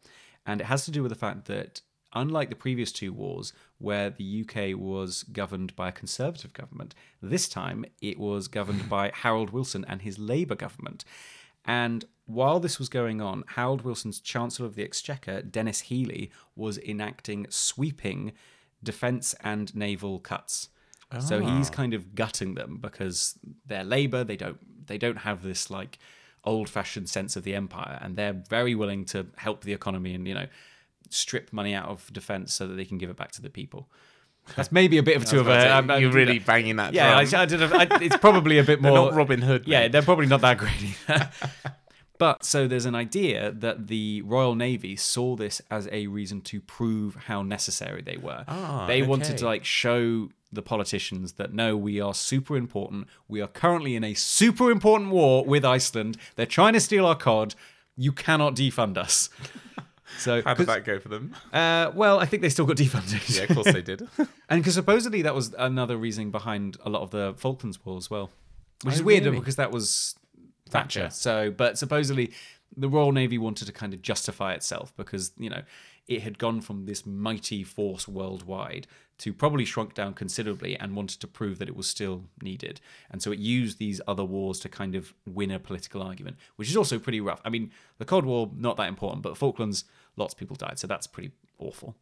And 0.47 0.61
it 0.61 0.69
has 0.69 0.85
to 0.85 0.93
do 0.93 1.03
with 1.03 1.11
the 1.11 1.19
fact 1.19 1.47
that, 1.47 1.81
unlike 2.13 2.49
the 2.49 2.57
previous 2.57 2.93
two 2.93 3.13
wars, 3.13 3.53
where 3.79 4.11
the 4.11 4.45
UK 4.45 4.79
was 4.79 5.23
governed 5.25 5.75
by 5.77 5.89
a 5.89 5.93
conservative 5.93 6.53
government, 6.53 6.95
this 7.23 7.49
time 7.49 7.85
it 8.01 8.19
was 8.19 8.49
governed 8.49 8.89
by 8.89 9.11
Harold 9.15 9.51
Wilson 9.51 9.85
and 9.89 10.03
his 10.03 10.19
Labour 10.19 10.55
government. 10.55 11.05
And 11.65 12.05
while 12.27 12.61
this 12.61 12.79
was 12.79 12.89
going 12.89 13.21
on, 13.21 13.45
Harold 13.49 13.83
Wilson's 13.83 14.21
Chancellor 14.21 14.67
of 14.67 14.75
the 14.75 14.83
Exchequer, 14.83 15.43
Denis 15.43 15.81
Healey, 15.81 16.31
was 16.57 16.79
enacting 16.79 17.47
sweeping 17.51 18.33
defence 18.83 19.35
and 19.43 19.75
naval 19.75 20.21
cuts. 20.21 20.69
So 21.19 21.43
ah. 21.45 21.57
he's 21.57 21.71
kind 21.71 21.93
of 21.93 22.15
gutting 22.15 22.55
them 22.55 22.79
because 22.81 23.37
they're 23.67 23.83
Labour. 23.83 24.23
They 24.23 24.37
don't 24.37 24.87
they 24.87 24.97
don't 24.97 25.19
have 25.19 25.43
this 25.43 25.69
like 25.69 25.99
old 26.45 26.69
fashioned 26.69 27.09
sense 27.09 27.35
of 27.35 27.43
the 27.43 27.55
empire, 27.55 27.99
and 28.01 28.15
they're 28.15 28.41
very 28.49 28.77
willing 28.77 29.05
to 29.07 29.27
help 29.37 29.65
the 29.65 29.73
economy 29.73 30.15
and 30.15 30.27
you 30.29 30.35
know 30.35 30.47
strip 31.11 31.53
money 31.53 31.75
out 31.75 31.89
of 31.89 32.11
defence 32.13 32.55
so 32.55 32.67
that 32.67 32.75
they 32.75 32.85
can 32.85 32.97
give 32.99 33.11
it 33.11 33.17
back 33.17 33.33
to 33.33 33.43
the 33.43 33.51
people. 33.51 33.89
That's 34.57 34.73
maybe 34.73 34.97
a 34.99 35.03
bit 35.03 35.17
of 35.17 35.27
two 35.27 35.39
of 35.41 35.49
a. 35.49 35.69
I'm- 35.69 35.91
You're 36.01 36.11
really 36.11 36.39
banging 36.39 36.77
that 36.77 36.95
yeah, 36.95 37.17
I. 37.17 37.21
I 37.21 37.45
don't 37.47 37.61
know. 37.61 37.77
I, 37.77 37.87
it's 38.01 38.17
probably 38.17 38.59
a 38.59 38.65
bit 38.65 38.81
more. 38.83 38.93
not 38.93 39.15
Robin 39.15 39.43
Hood. 39.43 39.65
Yeah, 39.67 39.81
mate. 39.81 39.93
they're 39.93 40.03
probably 40.03 40.27
not 40.27 40.41
that 40.41 40.59
great 40.59 40.73
either. 40.83 41.31
but 42.19 42.43
so 42.45 42.67
there's 42.67 42.87
an 42.87 42.95
idea 42.95 43.53
that 43.53 43.87
the 43.89 44.23
Royal 44.23 44.55
Navy 44.55 44.97
saw 44.97 45.37
this 45.37 45.61
as 45.71 45.89
a 45.93 46.07
reason 46.07 46.41
to 46.43 46.61
prove 46.61 47.15
how 47.27 47.43
necessary 47.43 48.03
they 48.03 48.17
were. 48.17 48.45
Ah, 48.49 48.87
they 48.87 49.03
wanted 49.03 49.37
to 49.39 49.45
like 49.45 49.65
show 49.65 50.31
the 50.53 50.63
politicians 50.63 51.35
that 51.35 51.53
no, 51.53 51.77
we 51.77 52.01
are 52.01 52.15
super 52.15 52.57
important. 52.57 53.07
We 53.29 53.41
are 53.41 53.47
currently 53.47 53.95
in 53.95 54.03
a 54.03 54.15
super 54.15 54.71
important 54.71 55.11
war 55.11 55.45
with 55.45 55.65
Iceland. 55.65 56.17
They're 56.37 56.47
trying 56.47 56.73
to 56.73 56.81
steal 56.81 57.07
our 57.07 57.15
cod. 57.15 57.55
You 57.97 58.13
cannot 58.13 58.57
defund 58.57 58.97
us. 58.97 59.29
So, 60.19 60.43
How 60.43 60.55
did 60.55 60.67
that 60.67 60.85
go 60.85 60.99
for 60.99 61.09
them? 61.09 61.35
uh, 61.53 61.91
well, 61.95 62.19
I 62.19 62.27
think 62.27 62.43
they 62.43 62.49
still 62.49 62.67
got 62.67 62.77
defunded. 62.77 63.35
Yeah, 63.37 63.45
of 63.45 63.51
course 63.51 63.73
they 63.73 63.83
did. 63.83 64.07
And 64.49 64.61
because 64.61 64.75
supposedly 64.75 65.23
that 65.23 65.35
was 65.35 65.55
another 65.59 65.97
reasoning 65.97 66.31
behind 66.31 66.77
a 66.85 66.91
lot 66.91 67.03
of 67.03 67.11
the 67.11 67.35
Falklands 67.37 67.85
War 67.85 67.97
as 67.97 68.11
well, 68.11 68.31
which 68.83 68.95
Oh, 68.95 68.97
is 68.97 69.03
weird 69.03 69.25
really? 69.25 69.39
because 69.39 69.57
that 69.57 69.71
was 69.71 70.17
Thatcher. 70.69 71.03
Thatcher. 71.03 71.11
So, 71.15 71.51
but 71.51 71.79
supposedly 71.79 72.33
the 72.77 72.89
Royal 72.89 73.13
Navy 73.13 73.39
wanted 73.39 73.67
to 73.67 73.73
kind 73.73 73.95
of 73.95 74.03
justify 74.03 74.53
itself 74.55 74.93
because 74.97 75.33
you 75.39 75.51
know 75.51 75.63
it 76.09 76.23
had 76.23 76.39
gone 76.39 76.61
from 76.61 76.87
this 76.87 77.07
mighty 77.07 77.63
force 77.63 78.09
worldwide 78.09 78.87
to 79.21 79.33
probably 79.33 79.65
shrunk 79.65 79.95
down 79.95 80.15
considerably 80.15 80.77
and 80.79 80.95
wanted 80.97 81.21
to 81.21 81.27
prove 81.27 81.59
that 81.59 81.69
it 81.69 81.77
was 81.77 81.87
still 81.89 82.25
needed. 82.43 82.81
And 83.11 83.23
so 83.23 83.33
it 83.33 83.39
used 83.39 83.79
these 83.79 84.01
other 84.09 84.25
wars 84.25 84.59
to 84.61 84.69
kind 84.69 84.95
of 84.95 85.15
win 85.27 85.51
a 85.51 85.59
political 85.59 86.03
argument, 86.03 86.37
which 86.57 86.69
is 86.69 86.77
also 86.77 86.99
pretty 86.99 87.21
rough. 87.21 87.41
I 87.45 87.49
mean, 87.51 87.71
the 87.99 88.05
Cold 88.05 88.25
War 88.25 88.51
not 88.57 88.77
that 88.79 88.89
important, 88.89 89.23
but 89.23 89.37
Falklands 89.37 89.85
lots 90.17 90.35
of 90.35 90.39
people 90.39 90.57
died, 90.57 90.79
so 90.79 90.87
that's 90.87 91.07
pretty 91.07 91.31
awful. 91.59 91.97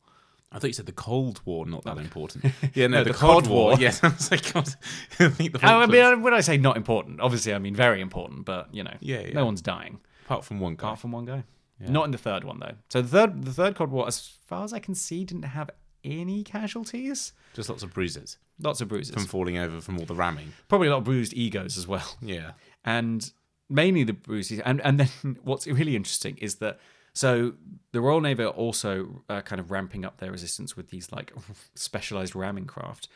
I 0.50 0.58
thought 0.58 0.68
you 0.68 0.72
said 0.72 0.86
the 0.86 0.92
Cold 0.92 1.40
War, 1.44 1.66
not 1.66 1.84
that 1.84 1.98
important. 1.98 2.46
Yeah, 2.74 2.86
no, 2.86 2.98
No, 2.98 3.04
the, 3.04 3.10
the 3.12 3.18
Cod 3.18 3.46
War. 3.46 3.70
War. 3.72 3.76
Yes, 3.78 4.00
I 4.02 4.08
was 4.08 4.30
like, 4.30 4.50
God, 4.52 4.68
I 5.20 5.28
think 5.28 5.52
the 5.52 5.60
Oh, 5.62 5.80
I 5.80 5.86
mean, 5.86 6.22
when 6.22 6.32
I 6.32 6.40
say 6.40 6.56
not 6.56 6.76
important, 6.78 7.20
obviously 7.20 7.52
I 7.52 7.58
mean 7.58 7.74
very 7.74 8.00
important, 8.00 8.46
but 8.46 8.72
you 8.74 8.82
know, 8.82 8.94
Yeah, 9.00 9.20
yeah. 9.20 9.34
no 9.34 9.44
one's 9.44 9.60
dying 9.60 10.00
apart 10.24 10.44
from 10.44 10.58
one 10.60 10.74
guy. 10.76 10.86
apart 10.86 11.00
from 11.00 11.12
one 11.12 11.24
guy. 11.26 11.44
Not 11.80 12.06
in 12.06 12.10
the 12.12 12.18
third 12.18 12.44
one 12.44 12.58
though. 12.60 12.74
So 12.88 13.02
the 13.02 13.08
third, 13.08 13.44
the 13.44 13.52
third 13.52 13.74
Cod 13.76 13.90
War, 13.90 14.06
as 14.08 14.26
far 14.46 14.64
as 14.64 14.72
I 14.72 14.78
can 14.78 14.94
see, 14.94 15.24
didn't 15.24 15.44
have 15.44 15.70
any 16.04 16.42
casualties. 16.44 17.32
Just 17.54 17.68
lots 17.68 17.82
of 17.82 17.92
bruises 17.94 18.38
Lots 18.60 18.80
of 18.80 18.88
bruises, 18.88 19.14
from 19.14 19.24
falling 19.26 19.56
over 19.56 19.80
from 19.80 19.98
all 19.98 20.04
the 20.06 20.14
ramming. 20.14 20.52
probably 20.68 20.88
a 20.88 20.90
lot 20.90 20.98
of 20.98 21.04
bruised 21.04 21.32
egos 21.34 21.78
as 21.78 21.86
well, 21.86 22.16
Yeah. 22.22 22.52
and 22.84 23.30
mainly 23.68 24.04
the 24.04 24.12
bruises. 24.14 24.60
And 24.60 24.80
and 24.82 24.98
then 25.00 25.38
what's 25.42 25.66
really 25.66 25.94
interesting 25.96 26.36
is 26.38 26.56
that. 26.56 26.78
So 27.14 27.54
the 27.90 28.00
Royal 28.00 28.20
Navy 28.20 28.44
are 28.44 28.48
also 28.48 29.24
uh, 29.28 29.40
kind 29.40 29.58
of 29.58 29.72
ramping 29.72 30.04
up 30.04 30.18
their 30.18 30.30
resistance 30.30 30.76
with 30.76 30.90
these 30.90 31.10
like 31.10 31.32
specialized 31.74 32.36
ramming 32.36 32.66
craft. 32.66 33.08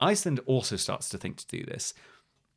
Iceland 0.00 0.40
also 0.46 0.76
starts 0.76 1.08
to 1.10 1.18
think 1.18 1.36
to 1.38 1.46
do 1.46 1.62
this. 1.64 1.92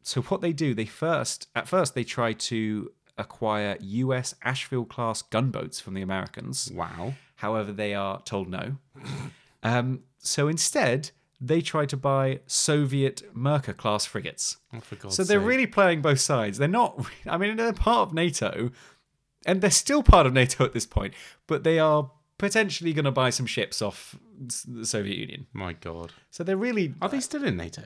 So 0.04 0.22
what 0.22 0.40
they 0.42 0.54
do, 0.54 0.74
they 0.74 0.86
first 0.86 1.48
at 1.56 1.68
first 1.68 1.94
they 1.94 2.04
try 2.06 2.32
to 2.34 2.92
acquire 3.18 3.76
US 3.82 4.34
Asheville 4.44 4.86
class 4.86 5.22
gunboats 5.22 5.80
from 5.82 5.94
the 5.94 6.02
Americans. 6.02 6.72
Wow. 6.74 7.16
However, 7.36 7.72
they 7.74 7.94
are 7.94 8.22
told 8.22 8.48
no. 8.48 8.78
Um, 9.64 10.02
so 10.18 10.48
instead, 10.48 11.12
they 11.40 11.62
try 11.62 11.86
to 11.88 11.98
buy 11.98 12.40
Soviet 12.46 13.24
Mirka 13.36 13.76
class 13.76 14.06
frigates. 14.06 14.58
Oh, 14.74 14.80
for 14.80 14.96
God's 14.96 15.16
So 15.16 15.24
they're 15.24 15.40
sake. 15.40 15.48
really 15.48 15.68
playing 15.68 16.02
both 16.02 16.20
sides. 16.20 16.58
They're 16.58 16.68
not. 16.68 17.06
I 17.28 17.38
mean, 17.38 17.58
they're 17.58 17.74
part 17.74 18.10
of 18.10 18.14
NATO, 18.14 18.72
and 19.46 19.62
they're 19.62 19.72
still 19.72 20.04
part 20.04 20.26
of 20.28 20.34
NATO 20.34 20.64
at 20.66 20.74
this 20.74 20.86
point. 20.86 21.14
But 21.48 21.64
they 21.64 21.80
are 21.80 22.12
potentially 22.38 22.94
going 22.94 23.06
to 23.06 23.12
buy 23.12 23.30
some 23.30 23.46
ships 23.46 23.82
off 23.82 24.16
the 24.68 24.86
Soviet 24.86 25.18
Union. 25.18 25.48
My 25.54 25.74
God. 25.74 26.12
So 26.30 26.44
they're 26.44 26.58
really. 26.58 26.94
Are 27.02 27.10
they 27.10 27.20
still 27.20 27.44
in 27.44 27.58
NATO? 27.58 27.84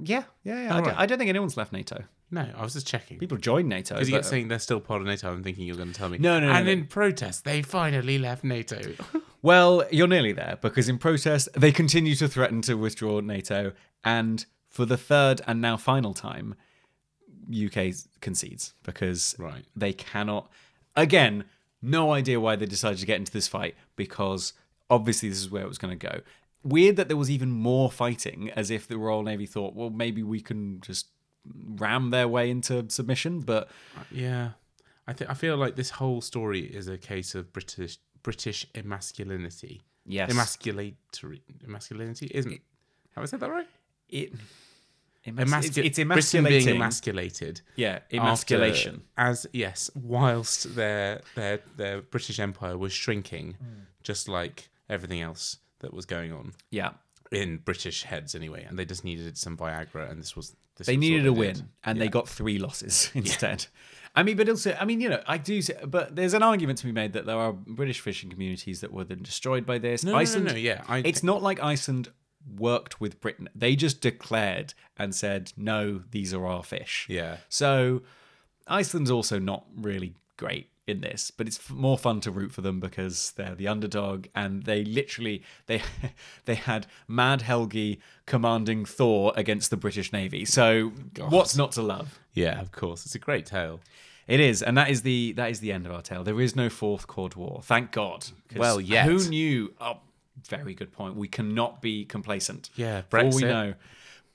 Yeah, 0.00 0.24
yeah. 0.44 0.62
yeah. 0.62 0.72
I, 0.72 0.76
All 0.76 0.82
don't, 0.82 0.86
right. 0.94 1.00
I 1.00 1.06
don't 1.06 1.18
think 1.18 1.28
anyone's 1.28 1.56
left 1.56 1.72
NATO. 1.72 2.04
No, 2.30 2.46
I 2.56 2.62
was 2.62 2.74
just 2.74 2.86
checking. 2.86 3.18
People 3.18 3.38
join 3.38 3.68
NATO. 3.68 3.94
Because 3.94 4.08
you 4.08 4.14
but- 4.14 4.22
keep 4.22 4.30
saying 4.30 4.48
they're 4.48 4.58
still 4.58 4.80
part 4.80 5.00
of 5.00 5.06
NATO, 5.06 5.32
I'm 5.32 5.42
thinking 5.42 5.66
you're 5.66 5.76
going 5.76 5.92
to 5.92 5.94
tell 5.98 6.08
me. 6.08 6.18
No, 6.18 6.38
no, 6.38 6.46
no, 6.48 6.52
And 6.52 6.66
no. 6.66 6.72
in 6.72 6.86
protest, 6.86 7.44
they 7.44 7.62
finally 7.62 8.18
left 8.18 8.44
NATO. 8.44 8.80
Well, 9.40 9.84
you're 9.92 10.08
nearly 10.08 10.32
there 10.32 10.58
because 10.60 10.88
in 10.88 10.98
protest, 10.98 11.48
they 11.54 11.70
continue 11.70 12.16
to 12.16 12.26
threaten 12.26 12.60
to 12.62 12.74
withdraw 12.74 13.20
NATO, 13.20 13.70
and 14.02 14.44
for 14.68 14.84
the 14.84 14.96
third 14.96 15.40
and 15.46 15.60
now 15.60 15.76
final 15.76 16.12
time, 16.12 16.56
UK 17.48 17.94
concedes 18.20 18.74
because 18.82 19.36
Right. 19.38 19.64
they 19.76 19.92
cannot. 19.92 20.50
Again, 20.96 21.44
no 21.80 22.12
idea 22.12 22.40
why 22.40 22.56
they 22.56 22.66
decided 22.66 22.98
to 22.98 23.06
get 23.06 23.16
into 23.18 23.30
this 23.30 23.46
fight 23.46 23.76
because 23.94 24.54
obviously 24.90 25.28
this 25.28 25.38
is 25.38 25.50
where 25.50 25.62
it 25.62 25.68
was 25.68 25.78
going 25.78 25.96
to 25.96 26.06
go. 26.06 26.20
Weird 26.68 26.96
that 26.96 27.08
there 27.08 27.16
was 27.16 27.30
even 27.30 27.50
more 27.50 27.90
fighting, 27.90 28.50
as 28.50 28.70
if 28.70 28.86
the 28.88 28.98
Royal 28.98 29.22
Navy 29.22 29.46
thought, 29.46 29.74
well, 29.74 29.90
maybe 29.90 30.22
we 30.22 30.40
can 30.40 30.80
just 30.80 31.06
ram 31.54 32.10
their 32.10 32.28
way 32.28 32.50
into 32.50 32.84
submission, 32.88 33.40
but 33.40 33.68
yeah. 34.10 34.50
I 35.06 35.12
think 35.14 35.30
I 35.30 35.34
feel 35.34 35.56
like 35.56 35.74
this 35.76 35.90
whole 35.90 36.20
story 36.20 36.60
is 36.60 36.86
a 36.88 36.98
case 36.98 37.34
of 37.34 37.52
British 37.52 37.98
British 38.22 38.66
emasculinity. 38.74 39.80
yes, 40.04 40.30
Emasculatory 40.32 41.40
emasculinity 41.66 42.30
isn't. 42.30 42.60
Have 43.14 43.22
I 43.24 43.26
said 43.26 43.40
that 43.40 43.50
right? 43.50 43.66
it. 44.08 44.32
Emascu- 45.26 45.84
it's, 45.84 45.98
it's 45.98 46.04
Britain 46.08 46.44
being 46.44 46.68
emasculated. 46.68 47.60
yeah, 47.76 47.96
after- 48.12 48.16
emasculation. 48.16 49.02
as 49.16 49.46
yes, 49.52 49.90
whilst 49.94 50.74
their 50.74 51.20
their 51.34 51.60
their 51.76 52.00
British 52.02 52.38
Empire 52.38 52.76
was 52.78 52.92
shrinking, 52.92 53.54
Hmm. 53.58 53.80
just 54.02 54.28
like 54.28 54.68
everything 54.88 55.20
else 55.20 55.58
that 55.80 55.92
was 55.94 56.06
going 56.06 56.32
on. 56.32 56.52
Yeah. 56.70 56.90
in 57.30 57.58
British 57.58 58.04
heads 58.04 58.34
anyway, 58.34 58.64
and 58.68 58.78
they 58.78 58.84
just 58.86 59.04
needed 59.04 59.36
some 59.36 59.56
Viagra, 59.56 60.10
and 60.10 60.18
this 60.20 60.34
was 60.34 60.56
this 60.76 60.86
They 60.86 60.92
was 60.96 60.96
what 60.96 61.00
needed 61.00 61.20
a 61.26 61.30
did. 61.30 61.38
win, 61.38 61.68
and 61.84 62.00
they 62.00 62.08
got 62.08 62.28
three 62.28 62.58
losses 62.58 63.10
instead. 63.14 63.66
I 64.16 64.22
mean, 64.22 64.36
but 64.36 64.48
also, 64.48 64.74
I 64.80 64.84
mean, 64.86 65.00
you 65.00 65.08
know, 65.10 65.22
I 65.26 65.36
do, 65.38 65.60
say, 65.60 65.74
but 65.86 66.16
there's 66.16 66.32
an 66.34 66.42
argument 66.42 66.78
to 66.78 66.86
be 66.86 66.92
made 66.92 67.12
that 67.12 67.26
there 67.26 67.36
are 67.36 67.52
British 67.52 68.00
fishing 68.00 68.30
communities 68.30 68.80
that 68.80 68.92
were 68.92 69.04
then 69.04 69.22
destroyed 69.22 69.66
by 69.66 69.78
this. 69.78 70.02
No, 70.04 70.12
no, 70.12 70.24
no, 70.24 70.38
no, 70.52 70.54
yeah, 70.56 70.82
I- 70.88 71.02
it's 71.04 71.22
not 71.22 71.42
like 71.42 71.62
Iceland 71.62 72.08
worked 72.56 72.98
with 73.00 73.20
Britain; 73.20 73.48
they 73.54 73.76
just 73.76 74.00
declared 74.00 74.72
and 74.96 75.14
said, 75.14 75.52
"No, 75.56 76.02
these 76.10 76.32
are 76.32 76.46
our 76.46 76.62
fish." 76.64 77.06
Yeah. 77.10 77.36
So 77.50 78.02
Iceland's 78.66 79.10
also 79.10 79.38
not 79.38 79.66
really 79.76 80.14
great 80.38 80.70
in 80.88 81.00
this, 81.00 81.30
but 81.30 81.46
it's 81.46 81.58
f- 81.58 81.70
more 81.70 81.98
fun 81.98 82.20
to 82.20 82.30
root 82.30 82.52
for 82.52 82.60
them 82.60 82.80
because 82.80 83.32
they're 83.36 83.54
the 83.54 83.68
underdog, 83.68 84.26
and 84.34 84.64
they 84.64 84.84
literally 84.84 85.42
they 85.66 85.82
they 86.44 86.54
had 86.54 86.86
Mad 87.06 87.42
Helgi 87.42 87.98
commanding 88.26 88.84
Thor 88.84 89.32
against 89.36 89.70
the 89.70 89.76
British 89.76 90.12
Navy. 90.12 90.44
So 90.44 90.92
what's 91.28 91.56
not 91.56 91.72
to 91.72 91.82
love? 91.82 92.18
Yeah, 92.34 92.60
of 92.60 92.72
course, 92.72 93.04
it's 93.04 93.14
a 93.14 93.18
great 93.18 93.46
tale. 93.46 93.80
It 94.26 94.40
is, 94.40 94.62
and 94.62 94.76
that 94.76 94.90
is 94.90 95.02
the 95.02 95.32
that 95.32 95.50
is 95.50 95.60
the 95.60 95.72
end 95.72 95.86
of 95.86 95.92
our 95.92 96.02
tale. 96.02 96.22
There 96.22 96.40
is 96.40 96.54
no 96.54 96.68
fourth 96.68 97.06
Cod 97.06 97.34
War, 97.34 97.60
thank 97.62 97.92
God. 97.92 98.26
Well, 98.54 98.80
yeah. 98.80 99.04
who 99.04 99.26
knew? 99.28 99.72
Oh, 99.80 99.98
very 100.46 100.74
good 100.74 100.92
point. 100.92 101.16
We 101.16 101.28
cannot 101.28 101.80
be 101.80 102.04
complacent. 102.04 102.70
Yeah, 102.76 103.02
For 103.08 103.20
all 103.20 103.30
we 103.30 103.42
know. 103.42 103.74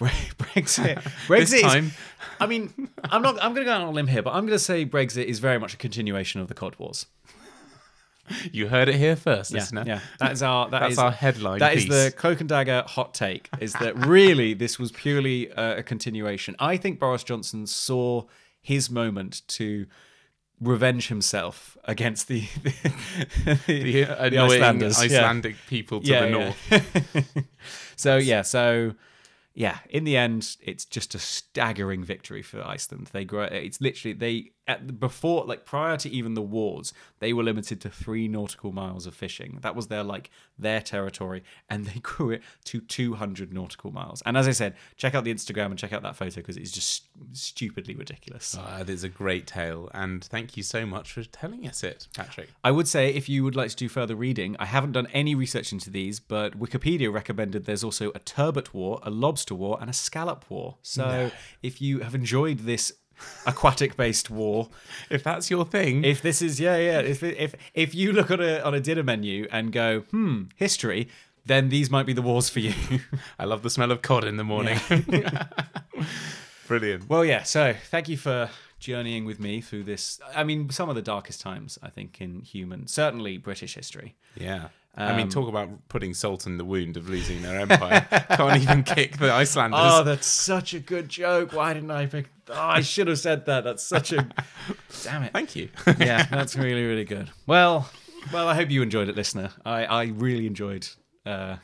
Bre- 0.04 0.44
Brexit. 0.44 0.96
Brexit. 1.28 1.40
This 1.40 1.54
is- 1.54 1.62
time- 1.62 1.92
I 2.40 2.46
mean, 2.48 2.74
I'm 3.04 3.22
not. 3.22 3.36
I'm 3.42 3.54
going 3.54 3.66
to 3.66 3.66
go 3.66 3.72
out 3.72 3.82
on 3.82 3.88
a 3.88 3.92
limb 3.92 4.08
here, 4.08 4.22
but 4.22 4.32
I'm 4.34 4.46
going 4.46 4.58
to 4.58 4.60
say 4.60 4.86
Brexit 4.86 5.26
is 5.26 5.40
very 5.40 5.60
much 5.60 5.74
a 5.74 5.78
continuation 5.78 6.42
of 6.42 6.48
the 6.48 6.54
Cod 6.54 6.76
Wars. 6.78 7.06
You 8.52 8.68
heard 8.70 8.88
it 8.88 8.96
here 8.96 9.16
first, 9.18 9.52
Yeah, 9.52 9.60
listener. 9.60 9.84
yeah. 9.86 10.00
That 10.20 10.32
is 10.32 10.42
our. 10.42 10.70
That 10.70 10.80
That's 10.80 10.94
is- 10.94 10.98
our 11.00 11.12
headline 11.12 11.60
That 11.60 11.76
is 11.76 11.86
piece. 11.86 11.94
the 11.94 12.14
cloak 12.16 12.40
and 12.40 12.50
dagger 12.50 12.84
hot 12.88 13.14
take. 13.14 13.50
Is 13.60 13.74
that 13.74 14.06
really 14.08 14.54
this 14.54 14.80
was 14.80 14.92
purely 14.92 15.52
uh, 15.52 15.76
a 15.78 15.84
continuation? 15.84 16.56
I 16.60 16.78
think 16.78 17.00
Boris 17.00 17.24
Johnson 17.24 17.68
saw 17.68 18.24
his 18.62 18.90
moment 18.90 19.42
to 19.50 19.86
revenge 20.62 21.10
himself 21.10 21.78
against 21.84 22.28
the 22.30 22.42
the, 23.46 23.60
The 23.68 24.02
annoying 24.04 24.64
Icelanders. 24.64 24.98
Yeah. 25.00 25.06
Icelandic 25.20 25.56
people 25.68 26.02
to 26.02 26.10
the 26.10 26.30
north. 26.30 27.46
so 27.98 28.16
yeah, 28.18 28.42
so 28.42 28.94
yeah, 29.54 29.80
in 29.90 30.04
the 30.04 30.18
end, 30.18 30.58
it's 30.62 30.86
just 30.86 31.14
a 31.14 31.20
staggering 31.20 32.04
victory 32.04 32.42
for 32.42 32.66
Iceland. 32.66 33.10
They 33.14 33.24
grow. 33.24 33.44
It's 33.44 33.80
literally 33.80 34.14
they 34.14 34.52
at 34.68 34.88
the- 34.88 34.94
before 34.94 35.46
like 35.46 35.66
prior 35.66 35.98
to 35.98 36.10
even 36.10 36.34
the 36.36 36.42
wars, 36.42 36.94
they 37.20 37.34
were 37.34 37.44
limited 37.44 37.82
to 37.82 37.90
three 37.90 38.28
nautical 38.28 38.72
miles 38.72 39.06
of 39.06 39.14
fishing. 39.14 39.60
That 39.62 39.76
was 39.76 39.88
their 39.88 40.04
like 40.04 40.30
their 40.58 40.82
territory, 40.82 41.44
and 41.70 41.86
they 41.86 42.00
grew 42.02 42.32
it 42.32 42.42
to 42.66 42.80
two 42.80 43.16
hundred 43.16 43.54
nautical 43.54 43.92
miles. 43.92 44.22
And 44.26 44.38
as 44.38 44.48
I 44.48 44.52
said, 44.52 44.76
check 44.96 45.16
out 45.16 45.24
the 45.24 45.34
Instagram 45.34 45.68
and 45.68 45.78
check 45.78 45.92
out 45.94 46.02
that 46.04 46.16
photo 46.16 46.36
because 46.42 46.58
it's 46.58 46.72
just 46.72 47.04
stupidly 47.34 47.96
ridiculous. 47.96 48.58
Uh, 48.58 48.80
it 48.82 48.90
is 48.90 49.04
a 49.04 49.10
great 49.10 49.48
tale, 49.48 49.90
and 49.94 50.24
thank 50.24 50.56
you 50.58 50.64
so 50.64 50.86
much 50.86 51.12
for 51.12 51.24
telling 51.24 51.68
us 51.68 51.84
it, 51.84 52.08
Patrick. 52.16 52.50
I 52.64 52.72
would 52.72 52.88
say 52.88 53.10
if 53.10 53.28
you 53.30 53.44
would 53.44 53.56
like 53.56 53.70
to 53.72 53.76
do 53.76 53.90
further 53.90 54.16
reading, 54.16 54.56
I 54.60 54.66
haven't 54.66 54.94
done 54.94 55.08
any 55.14 55.36
research 55.36 55.72
into 55.72 55.90
these, 55.90 56.20
but 56.20 56.60
Wikipedia 56.60 57.12
recommended 57.12 57.66
there's 57.66 57.84
also 57.84 58.12
a 58.16 58.20
turbot 58.20 58.74
war, 58.74 59.00
a 59.04 59.10
lobster 59.10 59.56
war, 59.56 59.78
and 59.82 59.90
a 59.90 59.94
scallop 59.94 60.46
war. 60.50 60.78
So 60.82 61.32
if 61.62 61.82
you 61.82 62.00
have 62.00 62.16
enjoyed 62.16 62.60
this 62.60 62.94
aquatic 63.46 63.96
based 63.98 64.30
war, 64.30 64.70
If 65.10 65.24
that's 65.24 65.50
your 65.50 65.66
thing, 65.66 66.04
if 66.04 66.22
this 66.22 66.42
is 66.42 66.60
yeah 66.60 66.78
yeah 66.78 67.00
if 67.00 67.22
if 67.24 67.56
if 67.74 67.94
you 67.96 68.12
look 68.14 68.32
on 68.32 68.42
a 68.42 68.60
on 68.62 68.74
a 68.74 68.80
dinner 68.80 69.04
menu 69.04 69.48
and 69.52 69.72
go 69.72 70.02
hmm 70.12 70.44
history, 70.56 71.08
then 71.46 71.70
these 71.70 71.90
might 71.90 72.06
be 72.06 72.14
the 72.14 72.22
wars 72.22 72.50
for 72.50 72.60
you. 72.60 72.74
I 73.40 73.46
love 73.46 73.62
the 73.64 73.70
smell 73.70 73.92
of 73.92 74.02
cod 74.02 74.24
in 74.24 74.38
the 74.38 74.44
morning. 74.44 74.80
Brilliant. 76.68 77.10
well 77.10 77.26
yeah, 77.26 77.44
so 77.44 77.76
thank 77.90 78.08
you 78.08 78.18
for 78.18 78.50
journeying 78.80 79.26
with 79.26 79.40
me 79.40 79.62
through 79.62 79.84
this. 79.84 80.20
I 80.36 80.44
mean, 80.44 80.70
some 80.70 80.90
of 80.90 80.96
the 80.96 81.02
darkest 81.02 81.42
times 81.42 81.78
I 81.84 81.90
think 81.90 82.22
in 82.22 82.42
human, 82.42 82.88
certainly 82.88 83.38
British 83.38 83.76
history. 83.76 84.16
Yeah. 84.36 84.70
I 84.96 85.18
mean, 85.18 85.30
talk 85.30 85.48
about 85.50 85.70
putting 85.90 86.14
salt 86.14 86.46
in 86.46 86.58
the 86.58 86.66
wound 86.66 86.98
of 86.98 87.10
losing 87.10 87.42
their 87.42 87.60
empire. 87.62 88.02
Can't 88.30 88.62
even 88.62 88.84
kick 88.96 89.18
the 89.18 89.32
Icelanders. 89.32 89.80
Oh, 89.82 90.04
that's 90.04 90.28
such 90.28 90.76
a 90.76 90.80
good 90.80 91.10
joke. 91.10 91.52
Why 91.52 91.74
didn't 91.74 91.90
I 91.90 92.06
pick? 92.06 92.30
Oh, 92.50 92.54
I 92.54 92.82
should 92.82 93.08
have 93.08 93.18
said 93.18 93.48
that. 93.48 93.64
That's 93.64 93.82
such 93.82 94.12
a. 94.12 94.28
Damn 95.04 95.24
it. 95.24 95.34
Thank 95.34 95.56
you. 95.56 95.70
Yeah, 95.98 96.24
that's 96.32 96.56
really 96.56 96.86
really 96.86 97.06
good. 97.06 97.32
Well, 97.48 97.90
well, 98.32 98.48
I 98.48 98.54
hope 98.54 98.70
you 98.70 98.84
enjoyed 98.84 99.10
it, 99.10 99.16
listener. 99.16 99.50
I 99.66 99.86
I 99.86 100.04
really 100.06 100.46
enjoyed 100.46 100.88
uh, 101.26 101.56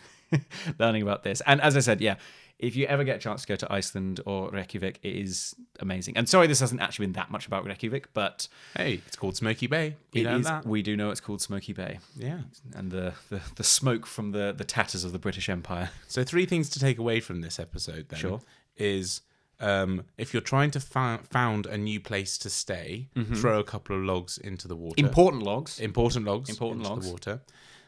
learning 0.79 1.03
about 1.03 1.23
this. 1.23 1.41
And 1.45 1.61
as 1.61 1.77
I 1.77 1.81
said, 1.81 2.01
yeah. 2.01 2.15
If 2.59 2.75
you 2.75 2.85
ever 2.87 3.05
get 3.05 3.15
a 3.15 3.19
chance 3.19 3.43
to 3.43 3.47
go 3.47 3.55
to 3.55 3.71
Iceland 3.73 4.19
or 4.25 4.49
Reykjavik, 4.51 4.99
it 5.01 5.15
is 5.15 5.55
amazing. 5.79 6.17
And 6.17 6.27
sorry, 6.27 6.45
this 6.45 6.59
hasn't 6.59 6.81
actually 6.81 7.05
been 7.05 7.13
that 7.13 7.31
much 7.31 7.47
about 7.47 7.63
Reykjavik, 7.65 8.13
but 8.13 8.49
hey, 8.75 9.01
it's 9.07 9.15
called 9.15 9.37
Smoky 9.37 9.67
Bay. 9.67 9.95
You 10.11 10.21
it 10.21 10.23
know 10.25 10.37
is- 10.39 10.45
that? 10.45 10.65
we 10.65 10.81
do 10.81 10.97
know 10.97 11.09
it's 11.09 11.21
called 11.21 11.41
Smoky 11.41 11.71
Bay, 11.71 11.99
Yeah. 12.17 12.39
and 12.75 12.91
the, 12.91 13.13
the, 13.29 13.39
the 13.55 13.63
smoke 13.63 14.05
from 14.05 14.31
the, 14.33 14.53
the 14.55 14.65
tatters 14.65 15.05
of 15.05 15.13
the 15.13 15.19
British 15.19 15.47
Empire. 15.47 15.91
So 16.09 16.23
three 16.25 16.45
things 16.45 16.69
to 16.71 16.79
take 16.79 16.97
away 16.97 17.21
from 17.21 17.39
this 17.39 17.59
episode 17.59 18.09
then 18.09 18.19
Sure. 18.19 18.41
is 18.75 19.21
um, 19.61 20.03
if 20.17 20.33
you're 20.33 20.41
trying 20.41 20.71
to 20.71 20.81
fou- 20.81 21.19
found 21.29 21.65
a 21.65 21.77
new 21.77 22.01
place 22.01 22.37
to 22.39 22.49
stay, 22.49 23.07
Mm-hmm. 23.15 23.35
throw 23.35 23.59
a 23.59 23.63
couple 23.63 23.95
of 23.95 24.03
logs 24.03 24.37
into 24.37 24.67
the 24.67 24.75
water. 24.75 24.95
Important 24.97 25.43
logs. 25.43 25.79
important 25.79 26.25
logs 26.25 26.49
Important 26.49 26.81
into 26.81 26.89
logs. 26.93 27.05
the 27.05 27.11
water. 27.13 27.41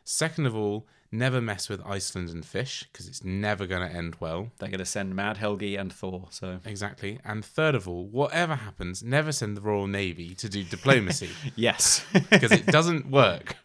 Second 0.06 0.46
of 0.46 0.56
all, 0.56 0.88
never 1.12 1.42
mess 1.42 1.68
with 1.70 1.82
Iceland 1.86 2.30
and 2.30 2.46
fish 2.46 2.88
because 2.92 3.08
it's 3.08 3.24
never 3.24 3.68
going 3.68 3.88
to 3.88 3.96
end 3.96 4.18
well. 4.20 4.52
They're 4.58 4.70
going 4.70 4.80
to 4.80 4.86
send 4.86 5.16
Mad 5.16 5.38
Helgi 5.38 5.76
and 5.76 5.92
Thor. 5.92 6.28
So 6.30 6.60
Exactly. 6.66 7.20
And 7.26 7.44
third 7.44 7.76
of 7.76 7.88
all, 7.88 8.06
whatever 8.06 8.56
happens, 8.56 9.04
never 9.04 9.32
send 9.32 9.58
the 9.58 9.62
Royal 9.62 9.88
Navy 9.88 10.34
to 10.36 10.50
do 10.50 10.64
diplomacy 10.64 11.30
yes, 11.56 12.06
because 12.30 12.52
it 12.52 12.66
doesn't 12.68 13.10
work. 13.10 13.58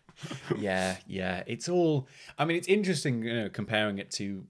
yeah, 0.59 0.97
yeah. 1.07 1.43
It's 1.47 1.69
all. 1.69 2.09
I 2.39 2.45
mean, 2.45 2.57
it's 2.57 2.69
interesting, 2.69 3.23
you 3.23 3.35
know, 3.35 3.49
comparing 3.49 3.99
it 3.99 4.11
to. 4.13 4.45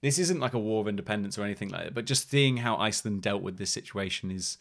This 0.00 0.20
isn't 0.20 0.38
like 0.38 0.54
a 0.54 0.60
war 0.60 0.80
of 0.80 0.86
independence 0.86 1.36
or 1.36 1.42
anything 1.42 1.70
like 1.70 1.82
that, 1.82 1.94
but 1.94 2.04
just 2.04 2.30
seeing 2.30 2.58
how 2.58 2.76
Iceland 2.76 3.20
dealt 3.20 3.42
with 3.42 3.58
this 3.58 3.70
situation 3.70 4.30
is 4.30 4.56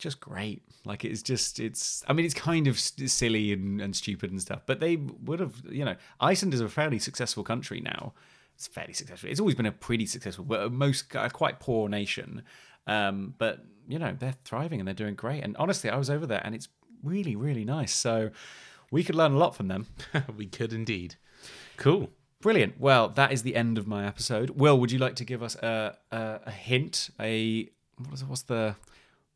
just 0.00 0.20
great. 0.20 0.62
Like 0.84 1.04
it's 1.04 1.22
just, 1.22 1.60
it's. 1.60 2.04
I 2.08 2.12
mean, 2.12 2.24
it's 2.24 2.34
kind 2.34 2.66
of 2.66 2.76
s- 2.76 2.92
silly 3.06 3.52
and, 3.52 3.80
and 3.80 3.94
stupid 3.94 4.30
and 4.30 4.40
stuff, 4.40 4.62
but 4.66 4.80
they 4.80 4.96
would 4.96 5.40
have, 5.40 5.62
you 5.70 5.84
know, 5.84 5.96
Iceland 6.20 6.54
is 6.54 6.60
a 6.60 6.68
fairly 6.68 6.98
successful 6.98 7.44
country 7.44 7.80
now. 7.80 8.14
It's 8.54 8.66
fairly 8.66 8.92
successful. 8.92 9.30
It's 9.30 9.40
always 9.40 9.54
been 9.54 9.66
a 9.66 9.72
pretty 9.72 10.06
successful, 10.06 10.44
but 10.44 10.70
most 10.72 11.14
a 11.14 11.30
quite 11.30 11.60
poor 11.60 11.88
nation. 11.88 12.42
Um, 12.86 13.34
but 13.38 13.64
you 13.88 13.98
know, 13.98 14.14
they're 14.18 14.36
thriving 14.44 14.80
and 14.80 14.86
they're 14.86 14.94
doing 14.94 15.14
great. 15.14 15.42
And 15.42 15.56
honestly, 15.56 15.90
I 15.90 15.96
was 15.96 16.10
over 16.10 16.26
there, 16.26 16.40
and 16.44 16.54
it's 16.54 16.68
really, 17.02 17.36
really 17.36 17.64
nice. 17.64 17.94
So 17.94 18.30
we 18.90 19.04
could 19.04 19.14
learn 19.14 19.32
a 19.32 19.38
lot 19.38 19.54
from 19.56 19.68
them. 19.68 19.86
we 20.36 20.46
could 20.46 20.72
indeed. 20.72 21.16
Cool. 21.76 22.10
Brilliant. 22.40 22.80
Well, 22.80 23.08
that 23.10 23.32
is 23.32 23.42
the 23.42 23.54
end 23.54 23.78
of 23.78 23.86
my 23.86 24.06
episode. 24.06 24.50
Will, 24.50 24.78
would 24.80 24.90
you 24.90 24.98
like 24.98 25.16
to 25.16 25.24
give 25.24 25.42
us 25.42 25.56
a 25.56 25.96
a, 26.10 26.40
a 26.46 26.50
hint? 26.50 27.10
A 27.20 27.68
what 27.96 28.20
it, 28.20 28.26
what's 28.26 28.42
the 28.42 28.76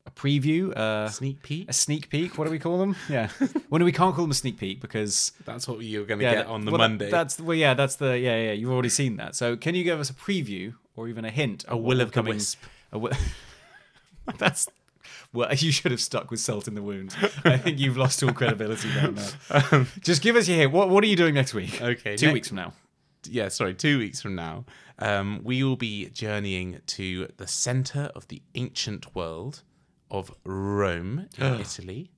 a 0.06 0.10
preview? 0.10 0.76
Uh, 0.76 1.08
Sneak 1.08 1.42
peek. 1.42 1.68
a 1.68 1.72
sneak 1.72 2.08
peek? 2.10 2.36
What 2.36 2.44
do 2.44 2.50
we 2.50 2.58
call 2.58 2.78
them? 2.78 2.94
Yeah. 3.08 3.28
when 3.68 3.82
we 3.84 3.92
can't 3.92 4.14
call 4.14 4.24
them 4.24 4.30
a 4.30 4.34
sneak 4.34 4.58
peek 4.58 4.80
because 4.80 5.32
That's 5.44 5.66
what 5.66 5.80
you're 5.80 6.04
going 6.04 6.20
to 6.20 6.24
yeah, 6.26 6.34
get 6.34 6.46
on 6.46 6.64
the 6.64 6.70
well, 6.72 6.78
Monday. 6.78 7.10
that's 7.10 7.40
well, 7.40 7.56
yeah, 7.56 7.74
that's 7.74 7.96
the 7.96 8.18
yeah, 8.18 8.36
yeah. 8.46 8.52
You've 8.52 8.70
already 8.70 8.88
seen 8.90 9.16
that. 9.16 9.34
So 9.34 9.56
can 9.56 9.74
you 9.74 9.82
give 9.84 9.98
us 10.00 10.10
a 10.10 10.14
preview 10.14 10.74
or 10.96 11.08
even 11.08 11.24
a 11.24 11.30
hint? 11.30 11.64
a 11.68 11.76
will 11.76 12.00
of 12.00 12.08
the 12.08 12.14
coming- 12.14 12.34
wisp. 12.34 12.62
A 12.92 12.96
wi- 12.96 13.16
that's 14.38 14.68
well, 15.32 15.52
you 15.54 15.72
should 15.72 15.90
have 15.90 16.00
stuck 16.00 16.30
with 16.30 16.40
salt 16.40 16.68
in 16.68 16.74
the 16.74 16.82
wound. 16.82 17.14
I 17.44 17.56
think 17.56 17.78
you've 17.78 17.96
lost 17.96 18.22
all 18.22 18.32
credibility 18.32 18.88
down 18.94 19.16
there. 19.16 19.86
Just 20.00 20.22
give 20.22 20.36
us 20.36 20.46
your 20.48 20.56
hint. 20.58 20.72
What 20.72 20.88
What 20.90 21.02
are 21.04 21.06
you 21.06 21.16
doing 21.16 21.34
next 21.34 21.54
week? 21.54 21.80
Okay, 21.82 22.16
two 22.16 22.26
next- 22.26 22.34
weeks 22.34 22.48
from 22.48 22.56
now. 22.58 22.72
yeah, 23.28 23.48
sorry, 23.48 23.74
two 23.74 23.98
weeks 23.98 24.20
from 24.20 24.34
now, 24.34 24.64
um, 24.98 25.40
we 25.42 25.62
will 25.64 25.76
be 25.76 26.08
journeying 26.10 26.80
to 26.88 27.28
the 27.36 27.46
center 27.46 28.10
of 28.14 28.28
the 28.28 28.42
ancient 28.54 29.14
world 29.14 29.62
of 30.10 30.32
Rome 30.44 31.28
in 31.38 31.60
Italy. 31.60 32.10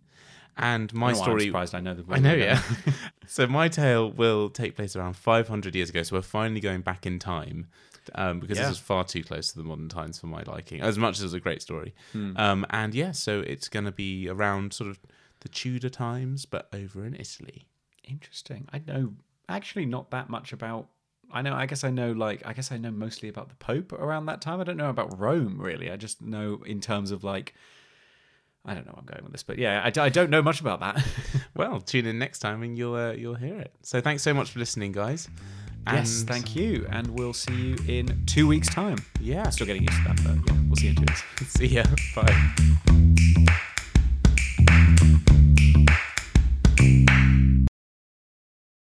And 0.59 0.93
my 0.95 1.13
know 1.13 1.19
why 1.19 1.19
I'm 1.19 1.25
story. 1.25 1.45
surprised 1.47 1.75
I 1.75 1.81
know 1.81 1.95
the. 1.95 2.05
I 2.11 2.19
know, 2.19 2.35
yeah. 2.35 2.63
so 3.27 3.47
my 3.47 3.69
tale 3.69 4.11
will 4.11 4.49
take 4.49 4.75
place 4.75 4.97
around 4.97 5.15
500 5.15 5.75
years 5.75 5.91
ago. 5.91 6.03
So 6.03 6.17
we're 6.17 6.23
finally 6.23 6.61
going 6.61 6.81
back 6.81 7.05
in 7.05 7.19
time 7.19 7.67
um, 8.15 8.41
because 8.41 8.57
Yeah. 8.57 8.69
this 8.69 8.77
is 8.77 8.83
far 8.83 9.05
too 9.05 9.23
close 9.23 9.53
to 9.53 9.59
the 9.59 9.65
modern 9.65 9.91
times 9.91 10.19
for 10.19 10.29
my 10.29 10.43
liking, 10.45 10.81
as 10.81 10.97
much 10.97 11.19
as 11.19 11.25
it's 11.25 11.35
a 11.35 11.41
great 11.41 11.61
story. 11.61 11.95
Hmm. 12.13 12.33
Um, 12.37 12.67
and 12.71 12.95
yeah, 12.95 13.13
so 13.13 13.41
it's 13.41 13.69
going 13.69 13.85
to 13.85 13.93
be 13.93 14.29
around 14.31 14.73
sort 14.73 14.89
of 14.89 14.99
the 15.41 15.49
Tudor 15.51 15.91
times, 15.91 16.47
but 16.47 16.69
over 16.73 17.05
in 17.05 17.15
Italy. 17.15 17.67
Interesting. 18.05 18.67
I 18.73 18.81
know 18.87 19.13
actually 19.51 19.85
not 19.85 20.11
that 20.11 20.31
much 20.31 20.53
about. 20.55 20.89
I 21.31 21.43
know. 21.43 21.55
I 21.55 21.67
guess 21.67 21.85
I 21.85 21.91
know. 21.91 22.13
Like, 22.13 22.47
I 22.47 22.53
guess 22.55 22.73
I 22.73 22.79
know 22.79 22.93
mostly 22.93 23.29
about 23.29 23.49
the 23.51 23.57
Pope 23.57 23.93
around 23.93 24.27
that 24.27 24.41
time. 24.41 24.61
I 24.61 24.65
don't 24.65 24.77
know 24.79 24.91
about 24.91 25.19
Rome 25.19 25.61
really. 25.61 25.91
I 25.91 25.97
just 25.97 26.23
know 26.23 26.63
in 26.65 26.81
terms 26.81 27.11
of 27.11 27.25
like. 27.25 27.53
I 28.67 28.75
don't 28.75 28.85
know 28.85 28.93
where 28.93 29.01
I'm 29.01 29.07
going 29.07 29.23
with 29.23 29.33
this, 29.33 29.45
but 29.45 29.59
yeah, 29.59 29.83
I, 29.85 30.01
I 30.01 30.09
don't 30.09 30.29
know 30.29 30.43
much 30.43 30.61
about 30.61 30.81
that. 30.81 31.03
well, 31.55 31.81
tune 31.81 32.05
in 32.05 32.19
next 32.19 32.41
time 32.41 32.63
and 32.63 32.77
you'll 32.77 32.97
uh, 32.97 33.13
you'll 33.13 33.37
hear 33.37 33.59
it. 33.61 33.73
So 33.83 34.01
thanks 34.01 34.23
so 34.23 34.35
much 34.35 34.51
for 34.51 34.59
listening, 34.59 34.93
guys. 34.93 35.29
And 35.87 35.99
yes, 35.99 36.25
thank 36.25 36.57
you, 36.57 36.85
and 36.91 37.07
we'll 37.17 37.33
see 37.33 37.55
you 37.55 37.77
in 37.87 38.27
two 38.27 38.49
weeks' 38.49 38.69
time. 38.69 38.99
Yeah, 39.21 39.49
still 39.51 39.69
getting 39.69 39.85
used 39.85 39.97
to 39.99 40.09
that, 40.09 40.17
but 40.25 40.53
yeah, 40.53 40.61
we'll 40.67 40.75
see 40.75 40.87
you 40.87 40.91
in 40.91 40.97
two 40.97 41.03
weeks. 41.03 41.23
see 41.47 41.67
ya. 41.69 41.85
Bye. 42.17 43.63